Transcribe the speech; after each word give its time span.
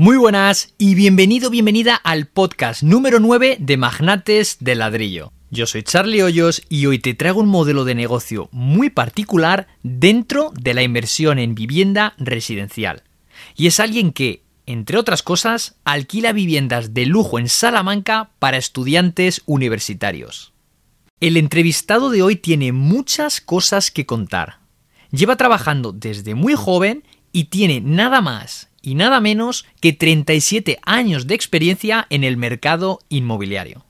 Muy 0.00 0.16
buenas 0.16 0.74
y 0.78 0.94
bienvenido, 0.94 1.50
bienvenida 1.50 1.96
al 1.96 2.28
podcast 2.28 2.84
número 2.84 3.18
9 3.18 3.56
de 3.58 3.76
Magnates 3.76 4.58
del 4.60 4.78
Ladrillo. 4.78 5.32
Yo 5.50 5.66
soy 5.66 5.82
Charlie 5.82 6.22
Hoyos 6.22 6.62
y 6.68 6.86
hoy 6.86 7.00
te 7.00 7.14
traigo 7.14 7.40
un 7.40 7.48
modelo 7.48 7.84
de 7.84 7.96
negocio 7.96 8.48
muy 8.52 8.90
particular 8.90 9.66
dentro 9.82 10.52
de 10.54 10.72
la 10.72 10.84
inversión 10.84 11.40
en 11.40 11.56
vivienda 11.56 12.14
residencial. 12.16 13.02
Y 13.56 13.66
es 13.66 13.80
alguien 13.80 14.12
que, 14.12 14.44
entre 14.66 14.98
otras 14.98 15.24
cosas, 15.24 15.74
alquila 15.82 16.32
viviendas 16.32 16.94
de 16.94 17.04
lujo 17.04 17.40
en 17.40 17.48
Salamanca 17.48 18.30
para 18.38 18.56
estudiantes 18.56 19.42
universitarios. 19.46 20.52
El 21.18 21.36
entrevistado 21.36 22.10
de 22.10 22.22
hoy 22.22 22.36
tiene 22.36 22.70
muchas 22.70 23.40
cosas 23.40 23.90
que 23.90 24.06
contar. 24.06 24.60
Lleva 25.10 25.34
trabajando 25.34 25.90
desde 25.90 26.36
muy 26.36 26.54
joven 26.54 27.02
y 27.32 27.46
tiene 27.46 27.80
nada 27.80 28.20
más 28.20 28.67
y 28.82 28.94
nada 28.94 29.20
menos 29.20 29.66
que 29.80 29.92
37 29.92 30.78
años 30.82 31.26
de 31.26 31.34
experiencia 31.34 32.06
en 32.10 32.24
el 32.24 32.36
mercado 32.36 33.00
inmobiliario. 33.08 33.84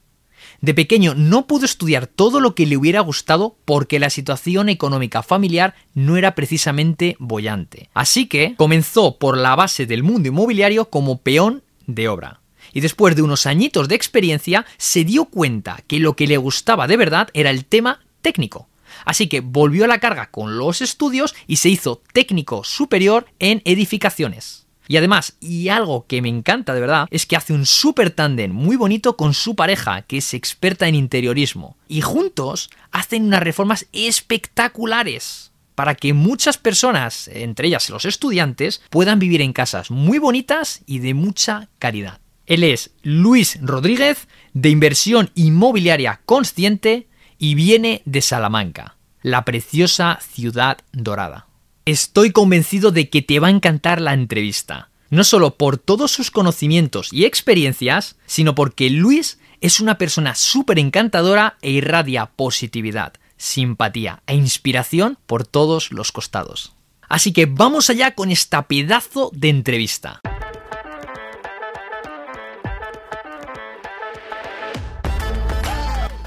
De 0.61 0.75
pequeño 0.75 1.15
no 1.15 1.47
pudo 1.47 1.65
estudiar 1.65 2.09
todo 2.09 2.41
lo 2.41 2.55
que 2.55 2.67
le 2.67 2.77
hubiera 2.77 3.01
gustado 3.01 3.57
porque 3.65 4.01
la 4.01 4.11
situación 4.11 4.69
económica 4.69 5.23
familiar 5.23 5.75
no 5.95 6.17
era 6.17 6.35
precisamente 6.35 7.17
bollante. 7.21 7.91
Así 7.95 8.27
que 8.27 8.55
comenzó 8.57 9.19
por 9.19 9.37
la 9.37 9.55
base 9.55 9.87
del 9.87 10.03
mundo 10.03 10.29
inmobiliario 10.29 10.91
como 10.91 11.19
peón 11.19 11.63
de 11.87 12.09
obra. 12.09 12.41
Y 12.73 12.81
después 12.81 13.15
de 13.15 13.23
unos 13.23 13.47
añitos 13.47 13.89
de 13.89 13.95
experiencia 13.95 14.67
se 14.79 15.05
dio 15.05 15.27
cuenta 15.27 15.83
que 15.87 16.01
lo 16.01 16.17
que 16.17 16.27
le 16.27 16.37
gustaba 16.37 16.89
de 16.89 16.97
verdad 16.97 17.29
era 17.35 17.51
el 17.51 17.65
tema 17.65 18.01
técnico. 18.21 18.69
Así 19.05 19.29
que 19.29 19.41
volvió 19.41 19.85
a 19.85 19.89
la 19.89 20.01
carga 20.01 20.31
con 20.31 20.59
los 20.59 20.83
estudios 20.83 21.37
y 21.47 21.57
se 21.57 21.69
hizo 21.69 22.03
técnico 22.13 22.65
superior 22.65 23.27
en 23.39 23.63
edificaciones. 23.65 24.68
Y 24.89 24.97
además, 24.97 25.35
y 25.39 25.69
algo 25.69 26.07
que 26.07 26.23
me 26.23 26.31
encanta 26.31 26.75
de 26.75 26.81
verdad, 26.81 27.07
es 27.11 27.27
que 27.27 27.37
hace 27.37 27.53
un 27.53 27.67
súper 27.67 28.11
tándem 28.11 28.51
muy 28.51 28.77
bonito 28.77 29.17
con 29.17 29.35
su 29.35 29.55
pareja, 29.55 30.03
que 30.03 30.17
es 30.17 30.35
experta 30.35 30.89
en 30.89 30.95
interiorismo. 30.95 31.77
Y 31.87 32.01
juntos 32.01 32.71
hacen 32.91 33.25
unas 33.27 33.43
reformas 33.43 33.87
espectaculares 33.93 35.53
para 35.75 35.95
que 35.95 36.13
muchas 36.13 36.59
personas, 36.59 37.29
entre 37.29 37.69
ellas 37.69 37.89
los 37.91 38.05
estudiantes, 38.05 38.83
puedan 38.91 39.19
vivir 39.21 39.43
en 39.43 39.53
casas 39.53 39.93
muy 39.93 40.19
bonitas 40.19 40.81
y 40.87 40.99
de 40.99 41.15
mucha 41.15 41.69
calidad. 41.79 42.19
Él 42.47 42.65
es 42.65 42.91
Luis 43.03 43.59
Rodríguez, 43.61 44.27
de 44.55 44.71
inversión 44.71 45.31
inmobiliaria 45.35 46.21
consciente, 46.25 47.07
y 47.39 47.55
viene 47.55 48.03
de 48.07 48.23
Salamanca, 48.23 48.97
la 49.23 49.45
preciosa 49.45 50.19
ciudad 50.21 50.79
dorada. 50.93 51.48
Estoy 51.89 52.33
convencido 52.33 52.91
de 52.91 53.09
que 53.09 53.23
te 53.23 53.41
va 53.41 53.47
a 53.47 53.51
encantar 53.51 54.03
la 54.03 54.13
entrevista, 54.13 54.91
no 55.09 55.25
solo 55.25 55.57
por 55.57 55.79
todos 55.79 56.11
sus 56.11 56.31
conocimientos 56.31 57.11
y 57.15 57.25
experiencias, 57.25 58.17
sino 58.27 58.55
porque 58.55 58.91
Luis 58.91 59.39
es 59.63 59.81
una 59.81 59.97
persona 59.97 60.35
súper 60.35 60.79
encantadora 60.79 61.57
e 61.63 61.71
irradia 61.71 62.27
positividad, 62.27 63.15
simpatía 63.39 64.23
e 64.27 64.35
inspiración 64.35 65.17
por 65.25 65.47
todos 65.47 65.91
los 65.91 66.13
costados. 66.13 66.75
Así 67.09 67.33
que 67.33 67.47
vamos 67.47 67.89
allá 67.89 68.15
con 68.15 68.31
esta 68.31 68.69
pedazo 68.69 69.31
de 69.33 69.49
entrevista. 69.49 70.21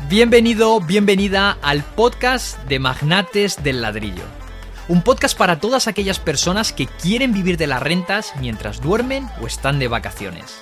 Bienvenido, 0.09 0.81
bienvenida 0.81 1.51
al 1.61 1.83
podcast 1.83 2.57
de 2.63 2.79
Magnates 2.79 3.63
del 3.63 3.83
Ladrillo 3.83 4.40
un 4.87 5.01
podcast 5.03 5.37
para 5.37 5.59
todas 5.59 5.87
aquellas 5.87 6.19
personas 6.19 6.73
que 6.73 6.87
quieren 6.87 7.33
vivir 7.33 7.57
de 7.57 7.67
las 7.67 7.81
rentas 7.81 8.33
mientras 8.39 8.81
duermen 8.81 9.29
o 9.41 9.47
están 9.47 9.79
de 9.79 9.87
vacaciones. 9.87 10.61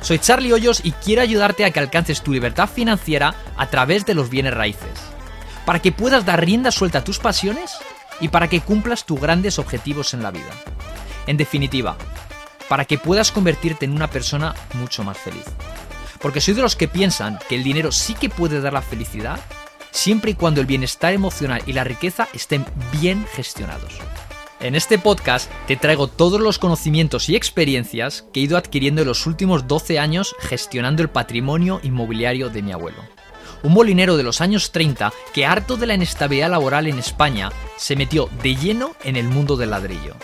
Soy 0.00 0.18
Charlie 0.18 0.52
Hoyos 0.52 0.80
y 0.82 0.92
quiero 0.92 1.22
ayudarte 1.22 1.64
a 1.64 1.70
que 1.70 1.80
alcances 1.80 2.22
tu 2.22 2.32
libertad 2.32 2.68
financiera 2.68 3.34
a 3.56 3.68
través 3.68 4.06
de 4.06 4.14
los 4.14 4.30
bienes 4.30 4.54
raíces, 4.54 4.98
para 5.66 5.80
que 5.80 5.92
puedas 5.92 6.24
dar 6.24 6.44
rienda 6.44 6.70
suelta 6.70 6.98
a 6.98 7.04
tus 7.04 7.18
pasiones 7.18 7.76
y 8.20 8.28
para 8.28 8.48
que 8.48 8.60
cumplas 8.60 9.04
tus 9.04 9.20
grandes 9.20 9.58
objetivos 9.58 10.14
en 10.14 10.22
la 10.22 10.30
vida. 10.30 10.50
En 11.26 11.36
definitiva, 11.36 11.96
para 12.68 12.86
que 12.86 12.98
puedas 12.98 13.30
convertirte 13.30 13.84
en 13.84 13.92
una 13.92 14.08
persona 14.08 14.54
mucho 14.74 15.04
más 15.04 15.18
feliz. 15.18 15.44
Porque 16.20 16.40
soy 16.40 16.54
de 16.54 16.62
los 16.62 16.76
que 16.76 16.88
piensan 16.88 17.38
que 17.48 17.56
el 17.56 17.62
dinero 17.62 17.92
sí 17.92 18.14
que 18.14 18.30
puede 18.30 18.60
dar 18.60 18.72
la 18.72 18.82
felicidad 18.82 19.38
siempre 19.90 20.32
y 20.32 20.34
cuando 20.34 20.60
el 20.60 20.66
bienestar 20.66 21.12
emocional 21.12 21.62
y 21.66 21.72
la 21.72 21.84
riqueza 21.84 22.28
estén 22.32 22.64
bien 23.00 23.26
gestionados. 23.32 23.94
En 24.60 24.74
este 24.74 24.98
podcast 24.98 25.50
te 25.66 25.76
traigo 25.76 26.06
todos 26.06 26.38
los 26.38 26.58
conocimientos 26.58 27.30
y 27.30 27.36
experiencias 27.36 28.26
que 28.32 28.40
he 28.40 28.42
ido 28.42 28.58
adquiriendo 28.58 29.00
en 29.00 29.08
los 29.08 29.26
últimos 29.26 29.66
12 29.66 29.98
años 29.98 30.36
gestionando 30.38 31.02
el 31.02 31.08
patrimonio 31.08 31.80
inmobiliario 31.82 32.50
de 32.50 32.60
mi 32.60 32.72
abuelo. 32.72 32.98
Un 33.62 33.72
molinero 33.72 34.18
de 34.18 34.22
los 34.22 34.42
años 34.42 34.70
30 34.70 35.12
que 35.32 35.46
harto 35.46 35.78
de 35.78 35.86
la 35.86 35.94
inestabilidad 35.94 36.50
laboral 36.50 36.86
en 36.86 36.98
España 36.98 37.50
se 37.78 37.96
metió 37.96 38.28
de 38.42 38.54
lleno 38.54 38.94
en 39.02 39.16
el 39.16 39.28
mundo 39.28 39.56
del 39.56 39.70
ladrillo 39.70 40.14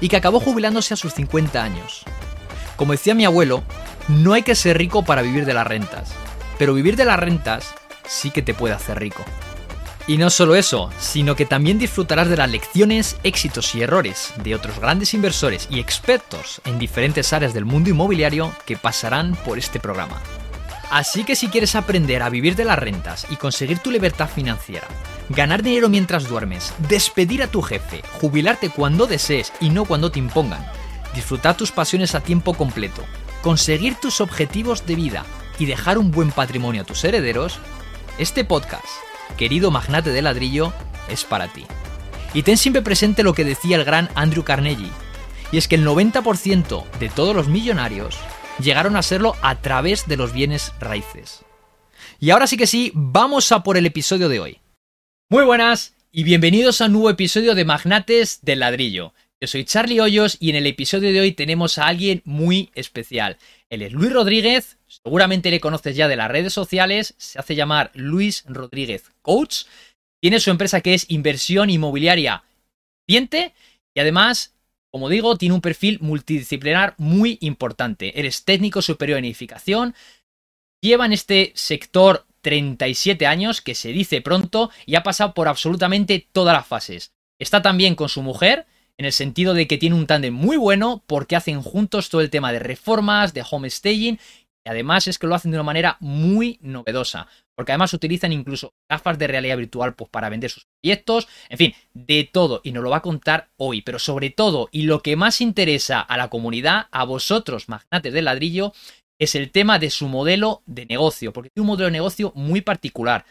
y 0.00 0.08
que 0.08 0.16
acabó 0.16 0.38
jubilándose 0.38 0.94
a 0.94 0.96
sus 0.96 1.14
50 1.14 1.62
años. 1.62 2.04
Como 2.76 2.92
decía 2.92 3.14
mi 3.16 3.24
abuelo, 3.24 3.64
no 4.06 4.34
hay 4.34 4.42
que 4.42 4.54
ser 4.54 4.78
rico 4.78 5.04
para 5.04 5.22
vivir 5.22 5.46
de 5.46 5.54
las 5.54 5.66
rentas, 5.66 6.12
pero 6.58 6.74
vivir 6.74 6.94
de 6.94 7.04
las 7.04 7.18
rentas 7.18 7.74
sí 8.10 8.30
que 8.30 8.42
te 8.42 8.52
puede 8.52 8.74
hacer 8.74 8.98
rico. 8.98 9.24
Y 10.06 10.18
no 10.18 10.28
solo 10.28 10.56
eso, 10.56 10.90
sino 10.98 11.36
que 11.36 11.46
también 11.46 11.78
disfrutarás 11.78 12.28
de 12.28 12.36
las 12.36 12.50
lecciones, 12.50 13.16
éxitos 13.22 13.74
y 13.74 13.82
errores 13.82 14.32
de 14.42 14.56
otros 14.56 14.80
grandes 14.80 15.14
inversores 15.14 15.68
y 15.70 15.78
expertos 15.78 16.60
en 16.64 16.78
diferentes 16.78 17.32
áreas 17.32 17.54
del 17.54 17.64
mundo 17.64 17.90
inmobiliario 17.90 18.52
que 18.66 18.76
pasarán 18.76 19.36
por 19.36 19.58
este 19.58 19.78
programa. 19.78 20.20
Así 20.90 21.22
que 21.22 21.36
si 21.36 21.46
quieres 21.46 21.76
aprender 21.76 22.24
a 22.24 22.30
vivir 22.30 22.56
de 22.56 22.64
las 22.64 22.78
rentas 22.78 23.24
y 23.30 23.36
conseguir 23.36 23.78
tu 23.78 23.92
libertad 23.92 24.28
financiera, 24.28 24.88
ganar 25.28 25.62
dinero 25.62 25.88
mientras 25.88 26.28
duermes, 26.28 26.74
despedir 26.88 27.44
a 27.44 27.46
tu 27.46 27.62
jefe, 27.62 28.02
jubilarte 28.20 28.70
cuando 28.70 29.06
desees 29.06 29.52
y 29.60 29.70
no 29.70 29.84
cuando 29.84 30.10
te 30.10 30.18
impongan, 30.18 30.66
disfrutar 31.14 31.56
tus 31.56 31.70
pasiones 31.70 32.16
a 32.16 32.20
tiempo 32.20 32.54
completo, 32.54 33.04
conseguir 33.42 33.94
tus 33.94 34.20
objetivos 34.20 34.84
de 34.86 34.96
vida 34.96 35.24
y 35.60 35.66
dejar 35.66 35.98
un 35.98 36.10
buen 36.10 36.32
patrimonio 36.32 36.82
a 36.82 36.84
tus 36.84 37.04
herederos, 37.04 37.60
este 38.20 38.44
podcast, 38.44 38.84
querido 39.38 39.70
magnate 39.70 40.10
de 40.10 40.20
ladrillo, 40.20 40.74
es 41.08 41.24
para 41.24 41.48
ti. 41.48 41.64
Y 42.34 42.42
ten 42.42 42.58
siempre 42.58 42.82
presente 42.82 43.22
lo 43.22 43.32
que 43.32 43.46
decía 43.46 43.76
el 43.76 43.84
gran 43.84 44.10
Andrew 44.14 44.44
Carnegie, 44.44 44.90
y 45.50 45.56
es 45.56 45.68
que 45.68 45.76
el 45.76 45.86
90% 45.86 46.84
de 46.98 47.08
todos 47.08 47.34
los 47.34 47.48
millonarios 47.48 48.18
llegaron 48.62 48.96
a 48.96 49.02
serlo 49.02 49.36
a 49.40 49.62
través 49.62 50.06
de 50.06 50.18
los 50.18 50.34
bienes 50.34 50.72
raíces. 50.80 51.46
Y 52.18 52.28
ahora 52.28 52.46
sí 52.46 52.58
que 52.58 52.66
sí, 52.66 52.92
vamos 52.94 53.52
a 53.52 53.62
por 53.62 53.78
el 53.78 53.86
episodio 53.86 54.28
de 54.28 54.38
hoy. 54.38 54.58
Muy 55.30 55.44
buenas 55.44 55.94
y 56.12 56.22
bienvenidos 56.24 56.82
a 56.82 56.86
un 56.86 56.92
nuevo 56.92 57.08
episodio 57.08 57.54
de 57.54 57.64
Magnates 57.64 58.40
del 58.42 58.60
Ladrillo. 58.60 59.14
Yo 59.40 59.48
soy 59.48 59.64
Charlie 59.64 60.00
Hoyos 60.00 60.36
y 60.40 60.50
en 60.50 60.56
el 60.56 60.66
episodio 60.66 61.10
de 61.10 61.20
hoy 61.20 61.32
tenemos 61.32 61.78
a 61.78 61.86
alguien 61.86 62.20
muy 62.26 62.70
especial. 62.74 63.38
Él 63.70 63.80
es 63.80 63.92
Luis 63.92 64.12
Rodríguez, 64.12 64.76
seguramente 64.90 65.50
le 65.50 65.60
conoces 65.60 65.94
ya 65.94 66.08
de 66.08 66.16
las 66.16 66.30
redes 66.30 66.52
sociales, 66.52 67.14
se 67.16 67.38
hace 67.38 67.54
llamar 67.54 67.90
Luis 67.94 68.44
Rodríguez 68.46 69.10
Coach, 69.22 69.64
tiene 70.20 70.40
su 70.40 70.50
empresa 70.50 70.80
que 70.80 70.94
es 70.94 71.06
Inversión 71.08 71.70
Inmobiliaria 71.70 72.42
Ciente 73.08 73.54
y 73.94 74.00
además, 74.00 74.54
como 74.90 75.08
digo, 75.08 75.36
tiene 75.36 75.54
un 75.54 75.60
perfil 75.60 75.98
multidisciplinar 76.00 76.94
muy 76.98 77.38
importante. 77.40 78.18
Eres 78.18 78.44
técnico 78.44 78.82
superior 78.82 79.18
en 79.18 79.24
edificación, 79.24 79.94
lleva 80.82 81.06
en 81.06 81.12
este 81.12 81.52
sector 81.54 82.26
37 82.42 83.26
años, 83.26 83.60
que 83.60 83.74
se 83.74 83.92
dice 83.92 84.20
pronto, 84.20 84.70
y 84.86 84.94
ha 84.94 85.02
pasado 85.02 85.34
por 85.34 85.48
absolutamente 85.48 86.26
todas 86.32 86.54
las 86.54 86.66
fases. 86.66 87.12
Está 87.38 87.62
también 87.62 87.94
con 87.94 88.08
su 88.08 88.22
mujer, 88.22 88.66
en 89.00 89.06
el 89.06 89.12
sentido 89.12 89.54
de 89.54 89.66
que 89.66 89.78
tiene 89.78 89.96
un 89.96 90.06
tándem 90.06 90.34
muy 90.34 90.58
bueno 90.58 91.02
porque 91.06 91.34
hacen 91.34 91.62
juntos 91.62 92.10
todo 92.10 92.20
el 92.20 92.28
tema 92.28 92.52
de 92.52 92.58
reformas, 92.58 93.32
de 93.32 93.42
homestaging 93.50 94.18
además 94.64 95.06
es 95.06 95.18
que 95.18 95.26
lo 95.26 95.34
hacen 95.34 95.50
de 95.50 95.56
una 95.56 95.64
manera 95.64 95.96
muy 96.00 96.58
novedosa, 96.60 97.28
porque 97.56 97.72
además 97.72 97.92
utilizan 97.92 98.32
incluso 98.32 98.72
gafas 98.90 99.18
de 99.18 99.26
realidad 99.26 99.56
virtual 99.56 99.94
pues, 99.94 100.10
para 100.10 100.28
vender 100.28 100.50
sus 100.50 100.66
proyectos, 100.80 101.28
en 101.48 101.58
fin, 101.58 101.74
de 101.94 102.28
todo, 102.30 102.60
y 102.64 102.72
nos 102.72 102.82
lo 102.82 102.90
va 102.90 102.98
a 102.98 103.02
contar 103.02 103.50
hoy, 103.56 103.82
pero 103.82 103.98
sobre 103.98 104.30
todo, 104.30 104.68
y 104.72 104.82
lo 104.82 105.02
que 105.02 105.16
más 105.16 105.40
interesa 105.40 106.00
a 106.00 106.16
la 106.16 106.28
comunidad, 106.28 106.88
a 106.90 107.04
vosotros, 107.04 107.68
magnates 107.68 108.12
del 108.12 108.26
ladrillo, 108.26 108.72
es 109.18 109.34
el 109.34 109.50
tema 109.50 109.78
de 109.78 109.90
su 109.90 110.08
modelo 110.08 110.62
de 110.66 110.86
negocio, 110.86 111.32
porque 111.32 111.50
tiene 111.50 111.64
un 111.64 111.68
modelo 111.68 111.86
de 111.86 111.92
negocio 111.92 112.32
muy 112.34 112.62
particular. 112.62 113.26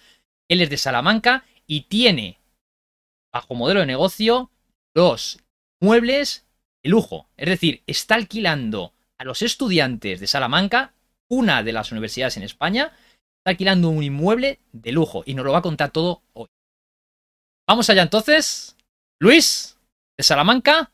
Él 0.47 0.61
es 0.61 0.69
de 0.69 0.77
Salamanca 0.77 1.43
y 1.65 1.81
tiene, 1.81 2.39
bajo 3.33 3.55
modelo 3.55 3.79
de 3.79 3.87
negocio, 3.87 4.51
dos 4.95 5.39
muebles 5.81 6.45
de 6.83 6.91
lujo. 6.91 7.27
Es 7.37 7.49
decir, 7.49 7.81
está 7.87 8.15
alquilando 8.15 8.93
a 9.17 9.23
los 9.23 9.41
estudiantes 9.41 10.19
de 10.19 10.27
Salamanca, 10.27 10.93
una 11.29 11.63
de 11.63 11.71
las 11.71 11.91
universidades 11.91 12.37
en 12.37 12.43
España, 12.43 12.91
está 13.37 13.51
alquilando 13.51 13.89
un 13.89 14.03
inmueble 14.03 14.59
de 14.73 14.91
lujo 14.91 15.23
y 15.25 15.33
nos 15.33 15.45
lo 15.45 15.53
va 15.53 15.59
a 15.59 15.63
contar 15.63 15.91
todo 15.91 16.23
hoy. 16.33 16.47
Vamos 17.67 17.89
allá 17.89 18.01
entonces. 18.01 18.75
Luis, 19.19 19.77
de 20.17 20.23
Salamanca, 20.23 20.91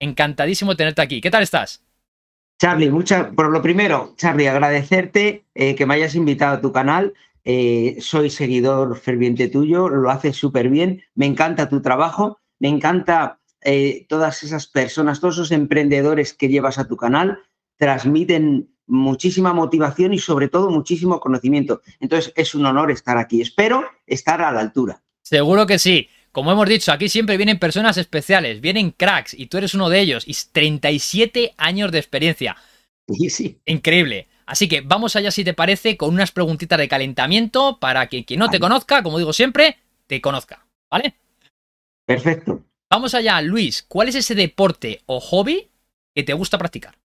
encantadísimo 0.00 0.76
tenerte 0.76 1.02
aquí. 1.02 1.20
¿Qué 1.20 1.30
tal 1.30 1.42
estás? 1.42 1.82
Charlie, 2.58 2.90
mucha, 2.90 3.30
por 3.32 3.50
lo 3.50 3.60
primero, 3.60 4.14
Charlie, 4.16 4.48
agradecerte 4.48 5.44
eh, 5.54 5.74
que 5.74 5.84
me 5.84 5.94
hayas 5.94 6.14
invitado 6.14 6.56
a 6.56 6.60
tu 6.60 6.72
canal. 6.72 7.12
Eh, 7.44 7.98
soy 8.00 8.30
seguidor 8.30 8.96
ferviente 8.96 9.48
tuyo, 9.48 9.88
lo 9.88 10.10
haces 10.10 10.36
súper 10.36 10.68
bien, 10.68 11.02
me 11.14 11.26
encanta 11.26 11.68
tu 11.68 11.80
trabajo, 11.80 12.40
me 12.58 12.68
encanta 12.68 13.38
eh, 13.60 14.06
todas 14.08 14.42
esas 14.42 14.66
personas, 14.66 15.20
todos 15.20 15.36
esos 15.36 15.52
emprendedores 15.52 16.34
que 16.34 16.48
llevas 16.48 16.78
a 16.78 16.88
tu 16.88 16.96
canal, 16.96 17.38
transmiten 17.76 18.75
muchísima 18.86 19.52
motivación 19.52 20.14
y 20.14 20.18
sobre 20.18 20.48
todo 20.48 20.70
muchísimo 20.70 21.20
conocimiento. 21.20 21.82
Entonces 22.00 22.32
es 22.36 22.54
un 22.54 22.66
honor 22.66 22.90
estar 22.90 23.18
aquí. 23.18 23.40
Espero 23.40 23.84
estar 24.06 24.40
a 24.42 24.52
la 24.52 24.60
altura. 24.60 25.02
Seguro 25.22 25.66
que 25.66 25.78
sí. 25.78 26.08
Como 26.32 26.52
hemos 26.52 26.68
dicho, 26.68 26.92
aquí 26.92 27.08
siempre 27.08 27.38
vienen 27.38 27.58
personas 27.58 27.96
especiales, 27.96 28.60
vienen 28.60 28.90
cracks 28.90 29.32
y 29.32 29.46
tú 29.46 29.56
eres 29.56 29.72
uno 29.74 29.88
de 29.88 30.00
ellos 30.00 30.24
y 30.26 30.36
37 30.52 31.54
años 31.56 31.90
de 31.90 31.98
experiencia. 31.98 32.56
Sí, 33.08 33.30
sí. 33.30 33.58
Increíble. 33.64 34.28
Así 34.44 34.68
que 34.68 34.82
vamos 34.82 35.16
allá 35.16 35.30
si 35.30 35.44
te 35.44 35.54
parece 35.54 35.96
con 35.96 36.12
unas 36.12 36.32
preguntitas 36.32 36.78
de 36.78 36.88
calentamiento 36.88 37.78
para 37.80 38.08
que 38.08 38.24
quien 38.24 38.40
no 38.40 38.50
te 38.50 38.60
conozca, 38.60 39.02
como 39.02 39.18
digo 39.18 39.32
siempre, 39.32 39.78
te 40.06 40.20
conozca. 40.20 40.66
¿Vale? 40.90 41.14
Perfecto. 42.04 42.62
Vamos 42.90 43.14
allá, 43.14 43.40
Luis. 43.40 43.82
¿Cuál 43.88 44.08
es 44.08 44.14
ese 44.14 44.34
deporte 44.34 45.02
o 45.06 45.20
hobby 45.20 45.70
que 46.14 46.22
te 46.22 46.34
gusta 46.34 46.58
practicar? 46.58 46.96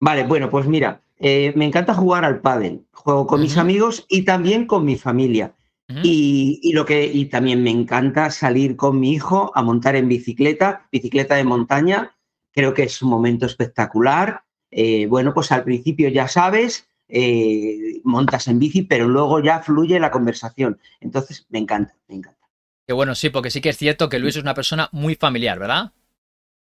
Vale, 0.00 0.24
bueno, 0.24 0.50
pues 0.50 0.66
mira, 0.66 1.02
eh, 1.18 1.52
me 1.56 1.64
encanta 1.64 1.94
jugar 1.94 2.24
al 2.24 2.40
pádel. 2.40 2.84
Juego 2.92 3.26
con 3.26 3.40
mis 3.40 3.56
amigos 3.56 4.06
y 4.08 4.22
también 4.22 4.66
con 4.66 4.84
mi 4.84 4.96
familia. 4.96 5.54
y, 6.02 6.72
lo 6.74 6.84
que, 6.84 7.06
y 7.06 7.26
también 7.26 7.62
me 7.62 7.70
encanta 7.70 8.30
salir 8.30 8.76
con 8.76 9.00
mi 9.00 9.12
hijo 9.12 9.50
a 9.54 9.62
montar 9.62 9.96
en 9.96 10.06
bicicleta, 10.06 10.86
bicicleta 10.92 11.36
de 11.36 11.44
montaña. 11.44 12.14
Creo 12.52 12.74
que 12.74 12.82
es 12.82 13.00
un 13.00 13.08
momento 13.08 13.46
espectacular. 13.46 14.42
Eh, 14.70 15.06
bueno, 15.06 15.32
pues 15.32 15.50
al 15.50 15.64
principio 15.64 16.10
ya 16.10 16.28
sabes, 16.28 16.88
eh, 17.08 18.00
montas 18.04 18.48
en 18.48 18.58
bici, 18.58 18.82
pero 18.82 19.08
luego 19.08 19.42
ya 19.42 19.60
fluye 19.60 19.98
la 19.98 20.10
conversación. 20.10 20.78
Entonces, 21.00 21.46
me 21.48 21.58
encanta, 21.58 21.96
me 22.06 22.16
encanta. 22.16 22.38
Qué 22.86 22.92
bueno, 22.92 23.14
sí, 23.14 23.30
porque 23.30 23.50
sí 23.50 23.60
que 23.60 23.70
es 23.70 23.78
cierto 23.78 24.08
que 24.08 24.18
Luis 24.18 24.36
es 24.36 24.42
una 24.42 24.54
persona 24.54 24.88
muy 24.92 25.14
familiar, 25.14 25.58
¿verdad? 25.58 25.92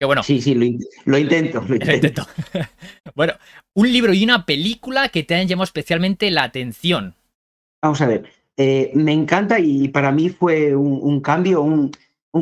Qué 0.01 0.07
bueno. 0.07 0.23
Sí, 0.23 0.41
sí, 0.41 0.55
lo, 0.55 0.65
intento. 1.19 1.63
Lo 1.69 1.75
intento. 1.75 2.27
bueno, 3.15 3.35
un 3.75 3.93
libro 3.93 4.15
y 4.15 4.25
una 4.25 4.47
película 4.47 5.11
que 5.11 5.25
te 5.25 5.35
han 5.35 5.47
llamado 5.47 5.65
especialmente 5.65 6.31
la 6.31 6.45
atención. 6.45 7.15
Vamos 7.83 8.01
a 8.01 8.07
ver, 8.07 8.25
eh, 8.57 8.93
me 8.95 9.13
encanta 9.13 9.61
y 9.61 9.89
para 9.89 10.11
mí 10.11 10.31
fue 10.31 10.75
un, 10.75 11.21
cambio, 11.21 11.61
un, 11.61 11.93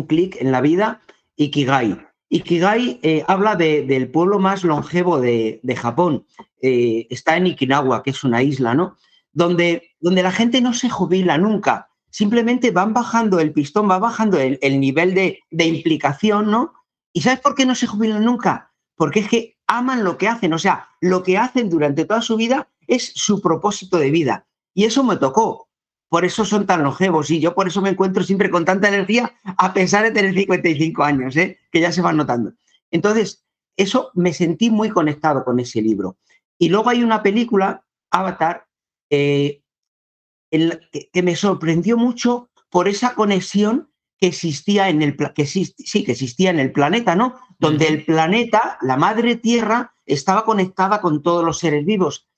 clic 0.06 0.36
en 0.40 0.52
la 0.52 0.60
vida, 0.60 1.00
Ikigai. 1.34 1.98
Ikigai 2.28 3.00
eh, 3.02 3.24
habla 3.26 3.56
del 3.56 4.08
pueblo 4.08 4.38
más 4.38 4.62
longevo 4.62 5.20
de, 5.20 5.60
Japón. 5.76 6.26
Eh, 6.62 7.08
está 7.10 7.36
en 7.36 7.48
Ikinawa, 7.48 8.04
que 8.04 8.10
es 8.10 8.22
una 8.22 8.40
isla, 8.40 8.74
¿no? 8.74 8.96
Donde, 9.32 9.96
donde 9.98 10.22
la 10.22 10.30
gente 10.30 10.60
no 10.60 10.74
se 10.74 10.90
jubila 10.90 11.36
nunca. 11.38 11.88
Simplemente 12.10 12.70
van 12.70 12.94
bajando 12.94 13.40
el 13.40 13.52
pistón, 13.52 13.90
va 13.90 13.98
bajando 13.98 14.38
el, 14.38 14.80
nivel 14.80 15.14
de, 15.14 15.40
de, 15.50 15.64
implicación, 15.64 16.52
¿no? 16.52 16.77
¿Y 17.12 17.22
sabes 17.22 17.40
por 17.40 17.54
qué 17.54 17.66
no 17.66 17.74
se 17.74 17.86
jubilan 17.86 18.24
nunca? 18.24 18.72
Porque 18.96 19.20
es 19.20 19.28
que 19.28 19.56
aman 19.66 20.04
lo 20.04 20.18
que 20.18 20.28
hacen, 20.28 20.52
o 20.52 20.58
sea, 20.58 20.88
lo 21.00 21.22
que 21.22 21.38
hacen 21.38 21.70
durante 21.70 22.04
toda 22.04 22.22
su 22.22 22.36
vida 22.36 22.68
es 22.86 23.12
su 23.14 23.40
propósito 23.40 23.98
de 23.98 24.10
vida. 24.10 24.46
Y 24.74 24.84
eso 24.84 25.04
me 25.04 25.16
tocó. 25.16 25.68
Por 26.08 26.24
eso 26.24 26.44
son 26.44 26.66
tan 26.66 26.82
longevos 26.82 27.30
y 27.30 27.38
yo 27.38 27.54
por 27.54 27.68
eso 27.68 27.82
me 27.82 27.90
encuentro 27.90 28.22
siempre 28.22 28.50
con 28.50 28.64
tanta 28.64 28.88
energía 28.88 29.34
a 29.44 29.74
pesar 29.74 30.04
de 30.04 30.10
tener 30.10 30.34
55 30.34 31.04
años, 31.04 31.36
¿eh? 31.36 31.58
que 31.70 31.80
ya 31.80 31.92
se 31.92 32.00
van 32.00 32.16
notando. 32.16 32.54
Entonces, 32.90 33.44
eso 33.76 34.10
me 34.14 34.32
sentí 34.32 34.70
muy 34.70 34.88
conectado 34.88 35.44
con 35.44 35.60
ese 35.60 35.82
libro. 35.82 36.16
Y 36.58 36.70
luego 36.70 36.88
hay 36.88 37.04
una 37.04 37.22
película, 37.22 37.84
Avatar, 38.10 38.66
eh, 39.10 39.62
que 40.50 41.22
me 41.22 41.36
sorprendió 41.36 41.98
mucho 41.98 42.50
por 42.70 42.88
esa 42.88 43.14
conexión 43.14 43.90
que 44.18 44.26
existía 44.26 44.88
en 44.88 45.02
el 45.02 45.16
que 45.34 45.46
sí, 45.46 45.72
que 46.04 46.12
existía 46.12 46.50
en 46.50 46.58
el 46.58 46.72
planeta, 46.72 47.14
¿no? 47.14 47.34
Donde 47.58 47.86
el 47.86 48.04
planeta, 48.04 48.78
la 48.82 48.96
madre 48.96 49.36
tierra, 49.36 49.94
estaba 50.06 50.44
conectada 50.44 51.00
con 51.00 51.22
todos 51.22 51.44
los 51.44 51.58
seres 51.58 51.84
vivos. 51.84 52.28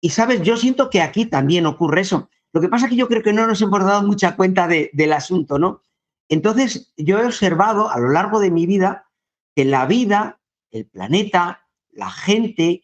Y 0.00 0.10
sabes, 0.10 0.42
yo 0.42 0.56
siento 0.56 0.90
que 0.90 1.00
aquí 1.00 1.26
también 1.26 1.66
ocurre 1.66 2.02
eso. 2.02 2.28
Lo 2.52 2.60
que 2.60 2.68
pasa 2.68 2.86
es 2.86 2.90
que 2.90 2.96
yo 2.96 3.08
creo 3.08 3.22
que 3.22 3.32
no 3.32 3.46
nos 3.46 3.62
hemos 3.62 3.84
dado 3.84 4.02
mucha 4.02 4.36
cuenta 4.36 4.68
del 4.68 5.12
asunto, 5.12 5.58
¿no? 5.58 5.82
Entonces, 6.28 6.92
yo 6.96 7.18
he 7.18 7.26
observado 7.26 7.90
a 7.90 7.98
lo 7.98 8.10
largo 8.10 8.38
de 8.38 8.50
mi 8.50 8.66
vida 8.66 9.08
que 9.54 9.64
la 9.64 9.86
vida, 9.86 10.40
el 10.70 10.86
planeta, 10.86 11.66
la 11.90 12.10
gente, 12.10 12.82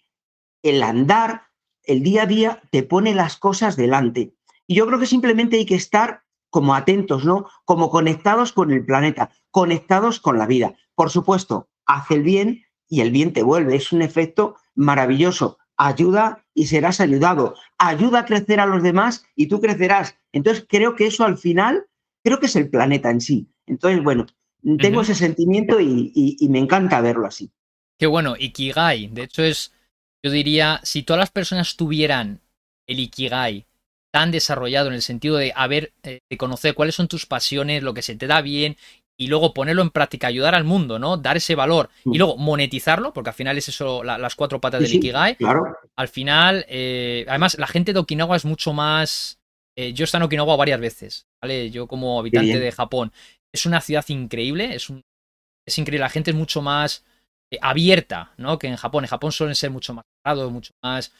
el 0.62 0.82
andar, 0.82 1.44
el 1.85 2.03
día 2.03 2.23
a 2.23 2.26
día, 2.26 2.62
te 2.70 2.82
pone 2.82 3.14
las 3.14 3.37
cosas 3.37 3.76
delante. 3.76 4.35
Y 4.67 4.75
yo 4.75 4.87
creo 4.87 4.99
que 4.99 5.06
simplemente 5.06 5.56
hay 5.56 5.67
que 5.67 5.76
estar 5.76 6.25
como 6.50 6.75
atentos, 6.75 7.25
¿no? 7.25 7.46
Como 7.64 7.90
conectados 7.90 8.52
con 8.52 8.70
el 8.70 8.84
planeta, 8.84 9.31
conectados 9.50 10.20
con 10.20 10.38
la 10.38 10.46
vida. 10.46 10.75
Por 10.94 11.10
supuesto, 11.10 11.69
hace 11.84 12.14
el 12.14 12.22
bien 12.22 12.64
y 12.88 13.00
el 13.00 13.10
bien 13.10 13.32
te 13.32 13.43
vuelve. 13.43 13.76
Es 13.76 13.93
un 13.93 14.02
efecto 14.02 14.56
maravilloso. 14.75 15.58
Ayuda 15.76 16.44
y 16.54 16.66
serás 16.66 17.00
ayudado. 17.00 17.54
Ayuda 17.78 18.20
a 18.20 18.25
crecer 18.25 18.60
a 18.60 18.66
los 18.66 18.82
demás 18.82 19.25
y 19.34 19.46
tú 19.48 19.60
crecerás. 19.60 20.16
Entonces, 20.32 20.64
creo 20.69 20.94
que 20.96 21.06
eso 21.06 21.25
al 21.25 21.37
final, 21.37 21.87
creo 22.25 22.40
que 22.40 22.46
es 22.46 22.56
el 22.56 22.70
planeta 22.70 23.10
en 23.10 23.20
sí. 23.20 23.48
Entonces, 23.66 24.02
bueno, 24.02 24.26
tengo 24.81 25.02
ese 25.02 25.14
sentimiento 25.14 25.81
y, 25.81 26.12
y, 26.14 26.48
me 26.48 26.58
encanta 26.58 27.00
verlo 27.00 27.26
así. 27.26 27.50
Qué 27.98 28.06
bueno, 28.06 28.34
Ikigai. 28.38 29.08
De 29.08 29.25
hecho, 29.25 29.43
es, 29.43 29.72
yo 30.22 30.31
diría, 30.31 30.81
si 30.82 31.02
todas 31.02 31.20
las 31.20 31.31
personas 31.31 31.76
tuvieran 31.76 32.40
el 32.87 33.00
Ikigai 33.00 33.65
tan 34.16 34.30
desarrollado 34.30 34.88
en 34.88 34.94
el 34.94 35.02
sentido 35.02 35.36
de 35.36 35.52
haber, 35.54 35.92
eh, 36.02 36.20
de 36.30 36.36
conocer 36.38 36.72
cuáles 36.72 36.94
son 36.94 37.06
tus 37.06 37.26
pasiones, 37.26 37.82
lo 37.82 37.92
que 37.92 38.00
se 38.00 38.16
te 38.16 38.26
da 38.26 38.40
bien 38.40 38.78
y 39.14 39.26
luego 39.26 39.52
ponerlo 39.52 39.82
en 39.82 39.90
práctica, 39.90 40.26
ayudar 40.26 40.54
al 40.54 40.64
mundo, 40.64 40.98
¿no? 40.98 41.18
Dar 41.18 41.36
ese 41.36 41.54
valor 41.54 41.90
y 42.06 42.08
mm. 42.08 42.16
luego 42.16 42.36
monetizarlo, 42.38 43.12
porque 43.12 43.28
al 43.28 43.36
final 43.36 43.58
es 43.58 43.68
eso, 43.68 44.02
las 44.02 44.34
cuatro 44.34 44.58
patas 44.58 44.80
del 44.80 44.94
Ikigai. 44.94 45.36
Claro. 45.36 45.64
Al 45.96 46.08
final, 46.08 46.64
eh, 46.66 47.26
además, 47.28 47.58
la 47.58 47.66
gente 47.66 47.92
de 47.92 47.98
Okinawa 47.98 48.36
es 48.36 48.46
mucho 48.46 48.72
más. 48.72 49.38
Eh, 49.76 49.92
yo 49.92 50.04
he 50.04 50.06
estado 50.06 50.24
en 50.24 50.28
Okinawa 50.28 50.56
varias 50.56 50.80
veces, 50.80 51.26
¿vale? 51.42 51.70
Yo 51.70 51.86
como 51.86 52.19
habitante 52.19 52.58
de 52.58 52.72
Japón. 52.72 53.12
Es 53.52 53.66
una 53.66 53.82
ciudad 53.82 54.04
increíble, 54.08 54.74
es, 54.74 54.88
un, 54.88 55.02
es 55.69 55.78
increíble. 55.78 56.04
La 56.04 56.08
gente 56.08 56.30
es 56.30 56.36
mucho 56.36 56.62
más 56.62 57.04
abierta, 57.60 58.32
¿no? 58.38 58.58
Que 58.58 58.69
en 58.69 58.76
Japón. 58.76 59.04
En 59.04 59.10
Japón 59.10 59.32
suelen 59.32 59.54
ser 59.54 59.70
mucho 59.70 59.92
más 59.92 60.06
cerrados, 60.24 60.50
mucho 60.50 60.72
más 60.82 61.12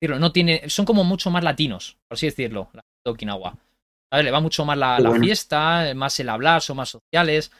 no 0.00 0.32
tiene, 0.32 0.68
son 0.68 0.84
como 0.84 1.04
mucho 1.04 1.30
más 1.30 1.42
latinos, 1.42 1.96
por 2.08 2.16
así 2.16 2.26
decirlo, 2.26 2.68
la 2.72 2.82
de 3.04 3.10
Okinawa. 3.10 3.56
A 4.10 4.16
ver, 4.16 4.24
le 4.24 4.30
va 4.30 4.40
mucho 4.40 4.64
más 4.64 4.78
la, 4.78 4.98
fiesta, 5.20 5.92
más 5.94 6.18
el 6.20 6.28
hablar, 6.28 6.62
son 6.62 6.76
más 6.76 6.90
sociales. 6.90 7.50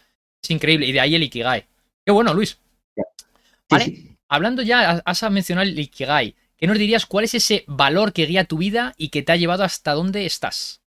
Es 0.42 0.50
increíble. 0.50 0.86
Y 0.86 0.92
de 0.92 1.00
ahí 1.00 1.14
el 1.14 1.22
Ikigai. 1.24 1.66
Qué 2.04 2.12
bueno, 2.12 2.32
Luis. 2.32 2.58
Vale. 3.68 4.16
Hablando 4.28 4.62
ya, 4.62 5.02
has 5.04 5.30
mencionado 5.30 5.68
el 5.68 5.78
Ikigai. 5.78 6.36
¿Qué 6.56 6.66
nos 6.66 6.78
dirías 6.78 7.04
cuál 7.04 7.24
es 7.24 7.34
ese 7.34 7.64
valor 7.66 8.12
que 8.12 8.26
guía 8.26 8.44
tu 8.44 8.58
vida 8.58 8.94
y 8.96 9.10
que 9.10 9.22
te 9.22 9.32
ha 9.32 9.36
llevado 9.36 9.64
hasta 9.64 9.92
donde 9.92 10.24
estás? 10.24 10.80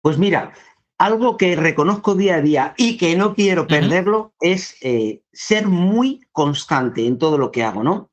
Pues 0.00 0.16
mira, 0.16 0.54
algo 0.96 1.36
que 1.36 1.56
reconozco 1.56 2.14
día 2.14 2.36
a 2.36 2.40
día 2.40 2.74
y 2.76 2.96
que 2.96 3.16
no 3.16 3.34
quiero 3.34 3.66
perderlo 3.66 4.32
es 4.40 4.76
eh, 4.80 5.22
ser 5.32 5.66
muy 5.66 6.20
constante 6.32 7.06
en 7.06 7.18
todo 7.18 7.36
lo 7.36 7.52
que 7.52 7.64
hago, 7.64 7.82
¿no? 7.82 8.07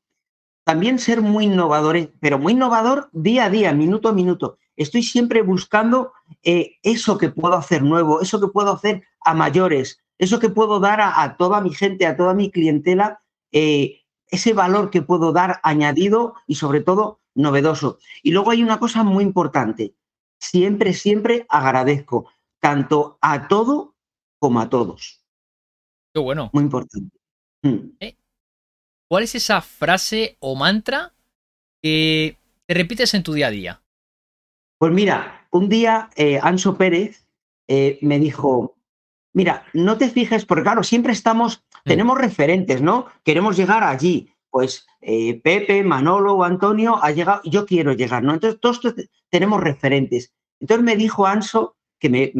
También 0.66 0.98
ser 0.98 1.20
muy 1.22 1.44
innovador, 1.44 2.10
pero 2.18 2.40
muy 2.40 2.54
innovador 2.54 3.08
día 3.12 3.44
a 3.44 3.50
día, 3.50 3.72
minuto 3.72 4.08
a 4.08 4.12
minuto. 4.12 4.58
Estoy 4.74 5.04
siempre 5.04 5.42
buscando 5.42 6.12
eh, 6.42 6.72
eso 6.82 7.18
que 7.18 7.28
puedo 7.28 7.54
hacer 7.54 7.84
nuevo, 7.84 8.20
eso 8.20 8.40
que 8.40 8.48
puedo 8.48 8.72
hacer 8.72 9.04
a 9.24 9.32
mayores, 9.32 10.02
eso 10.18 10.40
que 10.40 10.48
puedo 10.48 10.80
dar 10.80 11.00
a, 11.00 11.36
toda 11.36 11.60
mi 11.60 11.72
gente, 11.72 12.04
a 12.04 12.16
toda 12.16 12.34
mi 12.34 12.50
clientela, 12.50 13.22
eh, 13.52 14.00
ese 14.26 14.54
valor 14.54 14.90
que 14.90 15.02
puedo 15.02 15.32
dar 15.32 15.60
añadido 15.62 16.34
y 16.48 16.56
sobre 16.56 16.80
todo 16.80 17.20
novedoso. 17.36 17.98
Y 18.24 18.32
luego 18.32 18.50
hay 18.50 18.64
una 18.64 18.80
cosa 18.80 19.04
muy 19.04 19.22
importante, 19.22 19.94
siempre, 20.40 20.94
siempre 20.94 21.46
agradezco, 21.48 22.28
tanto 22.58 23.18
a 23.20 23.46
todo 23.46 23.94
como 24.40 24.60
a 24.60 24.68
todos. 24.68 25.24
Qué 26.12 26.18
bueno. 26.18 26.50
Muy 26.52 26.64
importante. 26.64 27.16
Mm. 27.62 27.90
Eh, 28.00 28.16
¿Cuál 29.08 29.24
es 29.24 29.34
esa 29.34 29.60
frase 29.60 30.36
o 30.40 30.56
mantra 30.56 31.12
que 31.82 32.38
te 32.66 32.74
repites 32.74 33.14
en 33.14 33.22
tu 33.22 33.32
día 33.34 33.46
a 33.46 33.50
día? 33.50 33.82
Pues 34.78 34.92
mira, 34.92 35.46
un 35.50 35.68
día 35.68 36.10
eh, 36.16 36.38
Anso 36.42 36.76
Pérez 36.76 37.26
eh, 37.68 37.98
me 38.02 38.18
dijo, 38.18 38.76
mira, 39.32 39.64
no 39.72 39.96
te 39.96 40.08
fijes, 40.08 40.44
porque 40.44 40.64
claro, 40.64 40.82
siempre 40.82 41.12
estamos, 41.12 41.64
mm. 41.84 41.88
tenemos 41.88 42.18
referentes, 42.18 42.82
¿no? 42.82 43.06
Queremos 43.24 43.56
llegar 43.56 43.84
allí. 43.84 44.32
Pues 44.50 44.86
eh, 45.00 45.40
Pepe, 45.42 45.84
Manolo 45.84 46.34
o 46.34 46.44
Antonio 46.44 46.98
ha 47.02 47.10
llegado, 47.10 47.42
yo 47.44 47.66
quiero 47.66 47.92
llegar, 47.92 48.22
¿no? 48.22 48.34
Entonces 48.34 48.58
todos 48.60 48.80
tenemos 49.30 49.60
referentes. 49.60 50.32
Entonces 50.60 50.84
me 50.84 50.96
dijo 50.96 51.26
Anso, 51.26 51.76
que 51.98 52.08
me, 52.08 52.32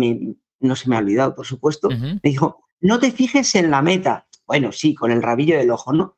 no 0.61 0.77
se 0.77 0.89
me 0.89 0.97
ha 0.97 1.01
olvidado, 1.01 1.35
por 1.35 1.47
supuesto, 1.47 1.89
me 1.91 2.21
dijo, 2.23 2.65
no 2.81 2.99
te 2.99 3.13
fijes 3.13 3.55
en 3.55 3.71
la 3.71 3.83
meta. 3.83 4.27
Bueno, 4.47 4.73
sí, 4.73 4.95
con 4.95 5.11
el 5.11 5.23
rabillo 5.23 5.59
del 5.59 5.71
ojo, 5.71 5.93
¿no? 5.93 6.16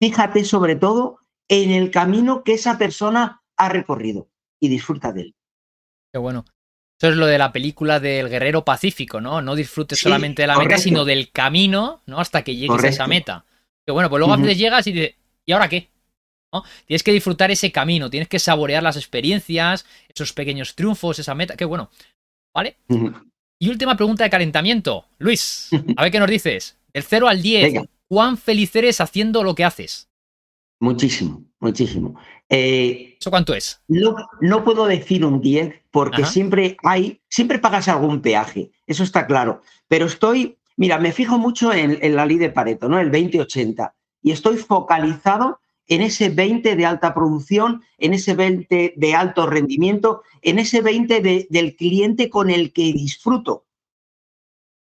Fíjate 0.00 0.44
sobre 0.44 0.76
todo 0.76 1.18
en 1.48 1.70
el 1.70 1.90
camino 1.90 2.42
que 2.44 2.52
esa 2.52 2.78
persona 2.78 3.42
ha 3.56 3.68
recorrido 3.68 4.28
y 4.60 4.68
disfruta 4.68 5.12
de 5.12 5.22
él. 5.22 5.34
Qué 6.12 6.18
bueno. 6.18 6.44
Eso 7.00 7.12
es 7.12 7.16
lo 7.16 7.26
de 7.26 7.38
la 7.38 7.52
película 7.52 8.00
del 8.00 8.28
guerrero 8.28 8.64
pacífico, 8.64 9.20
¿no? 9.20 9.40
No 9.40 9.54
disfrutes 9.54 10.00
solamente 10.00 10.42
de 10.42 10.48
la 10.48 10.58
meta, 10.58 10.78
sino 10.78 11.04
del 11.04 11.30
camino, 11.30 12.02
¿no? 12.06 12.18
Hasta 12.18 12.42
que 12.42 12.56
llegues 12.56 12.82
a 12.82 12.88
esa 12.88 13.06
meta. 13.06 13.44
Que 13.86 13.92
bueno, 13.92 14.10
pues 14.10 14.18
luego 14.18 14.34
a 14.34 14.36
veces 14.36 14.58
llegas 14.58 14.86
y 14.88 14.92
dices, 14.92 15.14
¿y 15.46 15.52
ahora 15.52 15.68
qué? 15.68 15.90
¿No? 16.52 16.64
Tienes 16.86 17.04
que 17.04 17.12
disfrutar 17.12 17.52
ese 17.52 17.70
camino, 17.70 18.10
tienes 18.10 18.28
que 18.28 18.40
saborear 18.40 18.82
las 18.82 18.96
experiencias, 18.96 19.86
esos 20.08 20.32
pequeños 20.32 20.74
triunfos, 20.74 21.20
esa 21.20 21.36
meta. 21.36 21.56
Qué 21.56 21.64
bueno. 21.64 21.88
¿Vale? 22.52 22.78
Y 23.60 23.68
última 23.68 23.96
pregunta 23.96 24.24
de 24.24 24.30
calentamiento. 24.30 25.06
Luis, 25.18 25.70
a 25.96 26.02
ver 26.02 26.10
qué 26.10 26.18
nos 26.18 26.30
dices. 26.30 26.78
Del 26.92 27.04
0 27.04 27.28
al 27.28 27.40
10, 27.40 27.84
¿cuán 28.08 28.36
feliz 28.36 28.74
eres 28.74 29.00
haciendo 29.00 29.44
lo 29.44 29.54
que 29.54 29.64
haces? 29.64 30.08
Muchísimo, 30.80 31.44
muchísimo. 31.60 32.18
Eh, 32.48 33.16
¿Eso 33.20 33.30
cuánto 33.30 33.54
es? 33.54 33.82
No, 33.88 34.16
no, 34.40 34.64
puedo 34.64 34.86
decir 34.86 35.24
un 35.24 35.40
10 35.40 35.74
porque 35.90 36.24
siempre 36.24 36.76
hay, 36.84 37.20
siempre 37.28 37.58
pagas 37.58 37.88
algún 37.88 38.22
peaje, 38.22 38.70
eso 38.86 39.02
está 39.02 39.26
claro. 39.26 39.62
Pero 39.88 40.06
estoy, 40.06 40.56
mira, 40.76 40.98
me 40.98 41.12
fijo 41.12 41.38
mucho 41.38 41.72
en, 41.72 41.98
la 42.14 42.26
ley 42.26 42.38
de 42.38 42.50
Pareto, 42.50 42.88
¿no? 42.88 42.98
El 43.00 43.10
20-80. 43.10 43.92
Y 44.22 44.30
estoy 44.30 44.56
focalizado 44.56 45.60
en 45.86 46.02
ese 46.02 46.28
20 46.28 46.76
de 46.76 46.86
alta 46.86 47.14
producción, 47.14 47.82
en 47.96 48.14
ese 48.14 48.34
20 48.34 48.94
de 48.96 49.14
alto 49.14 49.46
rendimiento, 49.46 50.22
en 50.42 50.58
ese 50.58 50.80
20 50.80 51.46
del 51.50 51.76
cliente 51.76 52.30
con 52.30 52.50
el 52.50 52.72
que 52.72 52.92
disfruto. 52.92 53.64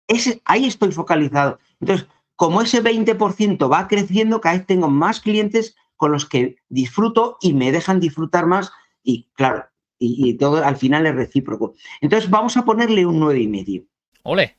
Ese, 0.08 0.40
ahí 0.44 0.64
estoy 0.64 0.90
focalizado. 0.90 1.58
Entonces, 1.80 2.08
como 2.38 2.62
ese 2.62 2.84
20% 2.84 3.68
va 3.68 3.88
creciendo, 3.88 4.40
cada 4.40 4.56
vez 4.56 4.64
tengo 4.64 4.88
más 4.88 5.18
clientes 5.18 5.74
con 5.96 6.12
los 6.12 6.24
que 6.24 6.54
disfruto 6.68 7.36
y 7.40 7.52
me 7.52 7.72
dejan 7.72 7.98
disfrutar 7.98 8.46
más 8.46 8.70
y 9.02 9.26
claro, 9.34 9.66
y, 9.98 10.34
todo 10.34 10.64
al 10.64 10.76
final 10.76 11.04
es 11.06 11.16
recíproco. 11.16 11.74
Entonces 12.00 12.30
vamos 12.30 12.56
a 12.56 12.64
ponerle 12.64 13.04
un 13.06 13.18
9,5. 13.20 13.88
Ole. 14.22 14.54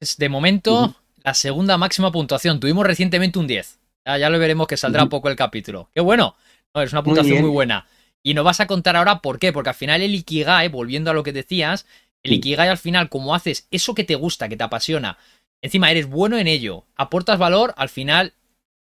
Es 0.00 0.16
de 0.16 0.28
momento 0.28 0.96
la 1.22 1.34
segunda 1.34 1.78
máxima 1.78 2.10
puntuación. 2.10 2.58
Tuvimos 2.58 2.84
recientemente 2.84 3.38
un 3.38 3.46
10. 3.46 3.78
Ya, 4.04 4.28
lo 4.28 4.40
veremos 4.40 4.66
que 4.66 4.76
saldrá 4.76 5.04
un 5.04 5.08
poco 5.08 5.28
el 5.28 5.36
capítulo. 5.36 5.90
Qué 5.94 6.00
bueno. 6.00 6.34
es 6.74 6.90
una 6.90 7.04
puntuación 7.04 7.42
muy, 7.42 7.50
buena. 7.50 7.86
Y 8.24 8.34
nos 8.34 8.44
vas 8.44 8.58
a 8.58 8.66
contar 8.66 8.96
ahora 8.96 9.20
por 9.20 9.38
qué. 9.38 9.52
Porque 9.52 9.70
al 9.70 9.76
final 9.76 10.02
el 10.02 10.16
Ikigai, 10.16 10.66
volviendo 10.66 11.12
a 11.12 11.14
lo 11.14 11.22
que 11.22 11.32
decías, 11.32 11.86
el 12.24 12.32
Ikigai 12.32 12.68
al 12.68 12.78
final, 12.78 13.08
como 13.08 13.36
haces 13.36 13.68
eso 13.70 13.94
que 13.94 14.02
te 14.02 14.16
gusta, 14.16 14.48
que 14.48 14.56
te 14.56 14.64
apasiona, 14.64 15.16
encima 15.64 15.90
eres 15.90 16.06
bueno 16.06 16.36
en 16.36 16.46
ello, 16.46 16.84
aportas 16.94 17.38
valor, 17.38 17.72
al 17.78 17.88
final 17.88 18.34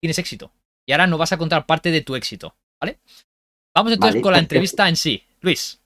tienes 0.01 0.17
éxito. 0.17 0.53
Y 0.87 0.93
ahora 0.93 1.05
nos 1.05 1.19
vas 1.19 1.33
a 1.33 1.37
contar 1.37 1.65
parte 1.65 1.91
de 1.91 1.99
tu 2.01 2.15
éxito, 2.15 2.55
¿vale? 2.79 2.97
Vamos 3.75 3.91
entonces 3.91 4.21
con 4.21 4.31
la 4.31 4.39
entrevista 4.39 4.87
en 4.87 4.95
sí. 4.95 5.23
Luis, 5.41 5.81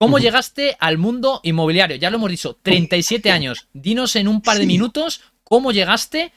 ¿cómo 0.00 0.18
llegaste 0.18 0.76
al 0.80 0.98
mundo 0.98 1.40
inmobiliario? 1.44 1.96
Ya 1.96 2.10
lo 2.10 2.16
hemos 2.16 2.30
dicho, 2.30 2.58
37 2.62 3.30
años. 3.30 3.68
Dinos 3.72 4.16
en 4.16 4.26
un 4.26 4.42
par 4.42 4.58
de 4.58 4.66
minutos 4.66 5.22
cómo 5.44 5.70
llegaste. 5.70 6.32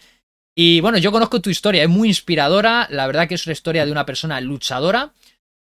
Y 0.56 0.80
bueno, 0.82 1.00
yo 1.00 1.12
conozco 1.12 1.42
tu 1.42 1.50
historia, 1.50 1.84
es 1.84 1.90
muy 1.90 2.08
inspiradora. 2.08 2.88
La 2.92 3.08
verdad 3.08 3.28
que 3.28 3.36
es 3.36 3.48
una 3.48 3.54
historia 3.54 3.86
de 3.86 3.92
una 3.92 4.06
persona 4.06 4.40
luchadora. 4.42 5.12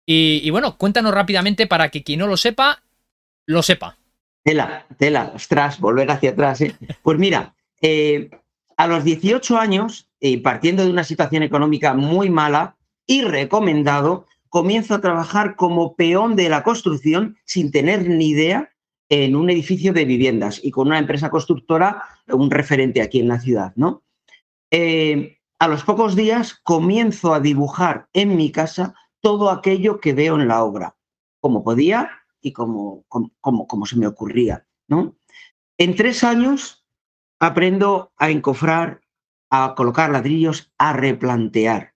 Y, 0.08 0.50
bueno, 0.50 0.76
cuéntanos 0.76 1.12
rápidamente 1.12 1.66
para 1.66 1.88
que 1.88 2.04
quien 2.04 2.20
no 2.20 2.26
lo 2.26 2.36
sepa, 2.36 2.82
lo 3.46 3.62
sepa. 3.62 3.96
Tela, 4.44 4.86
tela, 4.98 5.32
ostras, 5.34 5.80
volver 5.80 6.10
hacia 6.10 6.30
atrás. 6.30 6.60
¿eh? 6.60 6.76
Pues 7.02 7.18
mira, 7.18 7.55
eh, 7.82 8.30
a 8.76 8.86
los 8.86 9.04
18 9.04 9.58
años, 9.58 10.08
y 10.20 10.38
partiendo 10.38 10.84
de 10.84 10.90
una 10.90 11.04
situación 11.04 11.42
económica 11.42 11.94
muy 11.94 12.30
mala 12.30 12.76
y 13.06 13.22
recomendado, 13.22 14.26
comienzo 14.48 14.94
a 14.94 15.00
trabajar 15.00 15.56
como 15.56 15.96
peón 15.96 16.36
de 16.36 16.48
la 16.48 16.62
construcción 16.62 17.36
sin 17.44 17.70
tener 17.70 18.08
ni 18.08 18.28
idea 18.28 18.70
en 19.08 19.36
un 19.36 19.50
edificio 19.50 19.92
de 19.92 20.04
viviendas 20.04 20.60
y 20.62 20.70
con 20.70 20.88
una 20.88 20.98
empresa 20.98 21.30
constructora, 21.30 22.02
un 22.28 22.50
referente 22.50 23.02
aquí 23.02 23.20
en 23.20 23.28
la 23.28 23.40
ciudad, 23.40 23.72
¿no? 23.76 24.02
Eh, 24.70 25.38
a 25.58 25.68
los 25.68 25.84
pocos 25.84 26.16
días 26.16 26.54
comienzo 26.54 27.32
a 27.32 27.40
dibujar 27.40 28.08
en 28.12 28.36
mi 28.36 28.50
casa 28.50 28.94
todo 29.20 29.50
aquello 29.50 30.00
que 30.00 30.12
veo 30.12 30.40
en 30.40 30.48
la 30.48 30.62
obra, 30.64 30.96
como 31.40 31.62
podía 31.62 32.10
y 32.40 32.52
como, 32.52 33.04
como, 33.08 33.66
como 33.66 33.86
se 33.86 33.96
me 33.96 34.06
ocurría, 34.06 34.66
¿no? 34.88 35.16
En 35.78 35.94
tres 35.94 36.24
años 36.24 36.85
aprendo 37.38 38.12
a 38.16 38.30
encofrar, 38.30 39.00
a 39.50 39.74
colocar 39.74 40.10
ladrillos, 40.10 40.72
a 40.78 40.92
replantear. 40.92 41.94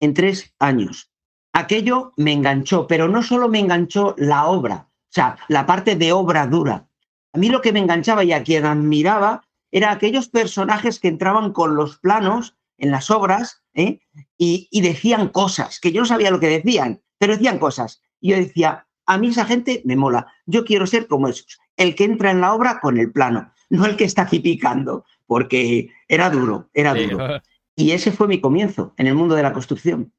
En 0.00 0.14
tres 0.14 0.54
años. 0.58 1.10
Aquello 1.52 2.12
me 2.16 2.32
enganchó, 2.32 2.86
pero 2.86 3.08
no 3.08 3.22
solo 3.22 3.48
me 3.48 3.58
enganchó 3.58 4.14
la 4.18 4.46
obra, 4.46 4.88
o 4.90 5.10
sea, 5.10 5.38
la 5.48 5.66
parte 5.66 5.96
de 5.96 6.12
obra 6.12 6.46
dura. 6.46 6.88
A 7.32 7.38
mí 7.38 7.48
lo 7.48 7.60
que 7.60 7.72
me 7.72 7.80
enganchaba 7.80 8.22
y 8.22 8.32
a 8.32 8.42
quien 8.42 8.64
admiraba 8.64 9.44
era 9.70 9.90
aquellos 9.90 10.28
personajes 10.28 11.00
que 11.00 11.08
entraban 11.08 11.52
con 11.52 11.74
los 11.74 11.98
planos 11.98 12.56
en 12.78 12.90
las 12.90 13.10
obras 13.10 13.64
¿eh? 13.74 14.00
y, 14.36 14.68
y, 14.70 14.80
decían 14.82 15.28
cosas, 15.28 15.80
que 15.80 15.90
yo 15.90 16.02
no 16.02 16.06
sabía 16.06 16.30
lo 16.30 16.40
que 16.40 16.48
decían, 16.48 17.02
pero 17.18 17.34
decían 17.34 17.58
cosas. 17.58 18.00
Y 18.20 18.30
yo 18.30 18.36
decía, 18.36 18.86
a 19.06 19.18
mí 19.18 19.28
esa 19.28 19.44
gente 19.44 19.82
me 19.84 19.96
mola, 19.96 20.32
yo 20.46 20.64
quiero 20.64 20.86
ser 20.86 21.08
como 21.08 21.28
esos, 21.28 21.58
el 21.76 21.94
que 21.94 22.04
entra 22.04 22.30
en 22.30 22.40
la 22.40 22.54
obra 22.54 22.78
con 22.80 22.98
el 22.98 23.10
plano, 23.10 23.52
no 23.70 23.86
el 23.86 23.96
que 23.96 24.04
está 24.04 24.22
aquí 24.22 24.40
picando, 24.40 25.04
porque 25.26 25.90
era 26.06 26.30
duro, 26.30 26.70
era 26.72 26.94
duro. 26.94 27.40
Y 27.76 27.92
ese 27.92 28.10
fue 28.10 28.26
mi 28.26 28.40
comienzo 28.40 28.94
en 28.96 29.06
el 29.06 29.14
mundo 29.14 29.34
de 29.34 29.42
la 29.42 29.52
construcción. 29.52 30.12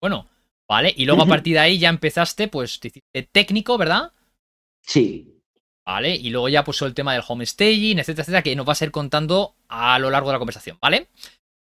Bueno, 0.00 0.28
vale, 0.68 0.92
y 0.96 1.06
luego 1.06 1.22
a 1.22 1.26
partir 1.26 1.54
de 1.54 1.60
ahí 1.60 1.78
ya 1.78 1.88
empezaste, 1.88 2.48
pues, 2.48 2.80
te 2.80 2.88
hiciste 2.88 3.22
técnico, 3.30 3.78
¿verdad? 3.78 4.12
Sí. 4.82 5.32
Vale, 5.86 6.14
y 6.14 6.30
luego 6.30 6.48
ya 6.48 6.64
puso 6.64 6.86
el 6.86 6.94
tema 6.94 7.12
del 7.12 7.22
homestaging, 7.26 7.98
etcétera, 7.98 8.22
etcétera, 8.22 8.42
que 8.42 8.56
nos 8.56 8.66
vas 8.66 8.82
a 8.82 8.84
ir 8.84 8.90
contando 8.90 9.56
a 9.68 9.98
lo 9.98 10.10
largo 10.10 10.28
de 10.28 10.34
la 10.34 10.38
conversación, 10.38 10.78
¿vale? 10.80 11.08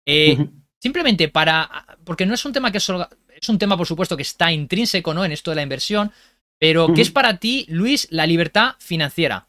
Eh, 0.06 0.36
simplemente 0.80 1.28
para. 1.28 1.98
Porque 2.04 2.26
no 2.26 2.34
es 2.34 2.44
un 2.44 2.52
tema 2.52 2.72
que 2.72 2.80
solo. 2.80 3.08
Es 3.28 3.48
un 3.48 3.58
tema, 3.58 3.76
por 3.76 3.86
supuesto, 3.86 4.16
que 4.16 4.22
está 4.22 4.50
intrínseco, 4.50 5.14
¿no? 5.14 5.24
En 5.24 5.32
esto 5.32 5.50
de 5.50 5.56
la 5.56 5.62
inversión. 5.62 6.10
Pero, 6.58 6.92
¿qué 6.92 7.02
es 7.02 7.10
para 7.10 7.38
ti, 7.38 7.66
Luis, 7.68 8.08
la 8.10 8.26
libertad 8.26 8.74
financiera? 8.78 9.47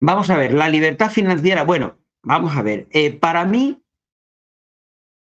Vamos 0.00 0.30
a 0.30 0.36
ver, 0.36 0.52
la 0.52 0.68
libertad 0.68 1.10
financiera, 1.10 1.64
bueno, 1.64 1.98
vamos 2.22 2.56
a 2.56 2.62
ver, 2.62 2.86
eh, 2.90 3.12
para 3.12 3.44
mí 3.44 3.82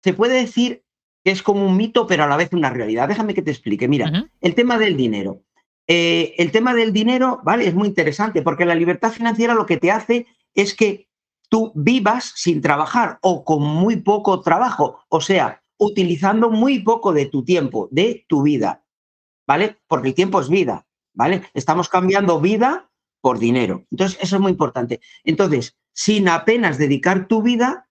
se 0.02 0.14
puede 0.14 0.40
decir 0.40 0.84
que 1.24 1.30
es 1.30 1.42
como 1.42 1.66
un 1.66 1.76
mito, 1.76 2.06
pero 2.06 2.24
a 2.24 2.26
la 2.26 2.36
vez 2.36 2.52
una 2.52 2.70
realidad. 2.70 3.08
Déjame 3.08 3.34
que 3.34 3.42
te 3.42 3.50
explique. 3.50 3.88
Mira, 3.88 4.30
el 4.40 4.54
tema 4.54 4.78
del 4.78 4.96
dinero. 4.96 5.42
Eh, 5.86 6.34
el 6.38 6.52
tema 6.52 6.74
del 6.74 6.92
dinero, 6.92 7.40
¿vale? 7.44 7.66
Es 7.66 7.74
muy 7.74 7.88
interesante 7.88 8.42
porque 8.42 8.66
la 8.66 8.74
libertad 8.74 9.10
financiera 9.10 9.54
lo 9.54 9.66
que 9.66 9.78
te 9.78 9.90
hace 9.90 10.26
es 10.54 10.74
que 10.74 11.08
tú 11.48 11.72
vivas 11.74 12.32
sin 12.36 12.60
trabajar 12.60 13.18
o 13.22 13.44
con 13.44 13.62
muy 13.62 13.96
poco 13.96 14.40
trabajo, 14.42 15.00
o 15.08 15.20
sea, 15.20 15.62
utilizando 15.78 16.50
muy 16.50 16.80
poco 16.80 17.12
de 17.12 17.26
tu 17.26 17.44
tiempo, 17.44 17.88
de 17.90 18.26
tu 18.28 18.42
vida, 18.42 18.84
¿vale? 19.46 19.78
Porque 19.86 20.08
el 20.08 20.14
tiempo 20.14 20.40
es 20.40 20.48
vida, 20.48 20.86
¿vale? 21.14 21.42
Estamos 21.54 21.88
cambiando 21.88 22.40
vida 22.40 22.87
por 23.20 23.38
dinero. 23.38 23.84
Entonces, 23.90 24.18
eso 24.20 24.36
es 24.36 24.42
muy 24.42 24.52
importante. 24.52 25.00
Entonces, 25.24 25.76
sin 25.92 26.28
apenas 26.28 26.78
dedicar 26.78 27.26
tu 27.26 27.42
vida, 27.42 27.88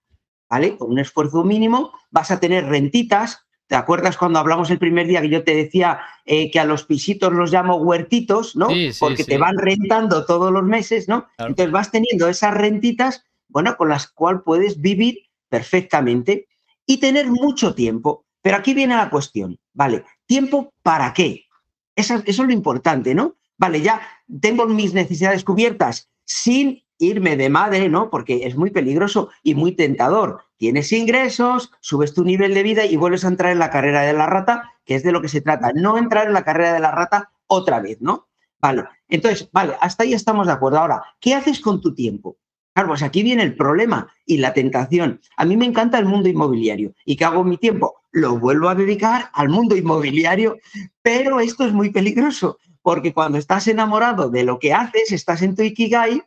¿vale? 0.48 0.76
Con 0.76 0.90
un 0.90 0.98
esfuerzo 0.98 1.44
mínimo, 1.44 1.92
vas 2.10 2.30
a 2.30 2.40
tener 2.40 2.66
rentitas. 2.66 3.44
¿Te 3.66 3.76
acuerdas 3.76 4.16
cuando 4.16 4.38
hablamos 4.38 4.70
el 4.70 4.78
primer 4.78 5.06
día 5.06 5.20
que 5.20 5.28
yo 5.28 5.44
te 5.44 5.54
decía 5.54 6.00
eh, 6.24 6.50
que 6.50 6.58
a 6.58 6.64
los 6.64 6.84
pisitos 6.84 7.32
los 7.32 7.52
llamo 7.52 7.76
huertitos, 7.76 8.56
¿no? 8.56 8.68
Porque 8.98 9.24
te 9.24 9.36
van 9.36 9.58
rentando 9.58 10.24
todos 10.24 10.50
los 10.50 10.62
meses, 10.62 11.06
¿no? 11.06 11.26
Entonces 11.36 11.70
vas 11.70 11.90
teniendo 11.90 12.28
esas 12.28 12.54
rentitas, 12.54 13.24
bueno, 13.48 13.76
con 13.76 13.90
las 13.90 14.06
cuales 14.06 14.42
puedes 14.42 14.80
vivir 14.80 15.18
perfectamente 15.50 16.48
y 16.86 16.96
tener 16.96 17.26
mucho 17.26 17.74
tiempo. 17.74 18.24
Pero 18.40 18.56
aquí 18.56 18.72
viene 18.72 18.96
la 18.96 19.10
cuestión, 19.10 19.58
¿vale? 19.74 20.04
¿Tiempo 20.24 20.72
para 20.82 21.12
qué? 21.12 21.44
eso 21.94 22.22
es 22.24 22.38
lo 22.38 22.52
importante, 22.52 23.12
¿no? 23.12 23.38
vale, 23.58 23.82
ya 23.82 24.00
tengo 24.40 24.66
mis 24.66 24.94
necesidades 24.94 25.44
cubiertas 25.44 26.10
sin 26.24 26.82
irme 26.98 27.36
de 27.36 27.48
madre, 27.48 27.88
¿no? 27.88 28.10
Porque 28.10 28.46
es 28.46 28.56
muy 28.56 28.70
peligroso 28.70 29.30
y 29.42 29.54
muy 29.54 29.72
tentador. 29.72 30.42
Tienes 30.56 30.92
ingresos, 30.92 31.70
subes 31.80 32.12
tu 32.12 32.24
nivel 32.24 32.54
de 32.54 32.62
vida 32.62 32.84
y 32.84 32.96
vuelves 32.96 33.24
a 33.24 33.28
entrar 33.28 33.52
en 33.52 33.60
la 33.60 33.70
carrera 33.70 34.02
de 34.02 34.12
la 34.12 34.26
rata, 34.26 34.72
que 34.84 34.96
es 34.96 35.02
de 35.02 35.12
lo 35.12 35.22
que 35.22 35.28
se 35.28 35.40
trata. 35.40 35.72
No 35.74 35.96
entrar 35.96 36.26
en 36.26 36.32
la 36.32 36.44
carrera 36.44 36.72
de 36.72 36.80
la 36.80 36.90
rata 36.90 37.30
otra 37.46 37.80
vez, 37.80 37.98
¿no? 38.00 38.28
Vale, 38.60 38.84
entonces, 39.08 39.48
vale, 39.52 39.74
hasta 39.80 40.02
ahí 40.02 40.12
estamos 40.12 40.48
de 40.48 40.52
acuerdo. 40.52 40.78
Ahora, 40.78 41.02
¿qué 41.20 41.34
haces 41.34 41.60
con 41.60 41.80
tu 41.80 41.94
tiempo? 41.94 42.36
Claro, 42.74 42.88
pues 42.88 43.02
aquí 43.02 43.22
viene 43.22 43.44
el 43.44 43.56
problema 43.56 44.08
y 44.26 44.38
la 44.38 44.52
tentación. 44.52 45.20
A 45.36 45.44
mí 45.44 45.56
me 45.56 45.66
encanta 45.66 45.98
el 45.98 46.06
mundo 46.06 46.28
inmobiliario. 46.28 46.92
¿Y 47.04 47.16
qué 47.16 47.24
hago 47.24 47.44
mi 47.44 47.56
tiempo? 47.56 47.94
Lo 48.10 48.38
vuelvo 48.38 48.68
a 48.68 48.74
dedicar 48.74 49.30
al 49.32 49.48
mundo 49.48 49.76
inmobiliario, 49.76 50.56
pero 51.02 51.40
esto 51.40 51.64
es 51.64 51.72
muy 51.72 51.90
peligroso 51.90 52.58
porque 52.88 53.12
cuando 53.12 53.36
estás 53.36 53.68
enamorado 53.68 54.30
de 54.30 54.44
lo 54.44 54.58
que 54.58 54.72
haces, 54.72 55.12
estás 55.12 55.42
en 55.42 55.54
tu 55.54 55.62
ikigai, 55.62 56.22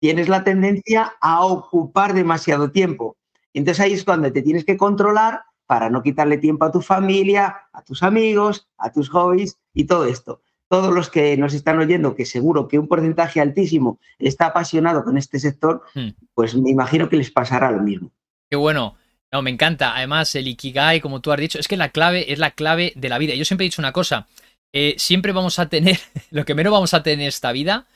tienes 0.00 0.28
la 0.28 0.42
tendencia 0.42 1.12
a 1.20 1.44
ocupar 1.44 2.14
demasiado 2.14 2.72
tiempo. 2.72 3.16
Entonces 3.54 3.78
ahí 3.80 3.92
es 3.92 4.02
cuando 4.02 4.32
te 4.32 4.42
tienes 4.42 4.64
que 4.64 4.76
controlar 4.76 5.42
para 5.66 5.88
no 5.88 6.02
quitarle 6.02 6.38
tiempo 6.38 6.64
a 6.64 6.72
tu 6.72 6.80
familia, 6.80 7.68
a 7.72 7.84
tus 7.84 8.02
amigos, 8.02 8.66
a 8.76 8.90
tus 8.90 9.08
hobbies 9.08 9.56
y 9.72 9.84
todo 9.84 10.04
esto. 10.06 10.42
Todos 10.66 10.92
los 10.92 11.10
que 11.10 11.36
nos 11.36 11.54
están 11.54 11.78
oyendo, 11.78 12.16
que 12.16 12.26
seguro 12.26 12.66
que 12.66 12.80
un 12.80 12.88
porcentaje 12.88 13.40
altísimo 13.40 14.00
está 14.18 14.46
apasionado 14.46 15.04
con 15.04 15.16
este 15.16 15.38
sector, 15.38 15.84
hmm. 15.94 16.08
pues 16.34 16.56
me 16.56 16.70
imagino 16.70 17.08
que 17.08 17.18
les 17.18 17.30
pasará 17.30 17.70
lo 17.70 17.84
mismo. 17.84 18.10
Qué 18.50 18.56
bueno. 18.56 18.96
No, 19.30 19.42
me 19.42 19.50
encanta. 19.50 19.94
Además, 19.94 20.34
el 20.34 20.48
Ikigai, 20.48 21.00
como 21.00 21.20
tú 21.20 21.30
has 21.30 21.38
dicho, 21.38 21.60
es 21.60 21.68
que 21.68 21.76
la 21.76 21.90
clave 21.90 22.32
es 22.32 22.40
la 22.40 22.50
clave 22.50 22.92
de 22.96 23.08
la 23.08 23.18
vida. 23.18 23.36
Yo 23.36 23.44
siempre 23.44 23.64
he 23.64 23.68
dicho 23.68 23.80
una 23.80 23.92
cosa. 23.92 24.26
Eh, 24.72 24.94
siempre 24.98 25.32
vamos 25.32 25.58
a 25.58 25.68
tener, 25.68 25.98
lo 26.30 26.44
que 26.44 26.54
menos 26.54 26.72
vamos 26.72 26.94
a 26.94 27.02
tener 27.02 27.20
en 27.20 27.28
esta 27.28 27.52
vida 27.52 27.86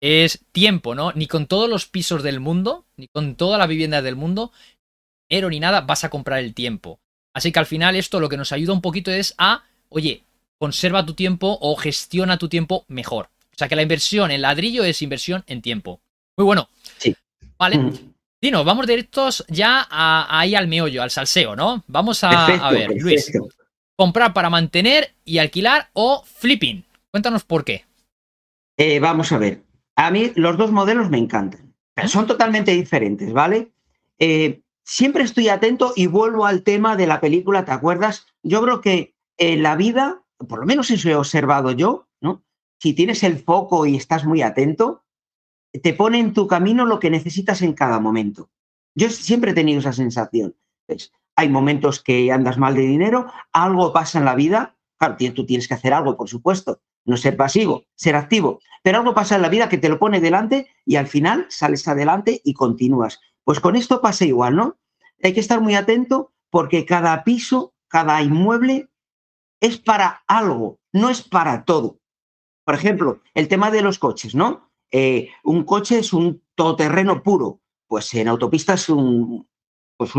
es 0.00 0.40
tiempo, 0.52 0.94
¿no? 0.94 1.12
Ni 1.12 1.26
con 1.26 1.46
todos 1.46 1.68
los 1.68 1.86
pisos 1.86 2.22
del 2.22 2.40
mundo, 2.40 2.84
ni 2.96 3.08
con 3.08 3.34
toda 3.34 3.58
la 3.58 3.66
vivienda 3.66 4.02
del 4.02 4.16
mundo, 4.16 4.52
dinero 5.28 5.50
ni 5.50 5.60
nada, 5.60 5.80
vas 5.82 6.04
a 6.04 6.10
comprar 6.10 6.40
el 6.40 6.54
tiempo. 6.54 7.00
Así 7.32 7.52
que 7.52 7.58
al 7.58 7.66
final 7.66 7.96
esto 7.96 8.20
lo 8.20 8.28
que 8.28 8.36
nos 8.36 8.52
ayuda 8.52 8.72
un 8.72 8.80
poquito 8.80 9.10
es 9.10 9.34
a, 9.38 9.64
oye, 9.88 10.22
conserva 10.58 11.04
tu 11.04 11.14
tiempo 11.14 11.58
o 11.60 11.76
gestiona 11.76 12.38
tu 12.38 12.48
tiempo 12.48 12.84
mejor. 12.88 13.28
O 13.52 13.58
sea 13.58 13.68
que 13.68 13.76
la 13.76 13.82
inversión 13.82 14.30
en 14.30 14.42
ladrillo 14.42 14.84
es 14.84 15.02
inversión 15.02 15.44
en 15.46 15.62
tiempo. 15.62 16.00
Muy 16.36 16.44
bueno. 16.44 16.68
Sí. 16.98 17.16
Vale. 17.58 17.78
Mm. 17.78 18.14
Dino, 18.40 18.64
vamos 18.64 18.86
directos 18.86 19.44
ya 19.48 19.86
ahí 19.90 20.54
al 20.54 20.68
meollo, 20.68 21.02
al 21.02 21.10
salseo, 21.10 21.56
¿no? 21.56 21.82
Vamos 21.86 22.22
a, 22.22 22.70
ver, 22.70 22.90
Luis. 23.00 23.32
Comprar 23.96 24.34
para 24.34 24.50
mantener 24.50 25.14
y 25.24 25.38
alquilar 25.38 25.88
o 25.94 26.22
flipping. 26.24 26.84
Cuéntanos 27.10 27.44
por 27.44 27.64
qué. 27.64 27.84
Eh, 28.76 29.00
vamos 29.00 29.32
a 29.32 29.38
ver. 29.38 29.62
A 29.96 30.10
mí 30.10 30.32
los 30.36 30.58
dos 30.58 30.70
modelos 30.70 31.08
me 31.08 31.18
encantan. 31.18 31.74
Pero 31.94 32.08
son 32.08 32.26
totalmente 32.26 32.72
diferentes, 32.72 33.32
¿vale? 33.32 33.72
Eh, 34.18 34.60
siempre 34.84 35.24
estoy 35.24 35.48
atento 35.48 35.94
y 35.96 36.06
vuelvo 36.06 36.44
al 36.44 36.62
tema 36.62 36.94
de 36.94 37.06
la 37.06 37.20
película, 37.20 37.64
¿te 37.64 37.72
acuerdas? 37.72 38.26
Yo 38.42 38.62
creo 38.62 38.82
que 38.82 39.14
en 39.38 39.62
la 39.62 39.76
vida, 39.76 40.22
por 40.46 40.60
lo 40.60 40.66
menos 40.66 40.90
eso 40.90 41.08
he 41.08 41.14
observado 41.14 41.72
yo, 41.72 42.06
¿no? 42.20 42.44
Si 42.78 42.92
tienes 42.92 43.22
el 43.22 43.38
foco 43.38 43.86
y 43.86 43.96
estás 43.96 44.26
muy 44.26 44.42
atento, 44.42 45.04
te 45.82 45.94
pone 45.94 46.18
en 46.18 46.34
tu 46.34 46.46
camino 46.46 46.84
lo 46.84 47.00
que 47.00 47.10
necesitas 47.10 47.62
en 47.62 47.72
cada 47.72 47.98
momento. 47.98 48.50
Yo 48.94 49.08
siempre 49.08 49.52
he 49.52 49.54
tenido 49.54 49.80
esa 49.80 49.92
sensación. 49.92 50.54
Hay 51.36 51.48
momentos 51.48 52.02
que 52.02 52.32
andas 52.32 52.58
mal 52.58 52.74
de 52.74 52.82
dinero, 52.82 53.30
algo 53.52 53.92
pasa 53.92 54.18
en 54.18 54.24
la 54.24 54.34
vida, 54.34 54.76
claro, 54.98 55.16
tú 55.34 55.46
tienes 55.46 55.68
que 55.68 55.74
hacer 55.74 55.92
algo, 55.92 56.16
por 56.16 56.28
supuesto, 56.28 56.80
no 57.04 57.16
ser 57.16 57.36
pasivo, 57.36 57.84
ser 57.94 58.16
activo, 58.16 58.58
pero 58.82 58.98
algo 58.98 59.14
pasa 59.14 59.36
en 59.36 59.42
la 59.42 59.48
vida 59.48 59.68
que 59.68 59.78
te 59.78 59.88
lo 59.88 59.98
pone 59.98 60.20
delante 60.20 60.68
y 60.84 60.96
al 60.96 61.06
final 61.06 61.46
sales 61.48 61.86
adelante 61.86 62.40
y 62.42 62.54
continúas. 62.54 63.20
Pues 63.44 63.60
con 63.60 63.76
esto 63.76 64.00
pasa 64.00 64.24
igual, 64.24 64.56
¿no? 64.56 64.78
Hay 65.22 65.34
que 65.34 65.40
estar 65.40 65.60
muy 65.60 65.74
atento 65.74 66.32
porque 66.50 66.84
cada 66.84 67.22
piso, 67.22 67.74
cada 67.88 68.20
inmueble 68.22 68.88
es 69.60 69.78
para 69.78 70.22
algo, 70.26 70.80
no 70.92 71.10
es 71.10 71.22
para 71.22 71.64
todo. 71.64 72.00
Por 72.64 72.74
ejemplo, 72.74 73.20
el 73.34 73.48
tema 73.48 73.70
de 73.70 73.82
los 73.82 73.98
coches, 73.98 74.34
¿no? 74.34 74.70
Eh, 74.90 75.30
un 75.44 75.64
coche 75.64 75.98
es 75.98 76.12
un 76.12 76.42
todoterreno 76.54 77.22
puro, 77.22 77.60
pues 77.86 78.12
en 78.14 78.28
autopista 78.28 78.74
es 78.74 78.88
un, 78.88 79.48
pues, 79.96 80.12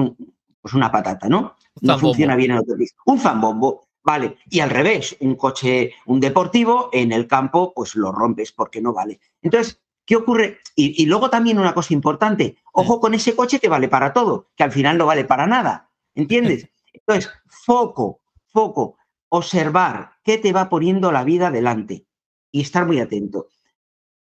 pues 0.68 0.76
una 0.76 0.92
patata, 0.92 1.30
¿no? 1.30 1.56
No 1.80 1.98
funciona 1.98 2.36
bien 2.36 2.52
en 2.52 2.58
autopista. 2.58 3.02
Un 3.06 3.20
fanbombo, 3.20 3.88
vale. 4.04 4.38
Y 4.50 4.60
al 4.60 4.70
revés, 4.70 5.16
un 5.22 5.36
coche, 5.36 5.94
un 6.08 6.20
deportivo, 6.20 6.90
en 6.92 7.14
el 7.14 7.26
campo, 7.26 7.72
pues 7.74 7.96
lo 7.96 8.12
rompes 8.12 8.52
porque 8.52 8.82
no 8.82 8.92
vale. 8.92 9.22
Entonces, 9.42 9.80
¿qué 10.06 10.18
ocurre? 10.18 10.60
Y, 10.76 11.02
y 11.02 11.06
luego 11.06 11.30
también 11.30 11.58
una 11.58 11.74
cosa 11.74 11.94
importante, 11.94 12.58
ojo 12.74 13.00
con 13.00 13.14
ese 13.14 13.34
coche 13.34 13.62
que 13.62 13.70
vale 13.70 13.88
para 13.88 14.12
todo, 14.12 14.50
que 14.58 14.66
al 14.66 14.74
final 14.74 14.98
no 14.98 15.06
vale 15.06 15.24
para 15.24 15.48
nada. 15.48 15.90
¿Entiendes? 16.14 16.68
Entonces, 16.94 17.32
foco, 17.48 18.20
foco, 18.50 18.98
observar 19.30 20.16
qué 20.22 20.38
te 20.38 20.52
va 20.52 20.68
poniendo 20.68 21.14
la 21.14 21.24
vida 21.24 21.50
delante 21.50 22.06
y 22.52 22.60
estar 22.60 22.86
muy 22.86 23.00
atento 23.00 23.48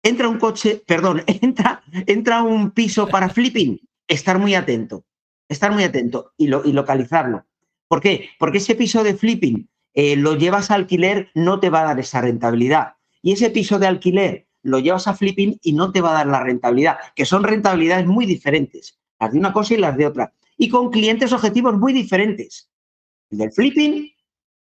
entra 0.04 0.30
un 0.30 0.38
coche, 0.38 0.82
perdón, 0.86 1.24
entra, 1.28 1.82
entra 2.06 2.44
un 2.44 2.72
piso 2.72 3.08
para 3.08 3.28
flipping, 3.28 3.80
estar 4.08 4.40
muy 4.40 4.56
atento, 4.56 5.04
estar 5.50 5.72
muy 5.72 5.84
atento 5.84 6.34
y, 6.38 6.48
lo, 6.48 6.64
y 6.66 6.74
localizarlo. 6.74 7.46
¿Por 7.88 8.02
qué? 8.02 8.30
Porque 8.40 8.58
ese 8.58 8.76
piso 8.76 9.04
de 9.04 9.16
flipping 9.16 9.70
eh, 9.94 10.16
lo 10.16 10.36
llevas 10.36 10.72
a 10.72 10.76
alquiler, 10.76 11.30
no 11.34 11.60
te 11.60 11.70
va 11.70 11.82
a 11.82 11.86
dar 11.86 12.00
esa 12.00 12.22
rentabilidad. 12.22 12.96
Y 13.22 13.34
ese 13.34 13.50
piso 13.50 13.80
de 13.80 13.88
alquiler 13.88 14.48
lo 14.62 14.80
llevas 14.80 15.08
a 15.08 15.14
flipping 15.14 15.60
y 15.62 15.74
no 15.74 15.92
te 15.92 16.02
va 16.02 16.12
a 16.12 16.14
dar 16.14 16.28
la 16.28 16.44
rentabilidad, 16.44 16.98
que 17.16 17.26
son 17.26 17.44
rentabilidades 17.44 18.06
muy 18.06 18.26
diferentes, 18.26 19.00
las 19.20 19.32
de 19.32 19.40
una 19.40 19.54
cosa 19.54 19.74
y 19.74 19.78
las 19.78 19.96
de 19.96 20.06
otra. 20.06 20.34
Y 20.58 20.70
con 20.70 20.92
clientes 20.92 21.32
objetivos 21.32 21.78
muy 21.78 21.94
diferentes. 21.94 22.70
El 23.30 23.38
del 23.38 23.52
flipping 23.52 24.12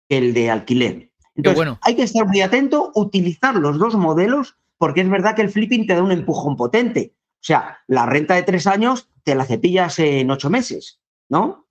que 0.07 0.17
el 0.17 0.33
de 0.33 0.51
alquiler. 0.51 1.11
Entonces, 1.35 1.57
bueno. 1.57 1.79
hay 1.81 1.95
que 1.95 2.03
estar 2.03 2.27
muy 2.27 2.41
atento, 2.41 2.91
utilizar 2.95 3.55
los 3.55 3.77
dos 3.77 3.95
modelos 3.95 4.55
porque 4.77 5.01
es 5.01 5.09
verdad 5.09 5.35
que 5.35 5.41
el 5.41 5.49
flipping 5.49 5.87
te 5.87 5.95
da 5.95 6.03
un 6.03 6.11
empujón 6.11 6.55
potente. 6.55 7.14
O 7.45 7.47
sea, 7.47 7.77
la 7.85 8.07
renta 8.07 8.33
de 8.33 8.41
tres 8.41 8.65
años 8.65 9.07
te 9.23 9.35
la 9.35 9.45
cepillas 9.45 9.99
en 9.99 10.31
ocho 10.31 10.49
meses, 10.49 10.99
¿no? 11.29 11.67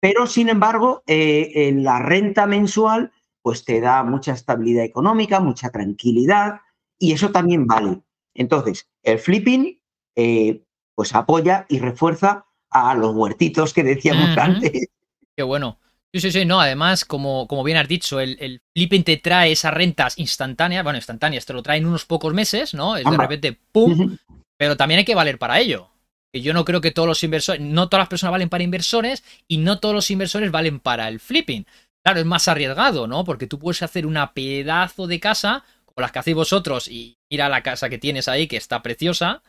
Pero, 0.00 0.26
sin 0.26 0.50
embargo, 0.50 1.02
eh, 1.06 1.50
en 1.54 1.82
la 1.82 1.98
renta 1.98 2.46
mensual, 2.46 3.10
pues 3.40 3.64
te 3.64 3.80
da 3.80 4.02
mucha 4.02 4.34
estabilidad 4.34 4.84
económica, 4.84 5.40
mucha 5.40 5.70
tranquilidad, 5.70 6.60
y 6.98 7.12
eso 7.12 7.30
también 7.30 7.66
vale. 7.66 8.02
Entonces, 8.34 8.86
el 9.02 9.18
flipping, 9.18 9.80
eh, 10.14 10.62
pues 10.94 11.14
apoya 11.14 11.64
y 11.70 11.78
refuerza 11.78 12.44
a 12.68 12.94
los 12.94 13.14
huertitos 13.14 13.72
que 13.72 13.84
decíamos 13.84 14.36
antes. 14.36 14.88
Qué 15.34 15.42
bueno. 15.42 15.78
Sí, 16.12 16.20
sí, 16.20 16.32
sí, 16.32 16.44
no, 16.44 16.60
además, 16.60 17.06
como, 17.06 17.48
como 17.48 17.64
bien 17.64 17.78
has 17.78 17.88
dicho, 17.88 18.20
el, 18.20 18.36
el, 18.40 18.60
flipping 18.74 19.04
te 19.04 19.16
trae 19.16 19.52
esas 19.52 19.72
rentas 19.72 20.18
instantáneas, 20.18 20.84
bueno, 20.84 20.98
instantáneas, 20.98 21.46
te 21.46 21.54
lo 21.54 21.62
trae 21.62 21.78
en 21.78 21.86
unos 21.86 22.04
pocos 22.04 22.34
meses, 22.34 22.74
¿no? 22.74 22.94
Es 22.94 23.10
de 23.10 23.16
repente, 23.16 23.58
¡pum! 23.72 24.18
Pero 24.58 24.76
también 24.76 24.98
hay 24.98 25.04
que 25.04 25.14
valer 25.14 25.38
para 25.38 25.60
ello. 25.60 25.90
Yo 26.32 26.52
no 26.52 26.64
creo 26.64 26.80
que 26.80 26.90
todos 26.90 27.08
los 27.08 27.22
inversores, 27.24 27.60
no 27.60 27.88
todas 27.88 28.02
las 28.02 28.08
personas 28.08 28.32
valen 28.32 28.48
para 28.50 28.64
inversores 28.64 29.24
y 29.48 29.58
no 29.58 29.80
todos 29.80 29.94
los 29.94 30.10
inversores 30.10 30.50
valen 30.50 30.78
para 30.78 31.08
el 31.08 31.20
flipping. 31.20 31.66
Claro, 32.04 32.20
es 32.20 32.26
más 32.26 32.48
arriesgado, 32.48 33.06
¿no? 33.06 33.24
Porque 33.24 33.46
tú 33.46 33.58
puedes 33.58 33.82
hacer 33.82 34.06
una 34.06 34.34
pedazo 34.34 35.06
de 35.06 35.20
casa, 35.20 35.64
como 35.86 36.02
las 36.02 36.12
que 36.12 36.18
hacéis 36.18 36.36
vosotros, 36.36 36.88
y 36.88 37.18
mira 37.30 37.48
la 37.48 37.62
casa 37.62 37.88
que 37.88 37.98
tienes 37.98 38.28
ahí, 38.28 38.46
que 38.46 38.56
está 38.56 38.82
preciosa, 38.82 39.42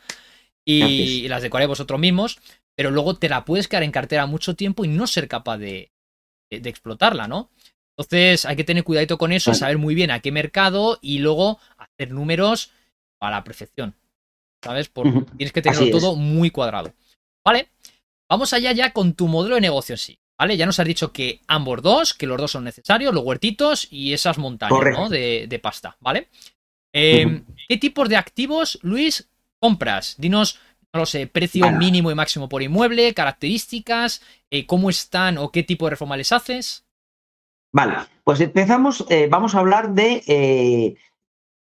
y, 0.66 1.26
y 1.26 1.28
las 1.28 1.42
decoráis 1.42 1.68
vosotros 1.68 2.00
mismos, 2.00 2.40
pero 2.76 2.92
luego 2.92 3.16
te 3.16 3.30
la 3.30 3.46
puedes 3.46 3.68
quedar 3.68 3.84
en 3.84 3.92
cartera 3.92 4.26
mucho 4.26 4.56
tiempo 4.56 4.86
y 4.86 4.88
no 4.88 5.06
ser 5.06 5.28
capaz 5.28 5.58
de, 5.58 5.92
de 6.50 6.70
explotarla, 6.70 7.28
¿no? 7.28 7.50
Entonces 7.98 8.46
hay 8.46 8.56
que 8.56 8.64
tener 8.64 8.84
cuidadito 8.86 9.18
con 9.18 9.34
eso, 9.34 9.54
saber 9.54 9.78
muy 9.78 9.94
bien 9.94 10.12
a 10.12 10.22
qué 10.22 10.32
mercado 10.32 11.00
y 11.02 11.20
luego 11.20 11.60
hacer 11.78 12.12
números 12.12 12.72
a 13.20 13.30
la 13.30 13.44
perfección. 13.44 13.96
¿Sabes? 14.64 14.90
Porque 14.90 15.24
tienes 15.38 15.54
que 15.54 15.62
tenerlo 15.62 15.90
todo 15.90 16.16
muy 16.16 16.52
cuadrado. 16.52 16.94
¿Vale? 17.46 17.70
Vamos 18.30 18.54
allá 18.54 18.72
ya 18.74 18.92
con 18.92 19.14
tu 19.14 19.28
modelo 19.28 19.56
de 19.56 19.62
negocio 19.62 19.94
en 19.94 20.00
sí. 20.00 20.20
¿Vale? 20.38 20.56
Ya 20.56 20.66
nos 20.66 20.80
has 20.80 20.88
dicho 20.88 21.12
que 21.12 21.42
ambos 21.48 21.82
dos, 21.82 22.14
que 22.14 22.26
los 22.26 22.38
dos 22.38 22.52
son 22.52 22.64
necesarios, 22.64 23.14
los 23.14 23.24
huertitos 23.24 23.88
y 23.92 24.14
esas 24.14 24.38
montañas, 24.38 24.98
¿no? 24.98 25.10
De, 25.10 25.60
pasta, 25.62 25.98
¿vale? 26.00 26.30
Em, 26.94 27.44
¿Qué 27.68 27.78
tipos 27.78 28.08
de 28.08 28.16
activos, 28.16 28.80
Luis, 28.82 29.30
compras? 29.60 30.16
Dinos 30.18 30.60
no 30.94 31.02
lo 31.02 31.06
sé, 31.06 31.28
precio 31.28 31.72
mínimo 31.72 32.10
y 32.10 32.16
máximo 32.16 32.50
por 32.50 32.64
inmueble, 32.64 33.14
características, 33.14 34.24
eh, 34.50 34.66
cómo 34.66 34.90
están 34.90 35.38
o 35.38 35.52
qué 35.52 35.64
tipo 35.64 35.86
de 35.86 35.92
reforma 35.92 36.18
les 36.18 36.32
haces. 36.32 36.86
Vale, 37.72 37.98
pues 38.24 38.42
empezamos, 38.42 39.06
eh, 39.10 39.28
vamos 39.30 39.54
a 39.54 39.60
hablar 39.60 39.94
de 39.94 40.24
eh, 40.26 40.96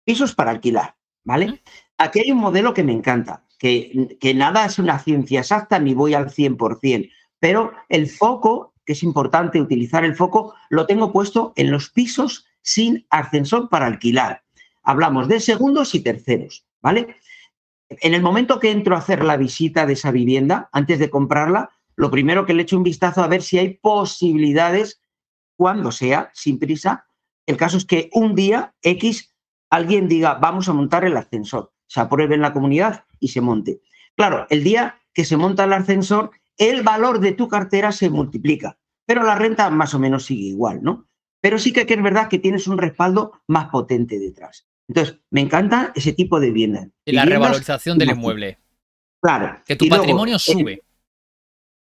pisos 0.07 0.35
para 0.35 0.53
alquilar, 0.53 0.97
¿vale? 1.25 1.61
Aquí 2.01 2.21
hay 2.21 2.31
un 2.31 2.39
modelo 2.39 2.73
que 2.73 2.83
me 2.83 2.95
encanta, 2.95 3.45
que, 3.59 4.17
nada 4.35 4.65
es 4.65 4.79
una 4.79 4.99
ciencia 4.99 5.41
exacta 5.41 5.79
ni 5.79 5.93
voy 5.93 6.15
al 6.15 6.31
100%, 6.31 7.11
pero 7.39 7.75
el 7.91 8.09
foco, 8.09 8.73
que 8.87 8.95
es 8.95 9.03
importante 9.03 9.61
utilizar 9.61 10.03
el 10.07 10.17
foco, 10.17 10.55
lo 10.71 10.87
tengo 10.87 11.13
puesto 11.13 11.53
en 11.57 11.71
los 11.71 11.91
pisos 11.91 12.47
sin 12.63 13.07
ascensor 13.11 13.69
para 13.69 13.85
alquilar. 13.85 14.45
Hablamos 14.83 15.29
de 15.29 15.41
segundos 15.41 15.95
y 15.95 16.01
terceros, 16.01 16.65
¿vale? 16.81 17.17
En 17.91 18.15
el 18.15 18.23
momento 18.23 18.61
que 18.61 18.71
entro 18.71 18.95
a 18.95 19.01
hacer 19.01 19.23
la 19.23 19.37
visita 19.37 19.85
de 19.85 19.93
esa 19.93 20.11
vivienda, 20.11 20.71
antes 20.73 20.99
de 20.99 21.11
comprarla, 21.11 21.69
lo 21.97 22.11
primero 22.11 22.47
que 22.47 22.55
le 22.55 22.63
echo 22.63 22.79
un 22.79 22.83
vistazo 22.83 23.23
a 23.23 23.29
ver 23.29 23.43
si 23.43 23.59
hay 23.59 23.75
posibilidades, 23.75 25.03
cuando 25.55 25.93
sea, 25.93 26.31
sin 26.33 26.59
prisa. 26.59 27.05
El 27.45 27.59
caso 27.59 27.77
es 27.77 27.85
que 27.85 28.09
un 28.15 28.35
día 28.35 28.75
X 28.81 29.35
alguien 29.69 30.09
diga, 30.09 30.37
vamos 30.37 30.67
a 30.71 30.73
montar 30.73 31.05
el 31.05 31.19
ascensor, 31.19 31.75
se 31.91 31.99
apruebe 31.99 32.37
en 32.37 32.41
la 32.41 32.53
comunidad 32.53 33.05
y 33.19 33.29
se 33.29 33.41
monte. 33.41 33.81
Claro, 34.15 34.47
el 34.49 34.63
día 34.63 35.01
que 35.13 35.25
se 35.25 35.37
monta 35.37 35.65
el 35.65 35.73
ascensor, 35.73 36.31
el 36.57 36.85
valor 36.85 37.19
de 37.19 37.33
tu 37.33 37.49
cartera 37.49 37.91
se 37.91 38.11
multiplica, 38.11 38.79
pero 39.05 39.25
la 39.25 39.35
renta 39.35 39.69
más 39.71 39.93
o 39.93 39.99
menos 39.99 40.25
sigue 40.25 40.45
igual, 40.45 40.85
¿no? 40.85 41.09
Pero 41.41 41.59
sí 41.59 41.73
que 41.73 41.85
es 41.89 42.03
verdad 42.03 42.29
que 42.29 42.39
tienes 42.39 42.69
un 42.69 42.79
respaldo 42.79 43.33
más 43.49 43.71
potente 43.71 44.21
detrás. 44.21 44.69
Entonces, 44.87 45.19
me 45.31 45.41
encanta 45.41 45.93
ese 45.97 46.13
tipo 46.13 46.39
de 46.39 46.49
vivienda. 46.49 46.89
Y 47.05 47.13
la 47.13 47.25
revalorización 47.25 47.99
del 47.99 48.11
inmueble. 48.11 48.59
Claro. 49.21 49.61
Que 49.67 49.75
tu 49.75 49.89
patrimonio 49.89 50.37
eh, 50.37 50.39
sube. 50.39 50.83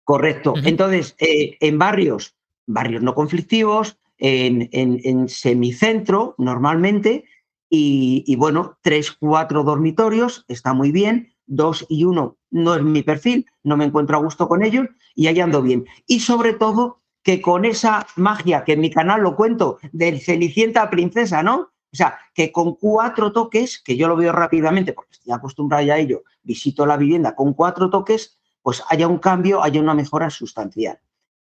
Correcto. 0.04 0.56
Entonces, 0.64 1.16
eh, 1.20 1.58
en 1.60 1.78
barrios, 1.78 2.36
barrios 2.66 3.04
no 3.04 3.14
conflictivos, 3.14 3.98
en, 4.18 5.30
semicentro 5.30 6.36
normalmente, 6.38 7.26
y, 7.73 8.36
bueno, 8.36 8.77
tres, 8.81 9.13
cuatro 9.13 9.63
dormitorios, 9.63 10.43
está 10.49 10.73
muy 10.73 10.91
bien, 10.91 11.34
dos 11.45 11.86
y 11.88 12.03
uno 12.03 12.38
no 12.49 12.75
es 12.75 12.84
mi 12.84 13.01
perfil, 13.01 13.45
no 13.63 13.77
me 13.77 13.86
encuentro 13.86 14.17
a 14.17 14.21
gusto 14.21 14.49
con 14.49 14.62
ellos 14.62 14.88
y 15.15 15.27
ahí 15.27 15.39
ando 15.39 15.62
bien. 15.62 15.86
Y 16.05 16.19
sobre 16.19 16.53
todo 16.53 16.99
que 17.23 17.41
con 17.41 17.63
esa 17.63 18.05
magia 18.17 18.65
que 18.65 18.73
en 18.73 18.81
mi 18.81 18.89
canal 18.89 19.21
lo 19.21 19.38
cuento 19.38 19.79
de 19.93 20.19
Cenicienta 20.19 20.89
Princesa, 20.89 21.43
¿no? 21.43 21.71
O 21.93 21.95
sea, 21.95 22.17
que 22.34 22.51
con 22.51 22.75
cuatro 22.75 23.31
toques, 23.31 23.81
que 23.81 23.95
yo 23.95 24.10
lo 24.10 24.17
veo 24.17 24.34
rápidamente 24.34 24.91
porque 24.91 25.13
estoy 25.13 25.31
acostumbrado 25.31 25.86
ya 25.86 25.93
a 25.93 25.99
ello, 25.99 26.23
visito 26.43 26.86
la 26.86 26.97
vivienda 26.97 27.36
con 27.36 27.53
cuatro 27.53 27.89
toques, 27.89 28.38
pues 28.62 28.84
haya 28.89 29.07
un 29.07 29.19
cambio, 29.19 29.63
haya 29.63 29.79
una 29.79 29.93
mejora 29.93 30.29
sustancial. 30.29 30.99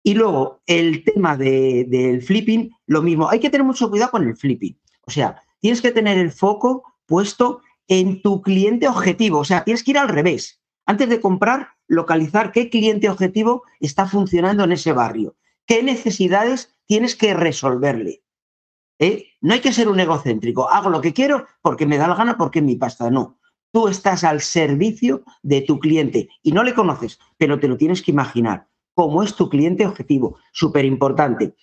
Y 0.03 0.15
luego, 0.15 0.61
el 0.65 1.03
tema 1.05 1.37
del 1.37 2.21
flipping, 2.21 2.71
lo 2.87 3.01
mismo. 3.01 3.29
Hay 3.29 3.39
que 3.39 3.49
tener 3.49 3.65
mucho 3.65 3.89
cuidado 3.89 4.11
con 4.11 4.27
el 4.27 4.35
flipping. 4.35 4.77
O 5.05 5.11
sea, 5.11 5.41
tienes 5.59 5.81
que 5.81 5.91
tener 5.91 6.17
el 6.17 6.31
foco 6.31 6.83
puesto 7.05 7.61
en 7.87 8.21
tu 8.21 8.41
cliente 8.41 8.87
objetivo. 8.87 9.39
O 9.39 9.45
sea, 9.45 9.63
tienes 9.63 9.83
que 9.83 9.91
ir 9.91 9.97
al 9.97 10.09
revés. 10.09 10.61
Antes 10.85 11.09
de 11.09 11.19
comprar, 11.19 11.69
localizar 11.87 12.51
qué 12.51 12.69
cliente 12.69 13.09
objetivo 13.09 13.63
está 13.79 14.07
funcionando 14.07 14.63
en 14.63 14.71
ese 14.71 14.93
barrio. 14.93 15.35
¿Qué 15.65 15.83
necesidades 15.83 16.75
tienes 16.85 17.15
que 17.15 17.33
resolverle? 17.33 18.23
¿Eh? 18.99 19.27
No 19.41 19.53
hay 19.53 19.61
que 19.61 19.73
ser 19.73 19.87
un 19.87 19.99
egocéntrico. 19.99 20.69
Hago 20.69 20.89
lo 20.89 21.01
que 21.01 21.13
quiero 21.13 21.45
porque 21.61 21.85
me 21.85 21.97
da 21.97 22.07
la 22.07 22.15
gana, 22.15 22.37
porque 22.37 22.59
es 22.59 22.65
mi 22.65 22.75
pasta. 22.75 23.09
No. 23.09 23.39
Tú 23.71 23.87
estás 23.87 24.23
al 24.23 24.41
servicio 24.41 25.23
de 25.43 25.61
tu 25.61 25.79
cliente 25.79 26.27
y 26.41 26.51
no 26.51 26.63
le 26.63 26.73
conoces, 26.73 27.19
pero 27.37 27.59
te 27.59 27.67
lo 27.67 27.77
tienes 27.77 28.01
que 28.01 28.11
imaginar 28.11 28.67
cómo 28.95 29.21
es 29.23 29.35
tu 29.35 29.47
cliente 29.47 29.85
objetivo. 29.85 30.39
Súper 30.51 30.85
importante. 30.85 31.55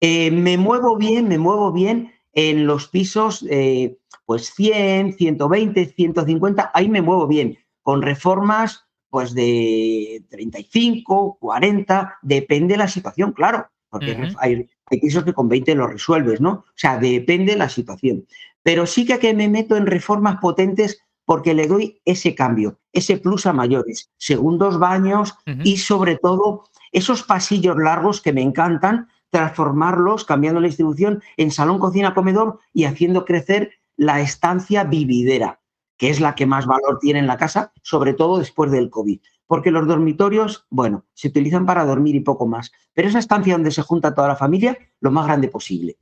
Eh, 0.00 0.30
me 0.30 0.56
muevo 0.56 0.96
bien, 0.96 1.28
me 1.28 1.38
muevo 1.38 1.70
bien 1.70 2.12
en 2.32 2.66
los 2.66 2.88
pisos, 2.88 3.44
eh, 3.50 3.98
pues 4.24 4.52
100, 4.54 5.14
120, 5.14 5.86
150, 5.86 6.70
ahí 6.72 6.88
me 6.88 7.02
muevo 7.02 7.26
bien, 7.26 7.58
con 7.82 8.02
reformas 8.02 8.84
pues 9.08 9.34
de 9.34 10.24
35, 10.30 11.38
40, 11.40 12.18
depende 12.22 12.74
de 12.74 12.78
la 12.78 12.88
situación, 12.88 13.32
claro, 13.32 13.66
porque 13.88 14.32
hay, 14.38 14.68
pisos 14.88 15.24
que 15.24 15.32
con 15.32 15.48
20 15.48 15.74
lo 15.74 15.88
resuelves, 15.88 16.40
¿no? 16.40 16.50
O 16.50 16.64
sea, 16.76 16.98
depende 16.98 17.52
de 17.52 17.58
la 17.58 17.68
situación. 17.68 18.24
Pero 18.62 18.86
sí 18.86 19.04
que, 19.04 19.18
que 19.18 19.34
me 19.34 19.48
meto 19.48 19.76
en 19.76 19.86
reformas 19.86 20.36
potentes 20.40 21.02
porque 21.24 21.54
le 21.54 21.66
doy 21.66 22.00
ese 22.04 22.34
cambio, 22.34 22.78
ese 22.92 23.16
plus 23.16 23.46
a 23.46 23.52
mayores, 23.52 24.10
segundos 24.16 24.78
baños 24.78 25.34
y 25.64 25.76
sobre 25.76 26.16
todo 26.16 26.64
esos 26.92 27.22
pasillos 27.22 27.76
largos 27.76 28.20
que 28.20 28.32
me 28.32 28.42
encantan, 28.42 29.08
transformarlos, 29.30 30.24
cambiando 30.24 30.60
la 30.60 30.66
distribución 30.66 31.22
en 31.36 31.50
salón, 31.50 31.78
cocina, 31.78 32.14
comedor 32.14 32.58
y 32.72 32.84
haciendo 32.84 33.24
crecer 33.24 33.72
la 33.96 34.20
estancia 34.20 34.84
vividera, 34.84 35.60
que 35.96 36.10
es 36.10 36.20
la 36.20 36.34
que 36.34 36.46
más 36.46 36.66
valor 36.66 36.98
tiene 37.00 37.20
en 37.20 37.26
la 37.26 37.36
casa, 37.36 37.72
sobre 37.82 38.14
todo 38.14 38.38
después 38.38 38.70
del 38.70 38.90
COVID. 38.90 39.20
Porque 39.46 39.70
los 39.70 39.86
dormitorios, 39.86 40.66
bueno, 40.70 41.06
se 41.14 41.28
utilizan 41.28 41.66
para 41.66 41.84
dormir 41.84 42.14
y 42.14 42.20
poco 42.20 42.46
más. 42.46 42.70
Pero 42.92 43.08
esa 43.08 43.18
estancia 43.18 43.54
donde 43.54 43.72
se 43.72 43.82
junta 43.82 44.14
toda 44.14 44.28
la 44.28 44.36
familia, 44.36 44.78
lo 45.00 45.10
más 45.10 45.26
grande 45.26 45.48
posible 45.48 45.98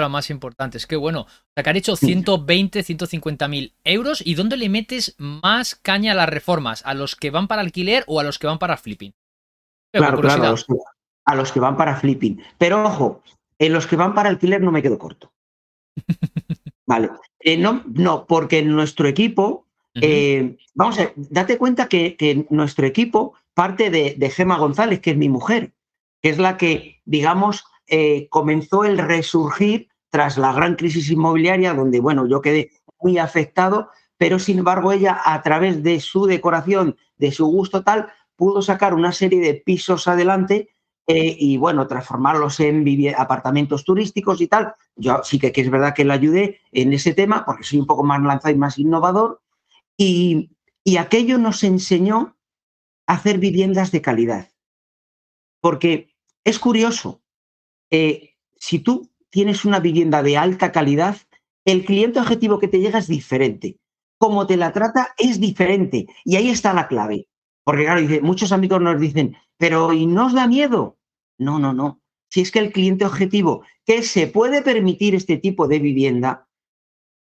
lo 0.00 0.08
más 0.08 0.30
importante. 0.30 0.78
Es 0.78 0.86
que 0.86 0.96
bueno, 0.96 1.26
o 1.56 1.62
que 1.62 1.68
han 1.68 1.76
hecho 1.76 1.96
120, 1.96 2.82
150 2.82 3.48
mil 3.48 3.74
euros. 3.84 4.22
¿Y 4.24 4.34
dónde 4.34 4.56
le 4.56 4.68
metes 4.68 5.14
más 5.18 5.74
caña 5.74 6.12
a 6.12 6.14
las 6.14 6.28
reformas? 6.28 6.82
¿A 6.86 6.94
los 6.94 7.16
que 7.16 7.30
van 7.30 7.48
para 7.48 7.62
alquiler 7.62 8.04
o 8.06 8.20
a 8.20 8.24
los 8.24 8.38
que 8.38 8.46
van 8.46 8.58
para 8.58 8.76
flipping? 8.76 9.14
claro, 9.92 10.20
claro, 10.20 10.54
a 11.28 11.34
los, 11.34 11.52
que, 11.52 11.60
van 11.60 11.76
para 11.76 11.96
flipping. 11.96 12.42
Pero 12.56 12.84
ojo, 12.84 13.22
en 13.58 13.72
los 13.72 13.86
que 13.86 13.96
van 13.96 14.14
para 14.14 14.30
alquiler 14.30 14.62
no 14.62 14.72
me 14.72 14.82
quedo 14.82 14.98
corto. 14.98 15.32
vale. 16.86 17.10
Eh, 17.40 17.58
no, 17.58 17.84
no, 17.86 18.26
porque 18.26 18.60
en 18.60 18.70
nuestro 18.70 19.06
equipo, 19.06 19.66
eh, 19.94 20.56
vamos 20.74 20.98
a 20.98 21.02
ver, 21.02 21.12
date 21.16 21.58
cuenta 21.58 21.86
que, 21.86 22.46
nuestro 22.50 22.86
equipo 22.86 23.34
parte 23.52 23.90
de, 23.90 24.14
de 24.16 24.30
Gema 24.30 24.56
González, 24.56 25.00
que 25.00 25.10
es 25.10 25.16
mi 25.16 25.28
mujer, 25.28 25.74
que 26.22 26.30
es 26.30 26.38
la 26.38 26.56
que, 26.56 27.00
digamos, 27.04 27.64
eh, 27.86 28.28
comenzó 28.30 28.84
el 28.84 28.98
resurgir 28.98 29.88
tras 30.10 30.38
la 30.38 30.52
gran 30.52 30.76
crisis 30.76 31.10
inmobiliaria, 31.10 31.74
donde, 31.74 32.00
bueno, 32.00 32.26
yo 32.26 32.40
quedé 32.40 32.70
muy 33.00 33.18
afectado, 33.18 33.90
pero 34.16 34.38
sin 34.38 34.58
embargo 34.58 34.92
ella, 34.92 35.20
a 35.24 35.42
través 35.42 35.82
de 35.82 36.00
su 36.00 36.26
decoración, 36.26 36.96
de 37.18 37.32
su 37.32 37.46
gusto 37.46 37.84
tal, 37.84 38.08
pudo 38.34 38.62
sacar 38.62 38.94
una 38.94 39.12
serie 39.12 39.40
de 39.40 39.54
pisos 39.54 40.08
adelante 40.08 40.70
eh, 41.10 41.34
y, 41.38 41.56
bueno, 41.56 41.86
transformarlos 41.86 42.60
en 42.60 42.84
apartamentos 43.16 43.82
turísticos 43.82 44.42
y 44.42 44.46
tal. 44.46 44.74
Yo 44.94 45.22
sí 45.24 45.38
que, 45.38 45.50
es 45.54 45.70
verdad 45.70 45.94
que 45.94 46.04
le 46.04 46.12
ayudé 46.12 46.60
en 46.70 46.92
ese 46.92 47.14
tema, 47.14 47.46
porque 47.46 47.64
soy 47.64 47.78
un 47.78 47.86
poco 47.86 48.04
más 48.04 48.22
lanzado 48.22 48.54
y 48.54 48.58
más 48.58 48.78
innovador, 48.78 49.40
y, 49.96 50.50
y 50.84 50.98
aquello 50.98 51.38
nos 51.38 51.64
enseñó 51.64 52.36
a 53.06 53.14
hacer 53.14 53.38
viviendas 53.38 53.90
de 53.90 54.02
calidad. 54.02 54.50
Porque 55.62 56.14
es 56.44 56.58
curioso, 56.58 57.22
eh, 57.90 58.34
si 58.56 58.78
tú 58.78 59.10
tienes 59.30 59.64
una 59.64 59.80
vivienda 59.80 60.22
de 60.22 60.36
alta 60.36 60.72
calidad, 60.72 61.16
el 61.64 61.86
cliente 61.86 62.20
objetivo 62.20 62.58
que 62.58 62.68
te 62.68 62.80
llega 62.80 62.98
es 62.98 63.06
diferente. 63.06 63.78
Como 64.18 64.46
te 64.46 64.58
la 64.58 64.74
trata 64.74 65.14
es 65.16 65.40
diferente. 65.40 66.06
Y 66.26 66.36
ahí 66.36 66.50
está 66.50 66.74
la 66.74 66.86
clave. 66.86 67.28
Porque 67.64 67.84
claro, 67.84 68.02
dice, 68.02 68.20
muchos 68.20 68.52
amigos 68.52 68.82
nos 68.82 69.00
dicen, 69.00 69.36
pero 69.56 69.94
¿y 69.94 70.04
no 70.06 70.26
os 70.26 70.34
da 70.34 70.46
miedo? 70.46 70.97
No, 71.38 71.58
no, 71.58 71.72
no. 71.72 72.00
Si 72.30 72.40
es 72.40 72.50
que 72.50 72.58
el 72.58 72.72
cliente 72.72 73.04
objetivo 73.04 73.64
que 73.86 74.02
se 74.02 74.26
puede 74.26 74.62
permitir 74.62 75.14
este 75.14 75.38
tipo 75.38 75.66
de 75.66 75.78
vivienda, 75.78 76.46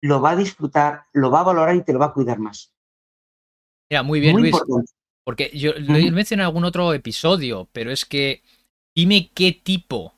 lo 0.02 0.20
va 0.20 0.30
a 0.30 0.36
disfrutar, 0.36 1.04
lo 1.12 1.30
va 1.30 1.40
a 1.40 1.44
valorar 1.44 1.76
y 1.76 1.84
te 1.84 1.92
lo 1.92 1.98
va 1.98 2.06
a 2.06 2.12
cuidar 2.12 2.38
más. 2.38 2.72
Mira, 3.90 4.02
muy 4.02 4.20
bien, 4.20 4.36
Luis. 4.36 4.56
Porque 5.24 5.50
yo 5.54 5.72
lo 5.78 5.96
he 5.96 6.10
mencionado 6.10 6.48
en 6.48 6.50
algún 6.50 6.64
otro 6.64 6.92
episodio, 6.94 7.68
pero 7.72 7.92
es 7.92 8.04
que 8.04 8.42
dime 8.94 9.30
qué 9.32 9.52
tipo 9.52 10.14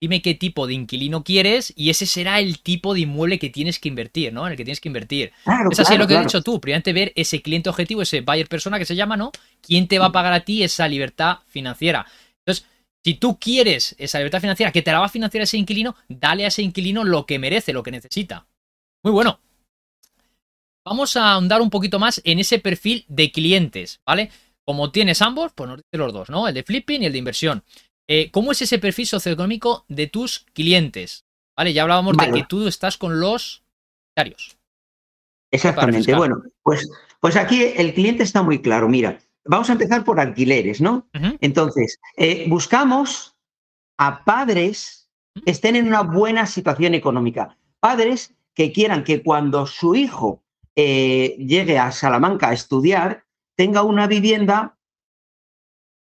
dime 0.00 0.20
qué 0.22 0.34
tipo 0.34 0.66
de 0.66 0.74
inquilino 0.74 1.24
quieres 1.24 1.72
y 1.76 1.90
ese 1.90 2.06
será 2.06 2.38
el 2.38 2.60
tipo 2.60 2.94
de 2.94 3.00
inmueble 3.00 3.38
que 3.38 3.50
tienes 3.50 3.78
que 3.78 3.88
invertir, 3.88 4.32
¿no? 4.32 4.46
En 4.46 4.52
el 4.52 4.56
que 4.56 4.64
tienes 4.64 4.80
que 4.80 4.88
invertir. 4.88 5.32
es 5.70 5.80
así 5.80 5.96
lo 5.96 6.06
que 6.06 6.16
has 6.16 6.26
dicho 6.26 6.42
tú. 6.42 6.60
Primero 6.60 6.82
ver 6.92 7.12
ese 7.16 7.42
cliente 7.42 7.70
objetivo, 7.70 8.02
ese 8.02 8.20
buyer 8.20 8.48
persona 8.48 8.78
que 8.78 8.84
se 8.84 8.94
llama, 8.94 9.16
¿no? 9.16 9.32
¿Quién 9.60 9.88
te 9.88 9.98
va 9.98 10.06
a 10.06 10.12
pagar 10.12 10.32
a 10.32 10.40
ti 10.40 10.62
esa 10.62 10.86
libertad 10.88 11.38
financiera? 11.48 12.06
Si 13.06 13.14
tú 13.14 13.38
quieres 13.38 13.94
esa 13.98 14.18
libertad 14.18 14.40
financiera 14.40 14.72
que 14.72 14.82
te 14.82 14.90
la 14.90 14.98
va 14.98 15.06
a 15.06 15.08
financiar 15.08 15.40
ese 15.40 15.56
inquilino, 15.56 15.94
dale 16.08 16.44
a 16.44 16.48
ese 16.48 16.62
inquilino 16.62 17.04
lo 17.04 17.24
que 17.24 17.38
merece, 17.38 17.72
lo 17.72 17.84
que 17.84 17.92
necesita. 17.92 18.48
Muy 19.04 19.12
bueno. 19.12 19.38
Vamos 20.84 21.16
a 21.16 21.30
ahondar 21.30 21.60
un 21.60 21.70
poquito 21.70 22.00
más 22.00 22.20
en 22.24 22.40
ese 22.40 22.58
perfil 22.58 23.04
de 23.06 23.30
clientes, 23.30 24.00
¿vale? 24.04 24.32
Como 24.64 24.90
tienes 24.90 25.22
ambos, 25.22 25.52
pues 25.54 25.68
nos 25.70 25.76
dice 25.76 25.98
los 25.98 26.12
dos, 26.12 26.30
¿no? 26.30 26.48
El 26.48 26.54
de 26.54 26.64
flipping 26.64 27.04
y 27.04 27.06
el 27.06 27.12
de 27.12 27.18
inversión. 27.18 27.62
Eh, 28.08 28.32
¿Cómo 28.32 28.50
es 28.50 28.62
ese 28.62 28.80
perfil 28.80 29.06
socioeconómico 29.06 29.84
de 29.86 30.08
tus 30.08 30.40
clientes? 30.52 31.26
Vale, 31.56 31.72
ya 31.72 31.82
hablábamos 31.82 32.16
de 32.16 32.32
que 32.32 32.44
tú 32.48 32.66
estás 32.66 32.96
con 32.98 33.20
los 33.20 33.62
diarios. 34.16 34.58
Exactamente. 35.52 36.12
Bueno, 36.12 36.42
pues, 36.60 36.90
pues 37.20 37.36
aquí 37.36 37.72
el 37.76 37.94
cliente 37.94 38.24
está 38.24 38.42
muy 38.42 38.60
claro. 38.60 38.88
Mira, 38.88 39.20
vamos 39.48 39.68
a 39.70 39.72
empezar 39.72 40.04
por 40.04 40.20
alquileres, 40.20 40.80
¿no? 40.80 41.08
Entonces, 41.40 41.98
eh, 42.16 42.46
buscamos 42.48 43.36
a 43.98 44.24
padres 44.24 45.10
que 45.44 45.50
estén 45.50 45.76
en 45.76 45.86
una 45.86 46.02
buena 46.02 46.46
situación 46.46 46.94
económica. 46.94 47.56
Padres 47.80 48.34
que 48.54 48.72
quieran 48.72 49.04
que 49.04 49.22
cuando 49.22 49.66
su 49.66 49.94
hijo 49.94 50.42
eh, 50.74 51.36
llegue 51.38 51.78
a 51.78 51.92
Salamanca 51.92 52.48
a 52.48 52.52
estudiar, 52.52 53.24
tenga 53.54 53.82
una 53.82 54.06
vivienda, 54.06 54.78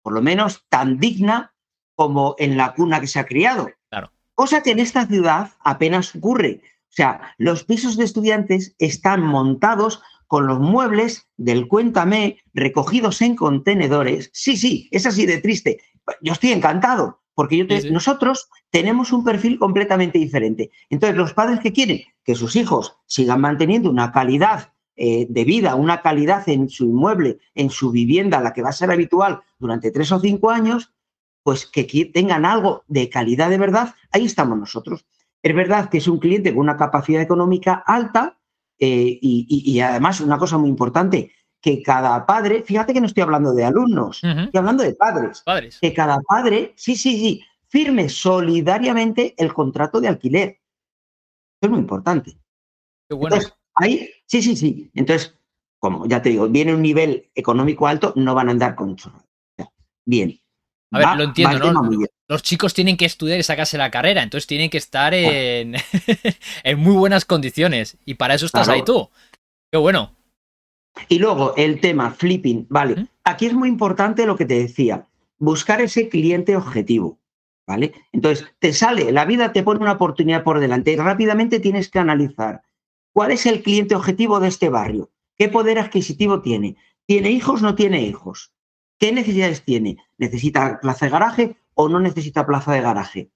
por 0.02 0.12
lo 0.12 0.22
menos 0.22 0.64
tan 0.68 0.98
digna 0.98 1.54
como 1.94 2.36
en 2.38 2.56
la 2.56 2.74
cuna 2.74 3.00
que 3.00 3.06
se 3.06 3.18
ha 3.18 3.26
criado. 3.26 3.70
Claro. 3.90 4.12
Cosa 4.34 4.62
que 4.62 4.70
en 4.70 4.78
esta 4.78 5.06
ciudad 5.06 5.50
apenas 5.60 6.14
ocurre. 6.14 6.60
O 6.88 6.92
sea, 6.92 7.34
los 7.38 7.64
pisos 7.64 7.96
de 7.96 8.04
estudiantes 8.04 8.74
están 8.78 9.22
montados 9.22 10.00
con 10.28 10.46
los 10.46 10.60
muebles 10.60 11.26
del 11.36 11.66
Cuéntame 11.66 12.38
recogidos 12.54 13.20
en 13.22 13.34
contenedores. 13.34 14.30
Sí, 14.32 14.56
sí, 14.56 14.88
es 14.92 15.06
así 15.06 15.26
de 15.26 15.38
triste. 15.38 15.80
Yo 16.22 16.34
estoy 16.34 16.52
encantado, 16.52 17.22
porque 17.34 17.56
yo 17.56 17.64
nosotros 17.90 18.48
tenemos 18.70 19.12
un 19.12 19.24
perfil 19.24 19.58
completamente 19.58 20.18
diferente. 20.18 20.70
Entonces, 20.90 21.16
los 21.16 21.32
padres 21.32 21.60
que 21.60 21.72
quieren 21.72 22.02
que 22.22 22.34
sus 22.34 22.56
hijos 22.56 22.98
sigan 23.06 23.40
manteniendo 23.40 23.90
una 23.90 24.12
calidad 24.12 24.74
eh, 24.96 25.26
de 25.30 25.44
vida, 25.44 25.74
una 25.74 26.02
calidad 26.02 26.48
en 26.48 26.68
su 26.68 26.84
inmueble, 26.84 27.38
en 27.54 27.70
su 27.70 27.90
vivienda, 27.90 28.40
la 28.40 28.52
que 28.52 28.62
va 28.62 28.68
a 28.68 28.72
ser 28.72 28.90
habitual 28.90 29.42
durante 29.58 29.90
tres 29.90 30.12
o 30.12 30.20
cinco 30.20 30.50
años, 30.50 30.92
pues 31.42 31.66
que 31.66 31.84
tengan 32.12 32.44
algo 32.44 32.84
de 32.88 33.08
calidad 33.08 33.48
de 33.48 33.58
verdad, 33.58 33.94
ahí 34.10 34.26
estamos 34.26 34.58
nosotros. 34.58 35.06
Es 35.42 35.54
verdad 35.54 35.88
que 35.88 35.98
es 35.98 36.08
un 36.08 36.18
cliente 36.18 36.50
con 36.50 36.60
una 36.60 36.76
capacidad 36.76 37.22
económica 37.22 37.82
alta 37.86 38.37
eh, 38.78 39.18
y, 39.20 39.80
además 39.80 40.20
una 40.20 40.38
cosa 40.38 40.58
muy 40.58 40.68
importante, 40.68 41.32
que 41.60 41.82
cada 41.82 42.24
padre, 42.24 42.62
fíjate 42.62 42.92
que 42.92 43.00
no 43.00 43.06
estoy 43.06 43.22
hablando 43.22 43.52
de 43.52 43.64
alumnos, 43.64 44.22
estoy 44.22 44.58
hablando 44.58 44.84
de 44.84 44.94
padres, 44.94 45.42
Padres. 45.44 45.78
que 45.80 45.92
cada 45.92 46.20
padre, 46.20 46.72
sí, 46.76 46.94
sí, 46.94 47.18
sí, 47.18 47.42
firme 47.66 48.08
solidariamente 48.08 49.34
el 49.36 49.52
contrato 49.52 50.00
de 50.00 50.08
alquiler. 50.08 50.48
Eso 51.60 51.62
es 51.62 51.70
muy 51.70 51.80
importante. 51.80 52.38
Qué 53.08 53.14
bueno. 53.14 53.34
Entonces, 53.36 53.58
ahí, 53.74 54.08
sí, 54.26 54.42
sí, 54.42 54.56
sí. 54.56 54.90
Entonces, 54.94 55.34
como 55.78 56.06
ya 56.06 56.22
te 56.22 56.30
digo, 56.30 56.48
viene 56.48 56.74
un 56.74 56.82
nivel 56.82 57.30
económico 57.34 57.86
alto, 57.86 58.12
no 58.16 58.34
van 58.34 58.48
a 58.48 58.52
andar 58.52 58.74
con 58.74 58.96
chorradas. 58.96 59.24
O 59.24 59.62
sea, 59.62 59.72
Bien. 60.04 60.40
A 60.92 60.98
ver, 60.98 61.06
Va- 61.06 61.16
lo 61.16 61.24
entiendo, 61.24 61.58
¿no? 61.58 61.64
tema 61.64 61.82
muy 61.82 61.96
bien. 61.96 62.10
Los 62.28 62.42
chicos 62.42 62.74
tienen 62.74 62.96
que 62.98 63.06
estudiar 63.06 63.38
y 63.40 63.42
sacarse 63.42 63.78
la 63.78 63.90
carrera, 63.90 64.22
entonces 64.22 64.46
tienen 64.46 64.68
que 64.68 64.76
estar 64.78 65.14
en, 65.14 65.74
en 66.62 66.78
muy 66.78 66.94
buenas 66.94 67.24
condiciones. 67.24 67.96
Y 68.04 68.14
para 68.14 68.34
eso 68.34 68.46
estás 68.46 68.66
Claro. 68.66 68.78
ahí 68.78 68.84
tú. 68.84 69.08
Qué 69.72 69.78
bueno. 69.78 70.14
Y 71.08 71.18
luego 71.18 71.54
el 71.56 71.80
tema 71.80 72.10
flipping, 72.10 72.66
vale. 72.68 73.06
Aquí 73.24 73.46
es 73.46 73.54
muy 73.54 73.68
importante 73.68 74.26
lo 74.26 74.36
que 74.36 74.44
te 74.44 74.58
decía, 74.58 75.06
buscar 75.38 75.80
ese 75.80 76.08
cliente 76.08 76.56
objetivo, 76.56 77.18
¿vale? 77.66 77.92
Entonces, 78.12 78.46
te 78.58 78.72
sale, 78.72 79.12
la 79.12 79.24
vida 79.24 79.52
te 79.52 79.62
pone 79.62 79.80
una 79.80 79.92
oportunidad 79.92 80.42
por 80.42 80.58
delante 80.60 80.92
y 80.92 80.96
rápidamente 80.96 81.60
tienes 81.60 81.88
que 81.88 81.98
analizar 82.00 82.62
cuál 83.12 83.30
es 83.30 83.46
el 83.46 83.62
cliente 83.62 83.94
objetivo 83.94 84.40
de 84.40 84.48
este 84.48 84.68
barrio, 84.68 85.10
qué 85.36 85.48
poder 85.48 85.78
adquisitivo 85.78 86.42
tiene, 86.42 86.76
tiene 87.06 87.30
hijos, 87.30 87.62
no 87.62 87.74
tiene 87.74 88.02
hijos, 88.02 88.52
qué 88.98 89.12
necesidades 89.12 89.62
tiene, 89.64 89.98
necesita 90.18 90.80
plaza 90.80 91.06
de 91.06 91.12
garaje 91.12 91.56
o 91.80 91.88
no 91.88 92.00
necesita 92.00 92.44
plaza 92.44 92.72
de 92.72 92.80
garaje, 92.80 93.30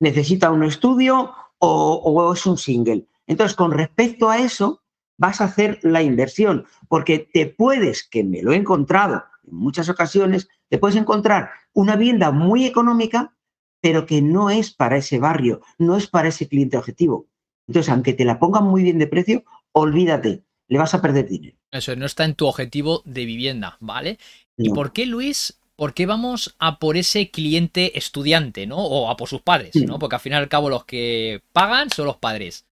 necesita 0.00 0.50
un 0.50 0.64
estudio 0.64 1.32
o, 1.58 1.94
o 2.04 2.32
es 2.34 2.44
un 2.44 2.58
single. 2.58 3.06
Entonces, 3.28 3.56
con 3.56 3.70
respecto 3.70 4.28
a 4.28 4.38
eso, 4.38 4.82
vas 5.16 5.40
a 5.40 5.44
hacer 5.44 5.78
la 5.82 6.02
inversión, 6.02 6.66
porque 6.88 7.28
te 7.32 7.46
puedes, 7.46 8.02
que 8.02 8.24
me 8.24 8.42
lo 8.42 8.52
he 8.52 8.56
encontrado 8.56 9.22
en 9.46 9.54
muchas 9.54 9.88
ocasiones, 9.88 10.48
te 10.68 10.78
puedes 10.78 10.96
encontrar 10.96 11.50
una 11.74 11.94
vivienda 11.94 12.32
muy 12.32 12.66
económica, 12.66 13.36
pero 13.80 14.04
que 14.04 14.20
no 14.20 14.50
es 14.50 14.74
para 14.74 14.96
ese 14.96 15.20
barrio, 15.20 15.60
no 15.78 15.96
es 15.96 16.08
para 16.08 16.28
ese 16.28 16.48
cliente 16.48 16.76
objetivo. 16.76 17.28
Entonces, 17.68 17.92
aunque 17.92 18.14
te 18.14 18.24
la 18.24 18.40
pongan 18.40 18.64
muy 18.64 18.82
bien 18.82 18.98
de 18.98 19.06
precio, 19.06 19.44
olvídate, 19.70 20.42
le 20.66 20.78
vas 20.78 20.92
a 20.92 21.00
perder 21.00 21.28
dinero. 21.28 21.56
Eso 21.70 21.94
no 21.94 22.04
está 22.04 22.24
en 22.24 22.34
tu 22.34 22.48
objetivo 22.48 23.02
de 23.04 23.24
vivienda, 23.26 23.76
¿vale? 23.78 24.18
¿Y 24.56 24.70
por 24.70 24.92
qué, 24.92 25.06
Luis? 25.06 25.60
¿Por 25.76 25.92
qué 25.94 26.06
vamos 26.06 26.56
a 26.58 26.78
por 26.78 26.96
ese 26.96 27.30
cliente 27.30 27.98
estudiante, 27.98 28.66
¿no? 28.66 28.78
O 28.78 29.10
a 29.10 29.16
por 29.16 29.28
sus 29.28 29.42
padres. 29.42 29.74
¿no? 29.76 29.98
Porque 29.98 30.16
al 30.16 30.20
fin 30.20 30.32
y 30.32 30.36
al 30.36 30.48
cabo 30.48 30.70
los 30.70 30.84
que 30.86 31.42
pagan 31.52 31.90
son 31.90 32.06
los 32.06 32.16
padres. 32.16 32.66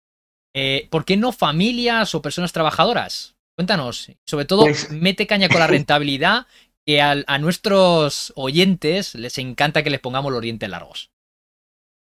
Eh, 0.55 0.87
¿Por 0.91 1.05
qué 1.05 1.17
no 1.17 1.33
familias 1.33 2.15
o 2.15 2.23
personas 2.23 2.53
trabajadoras? 2.53 3.35
Cuéntanos. 3.57 4.11
Sobre 4.25 4.45
todo, 4.45 4.62
Pues- 4.62 4.91
mete 4.93 5.27
caña 5.27 5.49
con 5.49 5.59
la 5.59 5.67
rentabilidad, 5.67 6.47
que 6.87 7.01
a 7.01 7.38
nuestros 7.38 8.33
oyentes 8.37 9.15
les 9.15 9.38
encanta 9.38 9.83
que 9.83 9.91
les 9.91 10.01
pongamos 10.01 10.33
los 10.33 10.41
dientes 10.43 10.69
largos. 10.69 11.11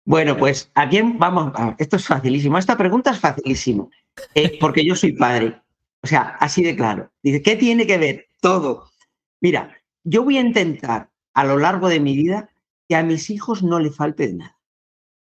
Bueno, 0.05 0.37
pues 0.37 0.71
a 0.75 0.89
quién 0.89 1.19
vamos. 1.19 1.53
a- 1.57 1.75
esto 1.79 1.97
es 1.97 2.07
facilísimo. 2.07 2.59
Esta 2.59 2.77
pregunta 2.77 3.11
es 3.11 3.19
facilísimo. 3.19 3.91
Eh, 4.35 4.57
porque 4.61 4.85
yo 4.87 4.95
soy 4.95 5.13
padre. 5.13 5.61
O 6.03 6.07
sea, 6.07 6.37
así 6.41 6.63
de 6.63 6.77
claro. 6.77 7.11
Dice, 7.23 7.43
¿qué 7.43 7.57
tiene 7.57 7.87
que 7.87 7.99
ver? 7.99 8.29
Todo. 8.41 8.89
Mira, 9.41 9.77
yo 10.07 10.23
voy 10.23 10.39
a 10.39 10.41
intentar 10.41 11.11
a 11.35 11.45
lo 11.45 11.59
largo 11.59 11.89
de 11.89 12.01
mi 12.01 12.17
vida 12.17 12.51
que 12.89 12.95
a 12.95 13.03
mis 13.03 13.29
hijos 13.29 13.63
no 13.63 13.81
le 13.81 13.91
falte 13.91 14.29
de 14.29 14.35
nada. 14.35 14.61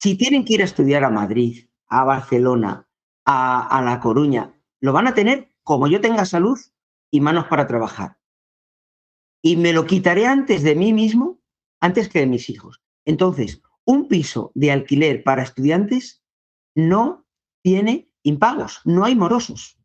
Si 0.00 0.16
tienen 0.16 0.44
que 0.44 0.54
ir 0.54 0.62
a 0.62 0.66
estudiar 0.66 1.02
a 1.02 1.10
Madrid, 1.10 1.68
a 1.88 2.04
Barcelona, 2.04 2.88
a, 3.24 3.66
a 3.66 3.82
La 3.82 3.98
Coruña, 3.98 4.54
lo 4.80 4.92
van 4.92 5.08
a 5.08 5.14
tener 5.14 5.52
como 5.64 5.88
yo 5.88 6.00
tenga 6.00 6.24
salud 6.24 6.58
y 7.10 7.20
manos 7.20 7.46
para 7.46 7.66
trabajar. 7.66 8.18
Y 9.42 9.56
me 9.56 9.72
lo 9.72 9.84
quitaré 9.84 10.26
antes 10.26 10.62
de 10.62 10.76
mí 10.76 10.92
mismo, 10.92 11.40
antes 11.80 12.08
que 12.08 12.20
de 12.20 12.26
mis 12.26 12.48
hijos. 12.48 12.80
Entonces, 13.04 13.60
un 13.84 14.06
piso 14.06 14.52
de 14.54 14.70
alquiler 14.70 15.24
para 15.24 15.42
estudiantes 15.42 16.22
no 16.76 17.26
tiene 17.62 18.12
impagos, 18.22 18.80
no 18.84 19.04
hay 19.04 19.16
morosos. 19.16 19.77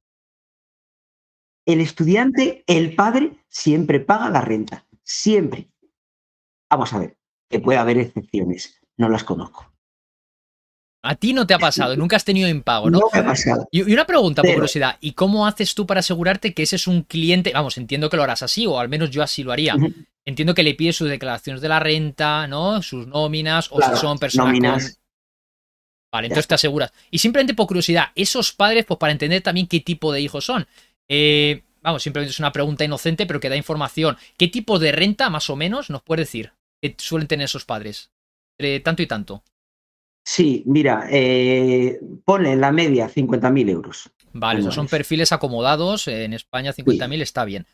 El 1.66 1.80
estudiante, 1.82 2.64
el 2.68 2.96
padre, 2.96 3.38
siempre 3.48 4.00
paga 4.00 4.30
la 4.30 4.42
renta, 4.42 4.86
siempre. 5.04 5.70
Vamos 6.70 6.92
a 6.94 7.00
ver, 7.00 7.18
que 7.50 7.60
puede 7.60 7.78
haber 7.80 7.98
excepciones, 8.00 8.80
no 8.98 9.10
las 9.10 9.24
conozco. 9.24 9.70
A 11.06 11.16
ti 11.16 11.34
no 11.34 11.46
te 11.46 11.54
ha 11.54 11.60
pasado, 11.60 11.98
nunca 11.98 12.16
has 12.16 12.24
tenido 12.24 12.48
impago, 12.48 12.90
¿no? 12.90 13.00
No 13.00 13.10
me 13.14 13.20
ha 13.20 13.26
pasado. 13.26 13.68
Y 13.72 13.82
una 13.92 14.06
pregunta 14.06 14.42
por 14.42 14.48
Pero- 14.48 14.56
curiosidad, 14.60 14.98
¿y 15.02 15.12
cómo 15.14 15.46
haces 15.46 15.76
tú 15.76 15.86
para 15.86 16.00
asegurarte 16.00 16.54
que 16.54 16.64
ese 16.64 16.78
es 16.78 16.88
un 16.88 17.04
cliente? 17.04 17.52
Vamos, 17.54 17.78
entiendo 17.78 18.10
que 18.10 18.16
lo 18.18 18.24
harás 18.24 18.42
así, 18.42 18.66
o 18.68 18.80
al 18.80 18.88
menos 18.88 19.10
yo 19.12 19.22
así 19.22 19.44
lo 19.44 19.52
haría. 19.52 19.76
Entiendo 20.26 20.54
que 20.56 20.64
le 20.64 20.76
pides 20.76 20.96
sus 20.96 21.10
declaraciones 21.10 21.62
de 21.62 21.68
la 21.68 21.82
renta, 21.82 22.48
¿no? 22.48 22.82
Sus 22.82 23.06
nóminas, 23.08 23.70
o 23.72 23.76
Claro, 23.78 23.96
si 23.98 24.02
son 24.02 24.18
personas 24.18 24.48
nóminas. 24.48 24.84
con. 24.94 25.04
Vale, 26.14 26.28
entonces 26.28 26.48
te 26.48 26.56
aseguras. 26.56 26.94
Y 27.12 27.18
simplemente 27.18 27.54
por 27.54 27.68
curiosidad, 27.68 28.06
esos 28.16 28.54
padres, 28.54 28.86
pues 28.86 28.98
para 28.98 29.12
entender 29.12 29.42
también 29.42 29.68
qué 29.68 29.82
tipo 29.82 30.14
de 30.14 30.22
hijos 30.22 30.46
son. 30.46 30.66
Eh, 31.10 31.64
vamos, 31.82 32.04
simplemente 32.04 32.32
es 32.32 32.40
una 32.40 32.52
pregunta 32.52 32.86
inocente, 32.86 33.26
pero 33.26 33.40
que 33.40 33.50
da 33.50 33.56
información. 33.56 34.18
¿Qué 34.38 34.48
tipo 34.48 34.80
de 34.80 34.92
renta, 34.92 35.30
más 35.30 35.50
o 35.50 35.56
menos, 35.56 35.90
nos 35.90 36.02
puede 36.02 36.24
decir 36.24 36.54
que 36.82 36.96
suelen 36.98 37.28
tener 37.28 37.46
esos 37.46 37.66
padres? 37.66 38.12
Entre 38.58 38.80
tanto 38.80 39.02
y 39.02 39.08
tanto. 39.08 39.44
Sí, 40.26 40.64
mira, 40.66 41.08
eh, 41.12 42.00
ponle 42.24 42.54
en 42.54 42.62
la 42.62 42.72
media 42.72 43.10
50.000 43.10 43.70
euros. 43.70 44.10
Vale, 44.32 44.62
esos 44.62 44.74
son 44.74 44.88
perfiles 44.88 45.32
acomodados. 45.32 46.08
En 46.08 46.34
España 46.34 46.74
50.000 46.74 47.22
está 47.22 47.46
bien. 47.46 47.68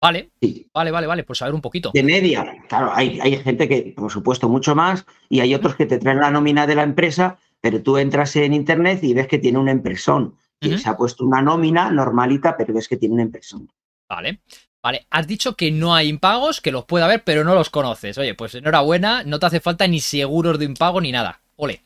Vale, 0.00 0.30
Sí, 0.40 0.68
vale, 0.72 0.92
vale, 0.92 1.06
vale. 1.08 1.24
Pues 1.24 1.42
a 1.42 1.46
ver 1.46 1.54
un 1.54 1.60
poquito. 1.60 1.90
de 1.92 2.02
media. 2.04 2.54
Claro, 2.68 2.92
hay, 2.94 3.18
hay 3.20 3.36
gente 3.38 3.68
que, 3.68 3.94
por 3.96 4.12
supuesto, 4.12 4.48
mucho 4.48 4.76
más, 4.76 5.04
y 5.28 5.40
hay 5.40 5.54
otros 5.54 5.74
que 5.74 5.86
te 5.86 5.98
traen 5.98 6.20
la 6.20 6.30
nómina 6.30 6.68
de 6.68 6.76
la 6.76 6.84
empresa, 6.84 7.38
pero 7.60 7.82
tú 7.82 7.98
entras 7.98 8.36
en 8.36 8.54
internet 8.54 9.02
y 9.02 9.12
ves 9.12 9.26
que 9.26 9.38
tiene 9.38 9.58
una 9.58 9.72
impresón. 9.72 10.36
Se 10.60 10.88
ha 10.88 10.96
puesto 10.96 11.24
una 11.24 11.40
nómina 11.40 11.90
normalita, 11.90 12.56
pero 12.56 12.74
ves 12.74 12.88
que 12.88 12.96
tiene 12.96 13.14
una 13.14 13.22
impresón. 13.22 13.70
Vale. 14.08 14.40
Vale, 14.82 15.06
has 15.10 15.26
dicho 15.26 15.56
que 15.56 15.70
no 15.70 15.94
hay 15.94 16.08
impagos, 16.08 16.60
que 16.60 16.70
los 16.70 16.84
puede 16.84 17.04
haber, 17.04 17.24
pero 17.24 17.42
no 17.42 17.54
los 17.54 17.68
conoces. 17.68 18.16
Oye, 18.16 18.34
pues 18.34 18.54
enhorabuena, 18.54 19.24
no 19.24 19.38
te 19.38 19.46
hace 19.46 19.60
falta 19.60 19.86
ni 19.88 20.00
seguros 20.00 20.58
de 20.58 20.66
impago 20.66 21.00
ni 21.00 21.10
nada. 21.10 21.40
Ole. 21.56 21.82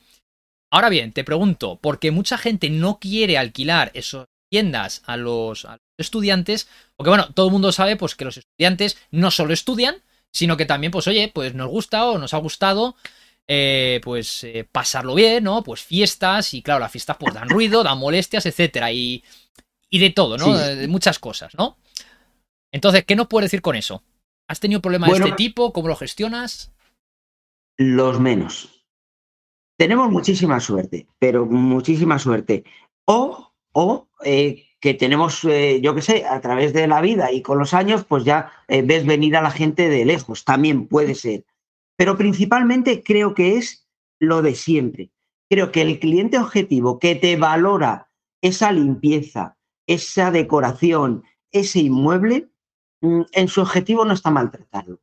Ahora 0.70 0.88
bien, 0.88 1.12
te 1.12 1.24
pregunto, 1.24 1.78
porque 1.80 2.10
mucha 2.10 2.38
gente 2.38 2.70
no 2.70 2.98
quiere 2.98 3.38
alquilar 3.38 3.90
esas 3.94 4.26
tiendas 4.50 5.02
a 5.06 5.16
los, 5.16 5.64
a 5.64 5.72
los 5.72 5.80
estudiantes, 5.98 6.68
porque 6.96 7.10
bueno, 7.10 7.32
todo 7.32 7.46
el 7.46 7.52
mundo 7.52 7.72
sabe 7.72 7.96
pues 7.96 8.14
que 8.14 8.24
los 8.24 8.36
estudiantes 8.36 8.98
no 9.10 9.30
solo 9.30 9.54
estudian, 9.54 9.96
sino 10.32 10.56
que 10.56 10.66
también, 10.66 10.92
pues 10.92 11.06
oye, 11.08 11.30
pues 11.34 11.54
nos 11.54 11.68
gusta 11.68 12.06
o 12.06 12.18
nos 12.18 12.34
ha 12.34 12.38
gustado 12.38 12.96
eh, 13.54 14.00
pues 14.02 14.44
eh, 14.44 14.66
pasarlo 14.70 15.14
bien, 15.14 15.44
¿no? 15.44 15.62
Pues 15.62 15.82
fiestas, 15.82 16.54
y 16.54 16.62
claro, 16.62 16.80
las 16.80 16.90
fiestas 16.90 17.18
pues 17.18 17.34
dan 17.34 17.50
ruido, 17.50 17.82
dan 17.82 17.98
molestias, 17.98 18.46
etcétera, 18.46 18.90
y, 18.92 19.22
y 19.90 19.98
de 19.98 20.08
todo, 20.08 20.38
¿no? 20.38 20.56
Sí. 20.56 20.76
De, 20.76 20.88
muchas 20.88 21.18
cosas, 21.18 21.54
¿no? 21.54 21.76
Entonces, 22.72 23.04
¿qué 23.04 23.14
nos 23.14 23.26
puedes 23.26 23.50
decir 23.50 23.60
con 23.60 23.76
eso? 23.76 24.02
¿Has 24.48 24.58
tenido 24.58 24.80
problemas 24.80 25.10
Bueno. 25.10 25.26
de 25.26 25.30
este 25.32 25.36
tipo? 25.36 25.74
¿Cómo 25.74 25.88
lo 25.88 25.96
gestionas? 25.96 26.72
Los 27.76 28.18
menos. 28.20 28.86
Tenemos 29.78 30.10
muchísima 30.10 30.58
suerte, 30.58 31.06
pero 31.18 31.44
muchísima 31.44 32.18
suerte. 32.18 32.64
O, 33.04 33.52
o 33.72 34.08
eh, 34.24 34.64
que 34.80 34.94
tenemos, 34.94 35.44
eh, 35.44 35.80
yo 35.82 35.94
qué 35.94 36.00
sé, 36.00 36.24
a 36.24 36.40
través 36.40 36.72
de 36.72 36.86
la 36.86 37.02
vida 37.02 37.30
y 37.30 37.42
con 37.42 37.58
los 37.58 37.74
años, 37.74 38.06
pues 38.08 38.24
ya 38.24 38.50
eh, 38.68 38.80
ves 38.80 39.04
venir 39.04 39.36
a 39.36 39.42
la 39.42 39.50
gente 39.50 39.90
de 39.90 40.06
lejos, 40.06 40.44
también 40.46 40.86
puede 40.86 41.14
ser. 41.14 41.44
Pero 42.02 42.18
principalmente 42.18 43.04
creo 43.04 43.32
que 43.32 43.58
es 43.58 43.88
lo 44.18 44.42
de 44.42 44.56
siempre. 44.56 45.12
Creo 45.48 45.70
que 45.70 45.82
el 45.82 46.00
cliente 46.00 46.36
objetivo 46.36 46.98
que 46.98 47.14
te 47.14 47.36
valora 47.36 48.10
esa 48.40 48.72
limpieza, 48.72 49.56
esa 49.86 50.32
decoración, 50.32 51.22
ese 51.52 51.78
inmueble, 51.78 52.50
mm, 53.02 53.20
en 53.30 53.46
su 53.46 53.60
objetivo 53.60 54.04
no 54.04 54.14
está 54.14 54.32
maltratarlo. 54.32 55.00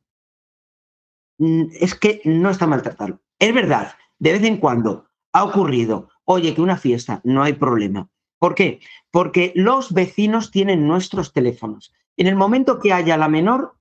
Mm, 1.38 1.68
Es 1.80 1.94
que 1.94 2.20
no 2.26 2.50
está 2.50 2.66
maltratarlo. 2.66 3.18
Es 3.38 3.54
verdad, 3.54 3.94
de 4.18 4.32
vez 4.32 4.44
en 4.44 4.58
cuando 4.58 5.06
ha 5.32 5.44
ocurrido, 5.44 6.10
oye, 6.26 6.54
que 6.54 6.60
una 6.60 6.76
fiesta, 6.76 7.22
no 7.24 7.42
hay 7.42 7.54
problema. 7.54 8.10
¿Por 8.38 8.54
qué? 8.54 8.80
Porque 9.10 9.54
los 9.56 9.94
vecinos 9.94 10.50
tienen 10.50 10.86
nuestros 10.86 11.32
teléfonos. 11.32 11.94
En 12.18 12.26
el 12.26 12.36
momento 12.36 12.78
que 12.78 12.92
haya 12.92 13.16
la 13.16 13.30
menor, 13.30 13.78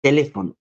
teléfono. 0.00 0.56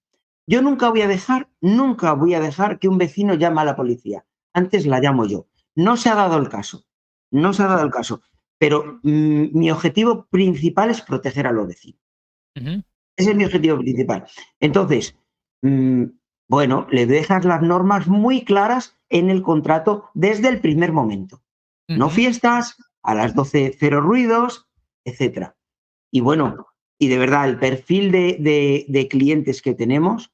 Yo 0.46 0.62
nunca 0.62 0.90
voy 0.90 1.02
a 1.02 1.08
dejar, 1.08 1.50
nunca 1.62 2.14
voy 2.14 2.34
a 2.34 2.40
dejar 2.40 2.80
que 2.80 2.90
un 2.90 2.98
vecino 2.98 3.34
llame 3.36 3.62
a 3.62 3.66
la 3.66 3.76
policía. 3.76 4.26
Antes 4.54 4.86
la 4.86 5.00
llamo 5.00 5.26
yo. 5.26 5.48
No 5.76 5.98
se 5.98 6.10
ha 6.10 6.16
dado 6.16 6.38
el 6.38 6.50
caso. 6.50 6.86
No 7.32 7.54
se 7.54 7.64
ha 7.64 7.68
dado 7.68 7.84
el 7.84 7.92
caso. 7.92 8.22
Pero 8.58 9.00
mm, 9.04 9.58
mi 9.58 9.72
objetivo 9.72 10.28
principal 10.30 10.90
es 10.90 11.02
proteger 11.02 11.48
a 11.48 11.52
los 11.52 11.68
vecinos. 11.68 12.00
Ese 12.56 13.32
es 13.32 13.36
mi 13.36 13.46
objetivo 13.46 13.78
principal. 13.78 14.26
Entonces, 14.60 15.18
mm, 15.62 16.04
bueno, 16.48 16.88
le 16.92 17.06
dejas 17.06 17.46
las 17.46 17.62
normas 17.62 18.08
muy 18.08 18.44
claras 18.44 18.98
en 19.10 19.30
el 19.30 19.42
contrato 19.42 20.10
desde 20.14 20.50
el 20.50 20.60
primer 20.60 20.92
momento. 20.92 21.42
No 21.88 22.10
fiestas, 22.10 22.78
a 23.02 23.14
las 23.14 23.36
12 23.36 23.76
cero 23.78 24.02
ruidos, 24.02 24.68
etcétera. 25.04 25.58
Y 26.12 26.22
bueno, 26.22 26.68
y 26.98 27.10
de 27.10 27.18
verdad 27.18 27.50
el 27.50 27.60
perfil 27.60 28.12
de, 28.12 28.86
de 28.88 29.08
clientes 29.10 29.62
que 29.62 29.74
tenemos 29.74 30.33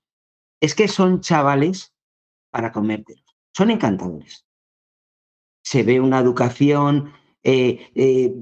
es 0.59 0.75
que 0.75 0.87
son 0.87 1.21
chavales 1.21 1.93
para 2.51 2.71
comértelos. 2.71 3.25
Son 3.51 3.71
encantadores. 3.71 4.45
Se 5.63 5.83
ve 5.83 5.99
una 5.99 6.19
educación, 6.19 7.13
eh, 7.43 7.89
eh, 7.95 8.33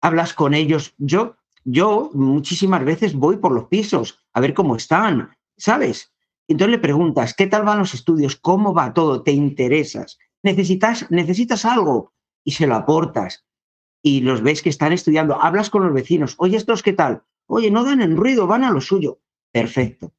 hablas 0.00 0.34
con 0.34 0.54
ellos. 0.54 0.94
Yo, 0.98 1.36
yo 1.64 2.10
muchísimas 2.14 2.84
veces 2.84 3.14
voy 3.14 3.38
por 3.38 3.52
los 3.52 3.64
pisos 3.66 4.20
a 4.32 4.40
ver 4.40 4.54
cómo 4.54 4.76
están, 4.76 5.30
¿sabes? 5.56 6.12
Entonces 6.48 6.72
le 6.72 6.78
preguntas, 6.78 7.34
¿qué 7.34 7.46
tal 7.46 7.64
van 7.64 7.78
los 7.78 7.94
estudios? 7.94 8.36
¿Cómo 8.36 8.72
va 8.72 8.94
todo? 8.94 9.22
¿Te 9.22 9.32
interesas? 9.32 10.18
¿Necesitas, 10.42 11.10
necesitas 11.10 11.64
algo? 11.64 12.12
Y 12.44 12.52
se 12.52 12.66
lo 12.66 12.76
aportas. 12.76 13.44
Y 14.02 14.20
los 14.20 14.42
ves 14.42 14.62
que 14.62 14.68
están 14.68 14.92
estudiando. 14.92 15.42
Hablas 15.42 15.70
con 15.70 15.82
los 15.82 15.92
vecinos. 15.92 16.36
Oye, 16.38 16.56
¿estos 16.56 16.84
qué 16.84 16.92
tal? 16.92 17.24
Oye, 17.46 17.70
no 17.70 17.84
dan 17.84 18.00
en 18.00 18.16
ruido, 18.16 18.46
van 18.46 18.62
a 18.62 18.70
lo 18.70 18.80
suyo. 18.80 19.18
Perfecto. 19.50 20.12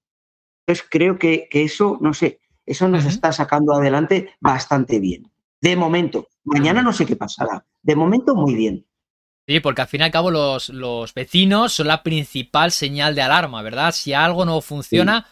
Entonces 0.67 0.86
creo 0.89 1.17
que, 1.17 1.47
que 1.49 1.63
eso, 1.63 1.97
no 2.01 2.13
sé, 2.13 2.41
eso 2.65 2.89
nos 2.89 3.06
está 3.06 3.32
sacando 3.32 3.73
adelante 3.73 4.36
bastante 4.41 4.99
bien. 4.99 5.32
De 5.62 5.77
momento, 5.77 6.27
mañana 6.43 6.84
no 6.84 6.91
sé 6.91 7.06
qué 7.06 7.15
pasará. 7.15 7.65
De 7.82 7.95
momento, 7.95 8.36
muy 8.36 8.53
bien. 8.53 8.86
Sí, 9.47 9.62
porque 9.62 9.82
al 9.82 9.88
fin 9.88 10.01
y 10.01 10.03
al 10.03 10.12
cabo 10.12 10.30
los, 10.30 10.67
los 10.69 11.13
vecinos 11.13 11.71
son 11.71 11.88
la 11.88 12.03
principal 12.03 12.73
señal 12.73 13.15
de 13.15 13.21
alarma, 13.21 13.62
¿verdad? 13.62 13.93
Si 13.93 14.13
algo 14.13 14.43
no 14.43 14.60
funciona, 14.60 15.25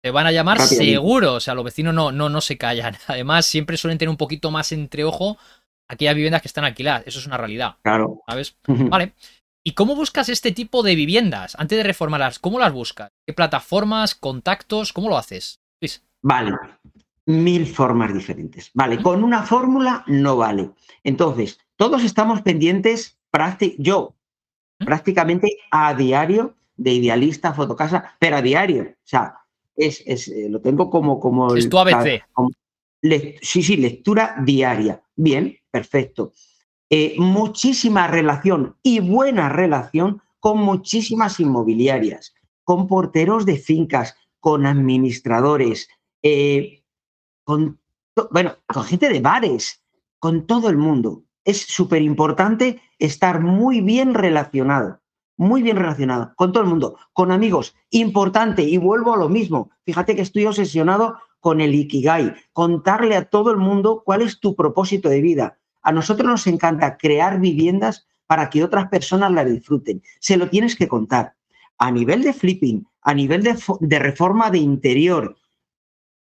te 0.00 0.10
van 0.12 0.26
a 0.26 0.32
llamar 0.32 0.60
seguro. 0.60 1.34
O 1.34 1.40
sea, 1.40 1.54
los 1.54 1.64
vecinos 1.64 1.92
no, 1.92 2.12
no, 2.12 2.28
no 2.28 2.40
se 2.40 2.56
callan. 2.56 2.96
Además, 3.08 3.46
siempre 3.46 3.76
suelen 3.76 3.98
tener 3.98 4.10
un 4.10 4.16
poquito 4.16 4.52
más 4.52 4.70
entre 4.70 5.02
ojo 5.02 5.36
aquellas 5.88 6.14
viviendas 6.14 6.40
que 6.40 6.48
están 6.48 6.64
alquiladas. 6.64 7.02
Eso 7.04 7.18
es 7.18 7.26
una 7.26 7.36
realidad. 7.36 7.74
Claro. 7.82 8.22
¿Sabes? 8.28 8.56
Vale. 8.66 9.14
¿Y 9.64 9.74
cómo 9.74 9.94
buscas 9.94 10.28
este 10.28 10.50
tipo 10.50 10.82
de 10.82 10.96
viviendas? 10.96 11.54
Antes 11.56 11.78
de 11.78 11.84
reformarlas, 11.84 12.40
¿cómo 12.40 12.58
las 12.58 12.72
buscas? 12.72 13.12
¿Qué 13.24 13.32
plataformas, 13.32 14.14
contactos? 14.16 14.92
¿Cómo 14.92 15.08
lo 15.08 15.16
haces? 15.16 15.60
Vale, 16.20 16.52
mil 17.26 17.66
formas 17.66 18.12
diferentes. 18.12 18.70
Vale, 18.74 19.00
con 19.00 19.22
una 19.22 19.42
fórmula 19.42 20.04
no 20.08 20.36
vale. 20.36 20.70
Entonces, 21.04 21.58
todos 21.76 22.02
estamos 22.02 22.42
pendientes, 22.42 23.18
yo 23.78 24.16
prácticamente 24.78 25.56
a 25.70 25.94
diario 25.94 26.56
de 26.76 26.92
idealista, 26.94 27.54
fotocasa, 27.54 28.16
pero 28.18 28.36
a 28.36 28.42
diario. 28.42 28.82
O 28.82 29.06
sea, 29.06 29.36
es, 29.76 30.00
eh, 30.06 30.48
lo 30.48 30.60
tengo 30.60 30.90
como... 30.90 31.20
como 31.20 31.54
es 31.54 31.68
tu 31.68 31.78
ABC. 31.78 32.24
sí, 33.42 33.62
sí, 33.62 33.76
lectura 33.76 34.36
diaria. 34.44 35.00
Bien, 35.14 35.56
perfecto. 35.70 36.32
Eh, 36.94 37.14
muchísima 37.16 38.06
relación 38.06 38.76
y 38.82 39.00
buena 39.00 39.48
relación 39.48 40.20
con 40.40 40.58
muchísimas 40.58 41.40
inmobiliarias, 41.40 42.34
con 42.64 42.86
porteros 42.86 43.46
de 43.46 43.56
fincas, 43.56 44.14
con 44.40 44.66
administradores, 44.66 45.88
eh, 46.22 46.84
con, 47.44 47.80
bueno, 48.30 48.56
con 48.66 48.84
gente 48.84 49.08
de 49.08 49.20
bares, 49.20 49.82
con 50.18 50.46
todo 50.46 50.68
el 50.68 50.76
mundo. 50.76 51.22
Es 51.46 51.62
súper 51.62 52.02
importante 52.02 52.82
estar 52.98 53.40
muy 53.40 53.80
bien 53.80 54.12
relacionado, 54.12 55.00
muy 55.38 55.62
bien 55.62 55.78
relacionado 55.78 56.34
con 56.36 56.52
todo 56.52 56.62
el 56.62 56.68
mundo, 56.68 56.98
con 57.14 57.32
amigos. 57.32 57.74
Importante, 57.88 58.64
y 58.64 58.76
vuelvo 58.76 59.14
a 59.14 59.16
lo 59.16 59.30
mismo. 59.30 59.70
Fíjate 59.86 60.14
que 60.14 60.20
estoy 60.20 60.44
obsesionado 60.44 61.16
con 61.40 61.62
el 61.62 61.74
Ikigai, 61.74 62.34
contarle 62.52 63.16
a 63.16 63.24
todo 63.30 63.50
el 63.50 63.56
mundo 63.56 64.02
cuál 64.04 64.20
es 64.20 64.40
tu 64.40 64.54
propósito 64.54 65.08
de 65.08 65.22
vida. 65.22 65.58
A 65.82 65.92
nosotros 65.92 66.28
nos 66.28 66.46
encanta 66.46 66.96
crear 66.96 67.40
viviendas 67.40 68.06
para 68.26 68.50
que 68.50 68.64
otras 68.64 68.88
personas 68.88 69.32
las 69.32 69.46
disfruten. 69.46 70.02
Se 70.20 70.36
lo 70.36 70.48
tienes 70.48 70.76
que 70.76 70.88
contar. 70.88 71.34
A 71.78 71.90
nivel 71.90 72.22
de 72.22 72.32
flipping, 72.32 72.86
a 73.02 73.14
nivel 73.14 73.42
de, 73.42 73.58
de 73.80 73.98
reforma 73.98 74.50
de 74.50 74.58
interior, 74.58 75.36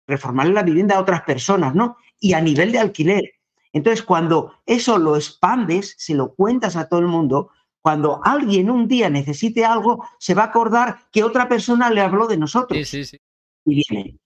reformarle 0.06 0.54
la 0.54 0.64
vivienda 0.64 0.96
a 0.96 1.02
otras 1.02 1.22
personas, 1.22 1.76
¿no? 1.76 1.98
Y 2.20 2.34
a 2.34 2.42
nivel 2.42 2.72
de 2.72 2.80
alquiler. 2.80 3.32
Entonces, 3.74 4.04
cuando 4.04 4.54
eso 4.66 4.98
lo 4.98 5.16
expandes, 5.16 5.96
se 5.98 6.16
lo 6.16 6.34
cuentas 6.34 6.76
a 6.76 6.88
todo 6.88 7.00
el 7.00 7.08
mundo, 7.08 7.52
cuando 7.82 8.22
alguien 8.24 8.70
un 8.70 8.88
día 8.88 9.10
necesite 9.10 9.64
algo, 9.64 10.04
se 10.20 10.34
va 10.34 10.44
a 10.44 10.48
acordar 10.48 10.98
que 11.12 11.24
otra 11.24 11.48
persona 11.48 11.90
le 11.90 12.02
habló 12.02 12.28
de 12.28 12.38
nosotros. 12.38 12.78
Sí, 12.80 13.04
sí, 13.04 13.06
sí. 13.06 13.18
Y 13.66 13.84
viene. 13.90 14.18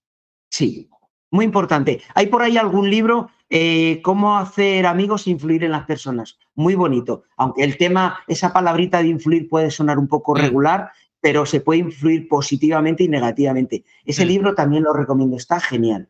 Sí, 0.50 0.88
muy 1.30 1.44
importante. 1.44 2.02
Hay 2.14 2.26
por 2.26 2.42
ahí 2.42 2.56
algún 2.56 2.90
libro, 2.90 3.30
eh, 3.54 4.00
Cómo 4.02 4.38
hacer 4.38 4.86
amigos 4.86 5.26
e 5.26 5.30
influir 5.30 5.62
en 5.64 5.72
las 5.72 5.84
personas. 5.84 6.38
Muy 6.54 6.74
bonito. 6.74 7.24
Aunque 7.36 7.62
el 7.62 7.76
tema, 7.76 8.20
esa 8.26 8.50
palabrita 8.50 9.02
de 9.02 9.08
influir 9.08 9.46
puede 9.46 9.70
sonar 9.70 9.98
un 9.98 10.08
poco 10.08 10.32
mm. 10.32 10.38
regular, 10.38 10.90
pero 11.20 11.44
se 11.44 11.60
puede 11.60 11.80
influir 11.80 12.28
positivamente 12.28 13.04
y 13.04 13.08
negativamente. 13.08 13.84
Ese 14.06 14.24
mm. 14.24 14.28
libro 14.28 14.54
también 14.54 14.84
lo 14.84 14.94
recomiendo, 14.94 15.36
está 15.36 15.60
genial. 15.60 16.08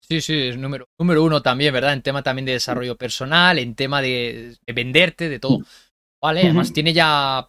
Sí, 0.00 0.20
sí, 0.20 0.48
es 0.48 0.58
número, 0.58 0.88
número 0.98 1.22
uno 1.22 1.40
también, 1.42 1.72
¿verdad? 1.72 1.92
En 1.92 2.02
tema 2.02 2.24
también 2.24 2.46
de 2.46 2.52
desarrollo 2.52 2.96
personal, 2.96 3.60
en 3.60 3.76
tema 3.76 4.02
de, 4.02 4.56
venderte, 4.66 5.28
de 5.28 5.38
todo. 5.38 5.60
Vale, 6.20 6.42
además 6.42 6.72
tiene 6.72 6.92
ya 6.92 7.48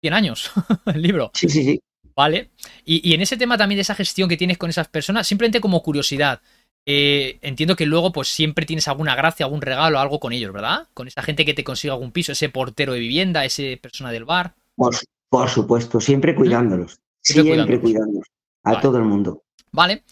100 0.00 0.14
años 0.14 0.52
el 0.86 1.02
libro. 1.02 1.32
Sí, 1.34 1.48
sí, 1.48 1.64
sí. 1.64 1.80
Vale. 2.14 2.50
Y, 2.84 3.14
en 3.14 3.22
ese 3.22 3.36
tema 3.36 3.58
también 3.58 3.76
de 3.76 3.82
esa 3.82 3.94
gestión 3.94 4.28
que 4.28 4.36
tienes 4.36 4.58
con 4.58 4.70
esas 4.70 4.88
personas, 4.88 5.26
simplemente 5.26 5.60
como 5.60 5.82
curiosidad, 5.82 6.40
eh, 6.90 7.38
entiendo 7.42 7.76
que 7.76 7.84
luego 7.84 8.12
pues 8.12 8.28
siempre 8.28 8.64
tienes 8.64 8.88
alguna 8.88 9.14
gracia, 9.14 9.44
algún 9.44 9.60
regalo, 9.60 10.00
algo 10.00 10.18
con 10.18 10.32
ellos, 10.32 10.54
¿verdad? 10.54 10.88
Con 10.94 11.06
esa 11.06 11.22
gente 11.22 11.44
que 11.44 11.52
te 11.52 11.62
consigue 11.62 11.92
algún 11.92 12.12
piso, 12.12 12.32
ese 12.32 12.48
portero 12.48 12.94
de 12.94 12.98
vivienda, 12.98 13.44
ese 13.44 13.76
persona 13.76 14.10
del 14.10 14.24
bar. 14.24 14.54
Por 14.74 15.50
supuesto, 15.50 16.00
siempre 16.00 16.34
cuidándolos. 16.34 16.98
Siempre, 17.20 17.78
cuidándolos. 17.78 18.26
A 18.64 18.80
todo 18.80 18.96
el 18.96 19.04
mundo. 19.04 19.42
Vale. 19.70 20.02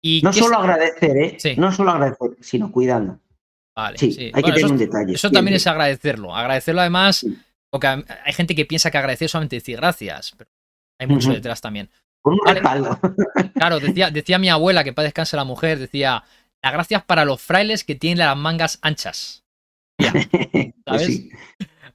¿Y 0.00 0.22
no 0.24 0.32
solo 0.32 0.56
agradecer, 0.56 1.16
¿eh? 1.18 1.54
No 1.58 1.70
solo 1.70 1.90
agradecer, 1.90 2.30
sino 2.40 2.72
cuidando. 2.72 3.20
Vale. 3.76 3.98
Sí, 3.98 4.30
hay 4.32 4.42
que 4.42 4.52
tener 4.52 4.70
un 4.70 4.78
detalle. 4.78 5.12
Eso 5.12 5.30
también 5.30 5.56
es 5.56 5.66
agradecerlo. 5.66 6.34
Agradecerlo 6.34 6.80
además, 6.80 7.26
porque 7.68 7.88
hay 7.88 8.32
gente 8.32 8.54
que 8.54 8.64
piensa 8.64 8.90
que 8.90 8.96
agradecer 8.96 9.28
solamente 9.28 9.56
decir 9.56 9.76
gracias, 9.76 10.34
pero 10.38 10.48
hay 10.98 11.08
mucho 11.08 11.30
detrás 11.30 11.60
también. 11.60 11.90
Con 12.22 12.34
un 12.34 12.40
respaldo. 12.46 12.98
Claro, 13.54 13.80
decía, 13.80 14.10
decía 14.10 14.38
mi 14.38 14.48
abuela, 14.48 14.84
que 14.84 14.92
para 14.92 15.04
descansar 15.04 15.38
la 15.38 15.44
mujer, 15.44 15.78
decía, 15.78 16.24
las 16.62 16.72
gracias 16.72 17.04
para 17.04 17.24
los 17.24 17.40
frailes 17.40 17.84
que 17.84 17.94
tienen 17.94 18.18
las 18.18 18.36
mangas 18.36 18.78
anchas. 18.82 19.44
Pues 20.84 21.02
¿Sabes? 21.04 21.28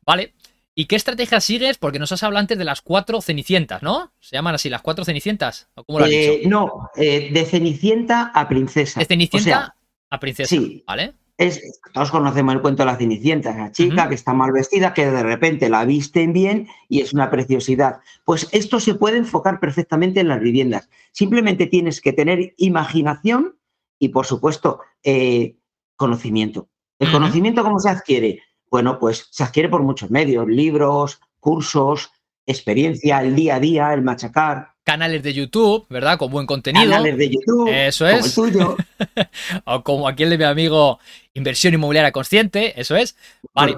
Vale. 0.05 0.33
¿Y 0.73 0.85
qué 0.85 0.95
estrategia 0.95 1.41
sigues? 1.41 1.77
Porque 1.77 1.97
nos 1.97 2.11
has 2.11 2.21
hablado 2.23 2.41
antes 2.41 2.57
de 2.57 2.63
las 2.63 2.81
cuatro 2.81 3.19
cenicientas, 3.21 3.81
¿no? 3.81 4.13
¿Se 4.19 4.35
llaman 4.35 4.55
así, 4.55 4.69
las 4.69 4.83
cuatro 4.83 5.03
cenicientas? 5.03 5.69
cómo 5.73 5.99
lo 5.99 6.05
has 6.05 6.11
eh, 6.11 6.43
No, 6.45 6.89
eh, 6.95 7.29
de 7.31 7.45
cenicienta 7.45 8.31
a 8.33 8.47
princesa. 8.47 8.99
De 8.99 9.05
cenicienta 9.05 9.75
a 10.09 10.19
princesa, 10.19 10.49
sí, 10.49 10.83
¿vale? 10.85 11.13
Es, 11.38 11.80
todos 11.93 12.10
conocemos 12.10 12.56
el 12.56 12.62
cuento 12.62 12.82
de 12.82 12.88
la 12.88 12.97
cenicienta, 12.97 13.52
esa 13.52 13.71
chica 13.71 14.10
que 14.10 14.15
está 14.15 14.34
mal 14.34 14.52
vestida, 14.52 14.93
que 14.93 15.06
de 15.06 15.21
repente 15.21 15.69
la 15.69 15.86
visten 15.86 16.34
bien 16.34 16.67
y 16.89 17.02
es 17.02 17.13
una 17.13 17.30
preciosidad. 17.30 18.00
Pues 18.26 18.47
esto 18.52 18.80
se 18.80 18.95
puede 18.95 19.17
enfocar 19.17 19.60
perfectamente 19.60 20.19
en 20.19 20.30
las 20.30 20.39
viviendas. 20.39 20.89
Simplemente 21.12 21.67
tienes 21.67 22.02
que 22.02 22.13
tener 22.13 22.56
imaginación 22.58 23.56
y, 24.00 24.10
por 24.10 24.26
supuesto, 24.26 24.80
eh, 25.04 25.58
conocimiento. 25.95 26.69
¿El 26.97 27.12
conocimiento 27.12 27.63
cómo 27.63 27.80
se 27.80 27.89
adquiere? 27.89 28.41
Bueno, 28.71 28.97
pues 28.97 29.28
se 29.30 29.43
adquiere 29.43 29.69
por 29.69 29.84
muchos 29.84 30.10
medios, 30.10 30.47
libros, 30.47 31.21
cursos, 31.39 32.12
experiencia, 32.47 33.21
el 33.21 33.36
día 33.36 33.56
a 33.56 33.60
día, 33.60 33.93
el 33.93 34.02
machacar. 34.02 34.76
Canales 34.88 35.21
de 35.21 35.34
YouTube, 35.34 35.86
¿verdad? 35.89 36.17
Con 36.17 36.32
buen 36.32 36.45
contenido. 36.45 36.89
Canales 36.89 37.17
de 37.17 37.30
YouTube. 37.30 37.67
Eso 37.69 38.08
es. 38.08 38.34
Como 38.34 38.47
el 38.47 38.54
tuyo. 38.54 38.78
o 39.65 39.84
como 39.84 40.08
aquí 40.08 40.23
el 40.23 40.30
de 40.30 40.38
mi 40.38 40.45
amigo 40.45 40.97
Inversión 41.34 41.73
Inmobiliaria 41.73 42.13
Consciente, 42.13 42.80
eso 42.80 42.95
es. 42.95 43.17
Vale. 43.54 43.76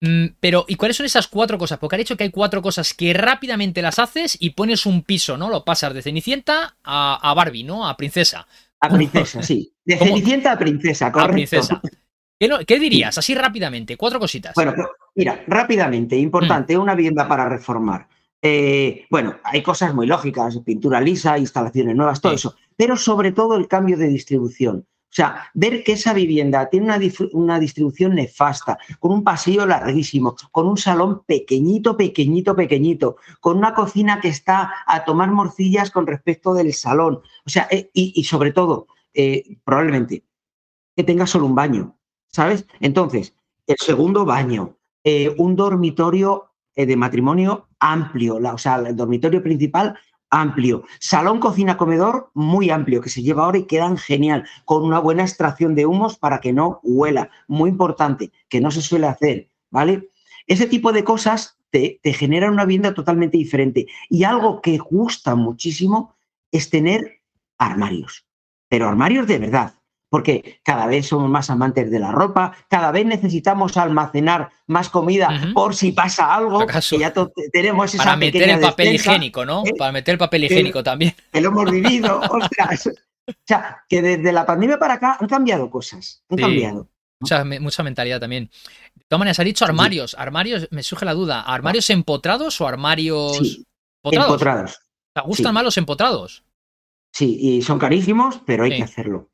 Mm, 0.00 0.26
pero, 0.38 0.66
¿y 0.68 0.76
cuáles 0.76 0.96
son 0.96 1.06
esas 1.06 1.26
cuatro 1.26 1.58
cosas? 1.58 1.80
Porque 1.80 1.96
ha 1.96 1.98
dicho 1.98 2.16
que 2.16 2.22
hay 2.22 2.30
cuatro 2.30 2.62
cosas 2.62 2.94
que 2.94 3.12
rápidamente 3.12 3.82
las 3.82 3.98
haces 3.98 4.36
y 4.38 4.50
pones 4.50 4.86
un 4.86 5.02
piso, 5.02 5.36
¿no? 5.36 5.50
Lo 5.50 5.64
pasas 5.64 5.92
de 5.92 6.02
Cenicienta 6.02 6.76
a, 6.84 7.34
Barbie, 7.34 7.64
¿no? 7.64 7.88
A 7.88 7.96
princesa. 7.96 8.46
A 8.78 8.88
princesa, 8.90 9.42
sí. 9.42 9.72
De 9.84 9.96
Cenicienta 9.96 10.52
a 10.52 10.58
princesa, 10.60 11.10
correcto. 11.10 11.32
A 11.32 11.34
princesa. 11.34 11.82
¿Qué, 12.64 12.78
dirías? 12.78 13.18
Así 13.18 13.34
rápidamente, 13.34 13.96
cuatro 13.96 14.20
cositas. 14.20 14.54
Bueno, 14.54 14.74
mira, 15.16 15.42
rápidamente, 15.48 16.16
importante, 16.16 16.78
mm. 16.78 16.80
una 16.80 16.94
vivienda 16.94 17.26
para 17.26 17.48
reformar. 17.48 18.06
Eh, 18.46 19.06
bueno, 19.10 19.36
hay 19.42 19.62
cosas 19.62 19.94
muy 19.94 20.06
lógicas, 20.06 20.58
pintura 20.58 21.00
lisa, 21.00 21.38
instalaciones 21.38 21.96
nuevas, 21.96 22.20
todo 22.20 22.34
eso, 22.34 22.54
pero 22.76 22.96
sobre 22.96 23.32
todo 23.32 23.56
el 23.56 23.68
cambio 23.68 23.96
de 23.96 24.08
distribución. 24.08 24.86
O 24.86 25.16
sea, 25.16 25.50
ver 25.54 25.82
que 25.82 25.92
esa 25.92 26.12
vivienda 26.12 26.68
tiene 26.68 26.86
una, 26.86 27.00
una, 27.32 27.58
distribución 27.58 28.16
nefasta, 28.16 28.76
con 28.98 29.12
un 29.12 29.24
pasillo 29.24 29.64
larguísimo, 29.64 30.36
con 30.50 30.66
un 30.66 30.76
salón 30.76 31.22
pequeñito, 31.24 31.96
pequeñito, 31.96 32.54
pequeñito, 32.54 33.16
con 33.40 33.56
una 33.56 33.72
cocina 33.72 34.20
que 34.20 34.28
está 34.28 34.74
a 34.86 35.04
tomar 35.04 35.30
morcillas 35.30 35.90
con 35.90 36.06
respecto 36.06 36.52
del 36.52 36.74
salón. 36.74 37.22
O 37.46 37.48
sea, 37.48 37.66
eh, 37.70 37.90
y, 37.94 38.24
sobre 38.24 38.52
todo, 38.52 38.88
eh, 39.14 39.56
probablemente, 39.64 40.24
que 40.94 41.04
tenga 41.04 41.26
solo 41.26 41.46
un 41.46 41.54
baño. 41.54 41.96
¿sabes? 42.34 42.66
Entonces, 42.80 43.32
el 43.68 43.76
segundo 43.78 44.24
baño, 44.24 44.76
eh, 45.04 45.32
un 45.38 45.54
dormitorio 45.54 46.53
de 46.76 46.96
matrimonio 46.96 47.68
amplio, 47.78 48.36
o 48.36 48.58
sea, 48.58 48.76
el 48.76 48.96
dormitorio 48.96 49.42
principal 49.42 49.96
amplio. 50.30 50.84
Salón, 50.98 51.38
cocina, 51.38 51.76
comedor 51.76 52.30
muy 52.34 52.70
amplio 52.70 53.00
que 53.00 53.08
se 53.08 53.22
lleva 53.22 53.44
ahora 53.44 53.58
y 53.58 53.66
quedan 53.66 53.96
genial, 53.96 54.46
con 54.64 54.82
una 54.82 54.98
buena 54.98 55.22
extracción 55.22 55.74
de 55.74 55.86
humos 55.86 56.18
para 56.18 56.40
que 56.40 56.52
no 56.52 56.80
huela. 56.82 57.30
Muy 57.46 57.70
importante, 57.70 58.32
que 58.48 58.60
no 58.60 58.70
se 58.70 58.82
suele 58.82 59.06
hacer, 59.06 59.48
¿vale? 59.70 60.10
Ese 60.46 60.66
tipo 60.66 60.92
de 60.92 61.04
cosas 61.04 61.56
te, 61.70 62.00
te 62.02 62.12
generan 62.12 62.52
una 62.52 62.64
vivienda 62.64 62.94
totalmente 62.94 63.38
diferente. 63.38 63.86
Y 64.10 64.24
algo 64.24 64.60
que 64.60 64.78
gusta 64.78 65.34
muchísimo 65.36 66.16
es 66.50 66.68
tener 66.68 67.20
armarios, 67.58 68.26
pero 68.68 68.88
armarios 68.88 69.26
de 69.26 69.38
verdad 69.38 69.74
porque 70.14 70.60
cada 70.62 70.86
vez 70.86 71.08
somos 71.08 71.28
más 71.28 71.50
amantes 71.50 71.90
de 71.90 71.98
la 71.98 72.12
ropa, 72.12 72.56
cada 72.68 72.92
vez 72.92 73.04
necesitamos 73.04 73.76
almacenar 73.76 74.48
más 74.68 74.88
comida 74.88 75.50
por 75.52 75.74
si 75.74 75.90
pasa 75.90 76.32
algo, 76.32 76.64
que 76.68 76.98
ya 76.98 77.12
tenemos 77.52 77.92
esa 77.92 78.04
Para 78.04 78.16
meter 78.18 78.48
el 78.48 78.60
papel 78.60 78.94
higiénico, 78.94 79.44
¿no? 79.44 79.64
¿eh? 79.66 79.74
Para 79.76 79.90
meter 79.90 80.12
el 80.12 80.18
papel 80.20 80.44
higiénico 80.44 80.84
también. 80.84 81.16
Que 81.32 81.40
lo 81.40 81.48
hemos 81.48 81.68
vivido, 81.68 82.20
ostras. 82.30 82.86
O 83.26 83.32
sea, 83.44 83.82
que 83.88 84.02
desde 84.02 84.30
la 84.30 84.46
pandemia 84.46 84.78
para 84.78 84.94
acá 84.94 85.16
han 85.18 85.26
cambiado 85.26 85.68
cosas, 85.68 86.22
han 86.30 86.38
cambiado. 86.38 86.88
Mucha, 87.18 87.44
mucha, 87.44 87.82
mentalidad 87.82 88.20
también. 88.20 88.52
De 88.94 89.04
todas 89.08 89.18
maneras, 89.18 89.40
ha 89.40 89.44
dicho 89.44 89.64
armarios. 89.64 90.14
Armarios, 90.16 90.68
me 90.70 90.84
surge 90.84 91.04
la 91.06 91.14
duda. 91.14 91.40
¿Armarios 91.40 91.90
empotrados 91.90 92.60
o 92.60 92.68
armarios 92.68 93.64
empotrados? 94.04 94.78
¿Te 95.12 95.22
gustan 95.22 95.54
más 95.54 95.64
los 95.64 95.76
empotrados? 95.76 96.44
Sí, 97.12 97.36
y 97.40 97.62
son 97.62 97.80
carísimos, 97.80 98.40
pero 98.46 98.62
hay 98.62 98.76
que 98.76 98.84
hacerlo. 98.84 99.33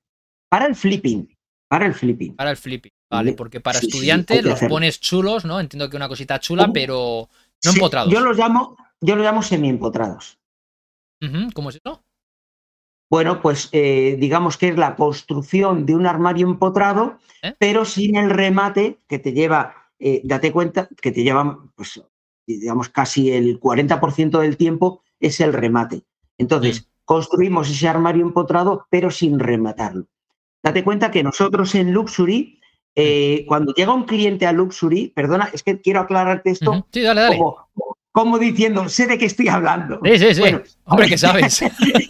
Para 0.50 0.66
el 0.66 0.74
flipping. 0.74 1.34
Para 1.68 1.86
el 1.86 1.94
flipping. 1.94 2.34
Para 2.34 2.50
el 2.50 2.56
flipping, 2.56 2.92
vale, 3.08 3.32
porque 3.34 3.60
para 3.60 3.78
estudiantes 3.78 4.42
los 4.44 4.58
pones 4.60 4.98
chulos, 5.00 5.44
¿no? 5.44 5.60
Entiendo 5.60 5.88
que 5.88 5.96
una 5.96 6.08
cosita 6.08 6.40
chula, 6.40 6.68
pero 6.74 7.28
no 7.64 7.70
empotrados. 7.70 8.12
Yo 8.12 8.18
los 8.20 8.36
llamo, 8.36 8.76
yo 9.00 9.14
los 9.14 9.24
llamo 9.24 9.42
semi-empotrados. 9.42 10.38
¿Cómo 11.54 11.70
es 11.70 11.76
eso? 11.76 12.02
Bueno, 13.08 13.40
pues 13.40 13.68
eh, 13.72 14.16
digamos 14.18 14.56
que 14.56 14.68
es 14.68 14.76
la 14.76 14.96
construcción 14.96 15.86
de 15.86 15.94
un 15.94 16.06
armario 16.06 16.46
empotrado, 16.48 17.18
¿Eh? 17.42 17.54
pero 17.58 17.84
sin 17.84 18.16
el 18.16 18.30
remate 18.30 18.98
que 19.06 19.18
te 19.18 19.32
lleva, 19.32 19.90
eh, 19.98 20.22
date 20.24 20.50
cuenta, 20.52 20.88
que 21.00 21.12
te 21.12 21.22
lleva, 21.22 21.58
pues, 21.76 22.02
digamos, 22.46 22.88
casi 22.88 23.32
el 23.32 23.60
40% 23.60 24.40
del 24.40 24.56
tiempo 24.56 25.02
es 25.20 25.40
el 25.40 25.52
remate. 25.52 26.02
Entonces, 26.38 26.82
mm. 26.82 26.84
construimos 27.04 27.70
ese 27.70 27.88
armario 27.88 28.24
empotrado, 28.24 28.86
pero 28.90 29.10
sin 29.10 29.38
rematarlo. 29.38 30.06
Date 30.62 30.84
cuenta 30.84 31.10
que 31.10 31.22
nosotros 31.22 31.74
en 31.74 31.92
Luxury, 31.92 32.60
eh, 32.94 33.44
cuando 33.48 33.72
llega 33.72 33.94
un 33.94 34.04
cliente 34.04 34.46
a 34.46 34.52
Luxury, 34.52 35.12
perdona, 35.14 35.50
es 35.52 35.62
que 35.62 35.80
quiero 35.80 36.00
aclararte 36.00 36.50
esto. 36.50 36.86
Sí, 36.92 37.02
dale, 37.02 37.22
dale. 37.22 37.38
Como, 38.12 38.38
diciendo, 38.38 38.88
sé 38.88 39.06
de 39.06 39.18
qué 39.18 39.26
estoy 39.26 39.48
hablando. 39.48 40.00
Sí, 40.04 40.18
sí, 40.18 40.34
sí. 40.34 40.42
Hombre, 40.84 41.08
que 41.08 41.16
sabes. 41.16 41.62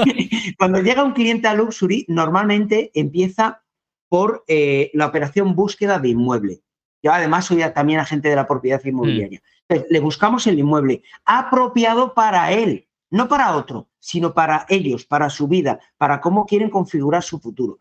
cuando 0.59 0.81
llega 0.81 1.05
un 1.05 1.13
cliente 1.13 1.47
a 1.47 1.55
Luxury, 1.55 2.07
normalmente 2.09 2.91
empieza 2.95 3.63
por 4.09 4.45
eh, 4.49 4.91
la 4.95 5.07
operación 5.07 5.55
búsqueda 5.55 5.99
de 5.99 6.09
inmueble. 6.09 6.63
Yo 7.03 7.13
además 7.13 7.47
soy 7.47 7.63
también 7.75 8.01
agente 8.01 8.29
de 8.29 8.37
la 8.37 8.47
propiedad 8.47 8.83
inmobiliaria. 8.85 9.41
Mm. 9.69 9.75
le 9.89 10.01
buscamos 10.01 10.47
el 10.47 10.59
inmueble 10.59 11.03
apropiado 11.25 12.13
para 12.13 12.51
él, 12.53 12.89
no 13.11 13.29
para 13.29 13.57
otro, 13.57 13.89
sino 14.01 14.35
para 14.35 14.67
ellos, 14.69 15.05
para 15.05 15.31
su 15.31 15.47
vida, 15.47 15.79
para 15.97 16.21
cómo 16.21 16.45
quieren 16.45 16.71
configurar 16.71 17.23
su 17.23 17.39
futuro. 17.39 17.79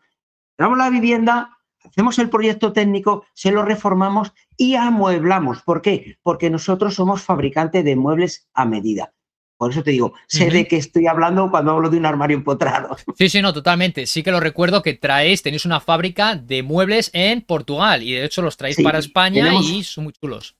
Damos 0.60 0.76
la 0.76 0.90
vivienda, 0.90 1.56
hacemos 1.82 2.18
el 2.18 2.28
proyecto 2.28 2.74
técnico, 2.74 3.24
se 3.32 3.50
lo 3.50 3.64
reformamos 3.64 4.34
y 4.58 4.74
amueblamos. 4.74 5.62
¿Por 5.62 5.80
qué? 5.80 6.18
Porque 6.22 6.50
nosotros 6.50 6.94
somos 6.94 7.22
fabricantes 7.22 7.82
de 7.82 7.96
muebles 7.96 8.46
a 8.52 8.66
medida. 8.66 9.14
Por 9.56 9.70
eso 9.70 9.82
te 9.82 9.92
digo, 9.92 10.12
sé 10.26 10.50
de 10.50 10.68
qué 10.68 10.76
estoy 10.76 11.06
hablando 11.06 11.50
cuando 11.50 11.70
hablo 11.72 11.88
de 11.88 11.96
un 11.96 12.04
armario 12.04 12.36
empotrado. 12.36 12.94
Sí, 13.16 13.30
sí, 13.30 13.40
no, 13.40 13.54
totalmente. 13.54 14.04
Sí 14.04 14.22
que 14.22 14.32
lo 14.32 14.38
recuerdo 14.38 14.82
que 14.82 14.92
traéis, 14.92 15.42
tenéis 15.42 15.64
una 15.64 15.80
fábrica 15.80 16.36
de 16.36 16.62
muebles 16.62 17.10
en 17.14 17.40
Portugal 17.40 18.02
y 18.02 18.12
de 18.12 18.26
hecho 18.26 18.42
los 18.42 18.58
traéis 18.58 18.82
para 18.82 18.98
España 18.98 19.54
y 19.62 19.82
son 19.82 20.04
muy 20.04 20.12
chulos. 20.12 20.58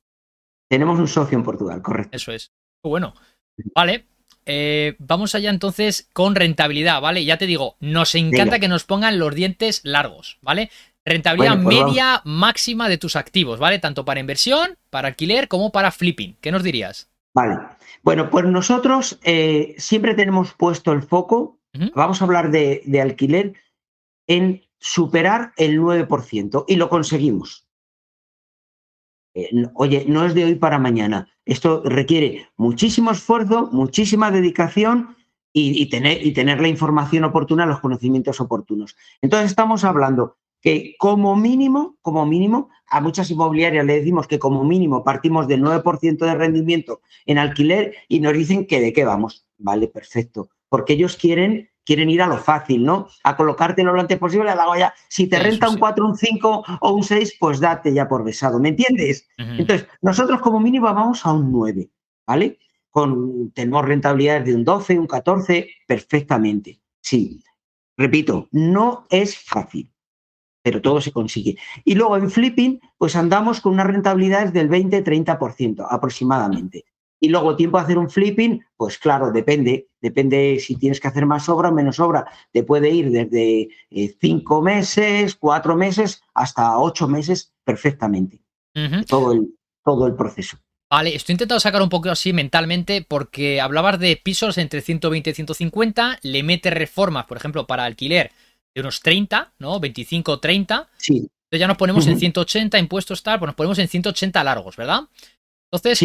Tenemos 0.71 0.99
un 0.99 1.09
socio 1.09 1.37
en 1.37 1.45
Portugal, 1.45 1.83
correcto. 1.83 2.17
Eso 2.17 2.33
es. 2.33 2.53
Bueno, 2.83 3.13
vale, 3.75 4.07
eh, 4.47 4.97
vamos 4.99 5.35
allá 5.35 5.51
entonces 5.51 6.09
con 6.13 6.35
rentabilidad, 6.35 7.01
¿vale? 7.01 7.25
Ya 7.25 7.39
te 7.39 7.47
digo, 7.47 7.77
nos 7.81 8.15
encanta 8.15 8.59
que 8.59 8.69
nos 8.69 8.85
pongan 8.85 9.19
los 9.19 9.35
dientes 9.35 9.81
largos, 9.85 10.39
¿vale? 10.43 10.71
Rentabilidad 11.05 11.63
pues 11.63 11.77
media 11.77 12.23
máxima 12.25 12.89
de 12.89 12.99
tus 12.99 13.17
activos, 13.17 13.59
¿vale? 13.59 13.79
Tanto 13.79 14.05
para 14.05 14.21
inversión, 14.21 14.77
para 14.91 15.09
alquiler, 15.09 15.49
como 15.49 15.73
para 15.73 15.91
flipping. 15.91 16.37
¿Qué 16.41 16.53
nos 16.53 16.63
dirías? 16.63 17.09
Vale. 17.35 17.57
Bueno, 18.03 18.31
pues 18.31 18.45
nosotros 18.47 19.19
eh, 19.23 19.75
siempre 19.79 20.15
tenemos 20.15 20.53
puesto 20.53 20.93
el 20.93 21.03
foco, 21.03 21.59
vamos 21.95 22.21
a 22.21 22.25
hablar 22.25 22.51
de, 22.51 22.83
de 22.85 23.01
alquiler, 23.01 23.55
en 24.27 24.63
superar 24.79 25.53
el 25.57 25.81
9% 25.81 26.65
y 26.67 26.77
lo 26.77 26.89
conseguimos. 26.89 27.67
Eh, 29.35 29.51
oye, 29.75 30.05
no 30.09 30.25
es 30.25 30.35
de 30.35 30.45
hoy 30.45 30.55
para 30.55 30.79
mañana. 30.79 31.29
Esto 31.45 31.83
requiere 31.85 32.49
muchísimo 32.57 33.11
esfuerzo, 33.11 33.69
muchísima 33.73 34.31
dedicación 34.31 35.17
y, 35.53 35.87
tener, 35.87 36.33
tener 36.33 36.61
la 36.61 36.69
información 36.69 37.25
oportuna, 37.25 37.67
los 37.67 37.81
conocimientos 37.81 38.41
oportunos. 38.41 38.97
Entonces 39.21 39.51
estamos 39.51 39.85
hablando 39.85 40.37
que 40.61 40.95
como 40.99 41.35
mínimo, 41.37 41.97
como 42.03 42.27
mínimo, 42.27 42.69
a 42.87 43.01
muchas 43.01 43.31
inmobiliarias 43.31 43.85
le 43.85 43.95
decimos 43.95 44.27
que 44.27 44.39
como 44.39 44.63
mínimo 44.63 45.03
partimos 45.03 45.49
del 45.49 45.63
9% 45.63 46.19
de 46.19 46.35
rendimiento 46.35 47.01
en 47.25 47.39
alquiler 47.39 47.95
y 48.09 48.21
nos 48.21 48.35
dicen 48.35 48.67
que 48.67 48.81
de 48.81 48.93
qué 48.93 49.05
vamos. 49.05 49.47
Vale, 49.59 49.89
perfecto. 49.89 50.51
Porque 50.69 50.93
ellos 50.93 51.17
quieren 51.17 51.71
quieren 51.91 52.09
ir 52.09 52.23
a 52.23 52.29
lo 52.29 52.39
fácil, 52.39 52.85
¿no? 52.85 53.09
A 53.25 53.37
colocarte 53.37 53.83
lo 53.83 53.99
antes 53.99 54.17
posible, 54.17 54.55
la 54.55 54.79
ya. 54.79 54.95
Si 55.09 55.27
te 55.27 55.41
renta 55.41 55.69
un 55.69 55.77
4, 55.77 56.07
un 56.07 56.17
5 56.17 56.65
o 56.83 56.93
un 56.93 57.03
6, 57.03 57.35
pues 57.41 57.59
date 57.59 57.93
ya 57.93 58.07
por 58.07 58.23
besado, 58.23 58.61
¿me 58.61 58.69
entiendes? 58.69 59.27
Entonces, 59.37 59.89
nosotros 60.01 60.41
como 60.41 60.61
mínimo 60.61 60.85
vamos 60.87 61.27
a 61.27 61.33
un 61.33 61.51
9, 61.51 61.91
¿vale? 62.25 62.61
Con, 62.91 63.51
tenemos 63.51 63.85
rentabilidades 63.85 64.45
de 64.45 64.55
un 64.55 64.65
12, 64.65 65.01
un 65.01 65.09
14, 65.09 65.69
perfectamente. 65.85 66.81
Sí, 67.01 67.43
repito, 67.97 68.47
no 68.53 69.09
es 69.11 69.37
fácil, 69.37 69.91
pero 70.63 70.81
todo 70.81 71.01
se 71.01 71.11
consigue. 71.11 71.59
Y 71.85 71.97
luego 71.97 72.17
en 72.19 72.31
flipping, 72.31 72.79
pues 72.99 73.17
andamos 73.17 73.61
con 73.61 73.73
unas 73.73 73.89
rentabilidades 73.89 74.53
del 74.53 74.71
20-30% 74.71 75.89
aproximadamente. 75.91 76.85
Y 77.21 77.29
luego 77.29 77.55
tiempo 77.55 77.79
a 77.79 77.83
hacer 77.83 77.99
un 77.99 78.09
flipping, 78.09 78.65
pues 78.77 78.97
claro, 78.97 79.31
depende, 79.31 79.89
depende 80.01 80.59
si 80.59 80.77
tienes 80.77 80.99
que 80.99 81.09
hacer 81.09 81.27
más 81.27 81.49
obra 81.51 81.69
o 81.69 81.75
menos 81.75 82.01
obra. 82.01 82.25
Te 82.51 82.63
puede 82.63 82.91
ir 82.91 83.11
desde 83.11 83.69
eh, 83.91 84.17
cinco 84.19 84.63
meses, 84.63 85.35
cuatro 85.35 85.77
meses, 85.77 86.23
hasta 86.35 86.79
ocho 86.79 87.07
meses 87.07 87.53
perfectamente. 87.63 88.43
todo, 89.07 89.33
el, 89.33 89.55
todo 89.85 90.07
el 90.07 90.15
proceso. 90.15 90.57
Vale, 90.91 91.15
estoy 91.15 91.35
intentando 91.35 91.61
sacar 91.61 91.83
un 91.83 91.89
poco 91.89 92.11
así 92.11 92.33
mentalmente 92.33 93.07
porque 93.07 93.61
hablabas 93.61 94.01
de 94.01 94.17
pisos 94.17 94.59
entre 94.59 94.81
120 94.81 95.31
y 95.31 95.35
150, 95.35 96.19
le 96.23 96.43
metes 96.43 96.75
reformas, 96.75 97.27
por 97.27 97.37
ejemplo, 97.37 97.67
para 97.67 97.85
alquiler 97.85 98.33
de 98.75 98.81
unos 98.81 99.01
30, 99.01 99.53
¿no? 99.59 99.79
25 99.79 100.41
30. 100.41 100.89
Sí. 100.97 101.17
Entonces 101.17 101.61
ya 101.61 101.69
nos 101.69 101.77
ponemos 101.77 102.07
en 102.07 102.19
180 102.19 102.79
impuestos 102.79 103.23
tal, 103.23 103.39
pues 103.39 103.49
nos 103.49 103.57
ponemos 103.57 103.79
en 103.79 103.89
180 103.89 104.43
largos, 104.45 104.77
¿verdad? 104.77 105.03
Entonces, 105.73 106.05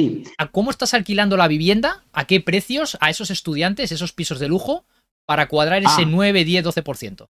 ¿cómo 0.52 0.70
estás 0.70 0.94
alquilando 0.94 1.38
la 1.38 1.48
vivienda? 1.48 2.04
¿A 2.14 2.26
qué 2.26 2.40
precios 2.40 2.98
a 3.02 3.10
esos 3.10 3.32
estudiantes, 3.32 3.92
esos 3.92 4.14
pisos 4.14 4.40
de 4.40 4.48
lujo, 4.48 4.86
para 5.26 5.48
cuadrar 5.48 5.84
ese 5.84 6.06
9, 6.06 6.44
10, 6.44 6.66
12%? 6.66 7.28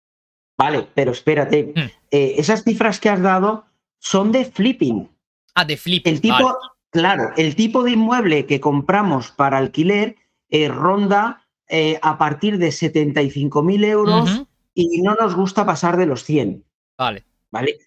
Vale, 0.57 0.87
pero 0.93 1.11
espérate. 1.11 1.73
Hmm. 1.75 1.89
Eh, 2.11 2.35
esas 2.37 2.63
cifras 2.63 2.99
que 2.99 3.09
has 3.09 3.21
dado 3.21 3.65
son 3.99 4.31
de 4.31 4.45
flipping. 4.45 5.09
Ah, 5.53 5.65
de 5.65 5.77
flipping. 5.77 6.13
El 6.13 6.21
tipo, 6.21 6.57
claro, 6.89 7.31
el 7.37 7.55
tipo 7.55 7.83
de 7.83 7.91
inmueble 7.91 8.45
que 8.45 8.59
compramos 8.59 9.31
para 9.31 9.57
alquiler 9.57 10.17
eh, 10.49 10.67
ronda 10.67 11.45
eh, 11.67 11.99
a 12.01 12.17
partir 12.17 12.57
de 12.57 12.67
75.000 12.67 13.85
euros 13.85 14.43
y 14.73 15.01
no 15.01 15.15
nos 15.15 15.35
gusta 15.35 15.65
pasar 15.65 15.97
de 15.97 16.05
los 16.05 16.23
100. 16.23 16.63
Vale. 16.97 17.23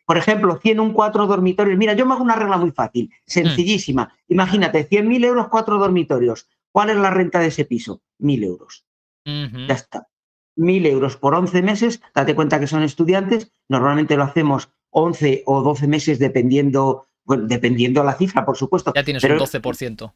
Por 0.05 0.17
ejemplo, 0.17 0.59
100 0.59 0.81
un 0.81 0.93
cuatro 0.93 1.27
dormitorios. 1.27 1.79
Mira, 1.79 1.95
yo 1.95 2.07
me 2.07 2.15
hago 2.15 2.23
una 2.23 2.37
regla 2.37 2.57
muy 2.57 2.71
fácil, 2.71 3.11
sencillísima. 3.27 4.05
Mm. 4.29 4.33
Imagínate, 4.33 4.89
100.000 4.89 5.25
euros, 5.25 5.49
cuatro 5.49 5.79
dormitorios. 5.79 6.49
¿Cuál 6.71 6.91
es 6.91 6.97
la 6.97 7.11
renta 7.11 7.41
de 7.41 7.49
ese 7.49 7.65
piso? 7.65 8.03
1.000 8.21 8.45
euros. 8.45 8.85
Ya 9.25 9.75
está. 9.75 10.09
1.000 10.57 10.87
euros 10.87 11.17
por 11.17 11.35
11 11.35 11.63
meses. 11.63 12.01
Date 12.15 12.35
cuenta 12.35 12.59
que 12.59 12.67
son 12.67 12.83
estudiantes. 12.83 13.53
Normalmente 13.69 14.17
lo 14.17 14.25
hacemos 14.25 14.71
11 14.91 15.43
o 15.47 15.63
12 15.63 15.87
meses 15.87 16.19
dependiendo, 16.19 17.07
bueno, 17.25 17.47
dependiendo 17.47 18.03
la 18.05 18.15
cifra, 18.15 18.45
por 18.45 18.57
supuesto. 18.57 18.93
Ya 18.95 19.05
tienes 19.05 19.23
un 19.23 19.31
12%. 19.31 20.15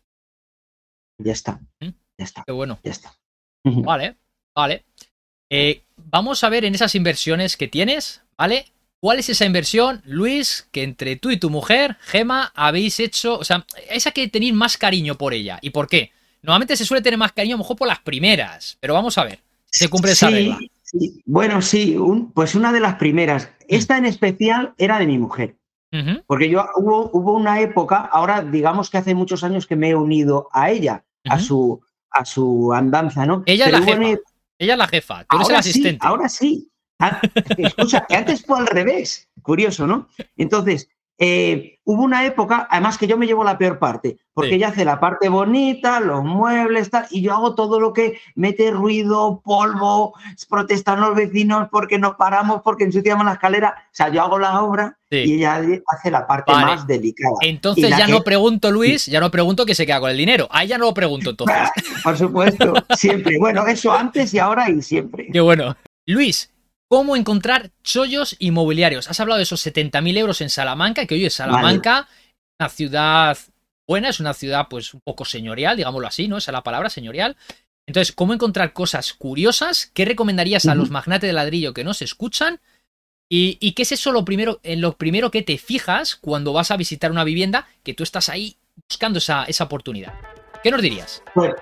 Ya 1.18 1.32
está. 1.32 1.60
¿Mm? 1.80 1.88
Ya 2.18 2.24
está. 2.24 2.42
Qué 2.46 2.52
bueno. 2.52 2.78
Ya 2.82 2.90
está. 2.90 3.12
Vale, 3.64 4.16
vale. 4.54 4.84
Eh, 5.50 5.84
vamos 5.96 6.42
a 6.44 6.48
ver 6.48 6.64
en 6.64 6.74
esas 6.74 6.94
inversiones 6.94 7.56
que 7.56 7.68
tienes, 7.68 8.22
¿vale? 8.36 8.72
¿Cuál 9.02 9.18
es 9.18 9.28
esa 9.28 9.44
inversión, 9.44 10.00
Luis, 10.04 10.68
que 10.70 10.84
entre 10.84 11.16
tú 11.16 11.32
y 11.32 11.36
tu 11.36 11.50
mujer, 11.50 11.96
Gema, 12.02 12.52
habéis 12.54 13.00
hecho? 13.00 13.36
O 13.36 13.42
sea, 13.42 13.66
esa 13.90 14.12
que 14.12 14.28
tenéis 14.28 14.54
más 14.54 14.78
cariño 14.78 15.18
por 15.18 15.34
ella. 15.34 15.58
¿Y 15.60 15.70
por 15.70 15.88
qué? 15.88 16.12
Normalmente 16.40 16.76
se 16.76 16.84
suele 16.84 17.02
tener 17.02 17.18
más 17.18 17.32
cariño 17.32 17.56
a 17.56 17.58
lo 17.58 17.64
mejor 17.64 17.76
por 17.76 17.88
las 17.88 17.98
primeras, 17.98 18.78
pero 18.78 18.94
vamos 18.94 19.18
a 19.18 19.24
ver. 19.24 19.40
¿Se 19.64 19.88
cumple 19.88 20.12
esa 20.12 20.30
regla? 20.30 20.56
Bueno, 21.24 21.60
sí, 21.62 21.96
pues 22.32 22.54
una 22.54 22.72
de 22.72 22.78
las 22.78 22.94
primeras. 22.94 23.50
Esta 23.66 23.98
en 23.98 24.06
especial 24.06 24.72
era 24.78 25.00
de 25.00 25.06
mi 25.08 25.18
mujer. 25.18 25.56
Porque 26.28 26.48
yo 26.48 26.64
hubo, 26.76 27.10
hubo 27.12 27.32
una 27.32 27.60
época, 27.60 28.08
ahora 28.12 28.40
digamos 28.42 28.88
que 28.88 28.98
hace 28.98 29.16
muchos 29.16 29.42
años 29.42 29.66
que 29.66 29.74
me 29.74 29.90
he 29.90 29.96
unido 29.96 30.48
a 30.52 30.70
ella, 30.70 31.04
a, 31.24 31.40
su, 31.40 31.82
a 32.08 32.24
su 32.24 32.72
andanza, 32.72 33.26
¿no? 33.26 33.42
Ella 33.46 33.66
es 33.66 33.72
la 33.72 33.82
jefa. 33.82 34.20
Ella 34.58 34.74
es 34.74 34.78
la 34.78 34.86
jefa, 34.86 35.24
tú 35.24 35.36
eres 35.38 35.48
el 35.48 35.56
asistente. 35.56 36.06
ahora 36.06 36.28
sí. 36.28 36.68
Ah, 37.02 37.20
escucha, 37.58 38.06
que 38.08 38.16
antes 38.16 38.44
fue 38.44 38.58
al 38.58 38.66
revés. 38.66 39.28
Curioso, 39.42 39.86
¿no? 39.86 40.08
Entonces, 40.36 40.88
eh, 41.24 41.78
hubo 41.84 42.02
una 42.02 42.26
época, 42.26 42.66
además 42.68 42.98
que 42.98 43.06
yo 43.06 43.16
me 43.16 43.26
llevo 43.26 43.44
la 43.44 43.56
peor 43.56 43.78
parte, 43.78 44.16
porque 44.34 44.56
ella 44.56 44.68
hace 44.68 44.84
la 44.84 44.98
parte 44.98 45.28
bonita, 45.28 46.00
los 46.00 46.24
muebles, 46.24 46.90
tal, 46.90 47.06
y 47.10 47.22
yo 47.22 47.32
hago 47.32 47.54
todo 47.54 47.78
lo 47.78 47.92
que 47.92 48.18
mete 48.34 48.72
ruido, 48.72 49.40
polvo, 49.44 50.14
protestan 50.48 51.00
los 51.00 51.14
vecinos 51.14 51.68
porque 51.70 51.98
nos 51.98 52.16
paramos, 52.16 52.62
porque 52.64 52.84
ensuciamos 52.84 53.24
la 53.24 53.34
escalera. 53.34 53.84
O 53.86 53.94
sea, 53.94 54.08
yo 54.08 54.22
hago 54.22 54.38
la 54.38 54.62
obra 54.62 54.98
y 55.10 55.34
ella 55.34 55.62
hace 55.86 56.10
la 56.10 56.26
parte 56.26 56.50
más 56.50 56.86
delicada. 56.88 57.36
Entonces 57.42 57.90
ya 57.90 58.08
no 58.08 58.22
pregunto, 58.22 58.72
Luis, 58.72 59.06
ya 59.06 59.20
no 59.20 59.30
pregunto 59.30 59.64
que 59.64 59.76
se 59.76 59.86
queda 59.86 60.00
con 60.00 60.10
el 60.10 60.16
dinero. 60.16 60.48
Ahí 60.50 60.66
ya 60.66 60.78
no 60.78 60.86
lo 60.86 60.94
pregunto 60.94 61.30
entonces. 61.30 61.56
Por 62.02 62.16
supuesto, 62.16 62.74
siempre. 62.96 63.38
Bueno, 63.38 63.64
eso 63.66 63.92
antes 63.92 64.34
y 64.34 64.40
ahora 64.40 64.68
y 64.68 64.82
siempre. 64.82 65.28
Qué 65.32 65.40
bueno. 65.40 65.76
Luis, 66.04 66.51
cómo 66.92 67.16
encontrar 67.16 67.70
chollos 67.82 68.36
inmobiliarios. 68.38 69.08
Has 69.08 69.18
hablado 69.18 69.38
de 69.38 69.44
esos 69.44 69.66
70.000 69.66 70.18
euros 70.18 70.42
en 70.42 70.50
Salamanca, 70.50 71.06
que 71.06 71.14
hoy 71.14 71.24
es 71.24 71.32
Salamanca, 71.32 72.06
una 72.60 72.68
ciudad 72.68 73.38
buena, 73.88 74.10
es 74.10 74.20
una 74.20 74.34
ciudad 74.34 74.66
pues 74.68 74.92
un 74.92 75.00
poco 75.00 75.24
señorial, 75.24 75.78
digámoslo 75.78 76.06
así, 76.06 76.28
¿no? 76.28 76.36
Esa 76.36 76.50
es 76.50 76.52
la 76.52 76.62
palabra, 76.62 76.90
señorial. 76.90 77.38
Entonces, 77.86 78.14
¿cómo 78.14 78.34
encontrar 78.34 78.74
cosas 78.74 79.14
curiosas? 79.14 79.90
¿Qué 79.94 80.04
recomendarías 80.04 80.66
a 80.66 80.74
los 80.74 80.90
magnates 80.90 81.28
de 81.28 81.32
ladrillo 81.32 81.72
que 81.72 81.82
nos 81.82 82.02
escuchan? 82.02 82.60
¿Y, 83.30 83.72
qué 83.72 83.84
es 83.84 83.92
eso 83.92 84.12
lo 84.12 84.26
primero, 84.26 84.60
en 84.62 84.82
lo 84.82 84.98
primero 84.98 85.30
que 85.30 85.40
te 85.40 85.56
fijas 85.56 86.14
cuando 86.14 86.52
vas 86.52 86.70
a 86.72 86.76
visitar 86.76 87.10
una 87.10 87.24
vivienda 87.24 87.68
que 87.84 87.94
tú 87.94 88.02
estás 88.02 88.28
ahí 88.28 88.58
buscando 88.86 89.16
esa, 89.16 89.44
esa 89.44 89.64
oportunidad? 89.64 90.12
¿Qué 90.62 90.70
nos 90.70 90.82
dirías? 90.82 91.22
Pues, 91.32 91.54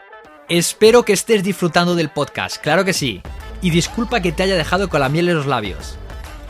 Espero 0.48 1.04
que 1.04 1.12
estés 1.12 1.44
disfrutando 1.44 1.94
del 1.94 2.10
podcast, 2.10 2.60
claro 2.60 2.84
que 2.84 2.92
sí 2.92 3.22
y 3.62 3.70
disculpa 3.70 4.20
que 4.20 4.32
te 4.32 4.42
haya 4.42 4.56
dejado 4.56 4.88
con 4.88 5.00
la 5.00 5.08
miel 5.08 5.28
en 5.28 5.36
los 5.36 5.46
labios. 5.46 5.96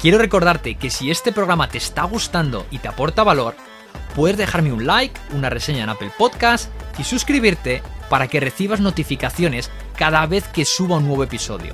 Quiero 0.00 0.18
recordarte 0.18 0.76
que 0.76 0.90
si 0.90 1.11
este 1.11 1.32
programa 1.32 1.68
te 1.68 1.78
está 1.78 2.04
gustando 2.04 2.66
y 2.70 2.78
te 2.78 2.88
aporta 2.88 3.22
valor, 3.22 3.54
puedes 4.14 4.36
dejarme 4.36 4.72
un 4.72 4.86
like, 4.86 5.20
una 5.32 5.50
reseña 5.50 5.84
en 5.84 5.90
Apple 5.90 6.12
Podcast 6.16 6.70
y 6.98 7.04
suscribirte 7.04 7.82
para 8.08 8.28
que 8.28 8.40
recibas 8.40 8.80
notificaciones 8.80 9.70
cada 9.96 10.24
vez 10.26 10.48
que 10.48 10.64
suba 10.64 10.96
un 10.96 11.06
nuevo 11.06 11.24
episodio. 11.24 11.72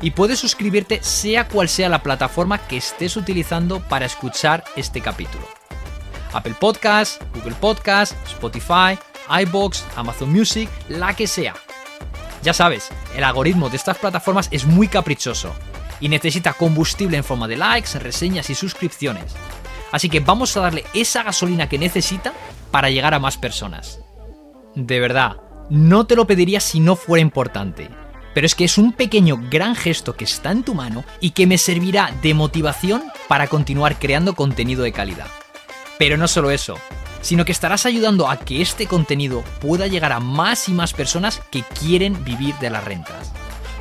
Y 0.00 0.10
puedes 0.10 0.38
suscribirte 0.38 1.02
sea 1.02 1.48
cual 1.48 1.68
sea 1.68 1.88
la 1.88 2.02
plataforma 2.02 2.58
que 2.58 2.76
estés 2.76 3.16
utilizando 3.16 3.80
para 3.80 4.06
escuchar 4.06 4.64
este 4.76 5.00
capítulo. 5.00 5.46
Apple 6.32 6.54
Podcast, 6.58 7.22
Google 7.34 7.54
Podcast, 7.60 8.12
Spotify, 8.26 8.98
iBox, 9.42 9.84
Amazon 9.96 10.30
Music, 10.32 10.68
la 10.88 11.14
que 11.14 11.26
sea. 11.26 11.54
Ya 12.42 12.52
sabes, 12.52 12.90
el 13.16 13.24
algoritmo 13.24 13.68
de 13.68 13.76
estas 13.76 13.98
plataformas 13.98 14.48
es 14.50 14.66
muy 14.66 14.88
caprichoso 14.88 15.54
y 16.00 16.08
necesita 16.08 16.52
combustible 16.52 17.16
en 17.16 17.24
forma 17.24 17.48
de 17.48 17.56
likes, 17.56 17.98
reseñas 17.98 18.50
y 18.50 18.54
suscripciones. 18.54 19.34
Así 19.92 20.08
que 20.08 20.20
vamos 20.20 20.56
a 20.56 20.60
darle 20.60 20.84
esa 20.94 21.22
gasolina 21.22 21.68
que 21.68 21.78
necesita 21.78 22.32
para 22.70 22.90
llegar 22.90 23.14
a 23.14 23.18
más 23.18 23.36
personas. 23.36 24.00
De 24.74 25.00
verdad, 25.00 25.36
no 25.70 26.06
te 26.06 26.16
lo 26.16 26.26
pediría 26.26 26.60
si 26.60 26.80
no 26.80 26.96
fuera 26.96 27.22
importante. 27.22 27.88
Pero 28.34 28.46
es 28.46 28.54
que 28.54 28.64
es 28.64 28.76
un 28.76 28.92
pequeño 28.92 29.40
gran 29.50 29.74
gesto 29.74 30.14
que 30.14 30.24
está 30.24 30.50
en 30.50 30.62
tu 30.62 30.74
mano 30.74 31.04
y 31.20 31.30
que 31.30 31.46
me 31.46 31.56
servirá 31.56 32.12
de 32.20 32.34
motivación 32.34 33.02
para 33.28 33.46
continuar 33.46 33.98
creando 33.98 34.34
contenido 34.34 34.82
de 34.82 34.92
calidad. 34.92 35.28
Pero 35.98 36.18
no 36.18 36.28
solo 36.28 36.50
eso, 36.50 36.78
sino 37.20 37.44
que 37.44 37.52
estarás 37.52 37.86
ayudando 37.86 38.28
a 38.28 38.38
que 38.38 38.62
este 38.62 38.86
contenido 38.86 39.42
pueda 39.60 39.86
llegar 39.86 40.12
a 40.12 40.20
más 40.20 40.68
y 40.68 40.72
más 40.72 40.92
personas 40.92 41.42
que 41.50 41.62
quieren 41.62 42.24
vivir 42.24 42.54
de 42.56 42.70
las 42.70 42.84
rentas. 42.84 43.32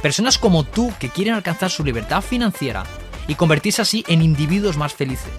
Personas 0.02 0.38
como 0.38 0.64
tú 0.64 0.94
que 1.00 1.10
quieren 1.10 1.34
alcanzar 1.34 1.72
su 1.72 1.84
libertad 1.84 2.22
financiera 2.22 2.84
y 3.28 3.36
convertirse 3.36 3.82
así 3.82 4.04
en 4.08 4.22
individuos 4.22 4.78
más 4.78 4.94
felices. 4.94 5.34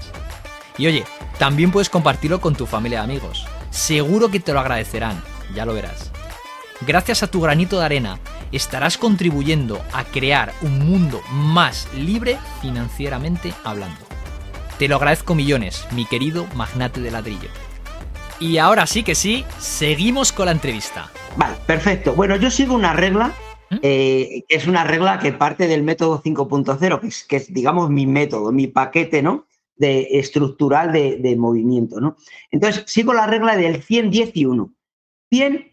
Y 0.78 0.86
oye, 0.86 1.04
también 1.38 1.70
puedes 1.70 1.88
compartirlo 1.88 2.40
con 2.40 2.54
tu 2.54 2.66
familia 2.66 3.00
y 3.00 3.04
amigos. 3.04 3.46
Seguro 3.70 4.30
que 4.30 4.40
te 4.40 4.52
lo 4.52 4.60
agradecerán, 4.60 5.22
ya 5.54 5.64
lo 5.64 5.74
verás. 5.74 6.10
Gracias 6.82 7.22
a 7.22 7.26
tu 7.28 7.40
granito 7.40 7.78
de 7.78 7.86
arena, 7.86 8.18
estarás 8.52 8.98
contribuyendo 8.98 9.82
a 9.92 10.04
crear 10.04 10.52
un 10.60 10.78
mundo 10.78 11.22
más 11.30 11.88
libre 11.94 12.38
financieramente 12.60 13.54
hablando. 13.64 14.00
Te 14.78 14.88
lo 14.88 14.96
agradezco 14.96 15.34
millones, 15.34 15.86
mi 15.92 16.04
querido 16.04 16.46
magnate 16.54 17.00
de 17.00 17.10
ladrillo. 17.10 17.48
Y 18.38 18.58
ahora 18.58 18.86
sí 18.86 19.02
que 19.02 19.14
sí, 19.14 19.44
seguimos 19.58 20.30
con 20.30 20.46
la 20.46 20.52
entrevista. 20.52 21.10
Vale, 21.36 21.56
perfecto. 21.66 22.14
Bueno, 22.14 22.36
yo 22.36 22.50
sigo 22.50 22.74
una 22.74 22.92
regla, 22.92 23.34
¿Mm? 23.70 23.76
eh, 23.82 24.44
que 24.46 24.56
es 24.56 24.66
una 24.66 24.84
regla 24.84 25.18
que 25.18 25.32
parte 25.32 25.66
del 25.66 25.82
método 25.82 26.22
5.0, 26.22 27.00
que 27.00 27.06
es, 27.06 27.24
que 27.24 27.36
es, 27.36 27.52
digamos, 27.52 27.88
mi 27.88 28.06
método, 28.06 28.52
mi 28.52 28.66
paquete, 28.66 29.22
¿no? 29.22 29.46
De, 29.76 30.18
estructural 30.18 30.92
de, 30.92 31.36
movimiento, 31.38 32.00
¿no? 32.00 32.16
Entonces, 32.50 32.84
sigo 32.86 33.14
la 33.14 33.26
regla 33.26 33.56
del 33.56 33.82
100, 33.82 34.10
10 34.10 34.30
y 34.34 34.44
1. 34.44 34.74
100 35.30 35.72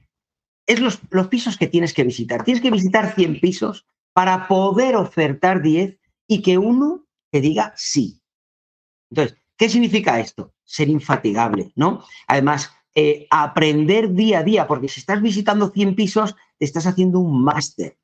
es 0.65 0.79
los, 0.79 0.99
los 1.09 1.27
pisos 1.27 1.57
que 1.57 1.67
tienes 1.67 1.93
que 1.93 2.03
visitar. 2.03 2.43
Tienes 2.43 2.61
que 2.61 2.71
visitar 2.71 3.13
100 3.13 3.41
pisos 3.41 3.85
para 4.13 4.47
poder 4.47 4.95
ofertar 4.95 5.61
10 5.61 5.97
y 6.27 6.41
que 6.41 6.57
uno 6.57 7.05
te 7.29 7.41
diga 7.41 7.73
sí. 7.75 8.21
Entonces, 9.09 9.37
¿qué 9.57 9.69
significa 9.69 10.19
esto? 10.19 10.52
Ser 10.63 10.89
infatigable, 10.89 11.71
¿no? 11.75 12.03
Además, 12.27 12.71
eh, 12.95 13.27
aprender 13.31 14.13
día 14.13 14.39
a 14.39 14.43
día, 14.43 14.67
porque 14.67 14.87
si 14.87 14.99
estás 14.99 15.21
visitando 15.21 15.69
100 15.69 15.95
pisos, 15.95 16.35
te 16.57 16.65
estás 16.65 16.85
haciendo 16.85 17.19
un 17.19 17.43
máster. 17.43 17.97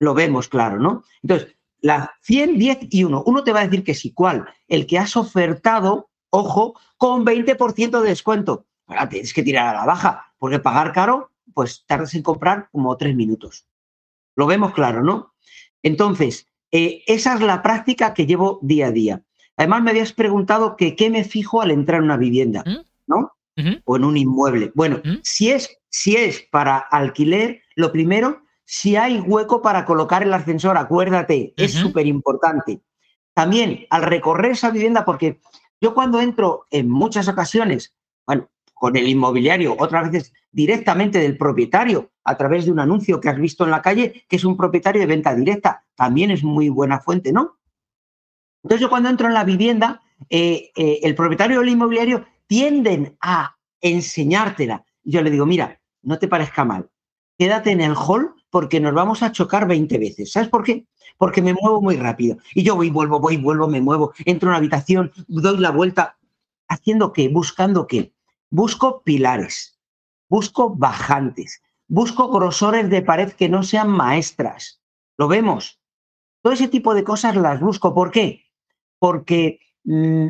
Lo 0.00 0.14
vemos 0.14 0.48
claro, 0.48 0.78
¿no? 0.78 1.04
Entonces, 1.22 1.54
la 1.80 2.14
100, 2.22 2.58
10 2.58 2.78
y 2.90 3.04
1. 3.04 3.22
Uno 3.26 3.44
te 3.44 3.52
va 3.52 3.60
a 3.60 3.64
decir 3.64 3.84
que 3.84 3.94
sí, 3.94 4.12
¿cuál? 4.12 4.46
El 4.68 4.86
que 4.86 4.98
has 4.98 5.16
ofertado, 5.16 6.10
ojo, 6.30 6.78
con 6.96 7.24
20% 7.24 8.00
de 8.00 8.08
descuento. 8.08 8.66
Ahora 8.86 9.08
tienes 9.08 9.32
que 9.32 9.42
tirar 9.42 9.68
a 9.68 9.80
la 9.80 9.86
baja, 9.86 10.34
porque 10.38 10.58
pagar 10.58 10.92
caro, 10.92 11.30
pues 11.52 11.84
tardas 11.86 12.14
en 12.14 12.22
comprar 12.22 12.68
como 12.72 12.96
tres 12.96 13.14
minutos. 13.14 13.66
Lo 14.34 14.46
vemos 14.46 14.72
claro, 14.72 15.02
¿no? 15.02 15.34
Entonces, 15.82 16.48
eh, 16.72 17.04
esa 17.06 17.34
es 17.34 17.40
la 17.40 17.62
práctica 17.62 18.14
que 18.14 18.26
llevo 18.26 18.58
día 18.62 18.88
a 18.88 18.90
día. 18.90 19.22
Además, 19.56 19.82
me 19.82 19.90
habías 19.90 20.12
preguntado 20.12 20.76
que 20.76 20.96
qué 20.96 21.10
me 21.10 21.24
fijo 21.24 21.62
al 21.62 21.70
entrar 21.70 21.98
en 21.98 22.04
una 22.04 22.16
vivienda, 22.16 22.64
¿Mm? 22.66 22.80
¿no? 23.06 23.32
O 23.84 23.96
en 23.96 24.04
un 24.04 24.16
inmueble. 24.16 24.72
Bueno, 24.74 25.00
¿Mm? 25.04 25.18
si, 25.22 25.50
es, 25.50 25.78
si 25.88 26.16
es 26.16 26.42
para 26.50 26.78
alquiler, 26.78 27.62
lo 27.76 27.92
primero, 27.92 28.42
si 28.64 28.96
hay 28.96 29.20
hueco 29.20 29.62
para 29.62 29.84
colocar 29.84 30.22
el 30.22 30.32
ascensor, 30.32 30.76
acuérdate, 30.76 31.54
es 31.56 31.72
súper 31.72 32.06
importante. 32.06 32.80
También 33.34 33.86
al 33.90 34.02
recorrer 34.02 34.52
esa 34.52 34.70
vivienda, 34.70 35.04
porque 35.04 35.40
yo 35.80 35.94
cuando 35.94 36.20
entro 36.20 36.66
en 36.70 36.88
muchas 36.88 37.28
ocasiones, 37.28 37.94
bueno, 38.26 38.48
con 38.72 38.96
el 38.96 39.08
inmobiliario, 39.08 39.76
otras 39.78 40.10
veces 40.10 40.32
directamente 40.50 41.18
del 41.18 41.36
propietario, 41.36 42.10
a 42.24 42.36
través 42.36 42.64
de 42.64 42.72
un 42.72 42.80
anuncio 42.80 43.20
que 43.20 43.28
has 43.28 43.38
visto 43.38 43.64
en 43.64 43.70
la 43.70 43.82
calle, 43.82 44.24
que 44.28 44.36
es 44.36 44.44
un 44.44 44.56
propietario 44.56 45.00
de 45.00 45.06
venta 45.06 45.34
directa, 45.34 45.84
también 45.94 46.30
es 46.30 46.42
muy 46.42 46.68
buena 46.70 47.00
fuente, 47.00 47.32
¿no? 47.32 47.58
Entonces 48.64 48.80
yo 48.80 48.88
cuando 48.88 49.10
entro 49.10 49.28
en 49.28 49.34
la 49.34 49.44
vivienda, 49.44 50.02
eh, 50.30 50.70
eh, 50.74 51.00
el 51.02 51.14
propietario 51.14 51.60
del 51.60 51.68
inmobiliario 51.68 52.24
tienden 52.46 53.16
a 53.20 53.56
enseñártela. 53.80 54.84
Yo 55.02 55.22
le 55.22 55.30
digo, 55.30 55.44
mira, 55.44 55.80
no 56.02 56.18
te 56.18 56.28
parezca 56.28 56.64
mal, 56.64 56.88
quédate 57.38 57.70
en 57.70 57.82
el 57.82 57.94
hall 57.94 58.34
porque 58.48 58.80
nos 58.80 58.94
vamos 58.94 59.22
a 59.22 59.32
chocar 59.32 59.68
20 59.68 59.98
veces. 59.98 60.32
¿Sabes 60.32 60.48
por 60.48 60.64
qué? 60.64 60.86
Porque 61.18 61.42
me 61.42 61.52
muevo 61.52 61.82
muy 61.82 61.96
rápido. 61.96 62.38
Y 62.54 62.62
yo 62.62 62.74
voy, 62.74 62.88
vuelvo, 62.88 63.20
voy, 63.20 63.36
vuelvo, 63.36 63.68
me 63.68 63.82
muevo, 63.82 64.12
entro 64.24 64.48
en 64.48 64.50
una 64.50 64.58
habitación, 64.58 65.12
doy 65.28 65.58
la 65.58 65.70
vuelta. 65.70 66.16
¿Haciendo 66.66 67.12
qué? 67.12 67.28
Buscando 67.28 67.86
qué? 67.86 68.14
Busco 68.48 69.02
pilares, 69.02 69.78
busco 70.30 70.74
bajantes, 70.74 71.62
busco 71.86 72.30
grosores 72.30 72.88
de 72.88 73.02
pared 73.02 73.32
que 73.32 73.50
no 73.50 73.62
sean 73.62 73.90
maestras. 73.90 74.80
¿Lo 75.18 75.28
vemos? 75.28 75.80
Todo 76.40 76.54
ese 76.54 76.68
tipo 76.68 76.94
de 76.94 77.04
cosas 77.04 77.36
las 77.36 77.60
busco. 77.60 77.94
¿Por 77.94 78.10
qué? 78.10 78.43
Porque 79.04 79.60
mm, 79.84 80.28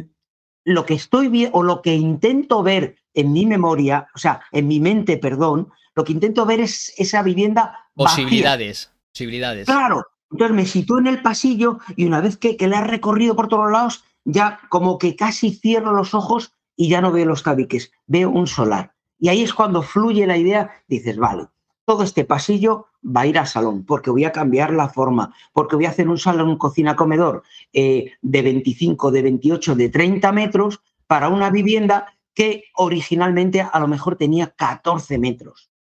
lo 0.65 0.85
que 0.85 0.95
estoy 0.95 1.29
viendo 1.29 1.57
o 1.57 1.63
lo 1.63 1.81
que 1.81 1.95
intento 1.95 2.65
ver 2.65 2.97
en 3.13 3.33
mi 3.33 3.47
memoria, 3.47 4.09
o 4.17 4.19
sea, 4.19 4.41
en 4.51 4.67
mi 4.67 4.81
mente, 4.81 5.17
perdón, 5.17 5.71
lo 5.95 6.03
que 6.03 6.11
intento 6.11 6.45
ver 6.45 6.59
es 6.59 6.93
esa 6.97 7.23
vivienda. 7.23 7.87
Posibilidades. 7.95 8.91
Posibilidades. 9.13 9.67
Claro, 9.67 10.05
Entonces 10.29 10.57
me 10.57 10.67
sitúo 10.67 10.99
en 10.99 11.07
el 11.07 11.23
pasillo 11.23 11.79
y 11.95 12.05
una 12.05 12.21
vez 12.21 12.37
que, 12.37 12.57
que 12.57 12.67
le 12.67 12.75
he 12.75 12.81
recorrido 12.81 13.37
por 13.37 13.47
todos 13.47 13.71
lados, 13.71 14.03
ya 14.25 14.59
como 14.71 14.99
que 14.99 15.15
casi 15.15 15.55
cierro 15.55 15.93
los 15.93 16.13
ojos 16.13 16.53
y 16.75 16.89
ya 16.89 17.01
no 17.01 17.13
veo 17.13 17.27
los 17.27 17.45
tabiques, 17.45 17.93
veo 18.09 18.29
un 18.29 18.49
solar. 18.49 18.97
Y 19.21 19.29
ahí 19.29 19.45
es 19.45 19.55
cuando 19.55 19.83
fluye 19.83 20.27
la 20.27 20.37
idea, 20.37 20.83
dices, 20.89 21.17
vale, 21.17 21.47
todo 21.85 22.03
este 22.03 22.25
pasillo 22.25 22.89
va 23.05 23.23
a 23.23 23.27
ir 23.27 23.39
al 23.39 23.47
salón, 23.47 23.85
porque 23.85 24.11
voy 24.11 24.25
a 24.25 24.33
cambiar 24.33 24.73
la 24.73 24.89
forma, 24.89 25.35
porque 25.53 25.77
voy 25.77 25.87
a 25.87 25.91
hacer 25.91 26.09
un 26.09 26.19
salón 26.19 26.57
cocina-comedor 26.57 27.43
eh, 27.73 28.13
de 28.23 28.43
25, 28.43 29.11
de 29.11 29.23
28, 29.23 29.75
de 29.75 29.89
30 29.89 30.33
metros 30.33 30.81
para 31.07 31.29
una 31.29 31.51
vivienda 31.51 32.07
que 32.35 32.65
originalmente 32.75 33.61
a 33.61 33.79
lo 33.79 33.87
mejor 33.87 34.17
tenía 34.17 34.49
14 34.49 35.19
metros. 35.19 35.71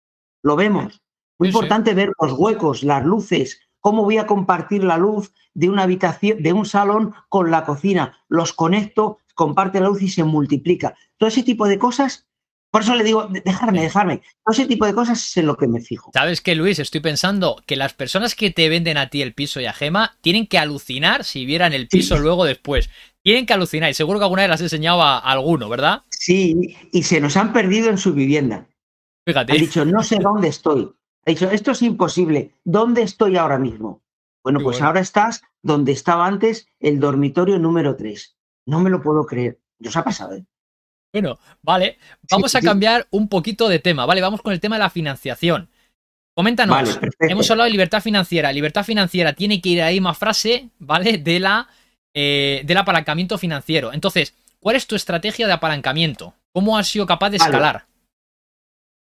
Lo 0.43 0.57
vemos. 0.57 1.03
Muy 1.39 1.49
importante 1.49 1.95
ver 1.95 2.13
los 2.21 2.33
huecos, 2.33 2.85
las 2.85 3.05
luces, 3.05 3.61
cómo 3.81 4.05
voy 4.05 4.19
a 4.19 4.27
compartir 4.27 4.85
la 4.85 4.99
luz 4.99 5.33
de 5.53 5.69
una 5.69 5.83
habitación, 5.83 6.43
de 6.43 6.53
un 6.53 6.65
salón 6.65 7.15
con 7.29 7.51
la 7.51 7.65
cocina. 7.65 8.19
Los 8.29 8.53
conecto, 8.53 9.19
comparte 9.35 9.81
la 9.81 9.89
luz 9.89 10.03
y 10.03 10.09
se 10.09 10.23
multiplica. 10.23 10.95
Todo 11.17 11.29
ese 11.29 11.43
tipo 11.43 11.67
de 11.67 11.79
cosas 11.79 12.29
por 12.75 12.83
eso 12.83 12.97
le 12.97 13.05
digo, 13.05 13.29
dejarme, 13.29 13.83
dejarme. 13.83 14.21
Todo 14.45 14.53
ese 14.53 14.67
tipo 14.67 14.85
de 14.85 14.95
cosas 14.95 15.25
es 15.25 15.37
en 15.37 15.47
lo 15.47 15.57
que 15.57 15.69
me 15.69 15.81
fijo. 15.81 16.11
¿Sabes 16.13 16.41
qué, 16.41 16.57
Luis? 16.57 16.81
Estoy 16.81 17.01
pensando 17.01 17.63
que 17.67 17.77
las 17.77 17.95
personas 17.95 18.35
que 18.35 18.51
te 18.51 18.69
venden 18.69 18.97
a 18.97 19.11
ti 19.11 19.23
el 19.23 19.33
piso 19.33 19.61
y 19.61 19.67
a 19.67 19.73
Gema 19.73 20.19
tienen 20.23 20.49
que 20.49 20.59
alucinar 20.59 21.23
si 21.23 21.47
vieran 21.47 21.73
el 21.73 21.87
piso 21.87 22.19
luego 22.19 22.45
después. 22.45 22.91
Tienen 23.23 23.47
que 23.47 23.53
alucinar 23.53 23.91
y 23.91 23.95
seguro 23.95 24.19
que 24.19 24.25
alguna 24.25 24.43
vez 24.43 24.49
las 24.51 24.61
enseñaba 24.61 25.19
a 25.19 25.31
alguno, 25.31 25.69
¿verdad? 25.69 26.03
Sí, 26.11 26.77
y 26.91 27.05
se 27.05 27.21
nos 27.21 27.37
han 27.37 27.53
perdido 27.53 27.91
en 27.91 27.97
su 27.97 28.13
vivienda. 28.13 28.67
Fíjate. 29.25 29.53
Han 29.53 29.59
dicho, 29.59 29.85
no 29.85 30.03
sé 30.03 30.17
dónde 30.17 30.49
estoy. 30.49 30.91
Ha 31.27 31.31
dicho, 31.31 31.49
esto 31.53 31.71
es 31.71 31.83
imposible. 31.83 32.57
¿Dónde 32.65 33.03
estoy 33.03 33.37
ahora 33.37 33.61
mismo? 33.61 34.03
Bueno, 34.43 34.59
pues 34.59 34.83
ahora 34.83 34.99
estás 34.99 35.43
donde 35.63 35.93
estaba 35.93 36.27
antes 36.27 36.67
el 36.81 36.99
dormitorio 36.99 37.57
número 37.61 37.95
3. 37.95 38.37
No 38.67 38.81
me 38.81 38.91
lo 38.91 39.01
puedo 39.01 39.27
creer. 39.27 39.61
¿Yo 39.79 39.91
os 39.91 39.97
ha 39.97 40.03
pasado, 40.03 40.35
¿eh? 40.35 40.45
Bueno, 41.15 41.39
vale, 41.63 41.97
vamos 42.29 42.57
a 42.57 42.61
cambiar 42.61 43.07
un 43.13 43.29
poquito 43.29 43.69
de 43.69 43.79
tema, 43.79 44.05
¿vale? 44.05 44.21
Vamos 44.21 44.43
con 44.43 44.53
el 44.53 44.59
tema 44.59 44.75
de 44.75 44.81
la 44.81 44.91
financiación. 44.91 45.69
Coméntanos, 46.35 46.99
hemos 47.21 47.49
hablado 47.53 47.67
de 47.67 47.71
libertad 47.71 48.03
financiera. 48.03 48.53
Libertad 48.53 48.83
financiera 48.83 49.33
tiene 49.33 49.61
que 49.61 49.69
ir 49.69 49.83
ahí 49.83 50.01
más 50.01 50.19
frase, 50.19 50.71
¿vale? 50.81 51.19
De 51.19 51.39
la, 51.39 51.69
eh, 52.15 52.63
del 52.65 52.79
apalancamiento 52.79 53.39
financiero. 53.39 53.93
Entonces, 53.93 54.35
¿cuál 54.59 54.75
es 54.75 54.89
tu 54.89 54.97
estrategia 54.97 55.47
de 55.47 55.53
apalancamiento? 55.53 56.35
¿Cómo 56.53 56.77
has 56.77 56.89
sido 56.89 57.07
capaz 57.07 57.31
de 57.31 57.37
escalar? 57.37 57.87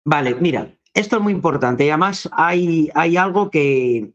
Vale, 0.05 0.35
mira, 0.35 0.71
esto 0.93 1.15
es 1.15 1.21
muy 1.23 1.33
importante. 1.33 1.83
Y 1.83 1.89
además 1.89 2.29
hay, 2.31 2.91
hay 2.93 3.17
algo 3.17 3.49
que... 3.49 4.11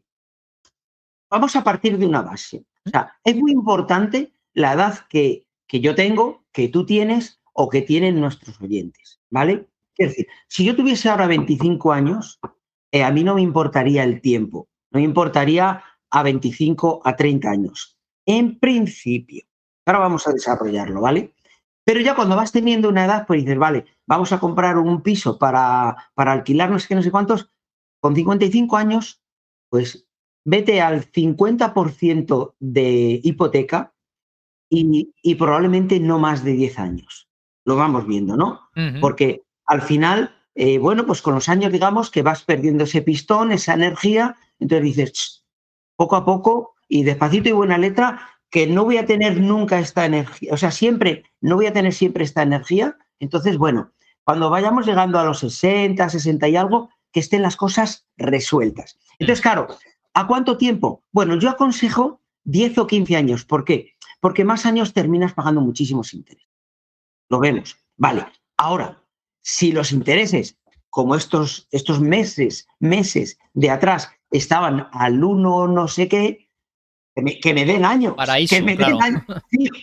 Vamos 1.29 1.53
a 1.57 1.65
partir 1.65 1.97
de 1.97 2.05
una 2.05 2.21
base. 2.21 2.63
O 2.85 2.89
sea, 2.91 3.13
es 3.25 3.35
muy 3.35 3.51
importante 3.51 4.31
la 4.53 4.71
edad 4.71 4.99
que, 5.09 5.43
que 5.67 5.81
yo 5.81 5.95
tengo, 5.95 6.45
que 6.53 6.69
tú 6.69 6.85
tienes, 6.85 7.38
o 7.53 7.69
que 7.69 7.81
tienen 7.81 8.19
nuestros 8.19 8.59
oyentes, 8.61 9.19
¿vale? 9.29 9.67
Es 9.97 10.09
decir, 10.09 10.27
si 10.47 10.65
yo 10.65 10.75
tuviese 10.75 11.09
ahora 11.09 11.27
25 11.27 11.91
años, 11.91 12.39
eh, 12.91 13.03
a 13.03 13.11
mí 13.11 13.23
no 13.23 13.35
me 13.35 13.41
importaría 13.41 14.03
el 14.03 14.21
tiempo, 14.21 14.69
no 14.91 14.99
me 14.99 15.05
importaría 15.05 15.83
a 16.09 16.23
25, 16.23 17.01
a 17.03 17.15
30 17.15 17.49
años. 17.49 17.97
En 18.25 18.59
principio. 18.59 19.43
Ahora 19.85 19.99
vamos 19.99 20.27
a 20.27 20.31
desarrollarlo, 20.31 21.01
¿vale? 21.01 21.33
Pero 21.83 21.99
ya 22.01 22.15
cuando 22.15 22.35
vas 22.35 22.51
teniendo 22.51 22.89
una 22.89 23.05
edad, 23.05 23.25
pues 23.25 23.41
dices, 23.41 23.57
vale, 23.57 23.85
vamos 24.05 24.31
a 24.31 24.39
comprar 24.39 24.77
un 24.77 25.01
piso 25.01 25.39
para, 25.39 26.11
para 26.13 26.31
alquilar 26.31 26.69
no 26.69 26.79
sé 26.79 26.87
qué, 26.87 26.95
no 26.95 27.01
sé 27.01 27.11
cuántos, 27.11 27.51
con 27.99 28.15
55 28.15 28.77
años, 28.77 29.21
pues 29.69 30.07
vete 30.45 30.81
al 30.81 31.11
50% 31.11 32.55
de 32.59 33.19
hipoteca 33.23 33.93
y, 34.69 35.35
probablemente 35.35 35.99
no 35.99 36.19
más 36.19 36.43
de 36.43 36.53
10 36.53 36.79
años 36.79 37.28
lo 37.69 37.75
vamos 37.75 38.07
viendo, 38.07 38.35
¿no? 38.35 38.61
Porque 38.99 39.43
al 39.65 39.81
final, 39.81 40.35
eh, 40.55 40.79
bueno, 40.79 41.05
pues 41.05 41.21
con 41.21 41.35
los 41.35 41.47
años 41.47 41.71
digamos 41.71 42.09
que 42.09 42.23
vas 42.23 42.43
perdiendo 42.43 42.83
ese 42.83 43.03
pistón, 43.03 43.51
esa 43.51 43.75
energía, 43.75 44.35
entonces 44.59 44.83
dices, 44.83 45.45
poco 45.95 46.15
a 46.15 46.25
poco 46.25 46.73
y 46.87 47.03
despacito 47.03 47.47
y 47.47 47.51
buena 47.51 47.77
letra, 47.77 48.21
que 48.49 48.65
no 48.65 48.83
voy 48.85 48.97
a 48.97 49.05
tener 49.05 49.39
nunca 49.39 49.79
esta 49.79 50.05
energía, 50.05 50.51
o 50.51 50.57
sea, 50.57 50.71
siempre, 50.71 51.23
no 51.39 51.55
voy 51.55 51.67
a 51.67 51.73
tener 51.73 51.93
siempre 51.93 52.23
esta 52.23 52.41
energía, 52.41 52.97
entonces, 53.19 53.57
bueno, 53.57 53.91
cuando 54.23 54.49
vayamos 54.49 54.87
llegando 54.87 55.19
a 55.19 55.23
los 55.23 55.39
60, 55.39 56.09
60 56.09 56.47
y 56.47 56.55
algo, 56.55 56.89
que 57.11 57.19
estén 57.19 57.43
las 57.43 57.55
cosas 57.55 58.07
resueltas. 58.17 58.97
Entonces, 59.19 59.41
claro, 59.41 59.67
¿a 60.13 60.25
cuánto 60.25 60.57
tiempo? 60.57 61.03
Bueno, 61.11 61.37
yo 61.37 61.49
aconsejo 61.49 62.21
10 62.45 62.79
o 62.79 62.87
15 62.87 63.15
años. 63.15 63.45
¿Por 63.45 63.65
qué? 63.65 63.93
Porque 64.19 64.43
más 64.43 64.65
años 64.65 64.93
terminas 64.93 65.33
pagando 65.33 65.61
muchísimos 65.61 66.13
intereses 66.13 66.49
lo 67.29 67.39
vemos. 67.39 67.77
Vale, 67.97 68.25
ahora, 68.57 69.03
si 69.41 69.71
los 69.71 69.91
intereses, 69.91 70.57
como 70.89 71.15
estos, 71.15 71.67
estos 71.71 71.99
meses, 71.99 72.67
meses 72.79 73.37
de 73.53 73.69
atrás, 73.69 74.11
estaban 74.31 74.87
al 74.91 75.23
uno 75.23 75.67
no 75.67 75.87
sé 75.87 76.07
qué, 76.07 76.49
que 77.41 77.53
me, 77.53 77.65
den 77.65 77.85
años. 77.85 78.13
Paraíso, 78.15 78.55
que 78.55 78.61
me 78.61 78.75
den 78.75 79.01
años. 79.01 79.23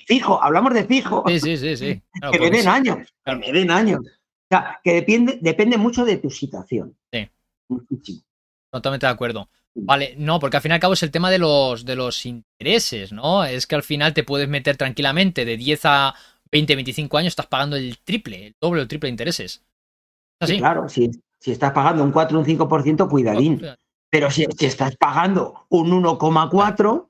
Fijo, 0.07 0.43
hablamos 0.43 0.73
de 0.75 0.85
fijo. 0.85 1.25
Sí, 1.29 1.41
sí, 1.41 1.57
sí. 1.57 1.77
sí. 1.77 2.03
que 2.33 2.41
me 2.41 2.51
den 2.51 2.69
años. 2.69 3.15
Que 3.25 3.35
me 3.35 3.53
den 3.53 3.71
años. 3.71 4.01
O 4.01 4.49
sea, 4.49 4.81
que 4.83 4.95
depende, 4.95 5.39
depende 5.41 5.77
mucho 5.77 6.05
de 6.05 6.17
tu 6.19 6.31
situación. 6.31 6.97
Sí. 7.13 7.29
Muchísimo. 7.69 8.23
Totalmente 8.71 9.07
de 9.07 9.13
acuerdo. 9.13 9.49
Vale, 9.75 10.15
no, 10.17 10.41
porque 10.41 10.57
al 10.57 10.63
fin 10.63 10.71
y 10.71 10.75
al 10.75 10.81
cabo 10.81 10.95
es 10.95 11.03
el 11.03 11.11
tema 11.11 11.31
de 11.31 11.39
los, 11.39 11.85
de 11.85 11.97
los 11.97 12.25
intereses, 12.25 13.13
¿no? 13.13 13.45
Es 13.45 13.67
que 13.67 13.75
al 13.75 13.83
final 13.83 14.15
te 14.15 14.25
puedes 14.25 14.49
meter 14.49 14.77
tranquilamente 14.79 15.45
de 15.45 15.59
10 15.59 15.81
a 15.85 16.15
20, 16.51 16.75
25 16.75 17.19
años 17.19 17.33
estás 17.33 17.47
pagando 17.47 17.77
el 17.77 17.99
triple, 17.99 18.49
el 18.49 18.55
doble 18.61 18.81
o 18.81 18.83
el 18.83 18.89
triple 18.89 19.09
de 19.09 19.13
intereses. 19.13 19.63
¿Así? 20.41 20.59
claro, 20.59 20.89
si, 20.89 21.11
si 21.41 21.53
estás 21.53 21.73
pagando 21.73 22.05
un 22.05 22.13
4 22.13 22.37
o 22.37 22.41
un 22.41 22.47
5%, 22.47 23.09
cuidadín. 23.09 23.63
Pero 24.11 24.31
si, 24.31 24.47
estás 24.61 24.97
pagando 24.97 25.67
un 25.69 25.91
1,4, 25.91 27.09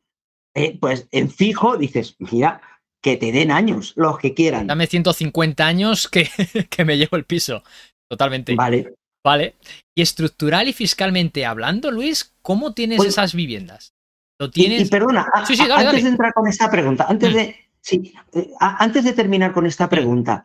eh, 0.55 0.78
pues 0.80 1.09
en 1.11 1.30
fijo 1.30 1.76
dices, 1.76 2.16
mira, 2.18 2.61
que 3.03 3.16
te 3.16 3.32
den 3.32 3.51
años, 3.51 3.93
los 3.97 4.18
que 4.18 4.34
quieran. 4.34 4.66
Dame 4.66 4.87
150 4.87 5.66
años 5.66 6.09
que, 6.09 6.28
que 6.70 6.84
me 6.84 6.97
llevo 6.97 7.16
el 7.16 7.24
piso. 7.24 7.62
Totalmente. 8.09 8.55
Vale. 8.55 8.95
Vale. 9.24 9.57
Y 9.97 10.03
estructural 10.03 10.68
y 10.68 10.72
fiscalmente 10.72 11.45
hablando, 11.45 11.91
Luis, 11.91 12.32
¿cómo 12.43 12.74
tienes 12.74 12.99
pues 12.99 13.09
esas 13.09 13.34
viviendas? 13.34 13.93
¿Lo 14.39 14.51
tienes? 14.51 14.82
Y, 14.82 14.84
perdona, 14.91 15.26
antes 15.32 15.59
de 15.59 16.09
entrar 16.09 16.32
con 16.32 16.47
esta 16.47 16.70
pregunta, 16.70 17.07
antes 17.09 17.32
mm. 17.32 17.34
de, 17.34 17.57
Sí, 17.87 18.12
eh, 18.32 18.51
antes 18.59 19.05
de 19.05 19.12
terminar 19.12 19.53
con 19.53 19.64
esta 19.64 19.89
pregunta, 19.89 20.45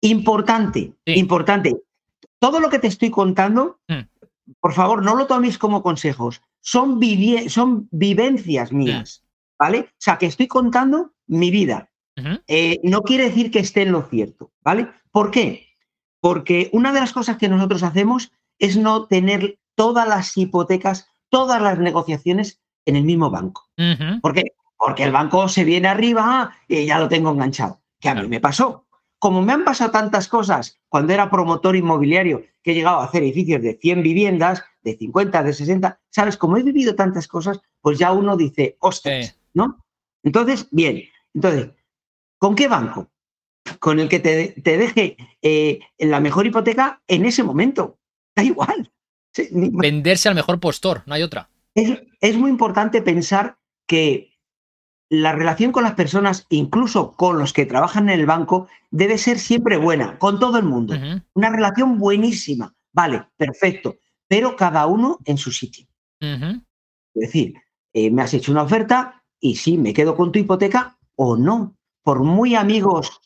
importante, 0.00 0.94
importante, 1.04 1.76
todo 2.38 2.58
lo 2.58 2.70
que 2.70 2.78
te 2.78 2.86
estoy 2.86 3.10
contando, 3.10 3.80
mm. 3.86 4.00
por 4.60 4.72
favor, 4.72 5.04
no 5.04 5.14
lo 5.14 5.26
toméis 5.26 5.58
como 5.58 5.82
consejos, 5.82 6.40
son, 6.62 6.98
son 7.48 7.86
vivencias 7.90 8.72
mías, 8.72 9.22
¿vale? 9.58 9.80
O 9.80 9.98
sea, 9.98 10.16
que 10.16 10.24
estoy 10.24 10.48
contando 10.48 11.12
mi 11.26 11.50
vida. 11.50 11.90
Eh, 12.46 12.80
no 12.82 13.02
quiere 13.02 13.24
decir 13.24 13.50
que 13.50 13.60
esté 13.60 13.82
en 13.82 13.92
lo 13.92 14.02
cierto, 14.02 14.50
¿vale? 14.62 14.88
¿Por 15.10 15.30
qué? 15.30 15.66
Porque 16.20 16.70
una 16.72 16.92
de 16.94 17.00
las 17.00 17.12
cosas 17.12 17.36
que 17.36 17.48
nosotros 17.48 17.82
hacemos 17.82 18.32
es 18.58 18.78
no 18.78 19.06
tener 19.06 19.58
todas 19.74 20.08
las 20.08 20.34
hipotecas, 20.34 21.08
todas 21.28 21.60
las 21.60 21.78
negociaciones 21.78 22.58
en 22.86 22.96
el 22.96 23.04
mismo 23.04 23.30
banco. 23.30 23.68
¿Por 23.76 23.96
qué? 23.98 24.20
porque 24.22 24.52
el 24.96 25.12
banco 25.12 25.48
se 25.48 25.64
viene 25.64 25.88
arriba 25.88 26.56
y 26.68 26.86
ya 26.86 26.98
lo 26.98 27.08
tengo 27.08 27.30
enganchado. 27.30 27.80
Que 27.98 28.08
a 28.08 28.14
mí 28.14 28.26
me 28.28 28.40
pasó. 28.40 28.86
Como 29.18 29.42
me 29.42 29.52
han 29.52 29.64
pasado 29.64 29.90
tantas 29.90 30.28
cosas 30.28 30.80
cuando 30.88 31.12
era 31.12 31.30
promotor 31.30 31.76
inmobiliario, 31.76 32.42
que 32.62 32.72
he 32.72 32.74
llegado 32.74 33.00
a 33.00 33.04
hacer 33.04 33.22
edificios 33.22 33.62
de 33.62 33.78
100 33.80 34.02
viviendas, 34.02 34.64
de 34.82 34.96
50, 34.96 35.42
de 35.42 35.52
60, 35.52 36.00
¿sabes? 36.08 36.36
Como 36.38 36.56
he 36.56 36.62
vivido 36.62 36.94
tantas 36.94 37.28
cosas, 37.28 37.60
pues 37.82 37.98
ya 37.98 38.12
uno 38.12 38.36
dice, 38.36 38.76
ostras, 38.80 39.38
¿no? 39.52 39.84
Entonces, 40.22 40.66
bien, 40.70 41.02
entonces, 41.34 41.70
¿con 42.38 42.54
qué 42.54 42.68
banco? 42.68 43.10
Con 43.78 44.00
el 44.00 44.08
que 44.08 44.20
te, 44.20 44.54
deje 44.56 45.16
eh, 45.42 45.80
la 45.98 46.20
mejor 46.20 46.46
hipoteca 46.46 47.02
en 47.06 47.26
ese 47.26 47.42
momento. 47.42 47.98
Da 48.34 48.42
igual. 48.42 48.90
Venderse 49.50 50.28
al 50.28 50.34
mejor 50.34 50.58
postor, 50.58 51.02
no 51.06 51.14
hay 51.14 51.22
otra. 51.22 51.50
es 51.74 52.36
muy 52.36 52.50
importante 52.50 53.02
pensar 53.02 53.58
que 53.86 54.29
la 55.10 55.32
relación 55.32 55.72
con 55.72 55.82
las 55.82 55.94
personas, 55.94 56.46
incluso 56.50 57.12
con 57.12 57.38
los 57.38 57.52
que 57.52 57.66
trabajan 57.66 58.08
en 58.08 58.20
el 58.20 58.26
banco, 58.26 58.68
debe 58.90 59.18
ser 59.18 59.40
siempre 59.40 59.76
buena, 59.76 60.16
con 60.18 60.38
todo 60.38 60.56
el 60.56 60.64
mundo. 60.64 60.94
Una 61.34 61.50
relación 61.50 61.98
buenísima. 61.98 62.74
Vale, 62.92 63.26
perfecto. 63.36 63.96
Pero 64.28 64.54
cada 64.54 64.86
uno 64.86 65.18
en 65.24 65.36
su 65.36 65.50
sitio. 65.50 65.86
Es 66.20 66.62
decir, 67.14 67.54
eh, 67.92 68.10
me 68.10 68.22
has 68.22 68.32
hecho 68.34 68.52
una 68.52 68.62
oferta 68.62 69.24
y 69.40 69.56
sí, 69.56 69.76
me 69.76 69.92
quedo 69.92 70.14
con 70.14 70.30
tu 70.30 70.38
hipoteca 70.38 70.96
o 71.16 71.36
no, 71.36 71.76
por 72.04 72.22
muy 72.22 72.54
amigos 72.54 73.20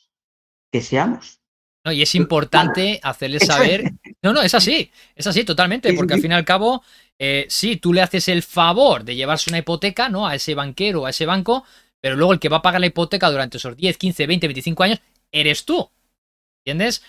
que 0.73 0.81
seamos. 0.81 1.43
y 1.85 2.01
es 2.01 2.15
importante 2.15 2.99
hacerles 3.03 3.47
saber 3.47 3.93
No, 4.25 4.33
no, 4.33 4.41
es 4.41 4.55
así, 4.55 4.91
es 5.15 5.27
así, 5.27 5.45
totalmente, 5.45 5.93
porque 5.93 6.15
al 6.15 6.21
fin 6.23 6.31
y 6.31 6.35
al 6.35 6.47
cabo, 6.47 6.83
eh, 7.19 7.45
sí, 7.51 7.77
tú 7.77 7.93
le 7.93 8.01
haces 8.01 8.27
el 8.29 8.43
favor 8.43 9.05
de 9.05 9.17
llevarse 9.17 9.51
una 9.51 9.59
hipoteca, 9.59 10.09
¿no? 10.09 10.27
A 10.27 10.35
ese 10.35 10.55
banquero 10.55 11.03
o 11.03 11.07
a 11.07 11.11
ese 11.11 11.27
banco, 11.27 11.63
pero 12.01 12.17
luego 12.17 12.33
el 12.33 12.41
que 12.41 12.49
va 12.49 12.57
a 12.57 12.63
pagar 12.63 12.81
la 12.81 12.87
hipoteca 12.87 13.31
durante 13.31 13.59
esos 13.59 13.77
10, 13.77 13.99
15, 13.99 14.27
20, 14.27 14.47
25 14.47 14.83
años 14.83 15.01
eres 15.31 15.67
tú. 15.67 15.91
¿Entiendes? 16.65 17.03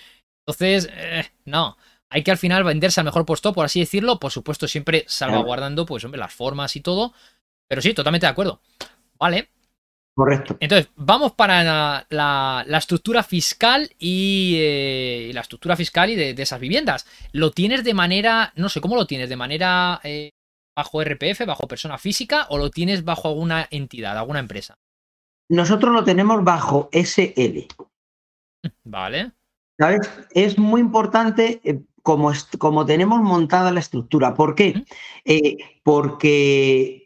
Entonces, 0.45 0.89
eh, 0.91 1.25
no. 1.45 1.77
Hay 2.09 2.21
que 2.21 2.31
al 2.31 2.37
final 2.37 2.65
venderse 2.65 2.99
al 2.99 3.05
mejor 3.05 3.25
puesto, 3.25 3.53
por 3.53 3.63
así 3.63 3.79
decirlo. 3.79 4.19
Por 4.19 4.33
supuesto, 4.33 4.67
siempre 4.67 5.05
salvaguardando, 5.07 5.85
pues, 5.85 6.03
hombre, 6.03 6.19
las 6.19 6.33
formas 6.33 6.75
y 6.75 6.81
todo. 6.81 7.13
Pero 7.69 7.81
sí, 7.81 7.93
totalmente 7.93 8.25
de 8.25 8.31
acuerdo. 8.31 8.59
Vale. 9.17 9.51
Correcto. 10.15 10.55
Entonces, 10.61 10.89
vamos 10.95 11.33
para 11.33 12.05
la, 12.09 12.65
estructura 12.77 13.21
fiscal 13.21 13.89
y, 13.99 15.29
la 15.33 15.41
estructura 15.41 15.75
fiscal 15.75 16.09
y 16.09 16.15
de, 16.15 16.41
esas 16.41 16.59
viviendas. 16.59 17.05
¿Lo 17.33 17.51
tienes 17.51 17.83
de 17.83 17.93
manera, 17.93 18.53
no 18.55 18.69
sé, 18.69 18.79
cómo 18.79 18.95
lo 18.95 19.05
tienes? 19.05 19.27
¿De 19.27 19.35
manera 19.35 19.99
eh, 20.03 20.31
bajo 20.73 21.01
RPF, 21.03 21.45
bajo 21.45 21.67
persona 21.67 21.97
física 21.97 22.47
o 22.49 22.57
lo 22.57 22.71
tienes 22.71 23.03
bajo 23.03 23.27
alguna 23.27 23.67
entidad, 23.69 24.17
alguna 24.17 24.39
empresa? 24.39 24.77
Nosotros 25.49 25.93
lo 25.93 26.05
tenemos 26.05 26.41
bajo 26.45 26.89
SL. 26.93 27.67
Vale. 28.85 29.33
¿Sabes? 29.77 30.09
Es 30.31 30.57
muy 30.57 30.79
importante 30.79 31.59
eh, 31.65 31.81
como, 32.01 32.31
como, 32.57 32.85
tenemos 32.85 33.19
montada 33.19 33.69
la 33.69 33.81
estructura. 33.81 34.33
¿Por 34.33 34.55
qué? 34.55 34.85
Eh, 35.25 35.57
porque 35.83 37.04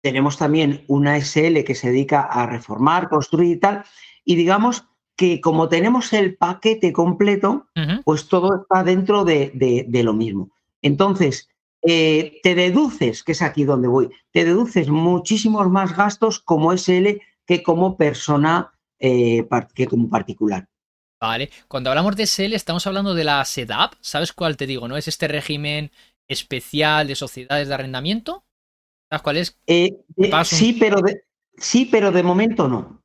tenemos 0.00 0.38
también 0.38 0.84
una 0.86 1.16
SL 1.20 1.64
que 1.64 1.74
se 1.74 1.90
dedica 1.90 2.22
a 2.22 2.46
reformar, 2.46 3.08
construir 3.08 3.56
y 3.56 3.60
tal. 3.60 3.84
Y 4.24 4.36
digamos 4.36 4.84
que 5.16 5.40
como 5.40 5.68
tenemos 5.68 6.12
el 6.12 6.36
paquete 6.36 6.92
completo, 6.92 7.66
pues 8.04 8.28
todo 8.28 8.62
está 8.62 8.84
dentro 8.84 9.24
de, 9.24 9.86
lo 10.04 10.12
mismo. 10.12 10.50
Entonces, 10.80 11.48
eh, 11.82 12.38
te 12.42 12.54
deduces, 12.54 13.24
que 13.24 13.32
es 13.32 13.42
aquí 13.42 13.64
donde 13.64 13.88
voy, 13.88 14.10
te 14.30 14.44
deduces 14.44 14.88
muchísimos 14.88 15.68
más 15.70 15.96
gastos 15.96 16.38
como 16.38 16.72
SL 16.72 17.20
que 17.46 17.62
como 17.62 17.96
persona, 17.96 18.72
que 18.98 19.86
como 19.88 20.08
particular. 20.08 20.68
Vale, 21.20 21.50
cuando 21.66 21.90
hablamos 21.90 22.14
de 22.14 22.26
SEL 22.26 22.52
estamos 22.52 22.86
hablando 22.86 23.12
de 23.12 23.24
la 23.24 23.44
SEDAP, 23.44 23.94
¿sabes 24.00 24.32
cuál 24.32 24.56
te 24.56 24.66
digo? 24.66 24.86
¿No 24.86 24.96
es 24.96 25.08
este 25.08 25.26
régimen 25.26 25.90
especial 26.28 27.08
de 27.08 27.16
sociedades 27.16 27.66
de 27.66 27.74
arrendamiento? 27.74 28.44
¿Sabes 29.10 29.22
cuál 29.22 29.36
es? 29.38 29.58
Eh, 29.66 29.96
sí, 30.44 30.76
pero 30.78 31.00
de, 31.00 31.22
sí, 31.56 31.88
pero 31.90 32.12
de 32.12 32.22
momento 32.22 32.68
no. 32.68 33.02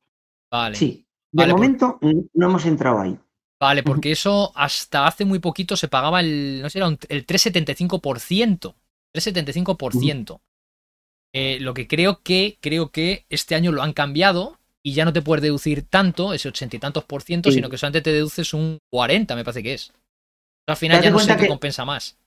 Vale. 0.51 0.75
Sí, 0.75 1.05
de 1.31 1.47
momento 1.47 1.99
no 2.01 2.45
hemos 2.47 2.65
entrado 2.65 3.01
ahí. 3.01 3.17
Vale, 3.59 3.81
porque 3.81 4.11
eso 4.11 4.51
hasta 4.55 5.07
hace 5.07 5.23
muy 5.23 5.39
poquito 5.39 5.77
se 5.77 5.87
pagaba 5.87 6.19
el, 6.19 6.61
no 6.61 6.69
sé, 6.69 6.79
era 6.79 6.87
el 6.87 7.25
3,75%. 7.25 8.75
3,75%. 9.15 10.41
Eh, 11.33 11.59
lo 11.61 11.73
que 11.73 11.87
creo 11.87 12.21
que, 12.21 12.57
creo 12.59 12.91
que 12.91 13.25
este 13.29 13.55
año 13.55 13.71
lo 13.71 13.81
han 13.81 13.93
cambiado 13.93 14.59
y 14.83 14.93
ya 14.93 15.05
no 15.05 15.13
te 15.13 15.21
puedes 15.21 15.41
deducir 15.41 15.83
tanto, 15.83 16.33
ese 16.33 16.49
ochenta 16.49 16.75
y 16.75 16.79
tantos 16.79 17.05
por 17.05 17.23
ciento, 17.23 17.51
sino 17.51 17.69
que 17.69 17.77
solamente 17.77 18.01
te 18.01 18.11
deduces 18.11 18.53
un 18.53 18.79
40, 18.91 19.35
me 19.35 19.45
parece 19.45 19.63
que 19.63 19.73
es. 19.75 19.93
al 20.67 20.75
final 20.75 21.01
ya 21.01 21.09
no 21.09 21.19
sé 21.19 21.37
qué 21.37 21.47
compensa 21.47 21.85
más. 21.85 22.17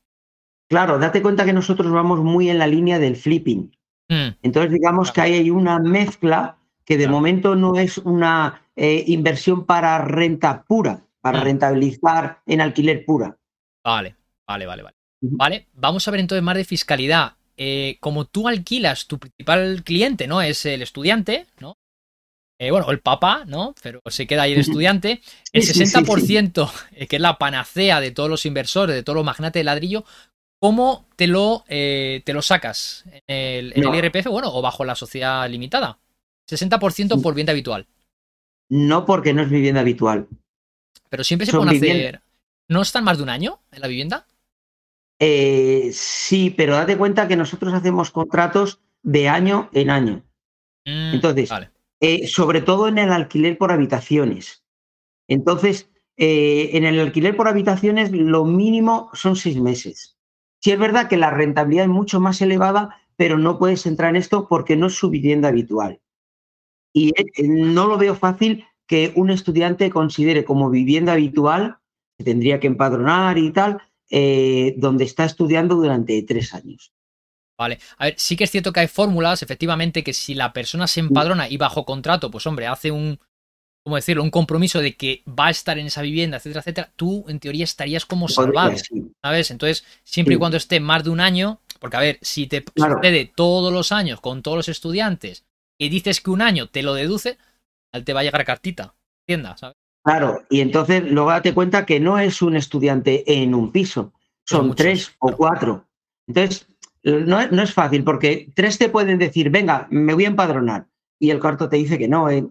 Claro, 0.69 0.99
date 0.99 1.23
cuenta 1.23 1.45
que 1.45 1.53
nosotros 1.53 1.93
vamos 1.93 2.21
muy 2.21 2.51
en 2.51 2.59
la 2.59 2.67
línea 2.67 2.99
del 2.99 3.17
flipping. 3.17 3.77
Mm. 4.09 4.29
Entonces, 4.43 4.73
digamos 4.73 5.13
que 5.13 5.21
hay 5.21 5.51
una 5.51 5.79
mezcla 5.79 6.59
que 6.85 6.97
de 6.97 7.09
momento 7.09 7.55
no 7.55 7.77
es 7.77 7.99
una 7.99 8.63
eh, 8.77 9.05
inversión 9.07 9.65
para 9.65 9.99
renta 9.99 10.65
pura, 10.67 11.05
para 11.21 11.41
mm. 11.41 11.45
rentabilizar 11.45 12.43
en 12.47 12.61
alquiler 12.61 13.05
pura. 13.05 13.37
Vale, 13.85 14.17
vale, 14.47 14.67
vale, 14.67 14.83
vale. 14.83 14.97
Vale, 15.21 15.69
vamos 15.73 16.07
a 16.07 16.11
ver 16.11 16.21
entonces 16.21 16.43
más 16.43 16.57
de 16.57 16.65
fiscalidad. 16.65 17.33
Eh, 17.57 17.97
como 18.01 18.27
tú 18.27 18.49
alquilas, 18.49 19.07
tu 19.07 19.19
principal 19.19 19.83
cliente, 19.83 20.27
¿no? 20.27 20.43
Es 20.43 20.67
el 20.67 20.83
estudiante, 20.83 21.47
¿no? 21.59 21.77
Eh, 22.59 22.71
bueno, 22.71 22.91
el 22.91 23.01
papá, 23.01 23.45
¿no? 23.47 23.75
Pero 23.83 24.01
se 24.07 24.27
queda 24.27 24.43
ahí 24.43 24.53
el 24.53 24.61
estudiante. 24.61 25.21
El 25.53 25.63
60%, 25.63 26.71
eh, 26.93 27.07
que 27.07 27.17
es 27.17 27.23
la 27.23 27.39
panacea 27.39 28.01
de 28.01 28.11
todos 28.13 28.31
los 28.31 28.47
inversores, 28.47 28.95
de 28.95 29.03
todos 29.03 29.17
los 29.17 29.25
magnates 29.25 29.61
de 29.61 29.65
ladrillo, 29.65 30.05
¿cómo 30.67 31.07
te 31.15 31.29
lo, 31.29 31.65
eh, 31.69 32.23
te 32.25 32.33
lo 32.33 32.43
sacas? 32.43 33.05
¿En 33.29 33.73
el, 33.77 33.95
IRPF, 33.95 34.27
bueno, 34.27 34.53
o 34.53 34.61
bajo 34.61 34.85
la 34.85 34.97
sociedad 34.97 35.49
limitada? 35.49 36.01
60% 36.51 37.23
por 37.23 37.35
vivienda 37.35 37.53
habitual. 37.53 37.87
No, 38.69 39.07
porque 39.07 39.33
no 39.33 39.43
es 39.43 39.49
vivienda 39.49 39.83
habitual. 39.83 40.27
Pero 41.09 41.23
siempre 41.23 41.47
se 41.47 41.57
puede 41.57 41.77
hacer. 41.77 42.21
¿No 42.69 42.83
están 42.83 43.05
más 43.05 43.19
de 43.19 43.23
un 43.23 43.29
año 43.29 43.61
en 43.71 43.81
la 43.81 43.87
vivienda? 43.87 44.27
sí, 45.19 46.53
pero 46.57 46.75
date 46.75 46.99
cuenta 46.99 47.29
que 47.29 47.37
nosotros 47.37 47.73
hacemos 47.73 48.11
contratos 48.11 48.81
de 49.03 49.29
año 49.29 49.71
en 49.73 49.91
año. 49.91 50.25
Mm, 50.85 51.15
Entonces, 51.15 51.49
vale. 51.49 51.71
Eh, 52.01 52.27
sobre 52.27 52.61
todo 52.61 52.89
en 52.89 52.99
el 52.99 53.13
alquiler 53.13 53.57
por 53.57 53.71
habitaciones. 53.71 54.65
Entonces, 55.29 55.89
eh, 56.17 56.71
en 56.73 56.85
el 56.85 56.99
alquiler 56.99 57.37
por 57.37 57.47
habitaciones 57.47 58.11
lo 58.11 58.45
mínimo 58.45 59.11
son 59.15 59.37
seis 59.37 59.59
meses. 59.59 60.16
Sí 60.67 60.73
es 60.73 60.81
verdad 60.81 61.09
que 61.09 61.17
la 61.17 61.31
rentabilidad 61.31 61.85
es 61.85 61.91
mucho 61.93 62.19
más 62.19 62.43
elevada, 62.43 63.01
pero 63.15 63.39
no 63.39 63.57
puedes 63.57 63.87
entrar 63.87 64.11
en 64.11 64.17
esto 64.17 64.49
porque 64.49 64.75
no 64.75 64.89
es 64.89 64.95
su 64.95 65.11
vivienda 65.11 65.47
habitual. 65.47 66.01
Y 66.93 67.11
eh, 67.11 67.47
no 67.47 67.87
lo 67.87 67.97
veo 67.99 68.17
fácil 68.17 68.65
que 68.89 69.13
un 69.15 69.31
estudiante 69.31 69.91
considere 69.91 70.45
como 70.45 70.69
vivienda 70.69 71.13
habitual, 71.13 71.79
que 72.19 72.25
tendría 72.25 72.59
que 72.59 72.67
empadronar 72.67 73.39
y 73.39 73.53
tal, 73.53 73.81
donde 74.11 75.05
está 75.05 75.25
estudiando 75.25 75.77
durante 75.77 76.21
tres 76.25 76.53
años. 76.53 76.93
Vale. 77.57 77.79
A 77.97 78.07
ver, 78.07 78.15
sí 78.19 78.35
que 78.35 78.43
es 78.43 78.51
cierto 78.51 78.73
que 78.73 78.81
hay 78.81 78.89
fórmulas, 78.89 79.45
efectivamente, 79.45 80.03
que 80.03 80.15
si 80.15 80.35
la 80.35 80.53
persona 80.53 80.89
se 80.89 80.99
empadrona 80.99 81.49
y 81.49 81.59
bajo 81.59 81.85
contrato, 81.85 82.29
pues 82.29 82.45
hombre, 82.45 82.67
hace 82.67 82.91
un, 82.91 83.21
¿cómo 83.87 83.95
decirlo? 83.95 84.25
Un 84.25 84.31
compromiso 84.31 84.81
de 84.81 84.97
que 84.97 85.23
va 85.29 85.47
a 85.47 85.51
estar 85.51 85.79
en 85.79 85.87
esa 85.87 86.03
vivienda, 86.03 86.39
etcétera, 86.39 86.59
etcétera, 86.59 86.93
tú 86.97 87.25
en 87.29 87.39
teoría 87.39 87.63
estarías 87.63 88.05
como 88.05 88.27
salvado, 88.27 88.75
¿sabes? 89.23 89.53
Entonces, 89.53 89.85
siempre 90.03 90.35
y 90.35 90.39
cuando 90.39 90.57
esté 90.57 90.81
más 90.81 91.05
de 91.05 91.11
un 91.11 91.21
año, 91.21 91.61
porque 91.79 91.97
a 91.97 92.01
ver, 92.01 92.19
si 92.21 92.49
te 92.49 92.65
sucede 92.75 93.31
todos 93.33 93.73
los 93.73 93.93
años 93.93 94.21
con 94.21 94.43
todos 94.43 94.57
los 94.57 94.69
estudiantes 94.69 95.47
y 95.79 95.89
dices 95.89 96.21
que 96.21 96.31
un 96.31 96.43
año 96.43 96.67
te 96.69 96.83
lo 96.83 96.95
deduce, 96.95 97.39
al 97.93 98.03
te 98.03 98.13
va 98.13 98.21
a 98.21 98.23
llegar 98.25 98.45
cartita, 98.45 98.97
tienda, 99.25 99.57
¿sabes? 99.57 99.77
Claro, 100.03 100.43
y 100.51 100.63
entonces 100.63 101.05
luego 101.09 101.31
date 101.31 101.55
cuenta 101.55 101.87
que 101.87 102.01
no 102.01 102.19
es 102.19 102.43
un 102.43 102.57
estudiante 102.57 103.23
en 103.41 103.55
un 103.55 103.71
piso, 103.71 104.13
son 104.45 104.75
tres 104.75 105.15
o 105.21 105.31
cuatro. 105.31 105.87
Entonces, 106.27 106.67
no, 107.05 107.41
es 107.41 107.73
fácil 107.73 108.03
porque 108.03 108.51
tres 108.53 108.79
te 108.79 108.89
pueden 108.89 109.21
decir, 109.21 109.49
venga, 109.49 109.87
me 109.91 110.13
voy 110.13 110.25
a 110.25 110.29
empadronar 110.29 110.89
y 111.21 111.31
el 111.31 111.39
cuarto 111.39 111.69
te 111.69 111.77
dice 111.77 111.99
que 111.99 112.09
no. 112.09 112.29
Eh. 112.29 112.49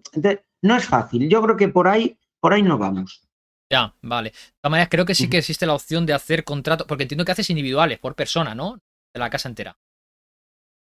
No 0.61 0.75
es 0.75 0.85
fácil. 0.85 1.29
Yo 1.29 1.41
creo 1.41 1.57
que 1.57 1.67
por 1.67 1.87
ahí, 1.87 2.17
por 2.39 2.53
ahí 2.53 2.61
no 2.61 2.77
vamos. 2.77 3.21
Ya, 3.71 3.95
vale. 4.01 4.29
De 4.29 4.35
todas 4.61 4.71
maneras, 4.71 4.89
creo 4.89 5.05
que 5.05 5.15
sí 5.15 5.29
que 5.29 5.39
existe 5.39 5.65
la 5.65 5.73
opción 5.73 6.05
de 6.05 6.13
hacer 6.13 6.43
contratos, 6.43 6.87
porque 6.87 7.03
entiendo 7.03 7.25
que 7.25 7.31
haces 7.31 7.49
individuales 7.49 7.99
por 7.99 8.15
persona, 8.15 8.53
¿no? 8.53 8.79
De 9.13 9.19
la 9.19 9.29
casa 9.29 9.49
entera. 9.49 9.77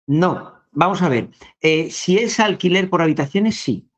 No, 0.07 0.53
vamos 0.72 1.01
a 1.01 1.09
ver. 1.09 1.30
Eh, 1.59 1.89
si 1.89 2.18
es 2.18 2.39
alquiler 2.39 2.89
por 2.89 3.01
habitaciones, 3.01 3.59
sí. 3.59 3.89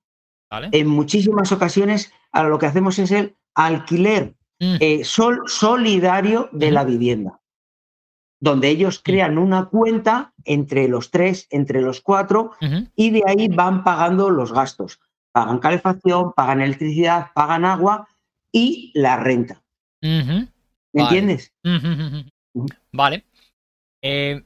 ¿Vale? 0.50 0.70
En 0.72 0.88
muchísimas 0.88 1.52
ocasiones, 1.52 2.12
lo 2.34 2.58
que 2.58 2.66
hacemos 2.66 2.98
es 3.00 3.12
el 3.12 3.36
alquiler 3.54 4.36
mm. 4.60 4.76
eh, 4.80 5.04
sol, 5.04 5.44
solidario 5.46 6.50
de 6.52 6.72
la 6.72 6.84
vivienda 6.84 7.40
donde 8.40 8.70
ellos 8.70 9.02
crean 9.04 9.38
una 9.38 9.66
cuenta 9.66 10.34
entre 10.46 10.88
los 10.88 11.12
tres, 11.12 11.48
entre 11.50 11.82
los 11.82 12.02
cuatro, 12.02 12.52
y 12.96 13.10
de 13.12 13.24
ahí 13.28 13.48
van 13.50 13.84
pagando 13.84 14.30
los 14.30 14.54
gastos. 14.54 15.00
Pagan 15.32 15.60
calefacción, 15.60 16.34
pagan 16.34 16.62
electricidad, 16.62 17.28
pagan 17.34 17.66
agua 17.66 18.08
y 18.52 18.92
la 18.96 19.18
renta. 19.18 19.62
¿Me 20.02 20.48
entiendes? 20.94 21.54
Vale. 22.92 23.26
Eh, 24.02 24.44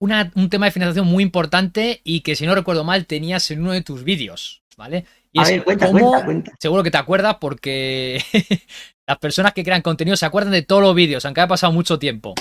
un 0.00 0.50
tema 0.50 0.66
de 0.66 0.72
financiación 0.72 1.06
muy 1.06 1.22
importante 1.22 2.00
y 2.04 2.20
que 2.20 2.36
si 2.36 2.46
no 2.46 2.54
recuerdo 2.54 2.84
mal 2.84 3.06
tenías 3.06 3.50
en 3.50 3.62
uno 3.62 3.72
de 3.72 3.82
tus 3.82 4.04
vídeos, 4.04 4.62
¿vale? 4.76 5.06
Y 5.32 5.40
A 5.40 5.44
ver, 5.44 5.64
cuenta, 5.64 5.90
cuenta, 5.90 6.24
cuenta. 6.24 6.52
Seguro 6.60 6.82
que 6.82 6.90
te 6.90 6.98
acuerdas 6.98 7.36
porque 7.40 8.22
las 9.06 9.18
personas 9.18 9.52
que 9.52 9.64
crean 9.64 9.82
contenido 9.82 10.16
se 10.16 10.26
acuerdan 10.26 10.52
de 10.52 10.62
todos 10.62 10.82
los 10.82 10.94
vídeos, 10.94 11.24
aunque 11.24 11.40
haya 11.40 11.48
pasado 11.48 11.72
mucho 11.72 11.98
tiempo. 11.98 12.34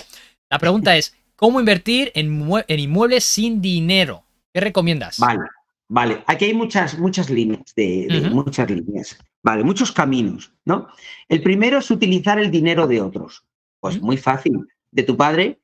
La 0.49 0.59
pregunta 0.59 0.95
es, 0.97 1.15
¿cómo 1.35 1.59
invertir 1.59 2.11
en, 2.15 2.27
inmuebles 2.67 3.23
sin 3.23 3.61
dinero? 3.61 4.23
¿Qué 4.53 4.59
recomiendas? 4.59 5.19
Vale, 5.19 5.41
vale. 5.87 6.23
Aquí 6.27 6.45
hay 6.45 6.53
muchas, 6.53 6.97
muchas 6.97 7.29
líneas, 7.29 7.73
de, 7.75 8.29
muchas 8.31 8.69
líneas. 8.69 9.17
Vale, 9.41 9.63
muchos 9.63 9.91
caminos, 9.91 10.53
¿no? 10.65 10.87
El 11.27 11.41
primero 11.41 11.79
es 11.79 11.91
utilizar 11.91 12.39
el 12.39 12.51
dinero 12.51 12.87
de 12.87 13.01
otros. 13.01 13.45
Pues 13.79 14.01
muy 14.01 14.17
fácil. 14.17 14.65
De 14.91 15.03
tu 15.03 15.17
padre, 15.17 15.59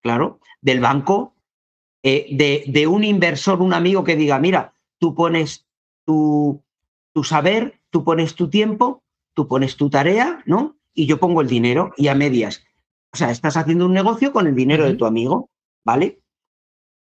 claro, 0.00 0.38
del 0.60 0.80
banco, 0.80 1.34
eh, 2.02 2.62
de, 2.66 2.86
un 2.86 3.02
inversor, 3.02 3.62
un 3.62 3.72
amigo 3.72 4.04
que 4.04 4.14
diga, 4.14 4.38
mira, 4.38 4.74
tú 4.98 5.14
pones 5.14 5.66
tu, 6.04 6.62
tu 7.12 7.24
saber, 7.24 7.80
tú 7.90 8.04
pones 8.04 8.34
tu 8.34 8.50
tiempo, 8.50 9.02
tú 9.32 9.48
pones 9.48 9.76
tu 9.76 9.90
tarea, 9.90 10.42
¿no? 10.46 10.76
Y 10.92 11.06
yo 11.06 11.18
pongo 11.18 11.40
el 11.40 11.48
dinero 11.48 11.92
y 11.96 12.08
a 12.08 12.14
medias 12.14 12.62
O 13.12 13.16
sea, 13.16 13.30
estás 13.30 13.56
haciendo 13.56 13.86
un 13.86 13.94
negocio 13.94 14.32
con 14.32 14.46
el 14.46 14.54
dinero 14.54 14.84
de 14.84 14.94
tu 14.94 15.06
amigo, 15.06 15.50
¿vale? 15.84 16.20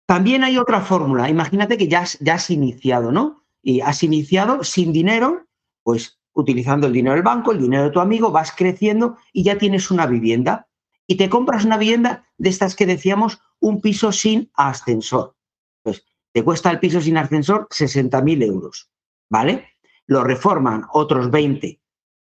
También 0.06 0.43
hay 0.43 0.58
otra 0.58 0.82
fórmula. 0.82 1.30
Imagínate 1.30 1.78
que 1.78 1.88
ya 1.88 2.01
has, 2.01 2.49
iniciado, 2.49 3.12
¿no? 3.12 3.45
Y 3.62 3.82
has 3.82 4.04
iniciado 4.04 4.64
sin 4.64 4.91
dinero, 4.91 5.47
pues 5.84 6.20
utilizando 6.34 6.88
el 6.88 6.93
dinero 6.93 7.16
del 7.16 7.24
banco, 7.24 7.51
el 7.51 7.62
dinero 7.62 7.84
de 7.84 7.91
tu 7.91 7.99
amigo, 7.99 8.32
vas 8.32 8.51
creciendo 8.51 9.18
y 9.32 9.43
ya 9.43 9.58
tienes 9.58 9.91
una 9.91 10.06
vivienda. 10.06 10.68
Y 11.08 11.16
te 11.16 11.30
compras 11.30 11.66
una 11.66 11.78
vivienda 11.78 12.28
de 12.38 12.49
estas 12.49 12.76
que 12.76 12.86
decíamos, 12.86 13.39
un 13.60 13.82
piso 13.82 14.12
sin 14.12 14.51
ascensor. 14.56 15.36
Pues 15.82 16.06
te 16.32 16.43
cuesta 16.43 16.72
el 16.72 16.80
piso 16.80 16.99
sin 16.99 17.18
ascensor 17.18 17.68
60.000 17.70 18.43
euros, 18.43 18.89
¿vale? 19.30 19.70
Lo 20.06 20.24
reforman 20.24 20.86
otros 20.91 21.30
20, 21.30 21.82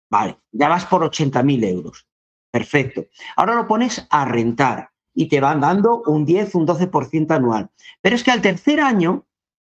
¿vale? 0.10 0.38
Ya 0.52 0.70
vas 0.70 0.86
por 0.86 1.02
80.000 1.02 1.66
euros. 1.66 2.08
Perfecto. 2.52 3.08
Ahora 3.36 3.56
lo 3.56 3.68
pones 3.68 4.06
a 4.12 4.26
rentar 4.26 4.93
y 5.14 5.28
te 5.28 5.40
van 5.40 5.62
dando 5.62 6.02
un 6.06 6.26
10, 6.26 6.56
un 6.56 6.68
12% 6.68 7.32
anual. 7.32 7.70
Pero 8.02 8.16
es 8.16 8.24
que 8.24 8.32
al 8.32 8.42
tercer 8.42 8.80
año, 8.80 9.26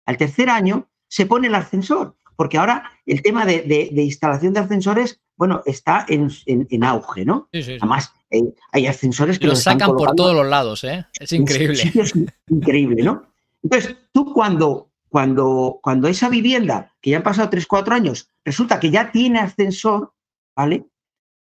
al 0.06 0.18
tercer 0.18 0.50
año, 0.50 0.88
se 1.08 1.26
pone 1.26 1.48
el 1.48 1.56
ascensor, 1.56 2.16
porque 2.36 2.58
ahora 2.58 2.92
el 3.06 3.22
tema 3.22 3.46
de, 3.46 3.92
instalación 3.96 4.54
de 4.54 4.62
ascensores, 4.62 5.22
bueno, 5.36 5.62
está 5.66 6.06
en, 6.08 6.84
auge, 6.84 7.26
¿no? 7.26 7.50
Sí, 7.52 7.64
sí, 7.64 7.78
Además, 7.80 8.14
eh, 8.30 8.44
hay 8.72 8.88
ascensores 8.88 9.38
que 9.40 9.48
los 9.48 9.62
sacan 9.62 9.96
por 9.96 10.16
todos 10.16 10.36
los 10.36 10.48
lados, 10.48 10.84
¿eh? 10.84 11.06
Es 11.20 11.32
increíble. 11.34 11.82
Es 11.94 12.14
increíble, 12.48 13.04
¿no? 13.04 13.24
Entonces, 13.62 13.96
tú 14.12 14.34
cuando, 14.34 14.90
cuando, 15.10 15.80
cuando 15.82 16.08
esa 16.08 16.30
vivienda, 16.30 16.94
que 17.02 17.12
ya 17.12 17.18
han 17.18 17.24
pasado 17.24 17.50
3, 17.50 17.66
4 17.66 17.94
años, 17.94 18.30
resulta 18.44 18.80
que 18.80 18.92
ya 18.92 19.12
tiene 19.12 19.40
ascensor, 19.40 20.14
¿vale? 20.56 20.86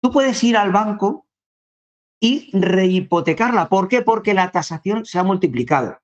Tú 0.02 0.12
puedes 0.12 0.44
ir 0.44 0.58
al 0.58 0.72
banco 0.72 1.26
y 2.22 2.52
rehipotecarla. 2.54 3.68
¿Por 3.68 3.90
qué? 3.90 4.04
Porque 4.04 4.34
la 4.34 4.52
tasación 4.52 5.06
se 5.06 5.20
ha 5.20 5.24
multiplicado. 5.24 5.98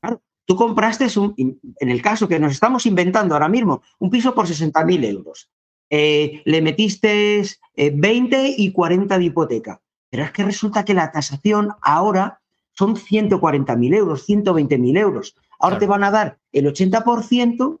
Claro. 0.00 0.22
Tú 0.46 0.56
compraste, 0.56 1.06
un, 1.18 1.34
en 1.36 1.90
el 1.90 2.00
caso 2.00 2.28
que 2.28 2.38
nos 2.38 2.52
estamos 2.52 2.86
inventando 2.86 3.34
ahora 3.34 3.48
mismo, 3.48 3.82
un 3.98 4.08
piso 4.08 4.34
por 4.34 4.46
60.000 4.46 5.04
euros. 5.04 5.50
Eh, 5.90 6.42
le 6.44 6.62
metiste 6.62 7.42
20 7.76 8.46
eh, 8.46 8.54
y 8.56 8.72
40 8.72 9.18
de 9.18 9.24
hipoteca. 9.24 9.82
Pero 10.08 10.22
es 10.22 10.30
que 10.30 10.44
resulta 10.44 10.84
que 10.84 10.94
la 10.94 11.10
tasación 11.10 11.72
ahora 11.82 12.40
son 12.72 12.94
140.000 12.96 13.94
euros, 13.96 14.28
120.000 14.28 14.98
euros. 14.98 15.36
Ahora 15.58 15.78
te 15.78 15.86
van 15.86 16.04
a 16.04 16.12
dar 16.12 16.38
el 16.52 16.66
80% 16.66 17.80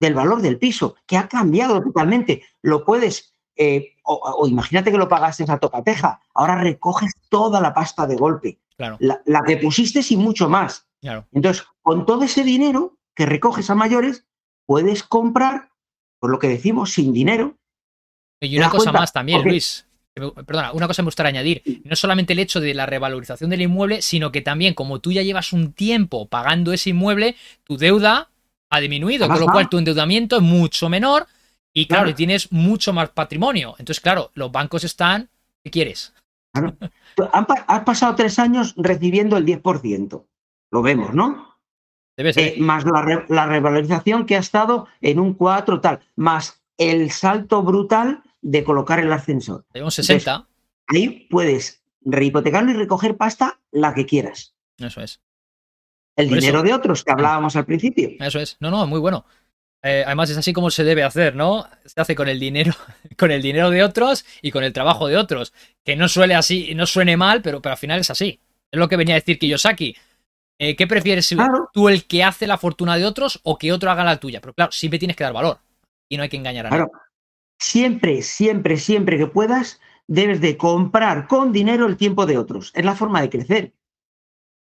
del 0.00 0.14
valor 0.14 0.42
del 0.42 0.58
piso, 0.58 0.96
que 1.06 1.16
ha 1.16 1.28
cambiado 1.28 1.80
totalmente. 1.80 2.42
Lo 2.62 2.84
puedes 2.84 3.32
eh, 3.56 3.94
o, 4.04 4.46
imagínate 4.48 4.90
que 4.90 4.98
lo 4.98 5.08
pagaste 5.08 5.44
a 5.48 5.58
tocateja, 5.58 6.20
ahora 6.34 6.56
recoges 6.56 7.12
toda 7.28 7.60
la 7.60 7.74
pasta 7.74 8.06
de 8.06 8.16
golpe. 8.16 8.58
Claro. 8.76 8.98
La, 9.00 9.42
que 9.46 9.58
pusiste 9.58 10.00
y 10.08 10.16
mucho 10.16 10.48
más. 10.48 10.86
Entonces, 11.32 11.64
con 11.82 12.06
todo 12.06 12.24
ese 12.24 12.42
dinero 12.42 12.96
que 13.14 13.26
recoges 13.26 13.68
a 13.70 13.74
mayores, 13.74 14.24
puedes 14.66 15.02
comprar, 15.02 15.70
por 16.18 16.30
lo 16.30 16.38
que 16.38 16.48
decimos, 16.48 16.92
sin 16.92 17.12
dinero. 17.12 17.56
Y 18.40 18.56
una 18.56 18.70
cosa 18.70 18.92
más 18.92 19.12
también, 19.12 19.42
Luis. 19.42 19.86
Perdona, 20.14 20.72
una 20.72 20.86
cosa 20.86 21.02
me 21.02 21.06
gustaría 21.06 21.30
añadir. 21.30 21.82
No 21.84 21.96
solamente 21.96 22.32
el 22.34 22.38
hecho 22.38 22.60
de 22.60 22.74
la 22.74 22.86
revalorización 22.86 23.50
del 23.50 23.62
inmueble, 23.62 24.02
sino 24.02 24.30
que 24.30 24.42
también, 24.42 24.74
como 24.74 25.00
tú 25.00 25.12
ya 25.12 25.22
llevas 25.22 25.52
un 25.52 25.72
tiempo 25.72 26.26
pagando 26.26 26.72
ese 26.72 26.90
inmueble, 26.90 27.36
tu 27.64 27.76
deuda 27.76 28.30
ha 28.70 28.80
disminuido, 28.80 29.28
con 29.28 29.40
lo 29.40 29.46
cual 29.46 29.68
tu 29.68 29.78
endeudamiento 29.78 30.36
es 30.36 30.42
mucho 30.42 30.88
menor 30.88 31.26
y 31.74 31.86
claro, 31.86 32.10
y 32.10 32.14
tienes 32.14 32.52
mucho 32.52 32.92
más 32.92 33.10
patrimonio. 33.10 33.74
Entonces, 33.78 34.00
claro, 34.00 34.30
los 34.34 34.52
bancos 34.52 34.84
están. 34.84 35.30
¿Qué 35.64 35.70
quieres? 35.70 36.12
Claro. 36.52 36.76
Has 37.66 37.84
pasado 37.84 38.14
tres 38.14 38.38
años 38.38 38.74
recibiendo 38.76 39.36
el 39.36 39.46
10%. 39.46 40.24
Lo 40.70 40.82
vemos, 40.82 41.14
¿no? 41.14 41.58
Debe 42.16 42.32
ser. 42.32 42.54
Eh, 42.54 42.60
más 42.60 42.84
la, 42.84 43.46
revalorización 43.46 44.26
que 44.26 44.36
ha 44.36 44.40
estado 44.40 44.86
en 45.00 45.18
un 45.18 45.34
4 45.34 45.80
tal, 45.80 46.00
más 46.16 46.62
el 46.78 47.10
salto 47.10 47.62
brutal 47.62 48.22
de 48.40 48.64
colocar 48.64 48.98
el 48.98 49.12
ascensor. 49.12 49.64
De 49.72 49.82
un 49.82 49.90
60. 49.90 50.46
ahí 50.88 51.26
puedes 51.30 51.82
rehipotecarlo 52.00 52.70
y 52.70 52.74
recoger 52.74 53.16
pasta 53.16 53.60
la 53.70 53.94
que 53.94 54.06
quieras. 54.06 54.54
Eso 54.78 55.00
es. 55.00 55.20
El 56.16 56.28
dinero 56.28 56.62
de 56.62 56.74
otros 56.74 57.04
que 57.04 57.12
hablábamos 57.12 57.56
al 57.56 57.64
principio. 57.64 58.10
Eso 58.18 58.38
es. 58.38 58.56
No, 58.60 58.70
no, 58.70 58.86
muy 58.86 59.00
bueno. 59.00 59.24
Eh, 59.84 60.04
además 60.06 60.30
es 60.30 60.36
así 60.36 60.52
como 60.52 60.70
se 60.70 60.84
debe 60.84 61.02
hacer, 61.02 61.34
¿no? 61.34 61.66
Se 61.84 62.00
hace 62.00 62.14
con 62.14 62.28
el 62.28 62.38
dinero, 62.38 62.72
con 63.18 63.30
el 63.30 63.42
dinero 63.42 63.70
de 63.70 63.82
otros 63.82 64.24
y 64.40 64.52
con 64.52 64.62
el 64.62 64.72
trabajo 64.72 65.08
de 65.08 65.16
otros. 65.16 65.52
Que 65.84 65.96
no 65.96 66.08
suele 66.08 66.34
así, 66.34 66.74
no 66.74 66.86
suene 66.86 67.16
mal, 67.16 67.42
pero, 67.42 67.60
pero 67.60 67.72
al 67.72 67.78
final 67.78 68.00
es 68.00 68.10
así. 68.10 68.40
Es 68.70 68.78
lo 68.78 68.88
que 68.88 68.96
venía 68.96 69.14
a 69.14 69.18
decir 69.18 69.38
Kiyosaki. 69.38 69.96
Eh, 70.58 70.76
¿Qué 70.76 70.86
prefieres 70.86 71.34
tú 71.72 71.88
el 71.88 72.04
que 72.06 72.22
hace 72.22 72.46
la 72.46 72.58
fortuna 72.58 72.96
de 72.96 73.04
otros 73.04 73.40
o 73.42 73.58
que 73.58 73.72
otro 73.72 73.90
haga 73.90 74.04
la 74.04 74.20
tuya? 74.20 74.40
Pero 74.40 74.54
claro, 74.54 74.70
siempre 74.70 75.00
tienes 75.00 75.16
que 75.16 75.24
dar 75.24 75.32
valor 75.32 75.58
y 76.08 76.16
no 76.16 76.22
hay 76.22 76.28
que 76.28 76.36
engañar 76.36 76.66
a 76.66 76.70
nadie. 76.70 76.86
Siempre, 77.58 78.22
siempre, 78.22 78.76
siempre 78.76 79.18
que 79.18 79.26
puedas, 79.26 79.80
debes 80.06 80.40
de 80.40 80.56
comprar 80.56 81.26
con 81.26 81.52
dinero 81.52 81.86
el 81.86 81.96
tiempo 81.96 82.26
de 82.26 82.38
otros. 82.38 82.70
Es 82.74 82.84
la 82.84 82.94
forma 82.94 83.20
de 83.20 83.30
crecer. 83.30 83.74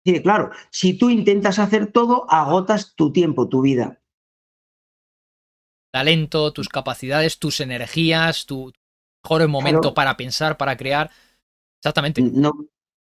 Sí, 0.05 0.21
claro, 0.23 0.51
si 0.71 0.97
tú 0.97 1.11
intentas 1.11 1.59
hacer 1.59 1.89
todo, 1.89 2.31
agotas 2.31 2.95
tu 2.95 3.13
tiempo, 3.13 3.49
tu 3.49 3.63
vida 3.63 4.02
talento, 5.93 6.53
tus 6.53 6.69
capacidades, 6.69 7.39
tus 7.39 7.61
energías, 7.61 8.47
tu 8.47 8.73
mejor 9.23 9.47
momento 9.49 9.95
para 9.95 10.17
pensar, 10.17 10.57
para 10.57 10.77
crear. 10.77 11.11
Exactamente. 11.81 12.23
No, 12.23 12.53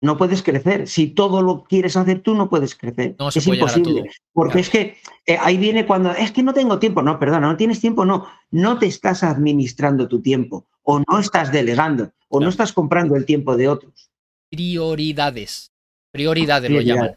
no 0.01 0.16
puedes 0.16 0.43
crecer. 0.43 0.87
Si 0.87 1.09
todo 1.09 1.43
lo 1.43 1.64
quieres 1.64 1.97
hacer 1.97 2.20
tú, 2.20 2.35
no 2.35 2.49
puedes 2.49 2.74
crecer. 2.74 3.16
No 3.18 3.29
es 3.29 3.47
imposible. 3.47 4.11
Porque 4.33 4.61
es 4.61 4.70
que 4.70 4.97
eh, 5.26 5.37
ahí 5.41 5.57
viene 5.57 5.87
cuando 5.87 6.12
es 6.12 6.31
que 6.33 6.43
no 6.43 6.55
tengo 6.55 6.79
tiempo. 6.79 7.03
No, 7.03 7.18
perdona, 7.18 7.49
no 7.49 7.57
tienes 7.57 7.81
tiempo, 7.81 8.05
no. 8.05 8.26
No 8.51 8.79
te 8.79 8.87
estás 8.87 9.22
administrando 9.22 10.09
tu 10.09 10.22
tiempo, 10.22 10.66
o 10.83 11.01
no 11.01 11.18
estás 11.18 11.53
delegando, 11.53 12.12
o 12.29 12.41
no 12.41 12.49
estás 12.49 12.72
comprando 12.72 13.16
el 13.16 13.24
tiempo 13.24 13.57
de 13.57 13.68
otros. 13.68 14.11
Prioridades. 14.51 15.72
Prioridades 16.12 16.70
lo 16.70 16.81
llaman. 16.81 17.16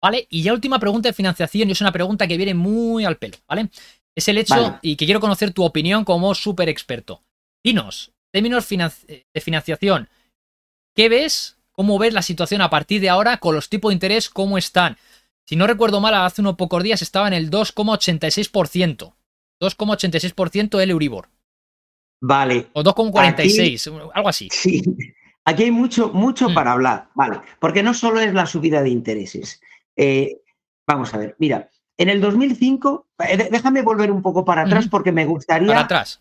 ¿Vale? 0.00 0.26
Y 0.28 0.42
ya 0.42 0.52
última 0.52 0.78
pregunta 0.78 1.08
de 1.08 1.14
financiación, 1.14 1.68
y 1.68 1.72
es 1.72 1.80
una 1.80 1.92
pregunta 1.92 2.26
que 2.26 2.36
viene 2.36 2.54
muy 2.54 3.04
al 3.04 3.16
pelo, 3.16 3.38
¿vale? 3.48 3.70
Es 4.16 4.28
el 4.28 4.38
hecho, 4.38 4.78
y 4.80 4.96
que 4.96 5.06
quiero 5.06 5.20
conocer 5.20 5.52
tu 5.52 5.64
opinión 5.64 6.04
como 6.04 6.34
súper 6.34 6.68
experto. 6.68 7.22
Dinos, 7.64 8.12
términos 8.32 8.68
de 8.68 9.40
financiación, 9.40 10.08
¿qué 10.94 11.08
ves? 11.08 11.58
¿Cómo 11.72 11.98
ves 11.98 12.14
la 12.14 12.22
situación 12.22 12.60
a 12.60 12.70
partir 12.70 13.00
de 13.00 13.08
ahora 13.08 13.38
con 13.38 13.54
los 13.54 13.68
tipos 13.68 13.90
de 13.90 13.94
interés? 13.94 14.30
¿Cómo 14.30 14.58
están? 14.58 14.96
Si 15.46 15.56
no 15.56 15.66
recuerdo 15.66 16.00
mal, 16.00 16.14
hace 16.14 16.40
unos 16.40 16.54
pocos 16.54 16.82
días 16.82 17.02
estaba 17.02 17.26
en 17.26 17.34
el 17.34 17.50
2,86%. 17.50 19.14
2,86% 19.60 20.80
el 20.80 20.90
Euribor. 20.90 21.28
Vale. 22.20 22.68
O 22.72 22.82
2,46, 22.82 24.10
algo 24.14 24.28
así. 24.28 24.48
Sí. 24.52 24.82
Aquí 25.44 25.64
hay 25.64 25.70
mucho, 25.70 26.10
mucho 26.12 26.48
mm. 26.48 26.54
para 26.54 26.72
hablar, 26.72 27.10
vale, 27.14 27.40
porque 27.60 27.82
no 27.82 27.92
solo 27.92 28.20
es 28.20 28.32
la 28.32 28.46
subida 28.46 28.82
de 28.82 28.88
intereses. 28.88 29.60
Eh, 29.94 30.40
vamos 30.86 31.12
a 31.12 31.18
ver, 31.18 31.36
mira, 31.38 31.68
en 31.98 32.08
el 32.08 32.20
2005, 32.20 33.03
eh, 33.03 33.03
déjame 33.18 33.82
volver 33.82 34.10
un 34.10 34.22
poco 34.22 34.44
para 34.44 34.62
atrás 34.62 34.88
porque 34.88 35.12
me 35.12 35.24
gustaría. 35.24 35.68
Para 35.68 35.80
atrás. 35.80 36.20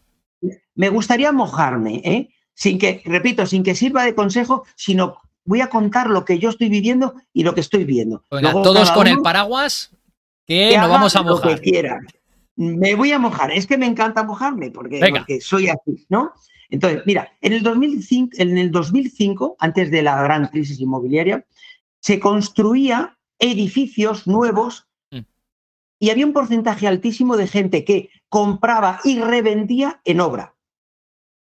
Me 0.75 0.89
gustaría 0.89 1.31
mojarme, 1.31 2.01
¿eh? 2.03 2.29
Sin 2.53 2.77
que, 2.77 3.01
repito, 3.05 3.45
sin 3.45 3.63
que 3.63 3.75
sirva 3.75 4.03
de 4.03 4.13
consejo, 4.13 4.65
sino 4.75 5.17
voy 5.45 5.61
a 5.61 5.69
contar 5.69 6.09
lo 6.09 6.25
que 6.25 6.39
yo 6.39 6.49
estoy 6.49 6.69
viviendo 6.69 7.15
y 7.33 7.43
lo 7.43 7.53
que 7.53 7.61
estoy 7.61 7.83
viendo. 7.83 8.23
todos 8.29 8.91
con 8.91 9.07
el 9.07 9.21
paraguas, 9.21 9.91
que, 10.45 10.77
nos 10.77 10.89
vamos 10.89 11.15
a 11.15 11.23
mojar. 11.23 11.51
Lo 11.51 11.61
que. 11.61 11.89
Me 12.55 12.93
voy 12.93 13.11
a 13.11 13.19
mojar. 13.19 13.51
Es 13.51 13.65
que 13.65 13.77
me 13.77 13.87
encanta 13.87 14.23
mojarme 14.23 14.69
porque, 14.69 14.99
porque 15.09 15.41
soy 15.41 15.69
así, 15.69 16.05
¿no? 16.09 16.33
Entonces, 16.69 17.01
mira, 17.05 17.31
en 17.41 17.53
el, 17.53 17.63
2005, 17.63 18.31
en 18.37 18.57
el 18.57 18.71
2005, 18.71 19.57
antes 19.59 19.89
de 19.91 20.01
la 20.01 20.21
gran 20.21 20.47
crisis 20.47 20.79
inmobiliaria, 20.79 21.45
se 21.99 22.19
construía 22.19 23.17
edificios 23.39 24.27
nuevos 24.27 24.87
y 26.03 26.09
había 26.09 26.25
un 26.25 26.33
porcentaje 26.33 26.85
altísimo 26.85 27.37
de 27.37 27.47
gente 27.47 27.85
que 27.85 28.09
compraba 28.27 28.99
y 29.05 29.21
revendía 29.21 30.01
en 30.03 30.19
obra. 30.19 30.53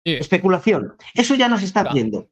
Especulación. 0.04 0.96
Eso 1.14 1.34
ya 1.34 1.48
no 1.48 1.58
se 1.58 1.64
está 1.64 1.80
haciendo. 1.80 2.28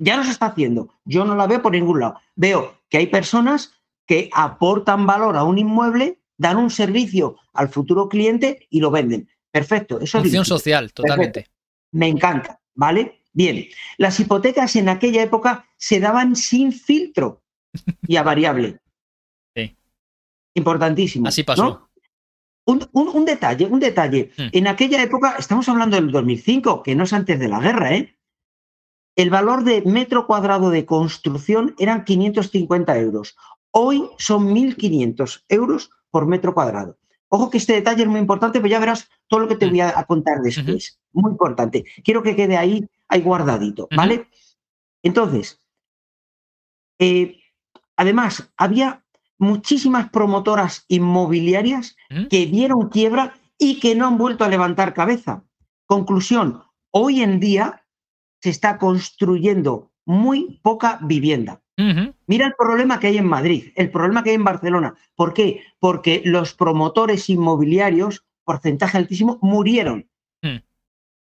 Ya 0.00 0.16
no 0.16 0.24
se 0.24 0.32
está 0.32 0.46
haciendo. 0.46 0.92
Yo 1.04 1.24
no 1.24 1.36
la 1.36 1.46
veo 1.46 1.62
por 1.62 1.70
ningún 1.70 2.00
lado. 2.00 2.20
Veo 2.34 2.80
que 2.88 2.98
hay 2.98 3.06
personas 3.06 3.72
que 4.04 4.28
aportan 4.32 5.06
valor 5.06 5.36
a 5.36 5.44
un 5.44 5.58
inmueble, 5.58 6.18
dan 6.36 6.56
un 6.56 6.70
servicio 6.70 7.36
al 7.52 7.68
futuro 7.68 8.08
cliente 8.08 8.66
y 8.68 8.80
lo 8.80 8.90
venden. 8.90 9.28
Perfecto. 9.52 10.00
Eso 10.00 10.18
Función 10.18 10.44
social, 10.44 10.92
totalmente. 10.92 11.46
Me 11.92 12.08
encanta, 12.08 12.60
¿vale? 12.74 13.22
Bien. 13.32 13.64
Las 13.96 14.18
hipotecas 14.18 14.74
en 14.74 14.88
aquella 14.88 15.22
época 15.22 15.68
se 15.76 16.00
daban 16.00 16.34
sin 16.34 16.72
filtro 16.72 17.44
y 18.08 18.16
a 18.16 18.24
variable 18.24 18.80
importantísimo. 20.58 21.28
Así 21.28 21.42
pasó. 21.42 21.88
Un, 22.66 23.24
detalle, 23.24 23.64
un 23.64 23.80
detalle. 23.80 24.30
Hmm. 24.36 24.48
En 24.52 24.66
aquella 24.68 25.02
época, 25.02 25.36
estamos 25.38 25.66
hablando 25.70 25.96
del 25.96 26.10
2005, 26.10 26.82
que 26.82 26.94
no 26.94 27.04
es 27.04 27.12
antes 27.14 27.38
de 27.38 27.48
la 27.48 27.60
guerra, 27.60 27.94
¿eh? 27.94 28.14
el 29.16 29.30
valor 29.30 29.64
de 29.64 29.82
metro 29.82 30.26
cuadrado 30.26 30.70
de 30.70 30.84
construcción 30.84 31.74
eran 31.78 32.04
550 32.04 32.98
euros. 32.98 33.36
Hoy 33.70 34.04
son 34.18 34.54
1.500 34.54 35.44
euros 35.48 35.90
por 36.10 36.26
metro 36.26 36.54
cuadrado. 36.54 36.98
Ojo 37.28 37.50
que 37.50 37.58
este 37.58 37.72
detalle 37.72 38.02
es 38.02 38.08
muy 38.08 38.20
importante, 38.20 38.58
pero 38.60 38.70
ya 38.70 38.78
verás 38.78 39.08
todo 39.26 39.40
lo 39.40 39.48
que 39.48 39.56
te 39.56 39.66
Mm. 39.66 39.70
voy 39.70 39.80
a 39.80 40.04
contar 40.04 40.40
después. 40.42 40.98
Muy 41.12 41.30
importante. 41.32 41.84
Quiero 42.04 42.22
que 42.22 42.36
quede 42.36 42.56
ahí, 42.56 42.86
ahí 43.08 43.20
guardadito, 43.20 43.88
¿vale? 43.96 44.28
Entonces, 45.02 45.60
eh, 46.98 47.40
además, 47.96 48.50
había 48.56 49.04
muchísimas 49.38 50.10
promotoras 50.10 50.84
inmobiliarias 50.88 51.96
Ujú. 52.10 52.28
que 52.28 52.46
dieron 52.46 52.88
quiebra 52.88 53.34
y 53.58 53.80
que 53.80 53.94
no 53.94 54.06
han 54.06 54.18
vuelto 54.18 54.44
a 54.44 54.48
levantar 54.48 54.94
cabeza. 54.94 55.44
Conclusión, 55.86 56.62
hoy 56.90 57.22
en 57.22 57.40
día 57.40 57.84
se 58.40 58.50
está 58.50 58.78
construyendo 58.78 59.90
muy 60.04 60.60
poca 60.62 60.98
vivienda. 61.02 61.62
Mira 62.26 62.46
el 62.46 62.54
problema 62.58 62.98
que 62.98 63.06
hay 63.06 63.18
en 63.18 63.26
Madrid, 63.26 63.70
el 63.76 63.92
problema 63.92 64.24
que 64.24 64.30
hay 64.30 64.36
en 64.36 64.42
Barcelona. 64.42 64.94
¿Por 65.14 65.32
qué? 65.32 65.62
Porque 65.78 66.22
los 66.24 66.52
promotores 66.52 67.30
inmobiliarios, 67.30 68.26
porcentaje 68.42 68.98
altísimo, 68.98 69.38
murieron. 69.42 70.10
Mm. 70.42 70.56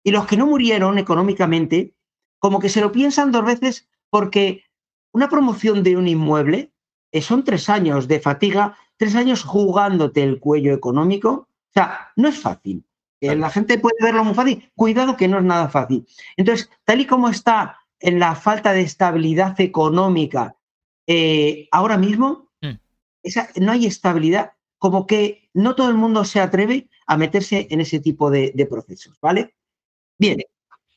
Y 0.03 0.11
los 0.11 0.27
que 0.27 0.37
no 0.37 0.45
murieron 0.45 0.99
económicamente, 0.99 1.95
como 2.37 2.59
que 2.59 2.69
se 2.69 2.81
lo 2.81 2.91
piensan 2.91 3.31
dos 3.31 3.43
veces 3.43 3.89
porque 4.11 4.65
una 5.11 5.27
promoción 5.27 5.81
de 5.81 5.97
un 5.97 6.07
inmueble 6.07 6.72
son 7.21 7.43
tres 7.43 7.69
años 7.69 8.07
de 8.07 8.19
fatiga, 8.19 8.75
tres 8.97 9.15
años 9.15 9.43
jugándote 9.43 10.23
el 10.23 10.39
cuello 10.39 10.73
económico. 10.73 11.29
O 11.31 11.73
sea, 11.73 12.11
no 12.15 12.27
es 12.29 12.39
fácil. 12.39 12.83
Eh, 13.21 13.27
Claro. 13.27 13.39
La 13.39 13.49
gente 13.49 13.77
puede 13.79 13.95
verlo 14.01 14.23
muy 14.23 14.33
fácil. 14.33 14.69
Cuidado 14.75 15.15
que 15.15 15.27
no 15.27 15.37
es 15.37 15.43
nada 15.45 15.69
fácil. 15.69 16.05
Entonces, 16.37 16.69
tal 16.83 17.01
y 17.01 17.05
como 17.05 17.29
está 17.29 17.77
en 17.99 18.19
la 18.19 18.35
falta 18.35 18.73
de 18.73 18.81
estabilidad 18.81 19.59
económica 19.61 20.55
eh, 21.07 21.67
ahora 21.71 21.97
mismo, 21.97 22.49
Mm. 22.61 22.79
esa, 23.23 23.49
no 23.59 23.71
hay 23.73 23.85
estabilidad, 23.85 24.53
como 24.77 25.05
que 25.05 25.49
no 25.53 25.75
todo 25.75 25.89
el 25.89 25.95
mundo 25.95 26.23
se 26.25 26.39
atreve 26.41 26.89
a 27.07 27.17
meterse 27.17 27.67
en 27.69 27.81
ese 27.81 27.99
tipo 27.99 28.29
de, 28.29 28.51
de 28.55 28.65
procesos, 28.65 29.17
¿vale? 29.21 29.53
Bien, 30.17 30.37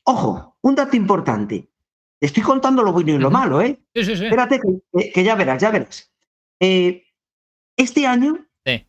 ojo, 0.03 0.57
un 0.61 0.75
dato 0.75 0.95
importante. 0.95 1.69
Te 2.19 2.27
estoy 2.27 2.43
contando 2.43 2.83
lo 2.83 2.93
bueno 2.93 3.11
y 3.11 3.17
lo 3.17 3.29
malo, 3.29 3.61
¿eh? 3.61 3.79
Sí, 3.93 4.03
sí, 4.03 4.15
sí. 4.15 4.23
Espérate, 4.25 4.59
que, 5.13 5.23
ya 5.23 5.35
verás, 5.35 5.61
ya 5.61 5.71
verás. 5.71 6.11
Eh, 6.59 7.03
este 7.75 8.07
año 8.07 8.45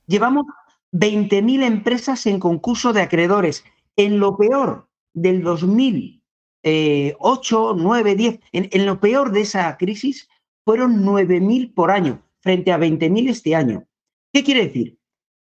llevamos 0.07 0.47
20.000 0.93 1.63
empresas 1.63 2.27
en 2.27 2.41
concurso 2.41 2.93
de 2.93 3.03
acreedores. 3.03 3.65
En 3.97 4.19
lo 4.19 4.37
peor 4.37 4.89
del 5.13 5.43
2008, 5.43 7.75
9, 7.77 8.15
10, 8.15 8.41
en, 8.53 8.69
en 8.73 8.87
lo 8.87 9.01
peor 9.01 9.33
de 9.33 9.43
esa 9.43 9.77
crisis, 9.77 10.29
fueron 10.65 11.05
9.000 11.05 11.75
por 11.75 11.91
año, 11.91 12.23
frente 12.41 12.73
a 12.73 12.79
20.000 12.79 13.29
este 13.29 13.55
año. 13.55 13.87
¿Qué 14.33 14.43
quiere 14.43 14.67
decir? 14.67 14.99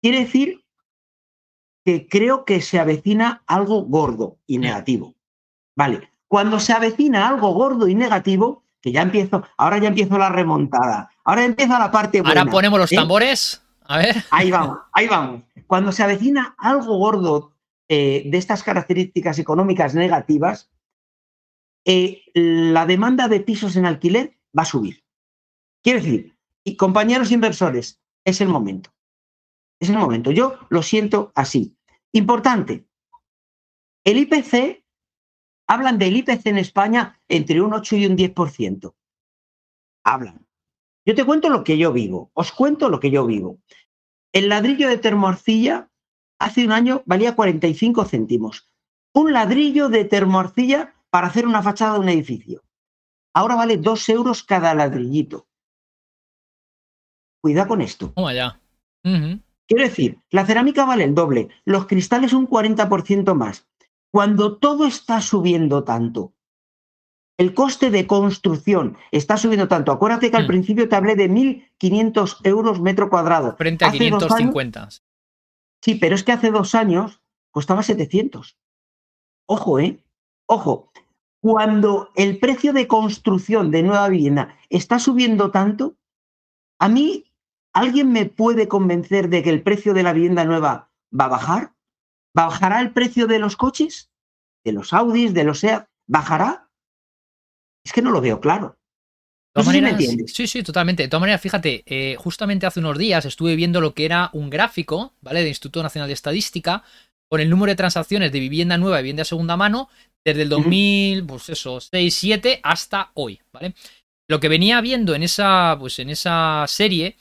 Quiere 0.01 0.19
decir 0.19 0.63
que 1.83 2.07
creo 2.07 2.45
que 2.45 2.61
se 2.61 2.79
avecina 2.79 3.43
algo 3.47 3.83
gordo 3.83 4.39
y 4.47 4.57
negativo. 4.57 5.15
Vale, 5.75 6.09
cuando 6.27 6.59
se 6.59 6.73
avecina 6.73 7.27
algo 7.27 7.53
gordo 7.53 7.87
y 7.87 7.95
negativo, 7.95 8.63
que 8.81 8.91
ya 8.91 9.01
empiezo, 9.01 9.43
ahora 9.57 9.77
ya 9.77 9.87
empiezo 9.87 10.17
la 10.17 10.29
remontada, 10.29 11.09
ahora 11.23 11.43
empieza 11.43 11.79
la 11.79 11.91
parte 11.91 12.21
buena. 12.21 12.41
Ahora 12.41 12.51
ponemos 12.51 12.79
los 12.79 12.91
¿eh? 12.91 12.95
tambores. 12.95 13.61
A 13.87 13.97
ver. 13.97 14.23
Ahí 14.31 14.51
vamos, 14.51 14.79
ahí 14.93 15.07
vamos. 15.07 15.43
Cuando 15.67 15.91
se 15.91 16.03
avecina 16.03 16.55
algo 16.57 16.97
gordo 16.97 17.53
eh, 17.87 18.23
de 18.25 18.37
estas 18.37 18.63
características 18.63 19.39
económicas 19.39 19.93
negativas, 19.93 20.71
eh, 21.85 22.23
la 22.33 22.85
demanda 22.85 23.27
de 23.27 23.39
pisos 23.39 23.75
en 23.75 23.85
alquiler 23.85 24.37
va 24.57 24.63
a 24.63 24.65
subir. 24.65 25.03
Quiero 25.83 25.99
decir, 25.99 26.35
y 26.63 26.77
compañeros 26.77 27.31
inversores, 27.31 28.01
es 28.23 28.41
el 28.41 28.47
momento. 28.47 28.91
Es 29.79 29.89
el 29.89 29.97
momento. 29.97 30.31
Yo 30.31 30.57
lo 30.69 30.81
siento 30.81 31.31
así. 31.35 31.77
Importante. 32.11 32.87
El 34.03 34.17
IPC, 34.17 34.83
hablan 35.67 35.97
del 35.97 36.17
IPC 36.17 36.45
en 36.47 36.57
España 36.57 37.19
entre 37.27 37.61
un 37.61 37.73
8 37.73 37.95
y 37.97 38.05
un 38.05 38.17
10%. 38.17 38.93
Hablan. 40.03 40.45
Yo 41.05 41.15
te 41.15 41.25
cuento 41.25 41.49
lo 41.49 41.63
que 41.63 41.77
yo 41.77 41.93
vivo. 41.93 42.31
Os 42.33 42.51
cuento 42.51 42.89
lo 42.89 42.99
que 42.99 43.11
yo 43.11 43.25
vivo. 43.25 43.59
El 44.33 44.49
ladrillo 44.49 44.89
de 44.89 44.97
termoarcilla 44.97 45.89
hace 46.39 46.65
un 46.65 46.71
año 46.71 47.03
valía 47.05 47.35
45 47.35 48.05
céntimos. 48.05 48.69
Un 49.13 49.33
ladrillo 49.33 49.89
de 49.89 50.05
termoarcilla 50.05 50.95
para 51.09 51.27
hacer 51.27 51.47
una 51.47 51.63
fachada 51.63 51.93
de 51.93 51.99
un 51.99 52.09
edificio. 52.09 52.63
Ahora 53.33 53.55
vale 53.55 53.77
2 53.77 54.09
euros 54.09 54.43
cada 54.43 54.73
ladrillito. 54.73 55.47
Cuidado 57.41 57.67
con 57.67 57.81
esto. 57.81 58.11
Toma 58.11 58.33
ya. 58.33 58.59
Quiero 59.03 59.83
decir, 59.83 60.19
la 60.29 60.45
cerámica 60.45 60.85
vale 60.85 61.03
el 61.03 61.15
doble, 61.15 61.49
los 61.63 61.85
cristales 61.85 62.33
un 62.33 62.47
40% 62.47 63.33
más. 63.35 63.67
Cuando 64.15 64.55
todo 64.55 64.85
está 64.85 65.19
subiendo 65.19 65.83
tanto, 65.83 66.31
el 67.37 67.53
coste 67.53 67.89
de 67.91 68.07
construcción 68.07 68.95
está 69.11 69.35
subiendo 69.35 69.67
tanto. 69.67 69.91
Acuérdate 69.91 70.31
que 70.31 70.37
al 70.37 70.45
Mm. 70.45 70.47
principio 70.47 70.87
te 70.87 70.95
hablé 70.95 71.17
de 71.17 71.27
1.500 71.27 72.37
euros 72.45 72.79
metro 72.79 73.09
cuadrado. 73.09 73.57
Frente 73.57 73.83
a 73.83 73.89
Hace 73.89 73.97
dos 74.09 74.23
años- 74.23 74.53
550. 74.53 74.87
Sí, 75.83 75.95
pero 75.95 76.15
es 76.15 76.23
que 76.23 76.31
hace 76.31 76.49
dos 76.49 76.75
años 76.75 77.19
costaba 77.51 77.83
700. 77.83 78.57
Ojo, 79.49 79.79
¿eh? 79.79 80.01
Ojo. 80.47 80.93
Cuando 81.41 82.09
el 82.15 82.39
precio 82.39 82.71
de 82.71 82.87
construcción 82.87 83.69
de 83.69 83.83
nueva 83.83 84.07
vivienda 84.07 84.55
está 84.69 84.97
subiendo 84.97 85.51
tanto, 85.51 85.97
a 86.79 86.87
mí, 86.87 87.33
¿alguien 87.73 88.13
me 88.13 88.27
puede 88.27 88.69
convencer 88.69 89.27
de 89.27 89.43
que 89.43 89.49
el 89.49 89.61
precio 89.61 89.93
de 89.93 90.03
la 90.03 90.13
vivienda 90.13 90.45
nueva 90.45 90.89
va 91.11 91.25
a 91.25 91.27
bajar? 91.27 91.74
¿Bajará 92.35 92.81
el 92.81 92.91
precio 92.91 93.27
de 93.27 93.39
los 93.39 93.55
coches? 93.55 94.11
¿De 94.65 94.73
los 94.73 94.93
Audis, 94.93 95.33
de 95.33 95.45
los 95.45 95.59
SEAT? 95.59 95.85
¿Bajará? 96.07 96.69
Es 97.85 97.93
que 97.93 98.01
no 98.01 98.11
lo 98.11 98.19
veo 98.21 98.39
claro. 98.41 98.67
De 98.67 99.53
No 99.55 99.63
todas 99.63 99.67
sé 99.67 99.71
si 99.71 99.81
me 99.81 99.89
maneras, 99.89 100.01
entiendes. 100.01 100.33
sí, 100.35 100.47
sí, 100.47 100.63
totalmente. 100.63 101.03
De 101.03 101.09
todas 101.09 101.21
maneras, 101.21 101.41
fíjate, 101.41 101.83
eh, 101.85 102.15
justamente 102.17 102.65
hace 102.65 102.81
unos 102.81 102.97
días 102.97 103.23
estuve 103.25 103.55
viendo 103.55 103.79
lo 103.79 103.93
que 103.93 104.05
era 104.05 104.29
un 104.33 104.49
gráfico, 104.49 105.13
¿vale? 105.21 105.39
Del 105.39 105.47
Instituto 105.49 105.81
Nacional 105.81 106.09
de 106.09 106.13
Estadística, 106.13 106.83
con 107.29 107.39
el 107.39 107.49
número 107.49 107.71
de 107.71 107.75
transacciones 107.77 108.31
de 108.33 108.39
vivienda 108.39 108.77
nueva 108.77 108.99
y 108.99 109.03
vivienda 109.03 109.21
de 109.21 109.25
segunda 109.25 109.55
mano 109.55 109.87
desde 110.25 110.41
el 110.41 110.51
Ujú. 110.51 110.63
2000, 110.63 111.25
pues 111.25 111.49
eso, 111.49 111.79
6, 111.79 112.13
7 112.15 112.59
hasta 112.63 113.11
hoy, 113.13 113.39
¿vale? 113.53 113.75
Lo 114.27 114.39
que 114.39 114.49
venía 114.49 114.81
viendo 114.81 115.15
en 115.15 115.23
esa, 115.23 115.77
pues 115.79 115.99
en 115.99 116.09
esa 116.09 116.65
serie 116.67 117.15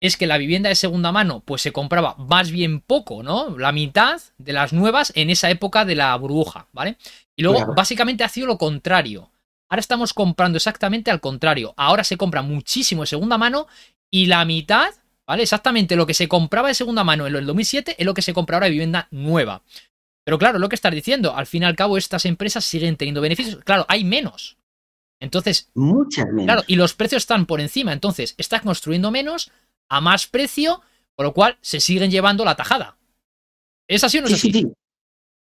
es 0.00 0.16
que 0.16 0.26
la 0.26 0.38
vivienda 0.38 0.68
de 0.70 0.74
segunda 0.74 1.12
mano, 1.12 1.40
pues 1.44 1.60
se 1.62 1.72
compraba 1.72 2.14
más 2.16 2.50
bien 2.50 2.80
poco, 2.80 3.22
¿no? 3.22 3.56
La 3.58 3.70
mitad 3.72 4.20
de 4.38 4.52
las 4.54 4.72
nuevas 4.72 5.12
en 5.14 5.28
esa 5.30 5.50
época 5.50 5.84
de 5.84 5.94
la 5.94 6.16
burbuja, 6.16 6.66
¿vale? 6.72 6.96
Y 7.36 7.42
luego, 7.42 7.58
Claro. 7.58 7.74
básicamente 7.74 8.24
ha 8.24 8.28
sido 8.28 8.46
lo 8.46 8.56
contrario. 8.58 9.30
Ahora 9.68 9.80
estamos 9.80 10.14
comprando 10.14 10.56
exactamente 10.56 11.10
al 11.10 11.20
contrario. 11.20 11.74
Ahora 11.76 12.02
se 12.02 12.16
compra 12.16 12.42
muchísimo 12.42 13.02
de 13.02 13.06
segunda 13.08 13.38
mano 13.38 13.66
y 14.10 14.26
la 14.26 14.44
mitad, 14.44 14.88
¿vale? 15.26 15.42
Exactamente 15.42 15.96
lo 15.96 16.06
que 16.06 16.14
se 16.14 16.28
compraba 16.28 16.68
de 16.68 16.74
segunda 16.74 17.04
mano 17.04 17.26
en 17.26 17.36
el 17.36 17.46
2007 17.46 17.96
es 17.98 18.04
lo 18.06 18.14
que 18.14 18.22
se 18.22 18.32
compra 18.34 18.56
ahora 18.56 18.66
de 18.66 18.72
vivienda 18.72 19.06
nueva. 19.10 19.62
Pero 20.24 20.38
claro, 20.38 20.58
lo 20.58 20.68
que 20.68 20.74
estás 20.76 20.92
diciendo, 20.94 21.36
al 21.36 21.46
fin 21.46 21.62
y 21.62 21.66
al 21.66 21.76
cabo 21.76 21.96
estas 21.98 22.24
empresas 22.24 22.64
siguen 22.64 22.96
teniendo 22.96 23.20
beneficios. 23.20 23.62
Claro, 23.64 23.84
hay 23.88 24.02
menos. 24.04 24.56
Entonces, 25.20 25.70
Muchas 25.74 26.26
menos. 26.28 26.44
claro, 26.46 26.64
y 26.66 26.76
los 26.76 26.94
precios 26.94 27.22
están 27.22 27.46
por 27.46 27.60
encima. 27.60 27.92
Entonces, 27.92 28.34
estás 28.38 28.62
construyendo 28.62 29.10
menos 29.10 29.50
a 29.90 30.00
más 30.00 30.26
precio, 30.26 30.80
con 31.14 31.26
lo 31.26 31.34
cual 31.34 31.58
se 31.60 31.80
siguen 31.80 32.10
llevando 32.10 32.44
la 32.44 32.56
tajada. 32.56 32.96
¿Es 33.86 34.02
así 34.04 34.18
o 34.18 34.22
no 34.22 34.28
es 34.28 34.40
Sí, 34.40 34.48
así? 34.48 34.52
sí, 34.52 34.64
sí. 34.66 34.72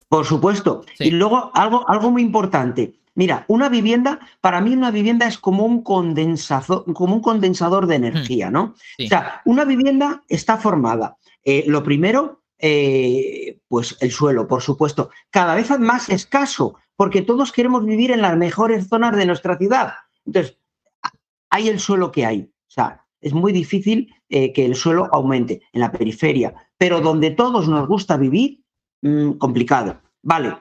Por 0.10 0.26
supuesto. 0.26 0.84
Y 1.00 1.12
luego 1.12 1.52
algo, 1.54 1.88
algo 1.88 2.10
muy 2.12 2.24
importante. 2.24 2.96
Mira, 3.16 3.46
una 3.48 3.70
vivienda, 3.70 4.20
para 4.42 4.60
mí 4.62 4.74
una 4.74 4.92
vivienda 4.92 5.28
es 5.28 5.38
como 5.38 5.66
un 5.66 5.84
condensador, 5.84 6.92
como 6.94 7.16
un 7.16 7.22
condensador 7.22 7.86
de 7.86 7.96
energía, 7.96 8.50
¿no? 8.50 8.68
Hmm. 8.68 8.74
Sí. 8.98 9.06
O 9.06 9.10
sea, 9.10 9.42
una 9.46 9.66
vivienda 9.66 10.24
está 10.28 10.58
formada. 10.58 11.16
eh, 11.44 11.64
lo 11.68 11.84
primero, 11.84 12.44
eh, 12.58 13.60
pues 13.68 13.96
el 14.02 14.12
suelo, 14.12 14.48
por 14.48 14.62
supuesto, 14.62 15.10
cada 15.30 15.56
vez 15.56 15.70
más 15.80 16.10
escaso, 16.10 16.76
porque 16.96 17.22
todos 17.22 17.52
queremos 17.52 17.86
vivir 17.86 18.12
en 18.12 18.22
las 18.22 18.36
mejores 18.36 18.88
zonas 18.90 19.16
de 19.16 19.26
nuestra 19.26 19.58
ciudad. 19.58 19.94
Entonces, 20.26 20.58
hay 21.50 21.70
el 21.70 21.80
suelo 21.80 22.12
que 22.12 22.26
hay. 22.26 22.42
O 22.42 22.72
sea, 22.72 23.06
es 23.22 23.34
muy 23.34 23.52
difícil 23.54 24.14
eh, 24.30 24.54
que 24.54 24.66
el 24.66 24.76
suelo 24.76 25.10
aumente 25.12 25.62
en 25.74 25.82
la 25.82 25.92
periferia, 25.92 26.54
pero 26.78 27.02
donde 27.02 27.32
todos 27.32 27.68
nos 27.68 27.88
gusta 27.88 28.16
vivir, 28.16 28.64
mm, 29.02 29.34
complicado. 29.34 30.02
Vale. 30.22 30.56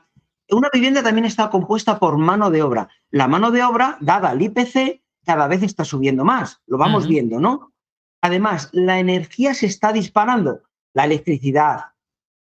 Una 0.51 0.71
vivienda 0.73 1.03
también 1.03 1.27
está 1.27 1.51
compuesta 1.51 1.99
por 1.99 2.17
mano 2.17 2.51
de 2.51 2.63
obra. 2.63 2.89
La 3.11 3.29
mano 3.29 3.51
de 3.51 3.63
obra, 3.63 3.99
dada 4.01 4.31
al 4.31 4.41
IPC, 4.41 5.03
cada 5.27 5.47
vez 5.47 5.63
está 5.63 5.85
subiendo 5.85 6.25
más. 6.25 6.63
Lo 6.67 6.79
vamos 6.79 7.07
viendo, 7.07 7.39
¿no? 7.39 7.75
Además, 8.23 8.71
la 8.73 8.99
energía 8.99 9.53
se 9.53 9.67
está 9.67 9.93
disparando. 9.93 10.63
La 10.95 11.05
electricidad, 11.05 11.93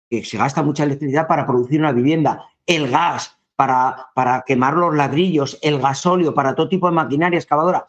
que 0.08 0.24
se 0.24 0.38
gasta 0.38 0.62
mucha 0.62 0.84
electricidad 0.84 1.28
para 1.28 1.46
producir 1.46 1.80
una 1.80 1.92
vivienda, 1.92 2.46
el 2.64 2.90
gas, 2.90 3.38
para, 3.54 4.08
para 4.14 4.44
quemar 4.46 4.74
los 4.74 4.94
ladrillos, 4.94 5.58
el 5.60 5.78
gasóleo, 5.78 6.32
para 6.32 6.54
todo 6.54 6.70
tipo 6.70 6.88
de 6.88 6.94
maquinaria 6.94 7.38
excavadora. 7.38 7.86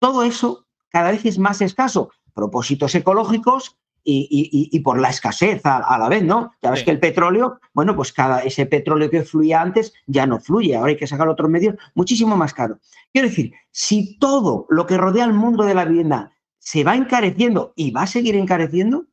Todo 0.00 0.24
eso 0.24 0.66
cada 0.88 1.12
vez 1.12 1.24
es 1.24 1.38
más 1.38 1.60
escaso. 1.60 2.10
Propósitos 2.34 2.94
ecológicos 2.94 3.78
y, 4.04 4.80
por 4.80 5.00
la 5.00 5.08
escasez 5.08 5.62
a, 5.64 5.98
la 5.98 6.08
vez, 6.08 6.22
¿no? 6.22 6.52
Ya 6.62 6.70
ves 6.70 6.82
que 6.82 6.90
el 6.90 7.00
petróleo, 7.00 7.58
bueno, 7.72 7.96
pues 7.96 8.12
cada 8.12 8.40
ese 8.40 8.66
petróleo 8.66 9.10
que 9.10 9.22
fluía 9.22 9.62
antes 9.62 9.94
ya 10.06 10.26
no 10.26 10.40
fluye, 10.40 10.76
ahora 10.76 10.90
hay 10.90 10.96
que 10.96 11.06
sacar 11.06 11.28
otros 11.28 11.50
medios 11.50 11.76
muchísimo 11.94 12.36
más 12.36 12.52
caro. 12.52 12.78
Quiero 13.12 13.28
decir, 13.28 13.52
si 13.70 14.18
todo 14.18 14.66
lo 14.68 14.86
que 14.86 14.98
rodea 14.98 15.24
al 15.24 15.32
mundo 15.32 15.64
de 15.64 15.74
la 15.74 15.86
vivienda 15.86 16.32
se 16.58 16.84
va 16.84 16.96
encareciendo 16.96 17.72
y 17.76 17.90
va 17.90 18.02
a 18.02 18.06
seguir 18.06 18.36
encareciendo, 18.36 19.06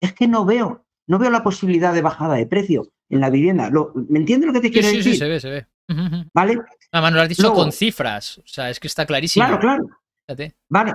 es 0.00 0.12
que 0.12 0.28
no 0.28 0.44
veo, 0.44 0.84
no 1.06 1.18
veo 1.18 1.30
la 1.30 1.42
posibilidad 1.42 1.92
de 1.92 2.02
bajada 2.02 2.34
de 2.34 2.46
precio 2.46 2.92
en 3.08 3.20
la 3.20 3.30
vivienda. 3.30 3.70
¿Me 4.08 4.18
entiendes 4.18 4.46
lo 4.46 4.52
que 4.52 4.60
te 4.60 4.70
quiero 4.70 4.88
decir? 4.88 5.02
Sí, 5.02 5.16
se 5.16 5.28
ve, 5.28 5.40
se 5.40 5.50
ve. 5.50 5.66
¿Vale? 6.32 6.58
Además, 6.92 7.12
lo 7.12 7.20
has 7.20 7.28
dicho 7.28 7.52
con 7.52 7.72
cifras, 7.72 8.38
o 8.38 8.46
sea, 8.46 8.70
es 8.70 8.78
que 8.78 8.86
está 8.86 9.06
clarísimo. 9.06 9.44
Claro, 9.44 9.60
claro. 9.60 9.88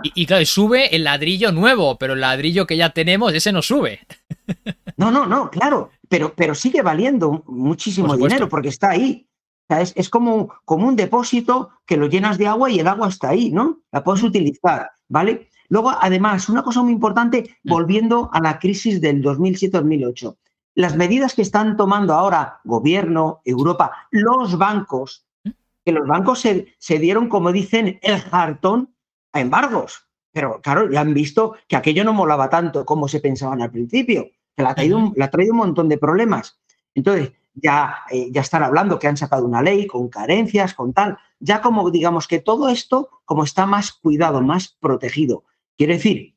Y, 0.03 0.25
claro, 0.25 0.45
sube 0.45 0.95
el 0.95 1.03
ladrillo 1.03 1.51
nuevo, 1.51 1.97
pero 1.97 2.13
el 2.13 2.21
ladrillo 2.21 2.65
que 2.65 2.77
ya 2.77 2.91
tenemos, 2.91 3.33
ese 3.33 3.51
no 3.51 3.61
sube. 3.61 3.99
No, 4.97 5.11
no, 5.11 5.25
no, 5.25 5.49
claro, 5.49 5.89
pero, 6.07 6.33
pero 6.38 6.55
sigue 6.55 6.81
valiendo 6.81 7.43
muchísimo 7.47 8.15
dinero 8.15 8.47
porque 8.47 8.69
está 8.69 8.91
ahí. 8.91 9.27
es, 9.67 10.09
como, 10.09 10.53
como, 10.63 10.88
un 10.88 10.95
depósito 10.95 11.71
que 11.86 11.97
lo 11.97 12.07
llenas 12.07 12.38
de 12.38 12.47
agua 12.47 12.71
y 12.71 12.79
el 12.79 12.88
agua 12.88 13.09
está 13.09 13.29
ahí, 13.29 13.51
¿no? 13.51 13.81
La 13.91 14.05
puedes 14.05 14.23
utilizar, 14.23 14.91
¿vale? 15.09 15.49
Luego, 15.69 15.91
además, 15.99 16.49
una 16.49 16.63
cosa 16.63 16.81
muy 16.81 16.93
importante, 16.93 17.57
mm. 17.63 17.69
volviendo 17.69 18.29
a 18.31 18.39
la 18.39 18.59
crisis 18.59 19.01
del 19.01 19.21
2007-2008. 19.21 20.38
Las 20.75 20.95
medidas 20.95 21.33
que 21.33 21.41
están 21.41 21.77
tomando 21.77 22.13
ahora 22.13 22.59
gobierno, 22.63 23.41
Europa, 23.43 23.91
los 24.11 24.57
bancos, 24.57 25.25
mm. 25.43 25.49
que 25.83 25.91
los 25.91 26.07
bancos 26.07 26.39
se, 26.39 26.73
se 26.77 26.99
dieron, 26.99 27.27
como 27.27 27.51
dicen, 27.51 27.99
el 28.01 28.21
jartón 28.21 28.94
a 29.36 29.41
embargos. 29.41 30.07
Pero 30.31 30.61
claro, 30.61 30.89
ya 30.89 31.01
han 31.01 31.13
visto 31.13 31.55
que 31.67 31.75
aquello 31.75 32.03
no 32.03 32.13
molaba 32.13 32.49
tanto 32.49 32.86
como 32.86 33.07
se 33.07 33.19
pensaban 33.19 33.61
al 33.61 33.71
principio, 33.71 34.31
que 34.55 34.63
le 34.63 34.69
ha 34.69 34.75
traído, 34.75 34.97
un, 34.97 35.15
ha 35.21 35.29
traído 35.29 35.53
un 35.53 35.59
montón 35.59 35.88
de 35.89 35.97
problemas. 35.97 36.59
Entonces, 36.93 37.33
ya, 37.53 38.03
eh, 38.09 38.29
ya 38.31 38.41
están 38.41 38.63
hablando 38.63 38.99
que 38.99 39.07
han 39.07 39.17
sacado 39.17 39.45
una 39.45 39.61
ley 39.61 39.88
con 39.88 40.09
carencias, 40.09 40.73
con 40.73 40.93
tal, 40.93 41.17
ya 41.39 41.61
como 41.61 41.89
digamos 41.91 42.27
que 42.27 42.39
todo 42.39 42.69
esto 42.69 43.09
como 43.25 43.43
está 43.43 43.65
más 43.65 43.93
cuidado, 43.93 44.41
más 44.41 44.75
protegido. 44.79 45.43
Quiere 45.77 45.95
decir 45.95 46.36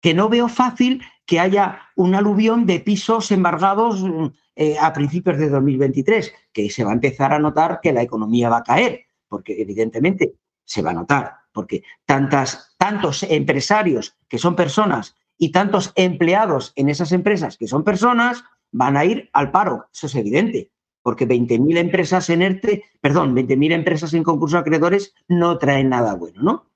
que 0.00 0.14
no 0.14 0.28
veo 0.28 0.48
fácil 0.48 1.02
que 1.26 1.40
haya 1.40 1.80
un 1.96 2.14
aluvión 2.14 2.66
de 2.66 2.80
pisos 2.80 3.30
embargados 3.32 4.02
eh, 4.54 4.76
a 4.80 4.92
principios 4.92 5.38
de 5.38 5.48
2023, 5.48 6.32
que 6.52 6.70
se 6.70 6.84
va 6.84 6.90
a 6.90 6.94
empezar 6.94 7.32
a 7.32 7.38
notar 7.38 7.80
que 7.82 7.92
la 7.92 8.02
economía 8.02 8.48
va 8.48 8.58
a 8.58 8.62
caer, 8.62 9.06
porque 9.28 9.60
evidentemente 9.60 10.34
se 10.66 10.82
va 10.82 10.90
a 10.90 10.94
notar 10.94 11.46
porque 11.56 11.82
tantas, 12.04 12.76
tantos 12.76 13.22
empresarios 13.22 14.14
que 14.28 14.36
son 14.36 14.54
personas 14.54 15.16
y 15.38 15.52
tantos 15.52 15.90
empleados 15.96 16.74
en 16.76 16.90
esas 16.90 17.12
empresas 17.12 17.56
que 17.56 17.66
son 17.66 17.82
personas 17.82 18.44
van 18.72 18.98
a 18.98 19.06
ir 19.06 19.30
al 19.32 19.50
paro, 19.52 19.86
eso 19.90 20.06
es 20.06 20.14
evidente, 20.16 20.70
porque 21.02 21.26
20.000 21.26 21.78
empresas 21.78 22.28
en 22.28 22.42
ERTE, 22.42 22.84
perdón, 23.00 23.34
20.000 23.34 23.72
empresas 23.72 24.12
en 24.12 24.22
concurso 24.22 24.56
de 24.56 24.60
acreedores 24.60 25.14
no 25.28 25.56
traen 25.56 25.88
nada 25.88 26.14
bueno, 26.14 26.42
¿no? 26.42 26.66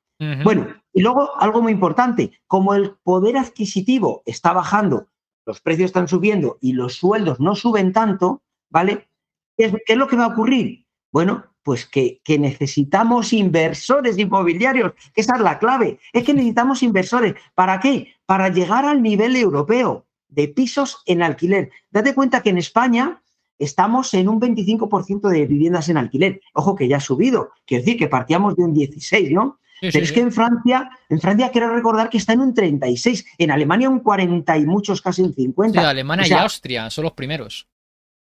Bueno, 0.44 0.66
y 0.92 1.00
luego 1.00 1.30
algo 1.40 1.62
muy 1.62 1.72
importante, 1.72 2.32
como 2.46 2.74
el 2.74 2.94
poder 3.02 3.38
adquisitivo 3.38 4.22
está 4.26 4.52
bajando, 4.52 5.08
los 5.46 5.62
precios 5.62 5.86
están 5.86 6.08
subiendo 6.08 6.58
y 6.60 6.74
los 6.74 6.96
sueldos 6.96 7.40
no 7.40 7.54
suben 7.54 7.92
tanto, 7.92 8.42
¿vale? 8.68 9.08
¿Qué 9.56 9.72
es 9.86 9.96
lo 9.96 10.08
que 10.08 10.16
va 10.16 10.24
a 10.24 10.28
ocurrir? 10.28 10.86
Bueno, 11.10 11.49
pues 11.62 11.86
que, 11.86 12.20
necesitamos 12.38 13.32
inversores 13.32 14.18
inmobiliarios, 14.18 14.92
esa 15.14 15.36
es 15.36 15.40
la 15.40 15.58
clave, 15.58 15.98
es 16.12 16.24
que 16.24 16.34
necesitamos 16.34 16.82
inversores. 16.82 17.34
¿Para 17.54 17.80
qué? 17.80 18.14
Para 18.26 18.48
llegar 18.48 18.84
al 18.84 19.02
nivel 19.02 19.36
europeo 19.36 20.06
de 20.28 20.48
pisos 20.48 21.02
en 21.06 21.22
alquiler. 21.22 21.70
Date 21.90 22.14
cuenta 22.14 22.42
que 22.42 22.50
en 22.50 22.58
España 22.58 23.22
estamos 23.58 24.14
en 24.14 24.28
un 24.28 24.40
25% 24.40 25.28
de 25.28 25.46
viviendas 25.46 25.88
en 25.88 25.96
alquiler. 25.96 26.40
Ojo 26.54 26.74
que 26.74 26.88
ya 26.88 26.96
ha 26.96 27.00
subido, 27.00 27.50
quiero 27.66 27.84
decir 27.84 27.98
que 27.98 28.08
partíamos 28.08 28.56
de 28.56 28.64
un 28.64 28.72
16, 28.72 29.32
¿no? 29.32 29.58
Pero 29.80 30.04
es 30.04 30.12
que 30.12 30.20
en 30.20 30.30
Francia, 30.30 30.90
en 31.08 31.20
Francia 31.20 31.50
quiero 31.50 31.74
recordar 31.74 32.10
que 32.10 32.18
está 32.18 32.34
en 32.34 32.40
un 32.40 32.52
36, 32.52 33.24
en 33.38 33.50
Alemania 33.50 33.88
un 33.88 34.00
40 34.00 34.58
y 34.58 34.66
muchos 34.66 35.00
casi 35.00 35.22
un 35.22 35.32
50. 35.34 35.88
Alemania 35.88 36.26
y 36.28 36.32
Austria 36.32 36.90
son 36.90 37.04
los 37.04 37.12
primeros. 37.12 37.66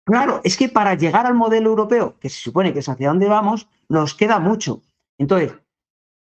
Claro, 0.06 0.40
es 0.44 0.56
que 0.56 0.68
para 0.68 0.94
llegar 0.94 1.26
al 1.26 1.34
modelo 1.34 1.70
europeo, 1.70 2.16
que 2.20 2.28
se 2.28 2.38
supone 2.38 2.72
que 2.72 2.78
es 2.78 2.88
hacia 2.88 3.08
dónde 3.08 3.26
vamos, 3.28 3.68
nos 3.88 4.14
queda 4.14 4.38
mucho. 4.38 4.82
Entonces, 5.18 5.52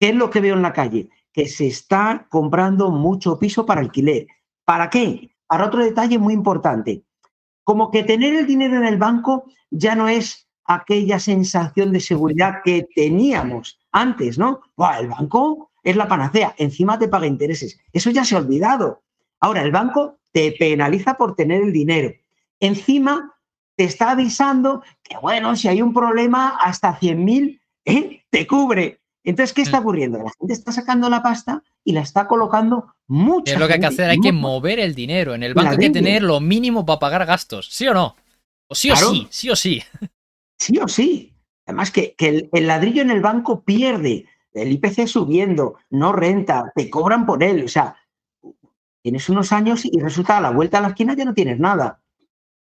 ¿qué 0.00 0.08
es 0.08 0.14
lo 0.16 0.28
que 0.28 0.40
veo 0.40 0.56
en 0.56 0.62
la 0.62 0.72
calle? 0.72 1.08
Que 1.32 1.46
se 1.46 1.68
está 1.68 2.26
comprando 2.28 2.90
mucho 2.90 3.38
piso 3.38 3.64
para 3.64 3.80
alquiler. 3.80 4.26
¿Para 4.64 4.90
qué? 4.90 5.30
Para 5.46 5.66
otro 5.66 5.84
detalle 5.84 6.18
muy 6.18 6.34
importante. 6.34 7.04
Como 7.62 7.92
que 7.92 8.02
tener 8.02 8.34
el 8.34 8.48
dinero 8.48 8.76
en 8.76 8.86
el 8.86 8.98
banco 8.98 9.44
ya 9.70 9.94
no 9.94 10.08
es 10.08 10.48
aquella 10.64 11.20
sensación 11.20 11.92
de 11.92 12.00
seguridad 12.00 12.62
que 12.64 12.88
teníamos 12.92 13.78
antes, 13.92 14.36
¿no? 14.36 14.62
el 14.98 15.06
banco 15.06 15.70
es 15.84 15.94
la 15.94 16.08
panacea, 16.08 16.56
encima 16.58 16.98
te 16.98 17.06
paga 17.06 17.28
intereses. 17.28 17.78
Eso 17.92 18.10
ya 18.10 18.24
se 18.24 18.34
ha 18.34 18.38
olvidado. 18.38 19.04
Ahora, 19.38 19.62
el 19.62 19.70
banco 19.70 20.18
te 20.32 20.50
penaliza 20.58 21.14
por 21.14 21.36
tener 21.36 21.62
el 21.62 21.72
dinero. 21.72 22.12
Encima 22.58 23.35
te 23.76 23.84
está 23.84 24.12
avisando 24.12 24.82
que, 25.02 25.16
bueno, 25.18 25.54
si 25.54 25.68
hay 25.68 25.82
un 25.82 25.92
problema, 25.92 26.56
hasta 26.60 26.98
100.000 26.98 27.60
¿eh? 27.84 28.24
te 28.30 28.46
cubre. 28.46 29.00
Entonces, 29.22 29.52
¿qué 29.52 29.62
está 29.62 29.78
mm. 29.78 29.82
ocurriendo? 29.82 30.18
La 30.18 30.32
gente 30.38 30.54
está 30.54 30.72
sacando 30.72 31.10
la 31.10 31.22
pasta 31.22 31.62
y 31.84 31.92
la 31.92 32.00
está 32.00 32.26
colocando 32.26 32.94
mucho. 33.06 33.52
Es 33.52 33.58
lo 33.58 33.66
que 33.66 33.74
hay 33.74 33.80
que 33.80 33.86
hacer, 33.86 34.10
hay 34.10 34.20
que 34.20 34.32
mover 34.32 34.78
el 34.78 34.94
dinero. 34.94 35.34
En 35.34 35.42
el 35.42 35.54
banco 35.54 35.70
hay 35.72 35.78
que 35.78 35.90
tener 35.90 36.22
lo 36.22 36.40
mínimo 36.40 36.86
para 36.86 36.98
pagar 36.98 37.26
gastos, 37.26 37.68
¿sí 37.70 37.86
o 37.88 37.94
no? 37.94 38.16
O 38.68 38.74
sí 38.74 38.90
o 38.90 38.96
sí, 38.96 39.26
sí 39.30 39.50
o 39.50 39.56
sí. 39.56 39.82
Sí 40.58 40.78
o 40.78 40.88
sí. 40.88 41.32
Además 41.66 41.90
que, 41.90 42.14
el, 42.18 42.48
el, 42.52 42.66
ladrillo 42.66 43.02
en 43.02 43.10
el 43.10 43.20
banco 43.20 43.62
pierde, 43.62 44.26
el 44.54 44.72
IPC 44.72 45.06
subiendo, 45.06 45.76
no 45.90 46.12
renta, 46.12 46.72
te 46.74 46.88
cobran 46.88 47.26
por 47.26 47.42
él. 47.42 47.64
O 47.64 47.68
sea, 47.68 47.96
tienes 49.02 49.28
unos 49.28 49.52
años 49.52 49.84
y 49.84 49.98
resulta 50.00 50.38
a 50.38 50.40
la 50.40 50.50
vuelta 50.50 50.78
a 50.78 50.80
la 50.80 50.88
esquina 50.88 51.14
ya 51.14 51.24
no 51.24 51.34
tienes 51.34 51.58
nada. 51.58 52.00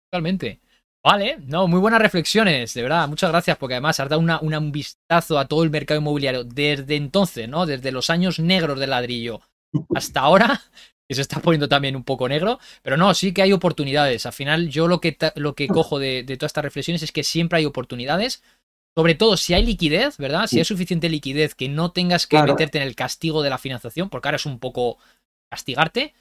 Totalmente. 0.09 0.61
Vale, 1.05 1.37
no, 1.45 1.67
muy 1.67 1.79
buenas 1.79 2.01
reflexiones, 2.01 2.73
de 2.73 2.81
verdad, 2.81 3.07
muchas 3.07 3.29
gracias, 3.29 3.57
porque 3.57 3.75
además 3.75 3.99
has 3.99 4.09
dado 4.09 4.23
un 4.41 4.71
vistazo 4.71 5.37
a 5.37 5.47
todo 5.47 5.63
el 5.63 5.69
mercado 5.69 5.99
inmobiliario 5.99 6.43
desde 6.43 6.95
entonces, 6.95 7.47
¿no? 7.47 7.67
Desde 7.67 7.91
los 7.91 8.09
años 8.09 8.39
negros 8.39 8.79
del 8.79 8.89
ladrillo 8.89 9.39
hasta 9.93 10.21
ahora, 10.21 10.63
que 11.07 11.13
se 11.13 11.21
está 11.21 11.41
poniendo 11.41 11.69
también 11.69 11.95
un 11.95 12.03
poco 12.03 12.27
negro, 12.27 12.57
pero 12.81 12.97
no, 12.97 13.13
sí 13.13 13.35
que 13.35 13.43
hay 13.43 13.53
oportunidades. 13.53 14.25
Al 14.25 14.33
final, 14.33 14.67
yo 14.69 14.87
lo 14.87 14.99
que, 14.99 15.15
lo 15.35 15.53
que 15.53 15.67
cojo 15.67 15.99
de, 15.99 16.23
todas 16.23 16.49
estas 16.49 16.63
reflexiones 16.63 17.03
es 17.03 17.11
que 17.11 17.23
siempre 17.23 17.59
hay 17.59 17.65
oportunidades, 17.65 18.41
sobre 18.97 19.13
todo 19.13 19.37
si 19.37 19.53
hay 19.53 19.63
liquidez, 19.63 20.17
¿verdad? 20.17 20.47
Si 20.47 20.57
hay 20.57 20.65
suficiente 20.65 21.07
liquidez 21.07 21.53
que 21.53 21.69
no 21.69 21.91
tengas 21.91 22.25
que 22.25 22.41
meterte 22.41 22.79
en 22.79 22.83
el 22.83 22.95
castigo 22.95 23.43
de 23.43 23.51
la 23.51 23.59
financiación, 23.59 24.09
porque 24.09 24.27
ahora 24.27 24.37
es 24.37 24.47
un 24.47 24.57
poco 24.57 24.97
castigarte, 25.51 26.15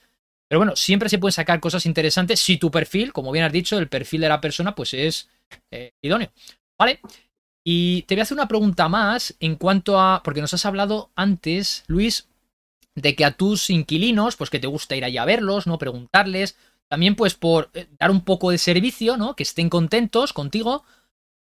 pero 0.54 0.60
bueno, 0.60 0.76
siempre 0.76 1.08
se 1.08 1.18
pueden 1.18 1.32
sacar 1.32 1.58
cosas 1.58 1.84
interesantes 1.84 2.38
si 2.38 2.58
tu 2.58 2.70
perfil, 2.70 3.12
como 3.12 3.32
bien 3.32 3.44
has 3.44 3.50
dicho, 3.50 3.76
el 3.76 3.88
perfil 3.88 4.20
de 4.20 4.28
la 4.28 4.40
persona, 4.40 4.72
pues 4.72 4.94
es 4.94 5.28
eh, 5.72 5.94
idóneo. 6.00 6.30
¿Vale? 6.78 7.00
Y 7.64 8.02
te 8.02 8.14
voy 8.14 8.20
a 8.20 8.22
hacer 8.22 8.36
una 8.36 8.46
pregunta 8.46 8.88
más 8.88 9.34
en 9.40 9.56
cuanto 9.56 9.98
a. 9.98 10.22
Porque 10.22 10.40
nos 10.40 10.54
has 10.54 10.64
hablado 10.64 11.10
antes, 11.16 11.82
Luis, 11.88 12.28
de 12.94 13.16
que 13.16 13.24
a 13.24 13.32
tus 13.32 13.68
inquilinos, 13.68 14.36
pues 14.36 14.48
que 14.48 14.60
te 14.60 14.68
gusta 14.68 14.94
ir 14.94 15.04
allá 15.04 15.22
a 15.22 15.24
verlos, 15.24 15.66
¿no? 15.66 15.76
Preguntarles. 15.76 16.56
También, 16.86 17.16
pues, 17.16 17.34
por 17.34 17.70
eh, 17.74 17.88
dar 17.98 18.12
un 18.12 18.20
poco 18.20 18.52
de 18.52 18.58
servicio, 18.58 19.16
¿no? 19.16 19.34
Que 19.34 19.42
estén 19.42 19.68
contentos 19.68 20.32
contigo. 20.32 20.84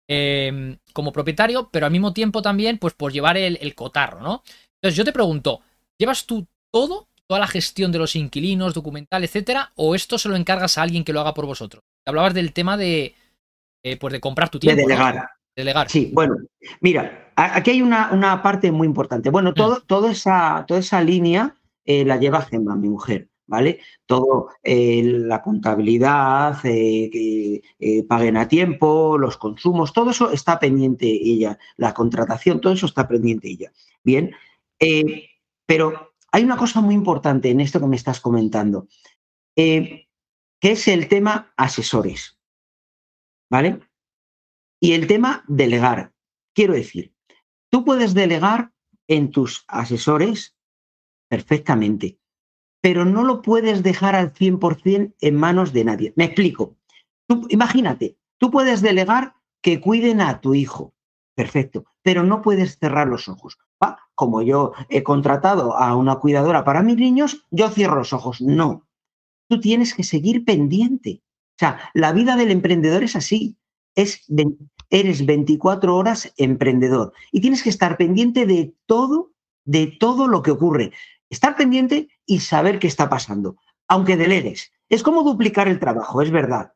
Em, 0.09 0.79
como 0.95 1.13
propietario, 1.13 1.69
pero 1.71 1.85
al 1.85 1.93
mismo 1.93 2.15
tiempo 2.15 2.41
también, 2.41 2.79
pues 2.79 2.95
por 2.95 3.13
llevar 3.13 3.37
el, 3.37 3.59
el 3.61 3.75
cotarro, 3.75 4.23
¿no? 4.23 4.43
Entonces 4.77 4.97
yo 4.97 5.05
te 5.05 5.13
pregunto, 5.13 5.61
¿llevas 5.99 6.25
tú 6.25 6.47
todo 6.71 7.09
toda 7.27 7.41
la 7.41 7.47
gestión 7.47 7.93
de 7.93 7.99
los 7.99 8.17
inquilinos, 8.17 8.75
documental, 8.75 9.25
etcétera, 9.25 9.73
o 9.77 9.95
esto 9.95 10.19
se 10.19 10.29
lo 10.29 10.37
encargas 10.37 10.79
a 10.79 10.83
alguien 10.83 11.05
que 11.05 11.13
lo 11.13 11.21
haga 11.21 11.35
por 11.35 11.47
vosotros? 11.47 11.83
Hablabas 12.05 12.35
del 12.35 12.53
tema 12.53 12.77
de, 12.77 13.15
eh, 13.83 13.97
pues 13.97 14.13
de 14.13 14.21
comprar 14.21 14.49
tu 14.51 14.59
tiempo. 14.59 14.77
De 14.77 14.83
delegar. 14.83 15.29
Delegar. 15.57 15.89
Sí, 15.89 16.11
bueno, 16.13 16.37
mira, 16.81 17.33
aquí 17.37 17.71
hay 17.71 17.83
una, 17.83 18.11
una 18.13 18.43
parte 18.43 18.73
muy 18.73 18.87
importante. 18.87 19.31
Bueno, 19.31 19.51
mm. 19.51 19.55
todo, 19.55 19.81
toda, 19.83 20.11
esa, 20.11 20.65
toda 20.67 20.81
esa 20.81 21.01
línea 21.01 21.55
eh, 21.85 22.05
la 22.05 22.17
lleva 22.17 22.43
Gemma, 22.43 22.75
mi 22.77 22.89
mujer. 22.89 23.29
¿Vale? 23.47 23.81
Todo, 24.07 24.49
eh, 24.63 25.03
la 25.05 25.43
contabilidad, 25.43 26.63
que 26.63 27.61
paguen 28.09 28.39
a 28.39 28.49
tiempo, 28.49 29.19
los 29.19 29.37
consumos, 29.37 29.93
todo 29.93 30.13
eso 30.13 30.31
está 30.31 30.59
pendiente 30.59 31.07
ella, 31.07 31.59
la 31.77 31.93
contratación, 31.93 32.59
todo 32.59 32.73
eso 32.73 32.87
está 32.87 33.07
pendiente 33.07 33.51
ella. 33.51 33.71
Bien, 34.03 34.35
pero 35.67 36.14
hay 36.35 36.43
una 36.43 36.57
cosa 36.57 36.81
muy 36.81 36.97
importante 36.97 37.49
en 37.49 37.61
esto 37.61 37.79
que 37.79 37.87
me 37.87 37.95
estás 37.95 38.21
comentando, 38.21 38.89
eh, 39.55 40.09
que 40.61 40.73
es 40.73 40.89
el 40.89 41.07
tema 41.07 41.55
asesores. 41.57 42.41
¿Vale? 43.49 43.79
Y 44.81 44.95
el 44.95 45.07
tema 45.07 45.45
delegar. 45.47 46.13
Quiero 46.53 46.75
decir, 46.75 47.15
tú 47.71 47.85
puedes 47.85 48.15
delegar 48.15 48.73
en 49.07 49.31
tus 49.31 49.65
asesores 49.69 50.57
perfectamente, 51.29 52.19
pero 52.81 53.05
no 53.05 53.23
lo 53.23 53.41
puedes 53.41 53.85
dejar 53.85 54.17
al 54.17 54.35
100% 54.35 55.15
en 55.21 55.37
manos 55.37 55.73
de 55.73 55.85
nadie. 55.85 56.13
Me 56.17 56.25
explico. 56.25 56.77
Imagínate, 57.49 58.19
tú 58.39 58.51
puedes 58.51 58.83
delegar 58.83 59.37
que 59.63 59.81
cuiden 59.81 60.21
a 60.21 60.41
tu 60.41 60.57
hijo, 60.57 60.97
perfecto, 61.37 61.85
pero 62.03 62.25
no 62.25 62.43
puedes 62.43 62.77
cerrar 62.81 63.07
los 63.07 63.29
ojos. 63.29 63.57
Como 64.15 64.43
yo 64.43 64.73
he 64.89 65.03
contratado 65.03 65.77
a 65.77 65.97
una 65.97 66.17
cuidadora 66.17 66.65
para 66.65 66.83
mis 66.83 66.97
niños, 66.97 67.45
yo 67.51 67.69
cierro 67.71 67.97
los 67.97 68.13
ojos. 68.13 68.41
No, 68.41 68.87
tú 69.49 69.61
tienes 69.61 69.95
que 69.95 70.05
seguir 70.05 70.45
pendiente. 70.45 71.23
O 71.57 71.59
sea, 71.59 71.91
la 71.95 72.13
vida 72.13 72.37
del 72.37 72.51
emprendedor 72.51 73.03
es 73.03 73.17
así. 73.17 73.57
Es, 73.97 74.25
eres 74.91 75.25
24 75.25 75.97
horas 75.97 76.33
emprendedor 76.37 77.13
y 77.31 77.41
tienes 77.41 77.63
que 77.63 77.71
estar 77.71 77.97
pendiente 77.97 78.45
de 78.47 78.75
todo, 78.87 79.33
de 79.65 79.87
todo 79.87 80.27
lo 80.27 80.43
que 80.43 80.51
ocurre. 80.51 80.93
Estar 81.31 81.57
pendiente 81.57 82.09
y 82.27 82.41
saber 82.41 82.79
qué 82.79 82.87
está 82.87 83.09
pasando, 83.09 83.57
aunque 83.89 84.17
delegues. 84.17 84.73
Es 84.89 85.03
como 85.03 85.23
duplicar 85.23 85.69
el 85.69 85.81
trabajo, 85.81 86.23
es 86.23 86.31
verdad. 86.31 86.73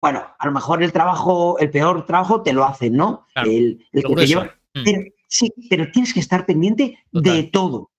Bueno, 0.00 0.24
a 0.38 0.46
lo 0.46 0.52
mejor 0.52 0.82
el 0.82 0.92
trabajo, 0.92 1.58
el 1.58 1.70
peor 1.70 2.04
trabajo 2.06 2.42
te 2.42 2.52
lo 2.52 2.64
hacen, 2.64 2.94
¿no? 2.94 3.26
el, 3.34 3.84
que 3.92 4.02
te 4.02 4.26
lleva. 4.26 4.54
Sí, 5.26 5.52
pero 5.68 5.90
tienes 5.90 6.14
que 6.14 6.20
estar 6.20 6.46
pendiente 6.46 6.98
de 7.12 7.44
todo, 7.44 7.90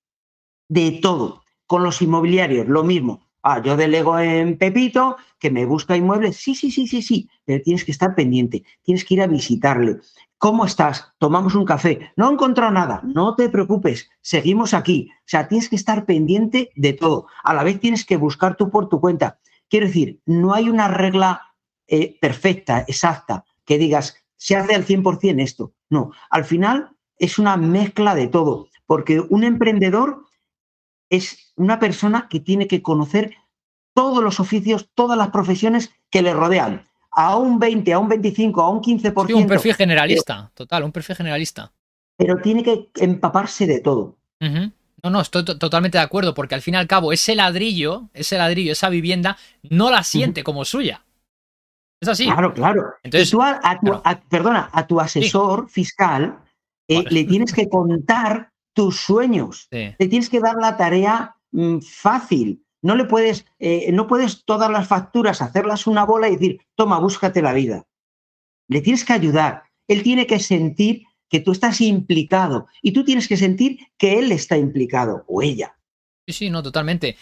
de 0.69 0.99
todo. 1.01 1.43
Con 1.65 1.83
los 1.83 2.01
inmobiliarios, 2.01 2.67
lo 2.67 2.83
mismo. 2.83 3.27
Ah, 3.43 3.61
yo 3.61 3.77
delego 3.77 4.19
en 4.19 4.57
Pepito, 4.57 5.17
que 5.39 5.51
me 5.51 5.65
busca 5.65 5.95
inmuebles. 5.95 6.37
Sí, 6.37 6.55
sí, 6.55 6.71
sí, 6.71 6.87
sí, 6.87 7.01
sí, 7.01 7.29
pero 7.45 7.63
tienes 7.63 7.85
que 7.85 7.91
estar 7.91 8.15
pendiente, 8.15 8.63
tienes 8.83 9.05
que 9.05 9.13
ir 9.13 9.21
a 9.21 9.27
visitarle. 9.27 9.99
¿Cómo 10.37 10.65
estás? 10.65 11.13
Tomamos 11.17 11.55
un 11.55 11.65
café. 11.65 12.11
No 12.15 12.29
he 12.29 12.33
encontrado 12.33 12.71
nada, 12.71 13.01
no 13.03 13.35
te 13.35 13.49
preocupes, 13.49 14.09
seguimos 14.21 14.73
aquí. 14.73 15.09
O 15.11 15.23
sea, 15.25 15.47
tienes 15.47 15.69
que 15.69 15.75
estar 15.75 16.05
pendiente 16.05 16.71
de 16.75 16.93
todo. 16.93 17.27
A 17.43 17.53
la 17.53 17.63
vez 17.63 17.79
tienes 17.79 18.05
que 18.05 18.17
buscar 18.17 18.55
tú 18.55 18.69
por 18.69 18.89
tu 18.89 18.99
cuenta. 18.99 19.39
Quiero 19.69 19.87
decir, 19.87 20.21
no 20.25 20.53
hay 20.53 20.69
una 20.69 20.87
regla 20.87 21.53
eh, 21.87 22.17
perfecta, 22.19 22.85
exacta, 22.87 23.45
que 23.65 23.77
digas, 23.77 24.17
se 24.35 24.55
hace 24.55 24.75
al 24.75 24.85
100% 24.85 25.41
esto. 25.41 25.73
No, 25.89 26.11
al 26.29 26.45
final 26.45 26.96
es 27.19 27.39
una 27.39 27.57
mezcla 27.57 28.15
de 28.15 28.27
todo, 28.27 28.67
porque 28.85 29.19
un 29.19 29.43
emprendedor 29.43 30.23
es 31.09 31.53
una 31.55 31.79
persona 31.79 32.27
que 32.29 32.39
tiene 32.39 32.67
que 32.67 32.81
conocer 32.81 33.35
todos 33.93 34.23
los 34.23 34.39
oficios, 34.39 34.89
todas 34.93 35.17
las 35.17 35.29
profesiones 35.29 35.91
que 36.09 36.21
le 36.21 36.33
rodean. 36.33 36.87
A 37.11 37.35
un 37.35 37.57
20, 37.57 37.93
a 37.93 37.99
un 37.99 38.09
25, 38.09 38.61
a 38.61 38.69
un 38.69 38.81
15%. 38.81 39.27
Sí, 39.27 39.33
un 39.33 39.47
perfil 39.47 39.73
generalista, 39.73 40.51
total, 40.53 40.83
un 40.83 40.91
perfil 40.91 41.15
generalista. 41.15 41.71
Pero 42.15 42.37
tiene 42.41 42.63
que 42.63 42.89
empaparse 42.95 43.65
de 43.65 43.79
todo. 43.79 44.17
No, 44.39 45.09
no, 45.09 45.21
estoy 45.21 45.45
totalmente 45.45 45.97
de 45.97 46.03
acuerdo, 46.03 46.33
porque 46.33 46.55
al 46.55 46.61
fin 46.61 46.75
y 46.75 46.77
al 46.77 46.87
cabo 46.87 47.11
ese 47.11 47.33
ladrillo, 47.33 48.09
ese 48.13 48.37
ladrillo, 48.37 48.71
esa 48.71 48.89
vivienda, 48.89 49.37
no 49.63 49.89
la 49.89 50.03
siente 50.03 50.43
como 50.43 50.65
suya. 50.65 51.03
Es 51.99 52.07
así. 52.07 52.25
Claro, 52.25 52.53
claro. 52.53 52.93
Entonces, 53.01 53.31
tú 53.31 53.41
a, 53.41 53.79
tu, 53.83 54.01
perdona, 54.29 54.69
a 54.71 54.85
tu 54.85 54.99
asesor 54.99 55.69
fiscal 55.69 56.37
eh, 56.87 57.03
le 57.09 57.23
tienes 57.23 57.53
que 57.53 57.69
contar 57.69 58.51
tus 58.73 58.97
sueños. 58.99 59.67
Le 59.71 60.07
tienes 60.07 60.29
que 60.29 60.39
dar 60.39 60.55
la 60.61 60.77
tarea 60.77 61.35
mm, 61.51 61.79
fácil. 61.79 62.63
No 62.81 62.95
le 62.95 63.05
puedes, 63.05 63.45
eh, 63.59 63.91
no 63.91 64.07
puedes 64.07 64.45
todas 64.45 64.69
las 64.69 64.87
facturas 64.87 65.41
hacerlas 65.41 65.87
una 65.87 66.05
bola 66.05 66.29
y 66.29 66.33
decir, 66.33 66.61
toma, 66.75 66.99
búscate 66.99 67.41
la 67.41 67.53
vida. 67.53 67.87
Le 68.67 68.81
tienes 68.81 69.03
que 69.03 69.13
ayudar. 69.13 69.63
Él 69.87 70.03
tiene 70.03 70.27
que 70.27 70.39
sentir 70.39 71.03
que 71.29 71.39
tú 71.39 71.51
estás 71.51 71.81
implicado 71.81 72.67
y 72.81 72.91
tú 72.91 73.03
tienes 73.03 73.27
que 73.27 73.37
sentir 73.37 73.79
que 73.97 74.19
él 74.19 74.31
está 74.31 74.57
implicado 74.57 75.25
o 75.27 75.41
ella. 75.41 75.77
Sí, 76.27 76.33
sí, 76.33 76.49
no, 76.49 76.61
totalmente. 76.61 77.17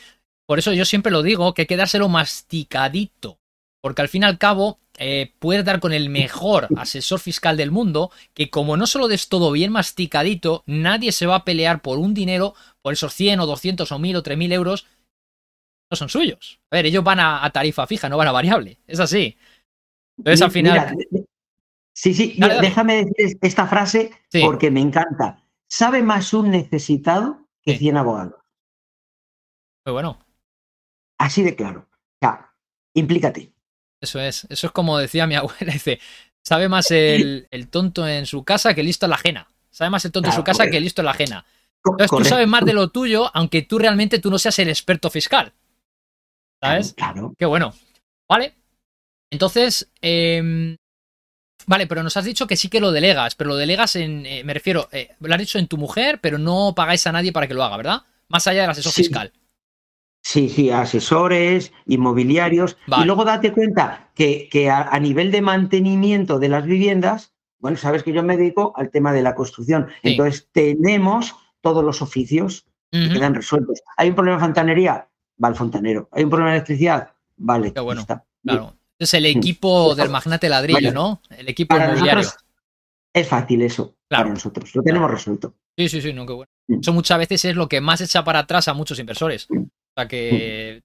Por 0.45 0.59
eso 0.59 0.73
yo 0.73 0.85
siempre 0.85 1.11
lo 1.11 1.23
digo, 1.23 1.53
que 1.53 1.63
hay 1.63 1.67
que 1.67 1.77
dárselo 1.77 2.09
masticadito. 2.09 3.39
Porque 3.85 4.01
al 4.01 4.09
fin 4.09 4.23
y 4.23 4.25
al 4.25 4.39
cabo, 4.39 4.79
eh, 4.97 5.35
puedes 5.37 5.63
dar 5.63 5.79
con 5.79 5.93
el 5.93 6.09
mejor 6.09 6.69
asesor 6.75 7.19
fiscal 7.19 7.55
del 7.55 7.69
mundo, 7.69 8.09
que 8.33 8.49
como 8.49 8.77
no 8.77 8.87
solo 8.87 9.07
des 9.07 9.29
todo 9.29 9.51
bien 9.51 9.71
masticadito, 9.71 10.63
nadie 10.65 11.11
se 11.11 11.27
va 11.27 11.35
a 11.35 11.45
pelear 11.45 11.83
por 11.83 11.99
un 11.99 12.15
dinero, 12.15 12.55
por 12.81 12.93
esos 12.93 13.13
100 13.13 13.41
o 13.41 13.45
200 13.45 13.91
o 13.91 13.99
1000 13.99 14.15
o 14.15 14.23
3000 14.23 14.51
euros, 14.53 14.87
no 15.91 15.97
son 15.97 16.09
suyos. 16.09 16.59
A 16.71 16.77
ver, 16.77 16.87
ellos 16.87 17.03
van 17.03 17.19
a, 17.19 17.47
tarifa 17.51 17.85
fija, 17.85 18.09
no 18.09 18.17
van 18.17 18.27
a 18.27 18.31
variable. 18.31 18.79
Es 18.87 18.99
así. 18.99 19.37
Entonces 20.17 20.41
al 20.41 20.49
final... 20.49 20.97
sí, 21.93 22.15
sí, 22.15 22.39
déjame 22.39 23.05
decir 23.05 23.37
esta 23.39 23.67
frase 23.67 24.13
porque 24.41 24.71
me 24.71 24.81
encanta. 24.81 25.45
Sabe 25.69 26.01
más 26.01 26.33
un 26.33 26.49
necesitado 26.49 27.45
que 27.61 27.77
100 27.77 27.97
abogados. 27.97 28.41
Muy 29.85 29.93
bueno. 29.93 30.17
Así 31.19 31.43
de 31.43 31.55
claro. 31.55 31.87
O 31.91 32.17
sea, 32.19 32.51
implícate. 32.95 33.53
Eso 34.05 34.19
es, 34.19 34.47
eso 34.49 34.67
es 34.67 34.73
como 34.73 34.97
decía 34.97 35.27
mi 35.27 35.35
abuela, 35.35 35.73
dice, 35.73 35.99
sabe 36.43 36.69
más 36.69 36.89
el, 36.91 37.47
tonto 37.69 38.07
en 38.07 38.25
su 38.25 38.43
casa 38.43 38.73
que 38.73 38.83
listo 38.83 39.05
en 39.05 39.09
la 39.11 39.15
ajena. 39.15 39.47
Sabe 39.69 39.89
más 39.89 40.05
el 40.05 40.11
tonto 40.11 40.29
en 40.29 40.35
su 40.35 40.43
casa 40.43 40.67
que 40.67 40.79
listo 40.79 41.01
en 41.01 41.05
la 41.05 41.11
ajena. 41.11 41.45
Entonces 41.83 42.17
tú 42.17 42.23
sabes 42.23 42.47
más 42.47 42.63
de 42.65 42.73
lo 42.73 42.89
tuyo, 42.89 43.29
aunque 43.33 43.61
tú 43.61 43.77
realmente 43.77 44.19
tú 44.19 44.31
no 44.31 44.39
seas 44.39 44.57
el 44.59 44.69
experto 44.69 45.09
fiscal. 45.09 45.53
¿Sabes? 46.61 46.93
Claro. 46.93 47.33
Qué 47.37 47.45
bueno. 47.45 47.73
Vale. 48.29 48.55
Entonces, 49.29 49.91
em, 50.01 50.77
vale, 51.67 51.87
pero 51.87 52.03
nos 52.03 52.15
has 52.15 52.25
dicho 52.25 52.47
que 52.47 52.55
sí 52.55 52.69
que 52.69 52.79
lo 52.79 52.91
delegas, 52.91 53.35
pero 53.35 53.49
lo 53.49 53.55
delegas 53.55 53.97
en, 53.97 54.25
eh, 54.25 54.43
me 54.43 54.53
refiero, 54.53 54.87
eh, 54.91 55.13
lo 55.19 55.33
has 55.33 55.39
dicho 55.39 55.59
en 55.59 55.67
tu 55.67 55.77
mujer, 55.77 56.21
pero 56.21 56.37
no 56.37 56.73
pagáis 56.73 57.05
a 57.05 57.11
nadie 57.11 57.33
para 57.33 57.47
que 57.47 57.53
lo 57.53 57.63
haga, 57.63 57.77
¿verdad? 57.77 58.01
Más 58.29 58.47
allá 58.47 58.61
del 58.61 58.71
asesor 58.71 58.93
fiscal. 58.93 59.33
Sí, 60.25 60.49
sí, 60.49 60.71
asesores, 60.71 61.71
inmobiliarios. 61.85 62.77
Y 62.87 63.05
luego 63.05 63.25
date 63.25 63.53
cuenta 63.53 64.09
que, 64.15 64.49
a, 64.71 64.99
nivel 64.99 65.31
de 65.31 65.43
mantenimiento 65.43 66.39
de 66.39 66.49
las 66.49 66.65
viviendas, 66.65 67.35
bueno, 67.59 67.77
sabes 67.77 68.01
que 68.01 68.11
yo 68.11 68.23
me 68.23 68.35
dedico 68.35 68.73
al 68.75 68.89
tema 68.89 69.13
de 69.13 69.21
la 69.21 69.35
construcción. 69.35 69.87
Entonces, 70.01 70.49
tenemos 70.51 71.35
todos 71.61 71.83
los 71.83 72.01
oficios 72.01 72.65
que 72.89 73.07
quedan 73.07 73.35
resueltos. 73.35 73.83
¿Hay 73.97 74.09
un 74.09 74.15
problema 74.15 74.37
de 74.37 74.45
fontanería? 74.45 75.07
Va 75.41 75.49
al 75.49 75.55
fontanero. 75.55 76.09
¿Hay 76.11 76.23
un 76.23 76.31
problema 76.31 76.49
de 76.49 76.57
electricidad? 76.57 77.11
Vale. 77.37 77.71
Qué 77.71 77.79
bueno. 77.81 78.03
Claro. 78.43 78.75
Es 78.97 79.13
el 79.13 79.27
equipo 79.27 79.93
del 79.93 80.09
magnate 80.09 80.49
ladrillo, 80.49 80.91
¿no? 80.91 81.21
El 81.29 81.49
equipo 81.49 81.77
inmobiliario. 81.77 82.27
Es 83.13 83.27
fácil 83.27 83.61
eso 83.61 83.95
claro. 84.07 84.23
para 84.23 84.33
nosotros. 84.33 84.73
Lo 84.73 84.81
tenemos 84.81 85.11
resuelto. 85.11 85.53
Sí, 85.77 85.87
sí, 85.87 86.01
sí, 86.01 86.13
no, 86.13 86.25
qué 86.25 86.33
bueno. 86.33 86.51
Mm. 86.67 86.79
Eso 86.81 86.93
muchas 86.93 87.19
veces 87.19 87.45
es 87.45 87.55
lo 87.55 87.69
que 87.69 87.79
más 87.79 88.01
echa 88.01 88.23
para 88.23 88.39
atrás 88.39 88.67
a 88.67 88.73
muchos 88.73 88.97
inversores. 88.99 89.47
Mm 89.95 90.01
sea 90.01 90.07
que... 90.07 90.83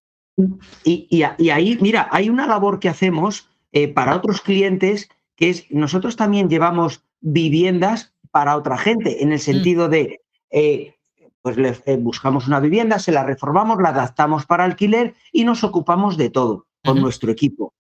Y, 0.85 1.23
ahí, 1.23 1.79
mira, 1.83 2.09
hay 2.11 2.31
una 2.31 2.47
labor 2.47 2.79
que 2.79 2.89
hacemos 2.89 3.49
eh, 3.73 3.89
para 3.89 4.17
otros 4.17 4.41
clientes 4.41 5.11
que 5.37 5.51
es, 5.51 5.67
nosotros 5.71 6.17
también 6.17 6.49
llevamos 6.49 7.05
viviendas 7.21 8.15
para 8.31 8.57
otra 8.57 8.79
gente, 8.79 9.23
en 9.23 9.33
el 9.33 9.39
mm. 9.39 9.43
sentido 9.43 9.89
de, 9.89 10.23
eh, 10.51 10.95
pues 11.43 11.57
le, 11.59 11.77
eh, 11.85 11.97
buscamos 11.97 12.47
una 12.47 12.61
vivienda, 12.61 12.99
se 12.99 13.13
la 13.13 13.25
reformamos, 13.25 13.83
la 13.83 13.91
adaptamos 13.91 14.47
para 14.47 14.65
alquiler 14.65 15.15
y 15.33 15.45
nos 15.45 15.63
ocupamos 15.63 16.17
de 16.17 16.31
todo 16.31 16.67
con 16.83 17.01
nuestro 17.01 17.31
equipo. 17.31 17.75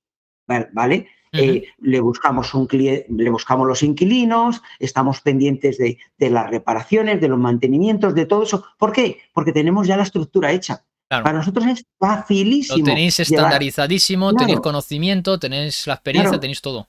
¿Vale? 0.46 1.08
le 1.32 2.00
buscamos 2.00 2.54
un 2.54 2.66
le 2.72 3.30
buscamos 3.30 3.66
los 3.66 3.84
inquilinos, 3.84 4.62
estamos 4.80 5.20
pendientes 5.20 5.78
de, 5.78 5.96
de, 6.18 6.28
las 6.28 6.50
reparaciones, 6.50 7.20
de 7.20 7.28
los 7.28 7.38
mantenimientos, 7.38 8.16
de 8.16 8.26
todo 8.26 8.42
eso. 8.42 8.64
¿Por 8.76 8.90
qué? 8.90 9.18
Porque 9.32 9.52
tenemos 9.52 9.86
ya 9.86 9.96
la 9.96 10.02
estructura 10.02 10.50
hecha. 10.50 10.84
Para 11.10 11.32
nosotros 11.32 11.66
es 11.66 11.84
facilísimo. 11.98 12.78
Lo 12.78 12.84
tenéis 12.84 13.18
estandarizadísimo, 13.18 14.32
tenéis 14.34 14.60
conocimiento, 14.60 15.40
tenéis 15.40 15.84
la 15.88 15.94
experiencia, 15.94 16.38
tenéis 16.38 16.62
todo. 16.62 16.88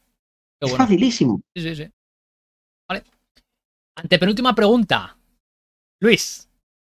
es 0.59 0.75
facilísimo. 0.75 1.41
Sí, 1.55 1.63
sí, 1.63 1.75
sí. 1.75 1.91
Vale. 2.87 3.03
Antepenúltima 3.95 4.53
pregunta. 4.53 5.17
Luis, 5.99 6.47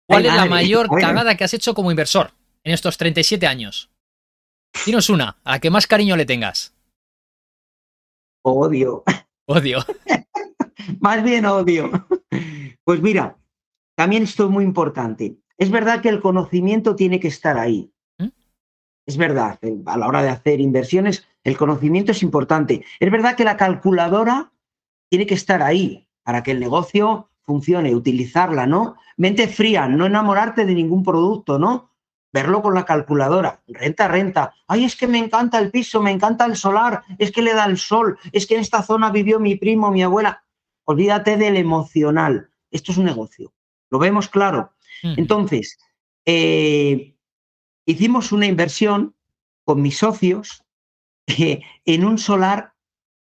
¿cuál 0.08 0.26
es 0.26 0.34
la 0.34 0.46
mayor 0.46 0.88
cagada 0.88 1.36
que 1.36 1.42
has 1.42 1.52
hecho 1.52 1.74
como 1.74 1.90
inversor 1.90 2.30
en 2.62 2.72
estos 2.72 2.96
37 2.96 3.44
años? 3.44 3.90
Dinos 4.84 5.10
una, 5.10 5.36
a 5.42 5.52
la 5.52 5.58
que 5.58 5.70
más 5.70 5.88
cariño 5.88 6.16
le 6.16 6.26
tengas. 6.26 6.74
Odio. 8.44 9.02
Odio. 9.48 9.84
más 11.00 11.24
bien 11.24 11.44
odio. 11.46 11.90
Pues 12.84 13.02
mira, 13.02 13.36
también 13.96 14.22
esto 14.22 14.44
es 14.44 14.50
muy 14.50 14.62
importante. 14.62 15.38
Es 15.58 15.70
verdad 15.70 16.00
que 16.00 16.08
el 16.08 16.20
conocimiento 16.20 16.96
tiene 16.96 17.20
que 17.20 17.28
estar 17.28 17.58
ahí. 17.58 17.92
¿Mm? 18.18 18.28
Es 19.06 19.16
verdad, 19.16 19.58
a 19.86 19.96
la 19.96 20.06
hora 20.06 20.22
de 20.22 20.28
hacer 20.28 20.60
inversiones, 20.60 21.26
el 21.44 21.56
conocimiento 21.56 22.12
es 22.12 22.22
importante. 22.22 22.84
Es 23.00 23.10
verdad 23.10 23.36
que 23.36 23.44
la 23.44 23.56
calculadora 23.56 24.52
tiene 25.08 25.26
que 25.26 25.34
estar 25.34 25.62
ahí 25.62 26.08
para 26.22 26.42
que 26.42 26.50
el 26.50 26.60
negocio 26.60 27.30
funcione, 27.42 27.94
utilizarla, 27.94 28.66
¿no? 28.66 28.96
Mente 29.16 29.46
fría, 29.46 29.86
no 29.86 30.06
enamorarte 30.06 30.64
de 30.64 30.74
ningún 30.74 31.04
producto, 31.04 31.58
¿no? 31.58 31.90
verlo 32.36 32.60
con 32.60 32.74
la 32.74 32.84
calculadora, 32.84 33.62
renta, 33.66 34.08
renta. 34.08 34.52
Ay, 34.66 34.84
es 34.84 34.94
que 34.94 35.06
me 35.06 35.16
encanta 35.16 35.58
el 35.58 35.70
piso, 35.70 36.02
me 36.02 36.10
encanta 36.10 36.44
el 36.44 36.54
solar, 36.54 37.02
es 37.18 37.32
que 37.32 37.40
le 37.40 37.54
da 37.54 37.64
el 37.64 37.78
sol, 37.78 38.18
es 38.30 38.46
que 38.46 38.56
en 38.56 38.60
esta 38.60 38.82
zona 38.82 39.10
vivió 39.10 39.40
mi 39.40 39.56
primo, 39.56 39.90
mi 39.90 40.02
abuela. 40.02 40.44
Olvídate 40.84 41.38
del 41.38 41.56
emocional. 41.56 42.50
Esto 42.70 42.92
es 42.92 42.98
un 42.98 43.06
negocio. 43.06 43.54
Lo 43.88 43.98
vemos 43.98 44.28
claro. 44.28 44.74
Entonces, 45.02 45.78
eh, 46.24 47.16
hicimos 47.86 48.32
una 48.32 48.46
inversión 48.46 49.14
con 49.64 49.82
mis 49.82 49.98
socios 49.98 50.64
eh, 51.26 51.60
en 51.84 52.04
un 52.04 52.18
solar 52.18 52.74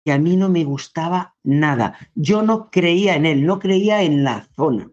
que 0.05 0.12
a 0.12 0.18
mí 0.18 0.36
no 0.36 0.48
me 0.48 0.64
gustaba 0.64 1.36
nada. 1.43 1.98
Yo 2.14 2.43
no 2.43 2.70
creía 2.70 3.16
en 3.16 3.26
él, 3.26 3.44
no 3.44 3.59
creía 3.59 4.02
en 4.02 4.24
la 4.24 4.48
zona. 4.55 4.90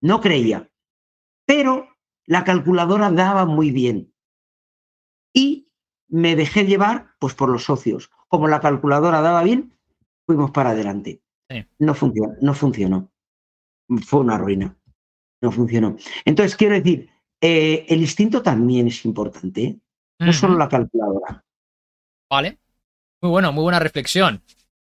No 0.00 0.20
creía. 0.20 0.70
Pero 1.46 1.88
la 2.26 2.44
calculadora 2.44 3.10
daba 3.10 3.46
muy 3.46 3.70
bien. 3.70 4.12
Y 5.32 5.68
me 6.08 6.36
dejé 6.36 6.66
llevar 6.66 7.14
pues 7.18 7.34
por 7.34 7.48
los 7.48 7.64
socios. 7.64 8.10
Como 8.28 8.48
la 8.48 8.60
calculadora 8.60 9.20
daba 9.20 9.42
bien, 9.42 9.78
fuimos 10.26 10.50
para 10.50 10.70
adelante. 10.70 11.22
No 11.78 11.94
funcionó, 11.94 12.34
no 12.40 12.54
funcionó. 12.54 13.12
Fue 14.04 14.20
una 14.20 14.38
ruina. 14.38 14.76
No 15.42 15.50
funcionó. 15.50 15.96
Entonces, 16.24 16.56
quiero 16.56 16.74
decir, 16.74 17.10
eh, 17.40 17.84
el 17.88 18.00
instinto 18.00 18.42
también 18.42 18.86
es 18.86 19.04
importante, 19.04 19.64
¿eh? 19.64 19.78
no 20.20 20.32
solo 20.32 20.56
la 20.56 20.68
calculadora. 20.68 21.44
Vale. 22.30 22.58
Muy 23.20 23.30
bueno, 23.30 23.52
muy 23.52 23.62
buena 23.62 23.80
reflexión. 23.80 24.42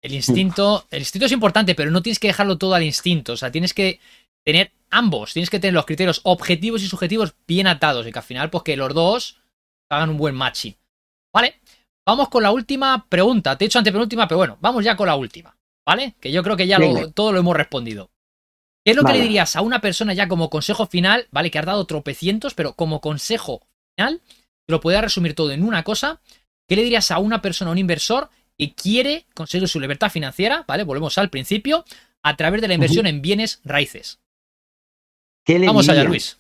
El 0.02 0.14
instinto, 0.14 0.86
el 0.90 1.00
instinto 1.00 1.26
es 1.26 1.32
importante, 1.32 1.76
pero 1.76 1.92
no 1.92 2.02
tienes 2.02 2.20
que 2.20 2.28
dejarlo 2.28 2.58
todo 2.58 2.74
al 2.74 2.84
instinto. 2.84 3.34
O 3.34 3.38
sea, 3.38 3.52
tienes 3.52 3.74
que 3.74 4.00
tener 4.46 4.72
ambos, 4.90 5.34
tienes 5.34 5.50
que 5.50 5.60
tener 5.60 5.74
los 5.74 5.86
criterios 5.86 6.22
objetivos 6.24 6.82
y 6.82 6.88
subjetivos 6.88 7.36
bien 7.46 7.68
atados 7.68 8.08
y 8.08 8.12
que 8.12 8.20
al 8.20 8.26
final, 8.26 8.50
pues 8.50 8.64
que 8.64 8.78
los 8.78 8.94
dos 8.94 9.42
hagan 9.90 10.12
un 10.12 10.18
buen 10.18 10.36
matching. 10.36 10.76
¿Vale? 11.34 11.60
Vamos 12.06 12.30
con 12.30 12.44
la 12.44 12.52
última 12.52 13.06
pregunta. 13.10 13.58
Te 13.58 13.66
he 13.66 13.68
hecho 13.68 13.80
antepenúltima, 13.80 14.28
pero 14.28 14.38
bueno, 14.38 14.58
vamos 14.62 14.84
ya 14.86 14.96
con 14.96 15.08
la 15.08 15.16
última. 15.16 15.58
¿Vale? 15.86 16.16
Que 16.20 16.32
yo 16.32 16.44
creo 16.44 16.56
que 16.56 16.68
ya 16.68 16.80
todo 17.14 17.32
lo 17.34 17.40
hemos 17.40 17.56
respondido. 17.56 18.10
¿Qué 18.88 18.92
es 18.92 18.96
lo 18.96 19.04
que 19.04 19.12
le 19.12 19.20
dirías 19.20 19.58
a 19.58 19.62
una 19.62 19.82
persona 19.82 20.14
ya 20.14 20.30
como 20.30 20.50
consejo 20.50 20.88
final? 20.88 21.28
¿Vale? 21.32 21.52
Que 21.52 21.60
has 21.60 21.66
dado 21.66 21.84
tropecientos, 21.84 22.54
pero 22.54 22.72
como 22.72 23.02
consejo 23.02 23.68
final, 23.94 24.22
que 24.66 24.72
lo 24.72 24.80
pueda 24.80 25.02
resumir 25.02 25.36
todo 25.36 25.52
en 25.52 25.64
una 25.64 25.84
cosa. 25.84 26.22
¿Qué 26.70 26.78
le 26.78 26.84
dirías 26.84 27.12
a 27.12 27.20
una 27.20 27.42
persona, 27.42 27.68
a 27.68 27.74
un 27.74 27.80
inversor 27.80 28.30
que 28.58 28.74
quiere 28.76 29.26
conseguir 29.34 29.68
su 29.68 29.82
libertad 29.82 30.10
financiera? 30.10 30.64
¿Vale? 30.66 30.86
Volvemos 30.86 31.18
al 31.18 31.30
principio, 31.30 31.84
a 32.24 32.38
través 32.38 32.62
de 32.62 32.70
la 32.70 32.76
inversión 32.76 33.08
en 33.08 33.22
bienes 33.22 33.60
raíces. 33.66 34.22
Vamos 35.46 35.90
allá, 35.90 36.06
Luis. 36.06 36.38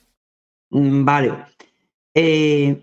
Mm, 0.70 1.04
vale. 1.04 1.34
Eh, 2.16 2.82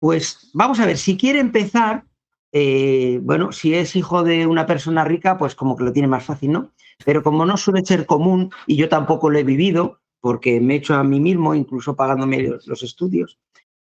pues 0.00 0.48
vamos 0.54 0.80
a 0.80 0.86
ver, 0.86 0.96
si 0.96 1.18
quiere 1.18 1.40
empezar, 1.40 2.06
eh, 2.52 3.20
bueno, 3.20 3.52
si 3.52 3.74
es 3.74 3.94
hijo 3.94 4.22
de 4.22 4.46
una 4.46 4.64
persona 4.64 5.04
rica, 5.04 5.36
pues 5.36 5.54
como 5.54 5.76
que 5.76 5.84
lo 5.84 5.92
tiene 5.92 6.08
más 6.08 6.24
fácil, 6.24 6.52
¿no? 6.52 6.72
Pero 7.04 7.22
como 7.22 7.46
no 7.46 7.56
suele 7.56 7.84
ser 7.84 8.06
común 8.06 8.50
y 8.66 8.76
yo 8.76 8.88
tampoco 8.88 9.30
lo 9.30 9.38
he 9.38 9.44
vivido, 9.44 10.00
porque 10.20 10.60
me 10.60 10.74
he 10.74 10.76
hecho 10.78 10.94
a 10.94 11.04
mí 11.04 11.20
mismo, 11.20 11.54
incluso 11.54 11.94
pagándome 11.94 12.42
los, 12.42 12.82
estudios, 12.82 13.38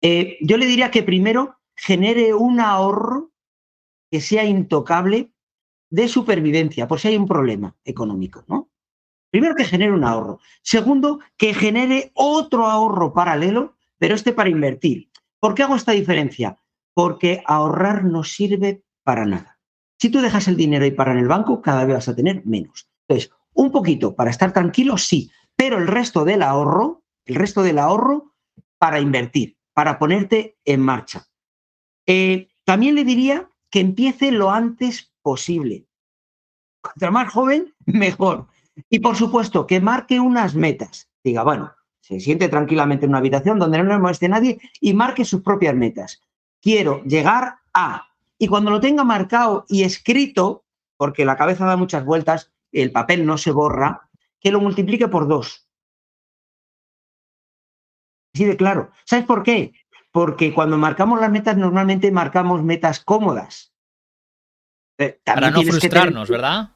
eh, 0.02 0.36
yo 0.40 0.56
le 0.56 0.66
diría 0.66 0.90
que 0.90 1.02
primero 1.02 1.56
genere 1.74 2.34
un 2.34 2.60
ahorro 2.60 3.32
que 4.10 4.20
sea 4.20 4.44
intocable 4.44 5.32
de 5.88 6.08
supervivencia, 6.08 6.86
por 6.86 7.00
si 7.00 7.08
hay 7.08 7.16
un 7.16 7.26
problema 7.26 7.76
económico, 7.84 8.44
¿no? 8.48 8.70
Primero, 9.30 9.54
que 9.54 9.64
genere 9.64 9.92
un 9.92 10.04
ahorro. 10.04 10.40
Segundo, 10.62 11.20
que 11.36 11.54
genere 11.54 12.10
otro 12.14 12.66
ahorro 12.66 13.12
paralelo, 13.12 13.76
pero 13.98 14.14
este 14.14 14.32
para 14.32 14.50
invertir. 14.50 15.10
¿Por 15.38 15.54
qué 15.54 15.62
hago 15.62 15.76
esta 15.76 15.92
diferencia? 15.92 16.56
Porque 16.94 17.42
ahorrar 17.46 18.04
no 18.04 18.24
sirve 18.24 18.82
para 19.04 19.24
nada. 19.26 19.60
Si 19.98 20.10
tú 20.10 20.20
dejas 20.20 20.48
el 20.48 20.56
dinero 20.56 20.84
y 20.84 20.90
para 20.90 21.12
en 21.12 21.18
el 21.18 21.28
banco, 21.28 21.62
cada 21.62 21.84
vez 21.84 21.94
vas 21.94 22.08
a 22.08 22.16
tener 22.16 22.44
menos. 22.44 22.89
Entonces, 23.10 23.32
un 23.54 23.72
poquito 23.72 24.14
para 24.14 24.30
estar 24.30 24.52
tranquilo, 24.52 24.96
sí, 24.96 25.32
pero 25.56 25.78
el 25.78 25.88
resto 25.88 26.24
del 26.24 26.42
ahorro, 26.42 27.02
el 27.24 27.34
resto 27.34 27.64
del 27.64 27.80
ahorro 27.80 28.34
para 28.78 29.00
invertir, 29.00 29.58
para 29.74 29.98
ponerte 29.98 30.56
en 30.64 30.80
marcha. 30.80 31.26
Eh, 32.06 32.48
también 32.64 32.94
le 32.94 33.02
diría 33.02 33.50
que 33.68 33.80
empiece 33.80 34.30
lo 34.30 34.52
antes 34.52 35.12
posible. 35.22 35.86
Cuanto 36.80 37.10
más 37.10 37.32
joven, 37.32 37.74
mejor. 37.86 38.46
Y 38.88 39.00
por 39.00 39.16
supuesto, 39.16 39.66
que 39.66 39.80
marque 39.80 40.20
unas 40.20 40.54
metas. 40.54 41.10
Diga, 41.24 41.42
bueno, 41.42 41.72
se 41.98 42.20
siente 42.20 42.48
tranquilamente 42.48 43.06
en 43.06 43.10
una 43.10 43.18
habitación 43.18 43.58
donde 43.58 43.78
no 43.78 43.84
le 43.92 43.98
moleste 43.98 44.28
nadie 44.28 44.60
y 44.80 44.94
marque 44.94 45.24
sus 45.24 45.42
propias 45.42 45.74
metas. 45.74 46.22
Quiero 46.62 47.02
llegar 47.02 47.56
a. 47.74 48.06
Y 48.38 48.46
cuando 48.46 48.70
lo 48.70 48.80
tenga 48.80 49.02
marcado 49.02 49.66
y 49.68 49.82
escrito, 49.82 50.64
porque 50.96 51.24
la 51.24 51.36
cabeza 51.36 51.66
da 51.66 51.76
muchas 51.76 52.04
vueltas, 52.04 52.52
el 52.72 52.92
papel 52.92 53.26
no 53.26 53.38
se 53.38 53.50
borra, 53.50 54.08
que 54.40 54.50
lo 54.50 54.60
multiplique 54.60 55.08
por 55.08 55.28
dos. 55.28 55.68
Así 58.34 58.44
de 58.44 58.56
claro. 58.56 58.90
¿Sabes 59.04 59.26
por 59.26 59.42
qué? 59.42 59.72
Porque 60.12 60.54
cuando 60.54 60.78
marcamos 60.78 61.20
las 61.20 61.30
metas, 61.30 61.56
normalmente 61.56 62.10
marcamos 62.10 62.62
metas 62.62 63.00
cómodas. 63.00 63.72
Eh, 64.98 65.20
Para 65.24 65.50
no 65.50 65.62
frustrarnos, 65.62 66.28
¿verdad? 66.28 66.70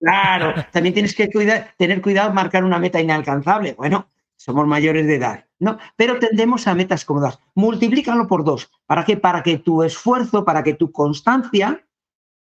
Claro, 0.00 0.54
también 0.72 0.94
tienes 0.94 1.14
que 1.14 1.28
tener 1.76 2.02
cuidado 2.02 2.32
marcar 2.32 2.64
una 2.64 2.78
meta 2.78 3.00
inalcanzable. 3.00 3.74
Bueno, 3.74 4.10
somos 4.36 4.66
mayores 4.66 5.06
de 5.06 5.16
edad, 5.16 5.46
¿no? 5.58 5.78
Pero 5.96 6.18
tendemos 6.18 6.66
a 6.66 6.74
metas 6.74 7.04
cómodas. 7.04 7.38
Multiplícalo 7.54 8.26
por 8.26 8.44
dos. 8.44 8.70
¿Para 8.86 9.04
qué? 9.04 9.16
Para 9.16 9.42
que 9.42 9.58
tu 9.58 9.82
esfuerzo, 9.82 10.44
para 10.44 10.62
que 10.62 10.74
tu 10.74 10.90
constancia 10.92 11.86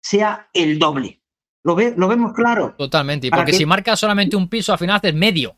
sea 0.01 0.49
el 0.53 0.79
doble. 0.79 1.21
¿Lo, 1.63 1.75
ve, 1.75 1.93
lo 1.97 2.07
vemos 2.07 2.33
claro? 2.33 2.75
Totalmente. 2.77 3.29
porque 3.29 3.53
si 3.53 3.65
marcas 3.65 3.99
solamente 3.99 4.35
un 4.35 4.47
piso, 4.47 4.71
al 4.71 4.79
final 4.79 4.97
haces 4.97 5.13
medio. 5.13 5.55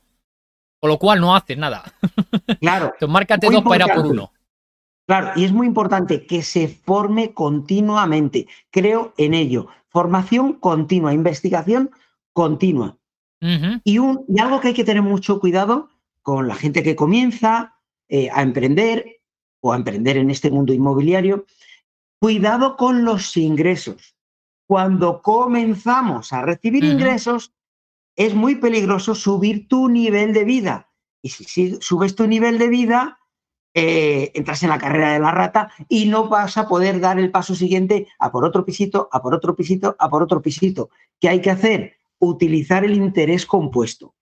Con 0.79 0.89
lo 0.89 0.97
cual 0.97 1.19
no 1.19 1.35
haces 1.35 1.57
nada. 1.57 1.83
Claro. 2.59 2.85
Entonces, 2.85 3.09
márcate 3.09 3.49
dos 3.49 3.63
para 3.63 3.85
ir 3.85 3.91
a 3.91 3.95
por 3.95 4.05
uno. 4.05 4.31
Claro, 5.07 5.31
y 5.35 5.45
es 5.45 5.51
muy 5.51 5.67
importante 5.67 6.25
que 6.25 6.41
se 6.43 6.67
forme 6.67 7.33
continuamente. 7.33 8.47
Creo 8.69 9.13
en 9.17 9.33
ello. 9.33 9.67
Formación 9.87 10.53
continua, 10.53 11.13
investigación 11.13 11.91
continua. 12.33 12.97
y, 13.39 13.97
un, 13.97 14.25
y 14.27 14.39
algo 14.39 14.59
que 14.59 14.69
hay 14.69 14.73
que 14.73 14.83
tener 14.83 15.01
mucho 15.01 15.39
cuidado 15.39 15.89
con 16.21 16.47
la 16.47 16.55
gente 16.55 16.83
que 16.83 16.95
comienza 16.95 17.75
eh, 18.09 18.29
a 18.31 18.41
emprender 18.41 19.21
o 19.61 19.73
a 19.73 19.75
emprender 19.75 20.17
en 20.17 20.29
este 20.29 20.51
mundo 20.51 20.73
inmobiliario, 20.73 21.45
cuidado 22.19 22.75
con 22.77 23.05
los 23.05 23.35
ingresos. 23.37 24.15
Cuando 24.71 25.21
comenzamos 25.21 26.31
a 26.31 26.43
recibir 26.43 26.85
ingresos, 26.85 27.53
es 28.15 28.33
muy 28.33 28.55
peligroso 28.55 29.15
subir 29.15 29.67
tu 29.67 29.89
nivel 29.89 30.31
de 30.31 30.45
vida. 30.45 30.93
Y 31.21 31.27
si 31.27 31.77
subes 31.81 32.15
tu 32.15 32.25
nivel 32.25 32.57
de 32.57 32.69
vida, 32.69 33.19
eh, 33.73 34.31
entras 34.33 34.63
en 34.63 34.69
la 34.69 34.77
carrera 34.77 35.11
de 35.11 35.19
la 35.19 35.31
rata 35.31 35.73
y 35.89 36.05
no 36.05 36.29
vas 36.29 36.55
a 36.55 36.69
poder 36.69 37.01
dar 37.01 37.19
el 37.19 37.31
paso 37.31 37.53
siguiente 37.53 38.07
a 38.17 38.31
por 38.31 38.45
otro 38.45 38.63
pisito, 38.63 39.09
a 39.11 39.21
por 39.21 39.35
otro 39.35 39.57
pisito, 39.57 39.97
a 39.99 40.09
por 40.09 40.23
otro 40.23 40.41
pisito. 40.41 40.89
¿Qué 41.19 41.27
hay 41.27 41.41
que 41.41 41.51
hacer? 41.51 41.97
Utilizar 42.19 42.85
el 42.85 42.93
interés 42.93 43.45
compuesto. 43.45 44.15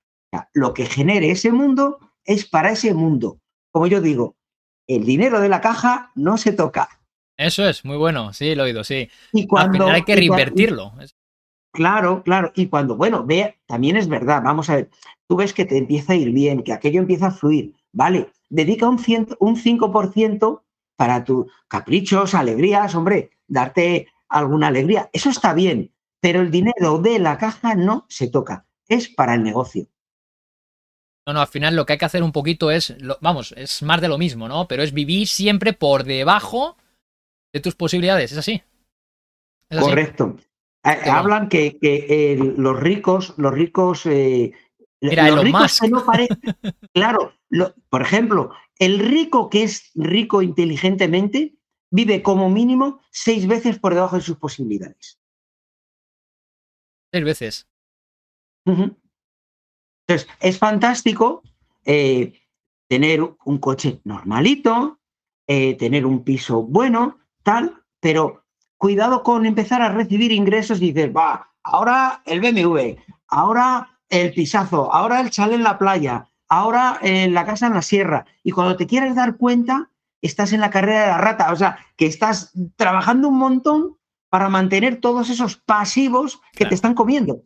lo 0.54 0.74
que 0.74 0.88
genere 0.88 1.30
ese 1.30 1.52
mundo 1.52 2.00
es 2.26 2.50
para 2.50 2.72
ese 2.72 2.96
mundo. 2.96 3.40
Como 3.70 3.86
yo 3.86 4.02
digo, 4.02 4.36
el 4.88 5.06
dinero 5.06 5.42
de 5.42 5.50
la 5.50 5.62
caja 5.62 6.12
no 6.16 6.40
se 6.40 6.54
toca. 6.54 6.99
Eso 7.40 7.66
es, 7.66 7.86
muy 7.86 7.96
bueno, 7.96 8.34
sí, 8.34 8.54
lo 8.54 8.64
he 8.64 8.66
oído, 8.66 8.84
sí. 8.84 9.10
Y 9.32 9.48
cuando, 9.48 9.88
hay 9.88 10.04
que 10.04 10.16
reinvertirlo. 10.16 10.92
Claro, 11.72 12.22
claro. 12.22 12.52
Y 12.54 12.68
cuando, 12.68 12.98
bueno, 12.98 13.26
ve, 13.26 13.60
también 13.66 13.96
es 13.96 14.10
verdad, 14.10 14.42
vamos 14.44 14.70
a 14.70 14.76
ver, 14.76 14.90
tú 15.26 15.38
ves 15.38 15.54
que 15.54 15.64
te 15.64 15.78
empieza 15.78 16.12
a 16.12 16.18
ir 16.18 16.32
bien, 16.32 16.64
que 16.64 16.74
aquello 16.74 17.00
empieza 17.00 17.28
a 17.28 17.32
fluir, 17.32 17.74
¿vale? 17.94 18.30
dedica 18.50 18.90
un, 18.90 18.98
un 19.40 19.56
5% 19.56 20.64
para 20.98 21.24
tus 21.24 21.46
caprichos, 21.70 22.34
alegrías, 22.34 22.94
hombre, 22.94 23.32
darte 23.48 24.08
alguna 24.28 24.68
alegría. 24.68 25.10
Eso 25.14 25.30
está 25.30 25.54
bien, 25.54 25.94
pero 26.20 26.42
el 26.42 26.52
dinero 26.52 26.98
de 26.98 27.20
la 27.20 27.38
caja 27.38 27.74
no 27.74 28.06
se 28.10 28.28
toca, 28.28 28.66
es 28.90 29.08
para 29.08 29.36
el 29.36 29.44
negocio. 29.44 29.88
No, 31.26 31.32
no, 31.32 31.40
al 31.40 31.48
final 31.48 31.78
lo 31.78 31.86
que 31.86 31.94
hay 31.94 32.00
que 32.00 32.06
hacer 32.06 32.22
un 32.22 32.34
poquito 32.34 32.70
es, 32.70 32.98
vamos, 33.22 33.54
es 33.56 33.82
más 33.82 34.02
de 34.02 34.10
lo 34.10 34.18
mismo, 34.18 34.50
¿no? 34.50 34.68
Pero 34.68 34.84
es 34.84 34.92
vivir 34.92 35.28
siempre 35.28 35.72
por 35.72 36.04
debajo 36.04 36.76
de 37.54 37.60
tus 37.60 37.76
posibilidades, 37.76 38.32
¿es 38.32 38.38
así? 38.38 38.62
Correcto. 39.70 40.38
Eh, 40.84 41.10
hablan 41.10 41.50
que, 41.50 41.78
que 41.78 42.38
los 42.58 42.80
ricos, 42.80 43.34
los 43.38 43.54
ricos 43.54 44.06
eh, 44.06 44.54
Mira, 45.02 45.30
los 45.30 45.44
ricos 45.44 45.82
no 45.90 46.06
claro, 46.94 47.34
por 47.90 48.02
ejemplo, 48.02 48.52
el 48.78 49.00
rico 49.00 49.50
que 49.50 49.64
es 49.64 49.92
rico 49.96 50.42
inteligentemente 50.42 51.56
vive 51.90 52.22
como 52.22 52.50
mínimo 52.50 53.02
seis 53.10 53.48
veces 53.48 53.80
por 53.80 53.94
debajo 53.94 54.18
de 54.18 54.22
sus 54.22 54.38
posibilidades. 54.38 55.20
Seis 57.12 57.26
veces. 57.26 57.68
Entonces, 58.66 60.28
es 60.40 60.58
fantástico. 60.58 61.42
Eh, 61.86 62.34
tener 62.88 63.22
un 63.22 63.58
coche 63.60 64.02
normalito, 64.04 65.00
eh, 65.48 65.76
tener 65.76 66.06
un 66.06 66.24
piso 66.24 66.64
bueno, 66.64 67.20
tal, 67.50 67.82
pero 68.00 68.46
cuidado 68.78 69.24
con 69.24 69.48
empezar 69.48 69.82
a 69.82 69.90
recibir 69.90 70.32
ingresos 70.32 70.80
y 70.80 70.92
dices, 70.92 71.10
va, 71.10 71.52
ahora 71.64 72.22
el 72.28 72.42
BMW, 72.42 73.02
ahora 73.28 74.00
el 74.08 74.32
pisazo, 74.36 74.94
ahora 74.94 75.20
el 75.20 75.32
chale 75.32 75.56
en 75.56 75.64
la 75.64 75.80
playa, 75.80 76.30
ahora 76.48 77.00
en 77.02 77.34
la 77.34 77.48
casa 77.48 77.66
en 77.66 77.74
la 77.74 77.82
sierra. 77.82 78.28
Y 78.44 78.52
cuando 78.52 78.78
te 78.78 78.86
quieres 78.86 79.16
dar 79.16 79.36
cuenta, 79.38 79.90
estás 80.22 80.54
en 80.54 80.62
la 80.62 80.70
carrera 80.70 81.02
de 81.02 81.08
la 81.08 81.18
rata, 81.18 81.52
o 81.52 81.56
sea, 81.56 81.80
que 81.98 82.06
estás 82.06 82.54
trabajando 82.76 83.30
un 83.30 83.40
montón 83.40 83.98
para 84.30 84.48
mantener 84.48 84.98
todos 84.98 85.32
esos 85.32 85.56
pasivos 85.56 86.40
que 86.54 86.68
te 86.68 86.76
están 86.76 86.94
comiendo. 86.94 87.42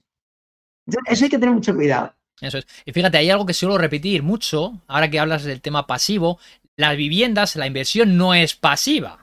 Eso 1.05 1.23
hay 1.23 1.29
que 1.29 1.39
tener 1.39 1.55
mucho 1.55 1.73
cuidado. 1.73 2.13
Eso 2.41 2.57
es. 2.57 2.67
Y 2.83 2.91
fíjate, 2.91 3.19
hay 3.19 3.29
algo 3.29 3.45
que 3.45 3.53
suelo 3.53 3.77
repetir 3.77 4.21
mucho, 4.21 4.81
ahora 4.87 5.09
que 5.09 5.21
hablas 5.21 5.45
del 5.45 5.61
tema 5.61 5.87
pasivo, 5.87 6.39
las 6.75 6.97
viviendas, 6.97 7.55
la 7.55 7.67
inversión 7.67 8.17
no 8.17 8.33
es 8.33 8.53
pasiva. 8.53 9.22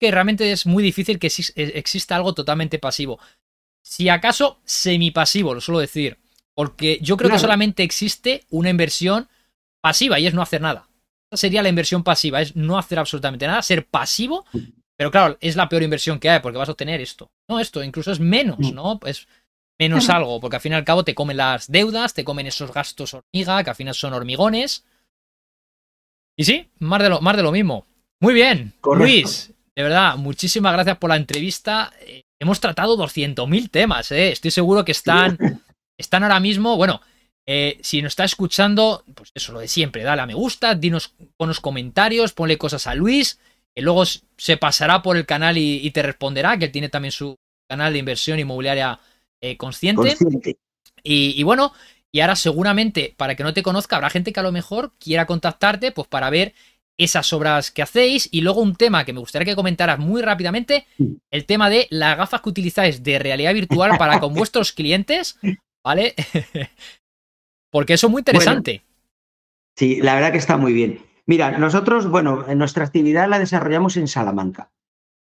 Que 0.00 0.10
realmente 0.10 0.52
es 0.52 0.66
muy 0.66 0.82
difícil 0.82 1.18
que 1.18 1.26
exista 1.26 2.16
algo 2.16 2.34
totalmente 2.34 2.78
pasivo. 2.78 3.18
Si 3.82 4.08
acaso 4.08 4.60
semipasivo, 4.64 5.54
lo 5.54 5.60
suelo 5.60 5.80
decir. 5.80 6.18
Porque 6.54 6.98
yo 7.00 7.16
creo 7.16 7.30
que 7.30 7.38
solamente 7.38 7.82
existe 7.82 8.44
una 8.50 8.70
inversión 8.70 9.28
pasiva 9.80 10.18
y 10.18 10.26
es 10.26 10.34
no 10.34 10.42
hacer 10.42 10.60
nada. 10.60 10.88
Esa 11.30 11.40
sería 11.40 11.62
la 11.62 11.68
inversión 11.68 12.02
pasiva, 12.02 12.40
es 12.40 12.56
no 12.56 12.78
hacer 12.78 12.98
absolutamente 12.98 13.46
nada, 13.46 13.62
ser 13.62 13.86
pasivo. 13.86 14.44
Pero 14.96 15.10
claro, 15.10 15.38
es 15.40 15.54
la 15.54 15.68
peor 15.68 15.84
inversión 15.84 16.18
que 16.18 16.28
hay 16.28 16.40
porque 16.40 16.58
vas 16.58 16.68
a 16.68 16.72
obtener 16.72 17.00
esto. 17.00 17.30
No, 17.48 17.60
esto 17.60 17.82
incluso 17.84 18.10
es 18.10 18.18
menos, 18.18 18.58
mm. 18.58 18.74
¿no? 18.74 18.98
Es 19.06 19.28
menos 19.78 20.08
algo, 20.10 20.40
porque 20.40 20.56
al 20.56 20.62
fin 20.62 20.72
y 20.72 20.74
al 20.74 20.84
cabo 20.84 21.04
te 21.04 21.14
comen 21.14 21.36
las 21.36 21.70
deudas, 21.70 22.12
te 22.12 22.24
comen 22.24 22.48
esos 22.48 22.72
gastos 22.72 23.14
hormiga, 23.14 23.62
que 23.62 23.70
al 23.70 23.76
final 23.76 23.94
son 23.94 24.12
hormigones. 24.12 24.84
Y 26.36 26.44
sí, 26.44 26.68
más 26.80 27.00
de 27.02 27.10
lo, 27.10 27.20
más 27.20 27.36
de 27.36 27.42
lo 27.42 27.52
mismo. 27.52 27.86
Muy 28.20 28.34
bien, 28.34 28.72
Luis, 28.82 29.52
de 29.78 29.84
verdad, 29.84 30.16
muchísimas 30.16 30.72
gracias 30.72 30.98
por 30.98 31.10
la 31.10 31.16
entrevista. 31.16 31.92
Eh, 32.00 32.22
hemos 32.40 32.58
tratado 32.58 32.98
200.000 32.98 33.70
temas, 33.70 34.10
¿eh? 34.10 34.32
Estoy 34.32 34.50
seguro 34.50 34.84
que 34.84 34.90
están 34.90 35.38
están 35.96 36.24
ahora 36.24 36.40
mismo, 36.40 36.76
bueno, 36.76 37.00
eh, 37.46 37.78
si 37.80 38.02
nos 38.02 38.10
está 38.10 38.24
escuchando, 38.24 39.04
pues 39.14 39.30
eso 39.34 39.52
lo 39.52 39.60
de 39.60 39.68
siempre, 39.68 40.02
dale 40.02 40.22
a 40.22 40.26
me 40.26 40.34
gusta, 40.34 40.74
dinos, 40.74 41.14
ponos 41.36 41.60
comentarios, 41.60 42.32
ponle 42.32 42.58
cosas 42.58 42.88
a 42.88 42.96
Luis, 42.96 43.38
que 43.72 43.82
luego 43.82 44.02
se 44.04 44.56
pasará 44.56 45.00
por 45.00 45.16
el 45.16 45.26
canal 45.26 45.56
y, 45.58 45.88
te 45.92 46.02
responderá, 46.02 46.58
que 46.58 46.64
él 46.64 46.72
tiene 46.72 46.88
también 46.88 47.12
su 47.12 47.36
canal 47.70 47.92
de 47.92 48.00
inversión 48.00 48.40
inmobiliaria 48.40 48.98
eh, 49.40 49.56
consciente. 49.56 50.16
Y, 51.04 51.40
bueno, 51.44 51.72
y 52.10 52.20
ahora 52.20 52.34
seguramente, 52.34 53.14
para 53.16 53.36
que 53.36 53.44
no 53.44 53.54
te 53.54 53.62
conozca, 53.62 53.94
habrá 53.94 54.10
gente 54.10 54.32
que 54.32 54.40
a 54.40 54.42
lo 54.42 54.50
mejor 54.50 54.92
quiera 54.98 55.26
contactarte, 55.26 55.92
pues 55.92 56.08
para 56.08 56.30
ver 56.30 56.54
esas 56.98 57.32
obras 57.32 57.70
que 57.70 57.80
hacéis. 57.80 58.28
Y 58.30 58.42
luego 58.42 58.60
un 58.60 58.76
tema 58.76 59.04
que 59.04 59.14
me 59.14 59.20
gustaría 59.20 59.46
que 59.46 59.56
comentaras 59.56 59.98
muy 59.98 60.20
rápidamente, 60.20 60.86
el 61.30 61.46
tema 61.46 61.70
de 61.70 61.86
las 61.90 62.18
gafas 62.18 62.42
que 62.42 62.50
utilizáis 62.50 63.02
de 63.02 63.18
realidad 63.18 63.54
virtual 63.54 63.96
para 63.96 64.20
con 64.20 64.34
vuestros 64.34 64.72
clientes, 64.72 65.38
¿vale? 65.82 66.14
Porque 67.70 67.94
eso 67.94 68.08
es 68.08 68.10
muy 68.10 68.20
interesante. 68.20 68.82
sí, 69.76 70.00
la 70.02 70.14
verdad 70.14 70.32
que 70.32 70.38
está 70.38 70.56
muy 70.56 70.72
bien. 70.72 71.00
Mira, 71.26 71.58
nosotros, 71.58 72.08
bueno, 72.08 72.46
nuestra 72.56 72.84
actividad 72.84 73.28
la 73.28 73.38
desarrollamos 73.38 73.98
en 73.98 74.08
Salamanca, 74.08 74.70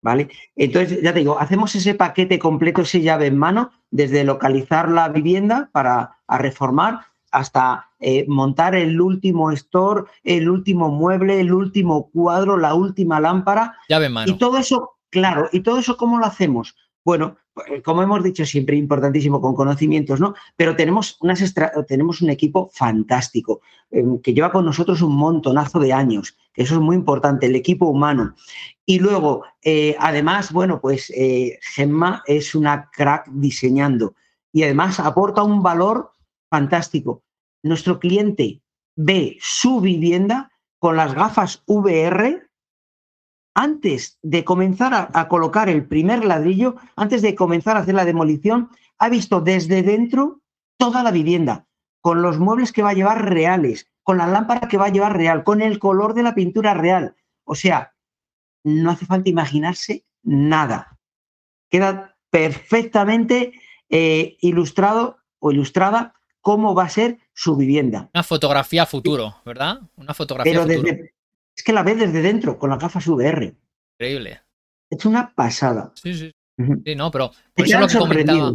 ¿vale? 0.03 0.29
Entonces, 0.55 1.01
ya 1.03 1.15
te 1.15 1.21
digo, 1.21 1.41
hacemos 1.41 1.75
ese 1.75 1.95
paquete 1.95 2.39
completo, 2.39 2.83
ese 2.83 3.01
llave 3.01 3.27
en 3.27 3.39
mano, 3.39 3.73
desde 3.91 4.23
localizar 4.23 4.91
la 4.91 5.09
vivienda 5.09 5.71
para 5.73 6.19
reformar 6.29 7.07
hasta 7.35 7.91
eh, 7.99 8.25
montar 8.29 8.77
el 8.77 9.01
último 9.01 9.51
store, 9.51 10.05
el 10.23 10.49
último 10.49 10.89
mueble, 10.89 11.41
el 11.41 11.53
último 11.53 12.09
cuadro, 12.11 12.57
la 12.57 12.75
última 12.75 13.19
lámpara. 13.19 13.77
Llave 13.89 14.07
en 14.07 14.13
mano. 14.13 14.33
Y 14.33 14.39
todo 14.39 14.57
eso, 14.57 14.93
claro, 15.11 15.49
¿y 15.53 15.61
todo 15.61 15.79
eso 15.79 15.97
cómo 15.97 16.19
lo 16.19 16.27
hacemos? 16.27 16.77
Bueno, 17.05 17.37
eh, 17.67 17.83
como 17.83 18.05
hemos 18.05 18.23
dicho 18.23 18.47
siempre, 18.47 18.77
importantísimo 18.77 19.41
con 19.41 19.55
conocimientos, 19.55 20.21
¿no? 20.21 20.35
Pero 20.55 20.77
tenemos, 20.77 21.17
unas 21.21 21.55
tenemos 21.89 22.23
un 22.23 22.31
equipo 22.31 22.71
fantástico 22.73 23.63
em, 23.91 24.21
que 24.21 24.33
lleva 24.33 24.53
con 24.53 24.65
nosotros 24.65 25.03
un 25.03 25.17
montonazo 25.17 25.81
de 25.81 25.93
años. 25.93 26.37
Eso 26.55 26.75
es 26.75 26.81
muy 26.81 26.95
importante, 26.95 27.47
el 27.47 27.57
equipo 27.57 27.87
humano. 27.87 28.37
Y 28.87 29.01
luego, 29.01 29.45
eh, 29.63 29.97
además, 29.99 30.53
bueno, 30.53 30.81
pues 30.81 31.11
eh, 31.17 31.59
Gemma 31.75 32.23
es 32.27 32.55
una 32.55 32.91
crack 32.93 33.27
diseñando 33.33 34.15
y 34.53 34.63
además 34.63 35.01
aporta 35.01 35.43
un 35.43 35.65
valor 35.65 36.13
fantástico. 36.55 37.25
Nuestro 37.65 37.99
cliente 37.99 38.63
ve 38.95 39.37
su 39.41 39.81
vivienda 39.81 40.53
con 40.79 40.95
las 40.97 41.13
gafas 41.13 41.65
VR 41.67 42.49
antes 43.57 44.21
de 44.23 44.45
comenzar 44.45 45.11
a, 45.13 45.29
colocar 45.29 45.69
el 45.69 45.85
primer 45.85 46.25
ladrillo, 46.25 46.77
antes 46.95 47.23
de 47.23 47.35
comenzar 47.35 47.77
a 47.77 47.81
hacer 47.81 47.97
la 47.97 48.05
demolición, 48.05 48.71
ha 48.99 49.09
visto 49.09 49.41
desde 49.41 49.83
dentro 49.83 50.43
toda 50.77 51.03
la 51.03 51.11
vivienda, 51.11 51.67
con 52.01 52.23
los 52.23 52.39
muebles 52.39 52.71
que 52.71 52.85
va 52.85 52.91
a 52.91 52.99
llevar 52.99 53.29
reales, 53.29 53.91
con 54.05 54.19
la 54.19 54.29
lámpara 54.29 54.69
que 54.69 54.77
va 54.77 54.87
a 54.87 54.93
llevar 54.93 55.17
real, 55.17 55.43
con 55.43 55.61
el 55.61 55.81
color 55.81 56.15
de 56.15 56.23
la 56.23 56.37
pintura 56.37 56.73
real. 56.75 57.17
O 57.43 57.57
sea, 57.57 57.95
no 58.63 58.93
hace 58.93 59.07
falta 59.07 59.29
imaginarse 59.29 60.05
nada. 60.23 60.99
Queda 61.69 62.17
perfectamente 62.31 63.55
eh, 63.89 64.37
ilustrado 64.41 65.19
o 65.41 65.51
ilustrada 65.51 66.15
cómo 66.45 66.75
va 66.75 66.85
a 66.85 66.89
ser 66.91 67.19
su 67.33 67.57
vivienda. 67.57 68.11
Una 68.13 68.23
fotografía 68.23 68.85
futuro, 68.85 69.35
¿verdad? 69.47 69.81
Una 69.97 70.13
fotografía 70.13 70.61
futuro 70.61 70.85
es 71.57 71.63
que 71.65 71.73
la 71.73 71.83
ves 71.83 71.99
desde 71.99 72.21
dentro 72.21 72.59
con 72.59 72.69
las 72.69 72.79
gafas 72.79 73.07
VR. 73.07 73.57
Increíble. 73.95 74.43
Es 74.91 75.07
una 75.07 75.35
pasada. 75.35 75.93
Sí, 75.95 76.13
sí. 76.13 76.33
Sí, 76.85 76.95
no, 76.95 77.11
pero 77.11 77.33
eso 77.57 77.79
es 77.79 77.81
lo 77.81 77.89
que 77.89 77.99
comentaba. 77.99 78.53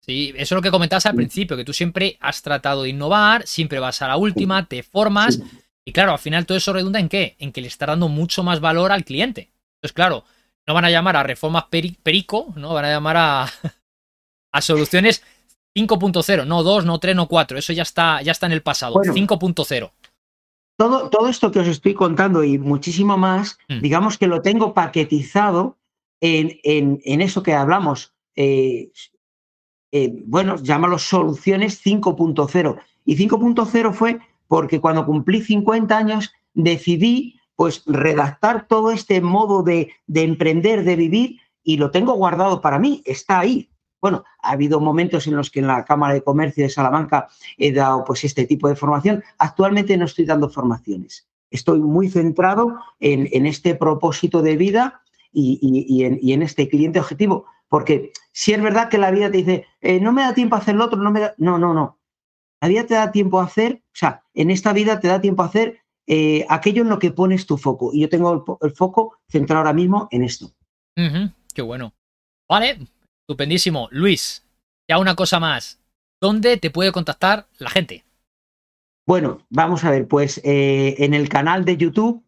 Sí, 0.00 0.34
eso 0.36 0.42
es 0.42 0.56
lo 0.56 0.62
que 0.62 0.70
comentabas 0.70 1.06
al 1.06 1.14
principio, 1.14 1.56
que 1.56 1.64
tú 1.64 1.72
siempre 1.72 2.18
has 2.20 2.42
tratado 2.42 2.82
de 2.82 2.90
innovar, 2.90 3.46
siempre 3.46 3.78
vas 3.78 4.02
a 4.02 4.08
la 4.08 4.16
última, 4.18 4.66
te 4.66 4.82
formas. 4.82 5.40
Y 5.86 5.92
claro, 5.92 6.12
al 6.12 6.18
final 6.18 6.44
todo 6.44 6.58
eso 6.58 6.74
redunda 6.74 7.00
en 7.00 7.08
qué? 7.08 7.36
En 7.38 7.50
que 7.52 7.62
le 7.62 7.68
está 7.68 7.86
dando 7.86 8.08
mucho 8.08 8.42
más 8.42 8.60
valor 8.60 8.92
al 8.92 9.04
cliente. 9.04 9.52
Entonces, 9.78 9.94
claro, 9.94 10.24
no 10.66 10.74
van 10.74 10.84
a 10.84 10.90
llamar 10.90 11.16
a 11.16 11.22
reformas 11.22 11.64
perico, 11.70 12.52
¿no? 12.56 12.74
Van 12.74 12.84
a 12.84 12.90
llamar 12.90 13.16
a, 13.16 13.46
a 14.52 14.60
soluciones 14.60 15.22
5.0, 15.76 16.46
no 16.46 16.62
2, 16.62 16.84
no 16.84 16.98
3, 16.98 17.16
no 17.16 17.28
4. 17.28 17.58
Eso 17.58 17.72
ya 17.72 17.82
está, 17.82 18.22
ya 18.22 18.32
está 18.32 18.46
en 18.46 18.52
el 18.52 18.62
pasado. 18.62 18.94
5.0 18.94 19.90
todo, 21.10 21.28
esto 21.28 21.50
que 21.50 21.60
os 21.60 21.68
estoy 21.68 21.94
contando 21.94 22.42
y 22.44 22.58
muchísimo 22.58 23.16
más, 23.16 23.58
mm. 23.68 23.80
digamos 23.80 24.18
que 24.18 24.26
lo 24.26 24.42
tengo 24.42 24.74
paquetizado 24.74 25.78
en, 26.20 26.58
en, 26.64 27.20
eso 27.20 27.42
que 27.42 27.54
hablamos. 27.54 28.14
Eh, 28.36 28.90
eh, 29.92 30.12
bueno, 30.24 30.56
llámalo 30.56 30.98
soluciones 30.98 31.84
5.0. 31.84 32.78
Y 33.04 33.16
5.0 33.16 33.92
fue 33.92 34.18
porque 34.46 34.80
cuando 34.80 35.04
cumplí 35.04 35.42
50 35.42 35.96
años 35.96 36.32
decidí 36.54 37.40
pues 37.56 37.82
redactar 37.86 38.66
todo 38.66 38.90
este 38.90 39.20
modo 39.20 39.62
de, 39.62 39.92
de 40.06 40.22
emprender, 40.22 40.84
de 40.84 40.96
vivir 40.96 41.40
y 41.62 41.76
lo 41.76 41.90
tengo 41.90 42.14
guardado 42.14 42.60
para 42.60 42.78
mí, 42.78 43.02
está 43.04 43.40
ahí. 43.40 43.68
Bueno, 44.02 44.24
ha 44.40 44.50
habido 44.50 44.80
momentos 44.80 45.28
en 45.28 45.36
los 45.36 45.48
que 45.48 45.60
en 45.60 45.68
la 45.68 45.84
Cámara 45.84 46.12
de 46.12 46.24
Comercio 46.24 46.64
de 46.64 46.70
Salamanca 46.70 47.28
he 47.56 47.72
dado 47.72 48.04
pues 48.04 48.24
este 48.24 48.44
tipo 48.46 48.68
de 48.68 48.74
formación. 48.74 49.22
Actualmente 49.38 49.96
no 49.96 50.06
estoy 50.06 50.24
dando 50.24 50.50
formaciones. 50.50 51.28
Estoy 51.52 51.78
muy 51.80 52.10
centrado 52.10 52.80
en, 52.98 53.46
este 53.46 53.76
propósito 53.76 54.42
de 54.42 54.56
vida 54.56 55.02
y, 55.32 56.02
en, 56.02 56.42
este 56.42 56.68
cliente 56.68 56.98
objetivo. 56.98 57.46
Porque 57.68 58.12
si 58.32 58.52
es 58.52 58.60
verdad 58.60 58.88
que 58.88 58.98
la 58.98 59.12
vida 59.12 59.30
te 59.30 59.36
dice, 59.36 59.66
eh, 59.80 60.00
no 60.00 60.12
me 60.12 60.22
da 60.22 60.34
tiempo 60.34 60.56
a 60.56 60.58
hacer 60.58 60.74
lo 60.74 60.86
otro, 60.86 60.98
no 60.98 61.12
me 61.12 61.20
da... 61.20 61.34
No, 61.38 61.58
no, 61.58 61.72
no. 61.72 62.00
La 62.60 62.68
vida 62.68 62.84
te 62.84 62.94
da 62.94 63.12
tiempo 63.12 63.40
a 63.40 63.44
hacer, 63.44 63.82
o 63.86 63.94
sea, 63.94 64.24
en 64.34 64.50
esta 64.50 64.72
vida 64.72 64.98
te 64.98 65.08
da 65.08 65.20
tiempo 65.20 65.42
a 65.42 65.46
hacer 65.46 65.80
eh, 66.08 66.44
aquello 66.48 66.82
en 66.82 66.88
lo 66.88 66.98
que 66.98 67.12
pones 67.12 67.46
tu 67.46 67.56
foco. 67.56 67.90
Y 67.92 68.00
yo 68.00 68.08
tengo 68.08 68.44
el, 68.60 68.72
foco 68.72 69.18
centrado 69.28 69.60
ahora 69.60 69.72
mismo 69.72 70.08
en 70.10 70.24
esto. 70.24 70.50
qué 71.54 71.62
bueno. 71.62 71.94
Vale, 72.48 72.78
Estupendísimo. 73.22 73.88
Luis, 73.92 74.44
ya 74.88 74.98
una 74.98 75.14
cosa 75.14 75.38
más. 75.38 75.80
¿Dónde 76.20 76.56
te 76.56 76.70
puede 76.70 76.92
contactar 76.92 77.46
la 77.58 77.70
gente? 77.70 78.04
Bueno, 79.06 79.44
vamos 79.50 79.84
a 79.84 79.90
ver, 79.90 80.06
pues 80.06 80.40
eh, 80.44 80.94
en 80.98 81.14
el 81.14 81.28
canal 81.28 81.64
de 81.64 81.76
YouTube 81.76 82.24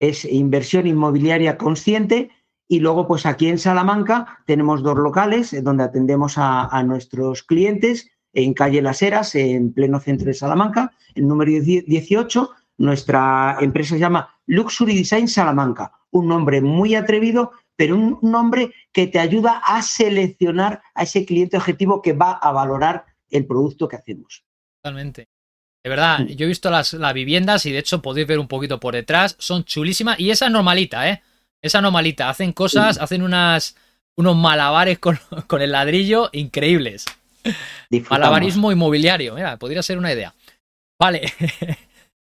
es 0.00 0.24
Inversión 0.24 0.86
Inmobiliaria 0.86 1.58
Consciente 1.58 2.30
y 2.66 2.80
luego 2.80 3.06
pues 3.06 3.26
aquí 3.26 3.48
en 3.48 3.58
Salamanca 3.58 4.38
tenemos 4.46 4.82
dos 4.82 4.96
locales 4.96 5.52
eh, 5.52 5.62
donde 5.62 5.84
atendemos 5.84 6.34
a, 6.36 6.82
nuestros 6.84 7.42
clientes 7.42 8.10
en 8.32 8.54
calle 8.54 8.82
Las 8.82 9.02
Heras, 9.02 9.34
en 9.34 9.72
pleno 9.72 10.00
centro 10.00 10.26
de 10.26 10.34
Salamanca, 10.34 10.92
el 11.14 11.26
número 11.26 11.50
18. 11.50 12.50
Nuestra 12.78 13.56
empresa 13.60 13.94
se 13.94 14.00
llama 14.00 14.28
Luxury 14.46 14.94
Design 14.94 15.28
Salamanca, 15.28 15.92
un 16.10 16.28
nombre 16.28 16.60
muy 16.60 16.94
atrevido 16.94 17.52
pero 17.78 17.94
un 17.94 18.18
nombre 18.22 18.74
que 18.92 19.06
te 19.06 19.20
ayuda 19.20 19.62
a 19.64 19.82
seleccionar 19.82 20.82
a 20.96 21.04
ese 21.04 21.24
cliente 21.24 21.56
objetivo 21.56 22.02
que 22.02 22.12
va 22.12 22.32
a 22.32 22.50
valorar 22.50 23.04
el 23.30 23.46
producto 23.46 23.86
que 23.86 23.94
hacemos. 23.94 24.42
Totalmente. 24.82 25.28
De 25.84 25.88
verdad, 25.88 26.26
yo 26.26 26.44
he 26.44 26.48
visto 26.48 26.72
las, 26.72 26.92
las, 26.94 27.14
viviendas 27.14 27.66
y 27.66 27.70
de 27.70 27.78
hecho 27.78 28.02
podéis 28.02 28.26
ver 28.26 28.40
un 28.40 28.48
poquito 28.48 28.80
por 28.80 28.94
detrás. 28.94 29.36
Son 29.38 29.62
chulísimas. 29.62 30.18
Y 30.18 30.32
esa 30.32 30.46
es 30.46 30.52
normalita, 30.52 31.08
¿eh? 31.08 31.22
Esa 31.62 31.80
normalita. 31.80 32.28
Hacen 32.28 32.52
cosas, 32.52 32.98
hacen 32.98 33.22
unas, 33.22 33.76
unos 34.16 34.34
malabares 34.34 34.98
con, 34.98 35.20
con 35.46 35.62
el 35.62 35.70
ladrillo 35.70 36.30
increíbles. 36.32 37.04
Malabarismo 38.10 38.72
inmobiliario. 38.72 39.36
Mira, 39.36 39.56
podría 39.56 39.84
ser 39.84 39.98
una 39.98 40.12
idea. 40.12 40.34
Vale. 40.98 41.32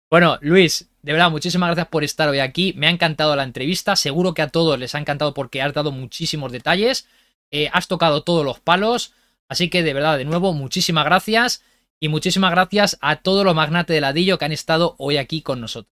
bueno, 0.10 0.38
Luis, 0.42 0.90
de 1.02 1.14
verdad, 1.14 1.32
muchísimas 1.32 1.68
gracias 1.68 1.88
por 1.88 2.04
estar 2.04 2.28
hoy 2.30 2.40
aquí. 2.40 2.74
Me 2.76 2.88
ha 2.88 2.90
encantado 2.90 3.36
la 3.36 3.44
entrevista. 3.44 3.96
Seguro 3.96 4.34
que 4.34 4.42
a 4.42 4.50
todos 4.50 4.78
les 4.78 4.96
ha 4.96 5.00
encantado 5.00 5.34
porque 5.34 5.62
has 5.62 5.74
dado 5.74 5.92
muchísimos 5.92 6.52
detalles. 6.52 7.08
Eh, 7.52 7.70
has 7.72 7.88
tocado 7.88 8.24
todos 8.24 8.44
los 8.46 8.60
palos. 8.60 9.14
Así 9.48 9.70
que 9.70 9.84
de 9.84 9.94
verdad, 9.94 10.18
de 10.18 10.26
nuevo, 10.26 10.54
muchísimas 10.54 11.06
gracias. 11.06 11.64
Y 12.00 12.10
muchísimas 12.10 12.52
gracias 12.52 12.98
a 13.02 13.18
todos 13.18 13.46
los 13.46 13.56
magnates 13.56 13.94
de 13.94 14.02
ladillo 14.02 14.38
que 14.38 14.46
han 14.46 14.52
estado 14.52 14.96
hoy 14.98 15.18
aquí 15.18 15.42
con 15.42 15.62
nosotros. 15.62 15.94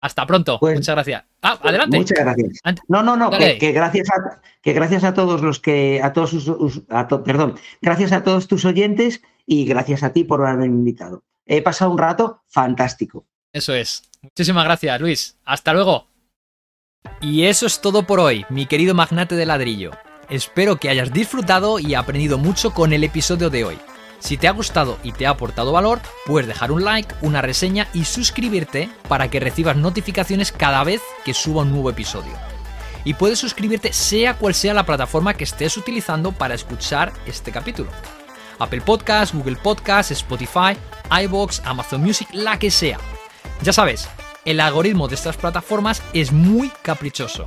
Hasta 0.00 0.26
pronto. 0.26 0.58
Pues, 0.58 0.76
muchas 0.76 0.94
gracias. 0.94 1.24
Ah, 1.42 1.58
adelante. 1.62 1.98
Muchas 1.98 2.18
gracias. 2.18 2.60
No, 2.88 3.02
no, 3.02 3.16
no, 3.16 3.30
que, 3.30 3.72
gracias 3.72 4.08
a, 4.10 4.40
que 4.62 4.72
gracias 4.72 5.04
a 5.04 5.14
todos 5.14 5.42
los 5.42 5.60
que, 5.60 6.00
a 6.02 6.12
todos 6.12 6.30
sus, 6.30 6.82
perdón, 7.24 7.56
gracias 7.82 8.12
a 8.12 8.22
todos 8.22 8.48
tus 8.48 8.64
oyentes 8.64 9.22
y 9.46 9.66
gracias 9.66 10.02
a 10.02 10.12
ti 10.12 10.24
por 10.24 10.44
haberme 10.44 10.66
invitado. 10.66 11.24
He 11.52 11.62
pasado 11.62 11.90
un 11.90 11.98
rato 11.98 12.44
fantástico. 12.46 13.26
Eso 13.52 13.74
es. 13.74 14.04
Muchísimas 14.22 14.62
gracias, 14.62 15.00
Luis. 15.00 15.36
Hasta 15.44 15.72
luego. 15.72 16.06
Y 17.20 17.46
eso 17.46 17.66
es 17.66 17.80
todo 17.80 18.04
por 18.04 18.20
hoy, 18.20 18.46
mi 18.50 18.66
querido 18.66 18.94
magnate 18.94 19.34
de 19.34 19.46
ladrillo. 19.46 19.90
Espero 20.28 20.76
que 20.76 20.88
hayas 20.88 21.12
disfrutado 21.12 21.80
y 21.80 21.94
aprendido 21.94 22.38
mucho 22.38 22.72
con 22.72 22.92
el 22.92 23.02
episodio 23.02 23.50
de 23.50 23.64
hoy. 23.64 23.78
Si 24.20 24.36
te 24.36 24.46
ha 24.46 24.52
gustado 24.52 24.96
y 25.02 25.10
te 25.10 25.26
ha 25.26 25.30
aportado 25.30 25.72
valor, 25.72 25.98
puedes 26.24 26.46
dejar 26.46 26.70
un 26.70 26.84
like, 26.84 27.12
una 27.20 27.42
reseña 27.42 27.88
y 27.92 28.04
suscribirte 28.04 28.88
para 29.08 29.28
que 29.28 29.40
recibas 29.40 29.76
notificaciones 29.76 30.52
cada 30.52 30.84
vez 30.84 31.02
que 31.24 31.34
suba 31.34 31.62
un 31.62 31.72
nuevo 31.72 31.90
episodio. 31.90 32.32
Y 33.02 33.14
puedes 33.14 33.40
suscribirte 33.40 33.92
sea 33.92 34.34
cual 34.34 34.54
sea 34.54 34.72
la 34.72 34.86
plataforma 34.86 35.34
que 35.34 35.42
estés 35.42 35.76
utilizando 35.76 36.30
para 36.30 36.54
escuchar 36.54 37.12
este 37.26 37.50
capítulo. 37.50 37.90
Apple 38.60 38.82
Podcast, 38.82 39.34
Google 39.34 39.56
Podcast, 39.56 40.10
Spotify, 40.12 40.76
iBox, 41.24 41.62
Amazon 41.64 42.02
Music, 42.02 42.28
la 42.32 42.58
que 42.58 42.70
sea. 42.70 42.98
Ya 43.62 43.72
sabes, 43.72 44.08
el 44.44 44.60
algoritmo 44.60 45.08
de 45.08 45.16
estas 45.16 45.36
plataformas 45.36 46.02
es 46.12 46.32
muy 46.32 46.70
caprichoso 46.82 47.46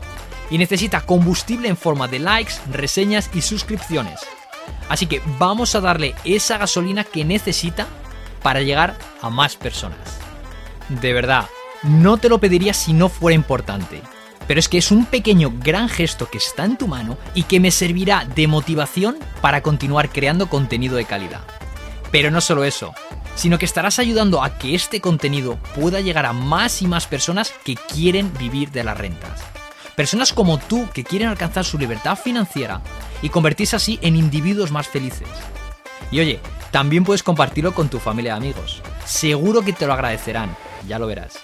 y 0.49 0.57
necesita 0.57 1.01
combustible 1.01 1.67
en 1.67 1.77
forma 1.77 2.07
de 2.07 2.19
likes, 2.19 2.53
reseñas 2.71 3.29
y 3.33 3.41
suscripciones. 3.41 4.19
Así 4.89 5.07
que 5.07 5.21
vamos 5.39 5.75
a 5.75 5.81
darle 5.81 6.13
esa 6.25 6.57
gasolina 6.57 7.03
que 7.03 7.25
necesita 7.25 7.87
para 8.41 8.61
llegar 8.61 8.97
a 9.21 9.29
más 9.29 9.55
personas. 9.55 9.97
De 10.89 11.13
verdad, 11.13 11.47
no 11.83 12.17
te 12.17 12.29
lo 12.29 12.39
pediría 12.39 12.73
si 12.73 12.93
no 12.93 13.09
fuera 13.09 13.35
importante. 13.35 14.01
Pero 14.47 14.59
es 14.59 14.67
que 14.67 14.77
es 14.77 14.91
un 14.91 15.05
pequeño 15.05 15.53
gran 15.55 15.89
gesto 15.89 16.29
que 16.29 16.37
está 16.37 16.65
en 16.65 16.77
tu 16.77 16.87
mano 16.87 17.17
y 17.33 17.43
que 17.43 17.59
me 17.59 17.71
servirá 17.71 18.25
de 18.25 18.47
motivación 18.47 19.17
para 19.41 19.61
continuar 19.61 20.09
creando 20.09 20.49
contenido 20.49 20.95
de 20.95 21.05
calidad. 21.05 21.41
Pero 22.11 22.29
no 22.29 22.41
solo 22.41 22.63
eso, 22.63 22.93
sino 23.35 23.57
que 23.57 23.65
estarás 23.65 23.99
ayudando 23.99 24.43
a 24.43 24.57
que 24.57 24.75
este 24.75 25.01
contenido 25.01 25.57
pueda 25.75 26.01
llegar 26.01 26.25
a 26.25 26.33
más 26.33 26.81
y 26.81 26.87
más 26.87 27.07
personas 27.07 27.53
que 27.63 27.75
quieren 27.75 28.31
vivir 28.37 28.71
de 28.71 28.83
las 28.83 28.97
rentas. 28.97 29.41
Personas 29.95 30.33
como 30.33 30.57
tú 30.57 30.87
que 30.93 31.03
quieren 31.03 31.29
alcanzar 31.29 31.65
su 31.65 31.77
libertad 31.77 32.17
financiera 32.17 32.81
y 33.21 33.29
convertirse 33.29 33.75
así 33.75 33.99
en 34.01 34.15
individuos 34.15 34.71
más 34.71 34.87
felices. 34.87 35.27
Y 36.11 36.19
oye, 36.19 36.39
también 36.71 37.03
puedes 37.03 37.23
compartirlo 37.23 37.73
con 37.73 37.89
tu 37.89 37.99
familia 37.99 38.33
y 38.33 38.37
amigos. 38.37 38.81
Seguro 39.05 39.61
que 39.61 39.73
te 39.73 39.85
lo 39.85 39.93
agradecerán, 39.93 40.55
ya 40.87 40.99
lo 40.99 41.07
verás. 41.07 41.39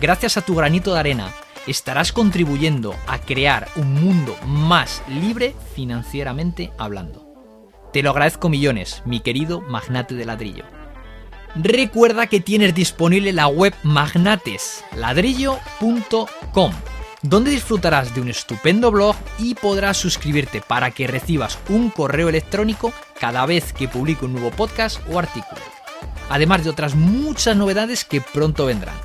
Gracias 0.00 0.36
a 0.36 0.42
tu 0.42 0.54
granito 0.54 0.94
de 0.94 1.00
arena, 1.00 1.32
estarás 1.66 2.12
contribuyendo 2.12 2.94
a 3.06 3.18
crear 3.18 3.68
un 3.76 3.92
mundo 3.94 4.34
más 4.46 5.02
libre 5.08 5.54
financieramente 5.74 6.72
hablando. 6.78 7.22
Te 7.92 8.02
lo 8.02 8.08
agradezco 8.10 8.48
millones, 8.48 9.02
mi 9.04 9.20
querido 9.20 9.60
magnate 9.60 10.14
de 10.14 10.24
ladrillo. 10.24 10.64
Recuerda 11.54 12.26
que 12.26 12.40
tienes 12.40 12.74
disponible 12.74 13.32
la 13.32 13.46
web 13.46 13.72
magnatesladrillo.com 13.84 16.72
donde 17.24 17.52
disfrutarás 17.52 18.14
de 18.14 18.20
un 18.20 18.28
estupendo 18.28 18.90
blog 18.90 19.16
y 19.38 19.54
podrás 19.54 19.96
suscribirte 19.96 20.60
para 20.60 20.90
que 20.90 21.06
recibas 21.06 21.58
un 21.70 21.88
correo 21.88 22.28
electrónico 22.28 22.92
cada 23.18 23.46
vez 23.46 23.72
que 23.72 23.88
publique 23.88 24.26
un 24.26 24.34
nuevo 24.34 24.50
podcast 24.50 25.00
o 25.10 25.18
artículo. 25.18 25.62
Además 26.28 26.64
de 26.64 26.70
otras 26.70 26.94
muchas 26.94 27.56
novedades 27.56 28.04
que 28.04 28.20
pronto 28.20 28.66
vendrán. 28.66 28.96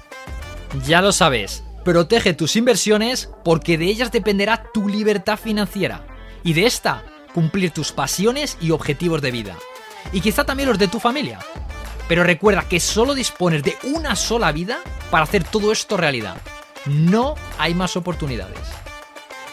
Ya 0.85 1.01
lo 1.01 1.13
sabes, 1.13 1.63
protege 1.83 2.33
tus 2.33 2.55
inversiones 2.55 3.29
porque 3.43 3.77
de 3.77 3.85
ellas 3.85 4.11
dependerá 4.11 4.63
tu 4.73 4.87
libertad 4.87 5.37
financiera 5.37 6.05
y 6.43 6.53
de 6.53 6.65
esta 6.65 7.03
cumplir 7.33 7.71
tus 7.71 7.91
pasiones 7.91 8.57
y 8.61 8.71
objetivos 8.71 9.21
de 9.21 9.31
vida. 9.31 9.57
Y 10.11 10.21
quizá 10.21 10.45
también 10.45 10.69
los 10.69 10.79
de 10.79 10.87
tu 10.87 10.99
familia. 10.99 11.39
Pero 12.07 12.23
recuerda 12.23 12.67
que 12.67 12.79
solo 12.79 13.13
dispones 13.13 13.63
de 13.63 13.77
una 13.83 14.15
sola 14.15 14.51
vida 14.51 14.79
para 15.11 15.23
hacer 15.23 15.43
todo 15.43 15.71
esto 15.71 15.97
realidad 15.97 16.37
no 16.85 17.35
hay 17.57 17.73
más 17.73 17.95
oportunidades. 17.95 18.59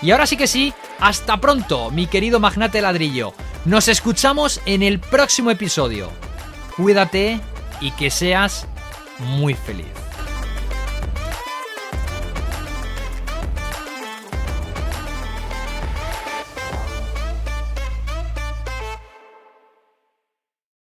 Y 0.02 0.10
ahora 0.10 0.26
sí 0.26 0.36
que 0.36 0.46
sí, 0.46 0.74
hasta 1.00 1.38
pronto, 1.38 1.90
mi 1.90 2.06
querido 2.06 2.40
magnate 2.40 2.82
ladrillo. 2.82 3.32
Nos 3.64 3.88
escuchamos 3.88 4.60
en 4.66 4.82
el 4.82 5.00
próximo 5.00 5.50
episodio. 5.50 6.10
Cuídate 6.76 7.40
y 7.80 7.90
que 7.92 8.10
seas 8.10 8.66
muy 9.18 9.54
feliz. 9.54 10.05